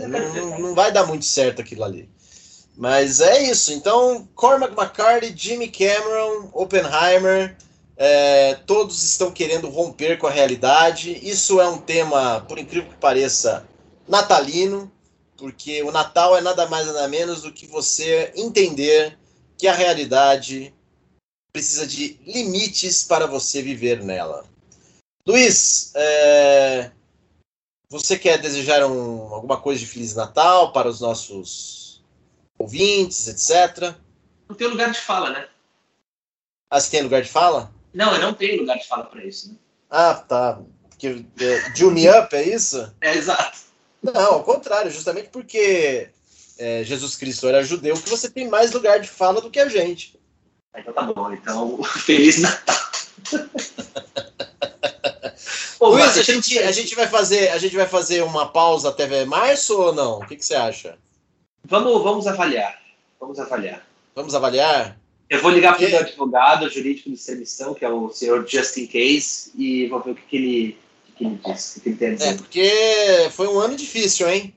Não, 0.00 0.08
não, 0.08 0.58
não 0.58 0.74
vai 0.74 0.92
dar 0.92 1.06
muito 1.06 1.24
certo 1.24 1.60
aquilo 1.60 1.84
ali. 1.84 2.08
Mas 2.78 3.20
é 3.20 3.50
isso. 3.50 3.72
Então, 3.72 4.28
Cormac 4.36 4.72
McCarthy, 4.72 5.34
Jimmy 5.36 5.68
Cameron, 5.68 6.48
Oppenheimer, 6.52 7.56
é, 7.96 8.54
todos 8.54 9.02
estão 9.02 9.32
querendo 9.32 9.68
romper 9.68 10.16
com 10.16 10.28
a 10.28 10.30
realidade. 10.30 11.10
Isso 11.28 11.60
é 11.60 11.68
um 11.68 11.78
tema, 11.78 12.40
por 12.42 12.56
incrível 12.56 12.88
que 12.88 12.96
pareça, 12.96 13.66
natalino, 14.06 14.90
porque 15.36 15.82
o 15.82 15.90
Natal 15.90 16.36
é 16.36 16.40
nada 16.40 16.68
mais 16.68 16.86
nada 16.86 17.08
menos 17.08 17.42
do 17.42 17.52
que 17.52 17.66
você 17.66 18.32
entender 18.36 19.18
que 19.56 19.66
a 19.66 19.74
realidade 19.74 20.72
precisa 21.52 21.84
de 21.84 22.20
limites 22.24 23.02
para 23.02 23.26
você 23.26 23.60
viver 23.60 24.04
nela. 24.04 24.44
Luiz, 25.26 25.90
é, 25.96 26.92
você 27.90 28.16
quer 28.16 28.38
desejar 28.38 28.86
um, 28.86 29.34
alguma 29.34 29.60
coisa 29.60 29.80
de 29.80 29.86
Feliz 29.86 30.14
Natal 30.14 30.72
para 30.72 30.88
os 30.88 31.00
nossos 31.00 31.77
ouvintes, 32.58 33.28
etc? 33.28 33.94
Não 34.48 34.56
tem 34.56 34.66
lugar 34.66 34.90
de 34.90 35.00
fala, 35.00 35.30
né? 35.30 35.48
Ah, 36.70 36.80
você 36.80 36.90
tem 36.90 37.02
lugar 37.02 37.22
de 37.22 37.30
fala? 37.30 37.72
Não, 37.94 38.14
eu 38.14 38.20
não 38.20 38.34
tenho 38.34 38.60
lugar 38.60 38.78
de 38.78 38.86
fala 38.86 39.04
para 39.04 39.24
isso. 39.24 39.50
Né? 39.50 39.56
Ah, 39.90 40.14
tá. 40.14 40.60
Porque, 40.88 41.24
é, 41.40 41.74
June 41.74 42.08
Up, 42.08 42.34
é 42.34 42.42
isso? 42.42 42.92
É, 43.00 43.14
exato. 43.16 43.58
Não, 44.02 44.34
ao 44.34 44.44
contrário, 44.44 44.90
justamente 44.90 45.28
porque 45.28 46.10
é, 46.58 46.84
Jesus 46.84 47.16
Cristo 47.16 47.48
era 47.48 47.64
judeu, 47.64 47.94
que 47.96 48.08
você 48.08 48.28
tem 48.30 48.48
mais 48.48 48.72
lugar 48.72 49.00
de 49.00 49.08
fala 49.08 49.40
do 49.40 49.50
que 49.50 49.60
a 49.60 49.68
gente. 49.68 50.18
Então 50.76 50.92
tá 50.92 51.02
bom, 51.02 51.32
então 51.32 51.82
Feliz 52.04 52.38
Natal. 52.38 52.76
Pô, 55.78 55.90
Luiz, 55.90 56.18
a 56.18 56.22
gente, 56.22 56.58
a, 56.58 56.72
gente 56.72 56.94
vai 56.96 57.06
fazer, 57.06 57.50
a 57.50 57.58
gente 57.58 57.76
vai 57.76 57.86
fazer 57.86 58.22
uma 58.24 58.48
pausa 58.48 58.88
até 58.88 59.24
março 59.24 59.80
ou 59.80 59.92
não? 59.92 60.18
O 60.18 60.26
que, 60.26 60.34
que 60.34 60.44
você 60.44 60.56
acha? 60.56 60.98
Vamos, 61.68 62.02
vamos 62.02 62.26
avaliar. 62.26 62.80
Vamos 63.20 63.38
avaliar. 63.38 63.86
Vamos 64.14 64.34
avaliar? 64.34 64.98
Eu 65.28 65.42
vou 65.42 65.50
ligar 65.50 65.76
para 65.76 65.86
o 65.86 65.90
meu 65.90 65.98
advogado 65.98 66.70
jurídico 66.70 67.10
de 67.10 67.16
extremistão, 67.16 67.74
que 67.74 67.84
é 67.84 67.90
o 67.90 68.08
senhor 68.08 68.48
Justin 68.48 68.86
Case, 68.86 69.52
e 69.54 69.86
vou 69.86 70.00
ver 70.00 70.12
o 70.12 70.14
que, 70.14 70.22
que, 70.22 70.36
ele, 70.36 70.78
o 71.10 71.12
que, 71.12 71.24
ele 71.26 71.40
diz, 71.44 71.76
o 71.76 71.80
que 71.82 71.88
ele 71.90 71.96
tem 71.98 72.08
a 72.08 72.14
dizer. 72.14 72.28
É, 72.28 72.34
porque 72.38 73.30
foi 73.32 73.48
um 73.48 73.60
ano 73.60 73.76
difícil, 73.76 74.26
hein? 74.30 74.54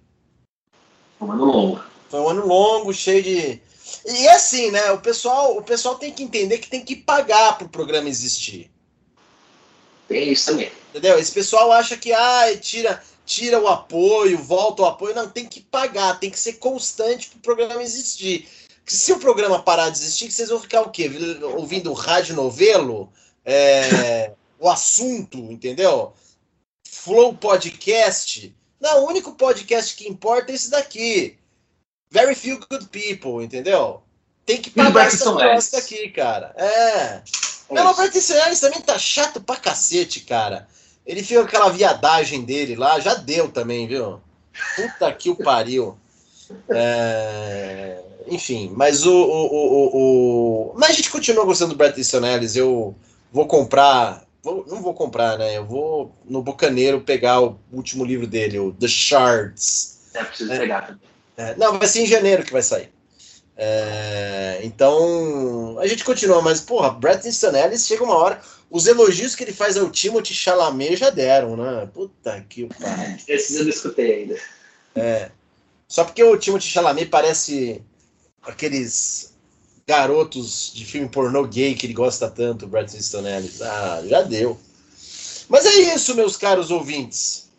Foi 1.20 1.28
um 1.28 1.32
ano 1.34 1.46
longo. 1.46 1.84
Foi 2.10 2.20
um 2.22 2.30
ano 2.30 2.48
longo, 2.48 2.94
cheio 2.94 3.22
de. 3.22 3.62
E 4.06 4.28
é 4.28 4.32
assim, 4.32 4.72
né? 4.72 4.92
O 4.92 5.02
pessoal, 5.02 5.58
o 5.58 5.62
pessoal 5.62 5.96
tem 5.96 6.14
que 6.14 6.24
entender 6.24 6.60
que 6.60 6.70
tem 6.70 6.86
que 6.86 6.96
pagar 6.96 7.58
para 7.58 7.68
o 7.68 7.70
programa 7.70 8.08
existir. 8.08 8.72
Tem 10.08 10.32
isso 10.32 10.50
também. 10.50 10.72
Entendeu? 10.92 11.20
Esse 11.20 11.34
pessoal 11.34 11.74
acha 11.74 11.98
que 11.98 12.14
ah, 12.14 12.58
tira, 12.58 13.04
tira 13.32 13.60
o 13.60 13.68
apoio, 13.68 14.38
volta 14.38 14.82
o 14.82 14.86
apoio. 14.86 15.16
Não, 15.16 15.30
tem 15.30 15.46
que 15.46 15.62
pagar, 15.62 16.20
tem 16.20 16.30
que 16.30 16.40
ser 16.40 16.54
constante 16.54 17.30
para 17.30 17.38
o 17.38 17.42
programa 17.42 17.82
existir 17.84 18.48
se 18.92 19.14
o 19.14 19.20
programa 19.20 19.62
parar 19.62 19.90
de 19.90 19.98
existir, 19.98 20.32
vocês 20.32 20.50
vão 20.50 20.60
ficar 20.60 20.82
o 20.82 20.90
quê? 20.90 21.10
Ouvindo 21.56 21.94
rádio 21.94 22.36
novelo? 22.36 23.12
É, 23.46 24.34
o 24.60 24.70
assunto, 24.70 25.38
entendeu? 25.38 26.14
Flow 26.88 27.34
Podcast. 27.34 28.54
Não, 28.80 29.04
o 29.04 29.08
único 29.08 29.34
podcast 29.34 29.96
que 29.96 30.08
importa 30.08 30.52
é 30.52 30.56
esse 30.56 30.70
daqui. 30.70 31.38
Very 32.12 32.36
few 32.36 32.60
good 32.70 32.88
people, 32.88 33.44
entendeu? 33.44 34.04
Tem 34.46 34.62
que 34.62 34.70
pagar 34.70 35.08
essa 35.08 35.32
bosta 35.32 35.78
aqui, 35.78 36.10
cara. 36.10 36.54
É. 36.58 37.22
O 37.70 37.82
Roberto 37.82 38.20
Soares 38.20 38.60
também 38.60 38.82
tá 38.82 39.00
chato 39.00 39.40
pra 39.40 39.56
cacete, 39.56 40.22
cara. 40.22 40.68
Ele 41.06 41.24
fica 41.24 41.42
com 41.42 41.48
aquela 41.48 41.70
viadagem 41.70 42.44
dele 42.44 42.76
lá, 42.76 43.00
já 43.00 43.16
deu 43.16 43.50
também, 43.50 43.88
viu? 43.88 44.20
Puta 44.76 45.12
que 45.14 45.30
o 45.30 45.36
pariu. 45.36 45.98
É... 46.70 48.02
Enfim, 48.28 48.72
mas 48.76 49.06
o, 49.06 49.14
o, 49.14 49.46
o, 49.46 49.90
o, 49.94 50.74
Mas 50.76 50.92
a 50.92 50.94
gente 50.94 51.10
continua 51.10 51.46
gostando 51.46 51.74
do 51.74 51.78
Brett 51.78 51.98
Easton 52.00 52.26
Ellis. 52.26 52.56
Eu 52.56 52.96
vou 53.32 53.48
comprar. 53.48 54.26
Vou, 54.44 54.66
não 54.68 54.82
vou 54.82 54.94
comprar, 54.94 55.38
né? 55.38 55.58
Eu 55.58 55.66
vou 55.66 56.12
no 56.26 56.42
Bocaneiro 56.42 57.02
pegar 57.02 57.42
o 57.42 57.60
último 57.72 58.06
livro 58.06 58.28
dele, 58.28 58.60
o 58.60 58.72
The 58.72 58.88
Shards. 58.88 60.00
É, 60.14 60.24
preciso 60.24 60.52
é, 60.52 60.60
pegar 60.60 60.82
também. 60.82 61.02
É, 61.38 61.56
não, 61.56 61.78
vai 61.78 61.88
ser 61.88 62.02
em 62.02 62.06
janeiro 62.06 62.44
que 62.44 62.52
vai 62.52 62.62
sair. 62.62 62.92
É, 63.64 64.60
então, 64.64 65.78
a 65.78 65.86
gente 65.86 66.04
continua, 66.04 66.42
mas, 66.42 66.60
porra, 66.60 66.90
Brett 66.90 67.28
Easton 67.28 67.56
Ellis 67.56 67.86
chega 67.86 68.04
uma 68.04 68.16
hora. 68.16 68.42
Os 68.72 68.88
elogios 68.88 69.36
que 69.36 69.44
ele 69.44 69.54
faz 69.54 69.78
ao 69.78 69.92
Timothy 69.92 70.34
Chalamet 70.34 70.96
já 70.96 71.12
deram, 71.12 71.56
né? 71.56 71.88
Puta 71.94 72.44
que 72.50 72.66
pariu. 72.66 73.18
Esses 73.28 73.58
eu 73.58 73.66
não 73.66 73.70
escutei 73.70 74.14
ainda. 74.16 74.40
É. 74.96 75.30
Só 75.88 76.04
porque 76.04 76.24
o 76.24 76.36
Timothy 76.38 76.70
Chalamet 76.70 77.06
parece 77.06 77.84
aqueles 78.42 79.36
garotos 79.86 80.72
de 80.74 80.84
filme 80.84 81.08
pornô 81.08 81.44
gay 81.44 81.76
que 81.76 81.86
ele 81.86 81.94
gosta 81.94 82.32
tanto, 82.32 82.66
Brad 82.66 82.92
Easton 82.92 83.28
Ellis. 83.28 83.62
Ah, 83.62 84.02
já 84.08 84.24
deu. 84.24 84.60
Mas 85.48 85.68
é 85.68 85.94
isso, 85.94 86.16
meus 86.16 86.36
caros 86.36 86.72
ouvintes. 86.72 87.52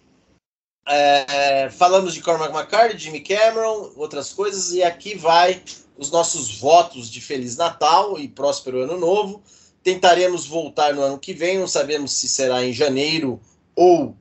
É, 0.88 1.70
falamos 1.70 2.12
de 2.12 2.22
Cormac 2.22 2.52
McCarthy, 2.52 2.98
Jimmy 2.98 3.20
Cameron, 3.20 3.92
outras 3.94 4.32
coisas, 4.32 4.72
e 4.72 4.82
aqui 4.82 5.14
vai 5.14 5.62
os 5.96 6.10
nossos 6.10 6.58
votos 6.58 7.10
de 7.10 7.20
Feliz 7.20 7.56
Natal 7.56 8.18
e 8.18 8.28
próspero 8.28 8.82
Ano 8.82 8.98
Novo. 8.98 9.42
Tentaremos 9.82 10.46
voltar 10.46 10.94
no 10.94 11.02
ano 11.02 11.18
que 11.18 11.32
vem, 11.32 11.58
não 11.58 11.66
sabemos 11.66 12.12
se 12.12 12.28
será 12.28 12.64
em 12.64 12.72
janeiro 12.72 13.40
ou 13.74 14.16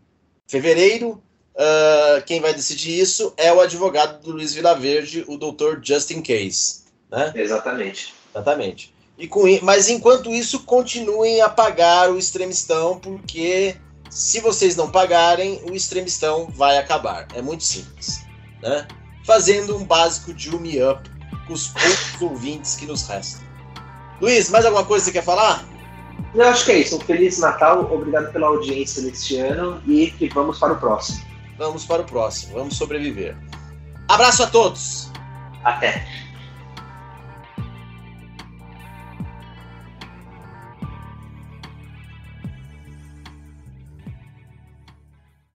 fevereiro. 0.47 1.21
Uh, 1.53 2.23
quem 2.25 2.39
vai 2.39 2.53
decidir 2.53 2.99
isso 2.99 3.33
é 3.37 3.53
o 3.53 3.59
advogado 3.59 4.21
do 4.21 4.31
Luiz 4.31 4.53
Vilaverde, 4.53 5.23
o 5.27 5.37
doutor 5.37 5.79
Justin 5.83 6.21
Case. 6.21 6.81
Né? 7.11 7.31
Exatamente. 7.35 8.13
Exatamente. 8.33 8.93
E 9.17 9.27
com, 9.27 9.43
mas 9.61 9.89
enquanto 9.89 10.31
isso, 10.31 10.63
continuem 10.63 11.41
a 11.41 11.49
pagar 11.49 12.09
o 12.09 12.17
extremistão, 12.17 12.99
porque 12.99 13.75
se 14.09 14.39
vocês 14.39 14.75
não 14.75 14.89
pagarem, 14.89 15.61
o 15.69 15.75
extremistão 15.75 16.47
vai 16.47 16.77
acabar. 16.77 17.27
É 17.35 17.41
muito 17.41 17.63
simples. 17.63 18.23
Né? 18.63 18.87
Fazendo 19.25 19.77
um 19.77 19.83
básico 19.83 20.33
de 20.33 20.49
Me 20.57 20.81
Up 20.83 21.10
com 21.47 21.53
os 21.53 21.67
poucos 21.67 22.21
ouvintes 22.21 22.75
que 22.75 22.85
nos 22.85 23.07
restam. 23.07 23.41
Luiz, 24.21 24.49
mais 24.49 24.65
alguma 24.65 24.85
coisa 24.85 25.05
que 25.05 25.11
você 25.11 25.19
quer 25.19 25.25
falar? 25.25 25.65
Eu 26.35 26.47
acho 26.47 26.65
que 26.65 26.71
é 26.71 26.79
isso. 26.79 26.97
Um 26.97 26.99
Feliz 26.99 27.39
Natal, 27.39 27.91
obrigado 27.91 28.31
pela 28.31 28.47
audiência 28.47 29.01
neste 29.01 29.37
ano 29.37 29.81
e 29.87 30.11
que 30.11 30.29
vamos 30.29 30.59
para 30.59 30.73
o 30.73 30.77
próximo 30.77 31.31
vamos 31.61 31.85
para 31.85 32.01
o 32.01 32.05
próximo, 32.05 32.55
vamos 32.55 32.75
sobreviver. 32.75 33.37
Abraço 34.07 34.43
a 34.43 34.47
todos. 34.47 35.11
Até. 35.63 36.07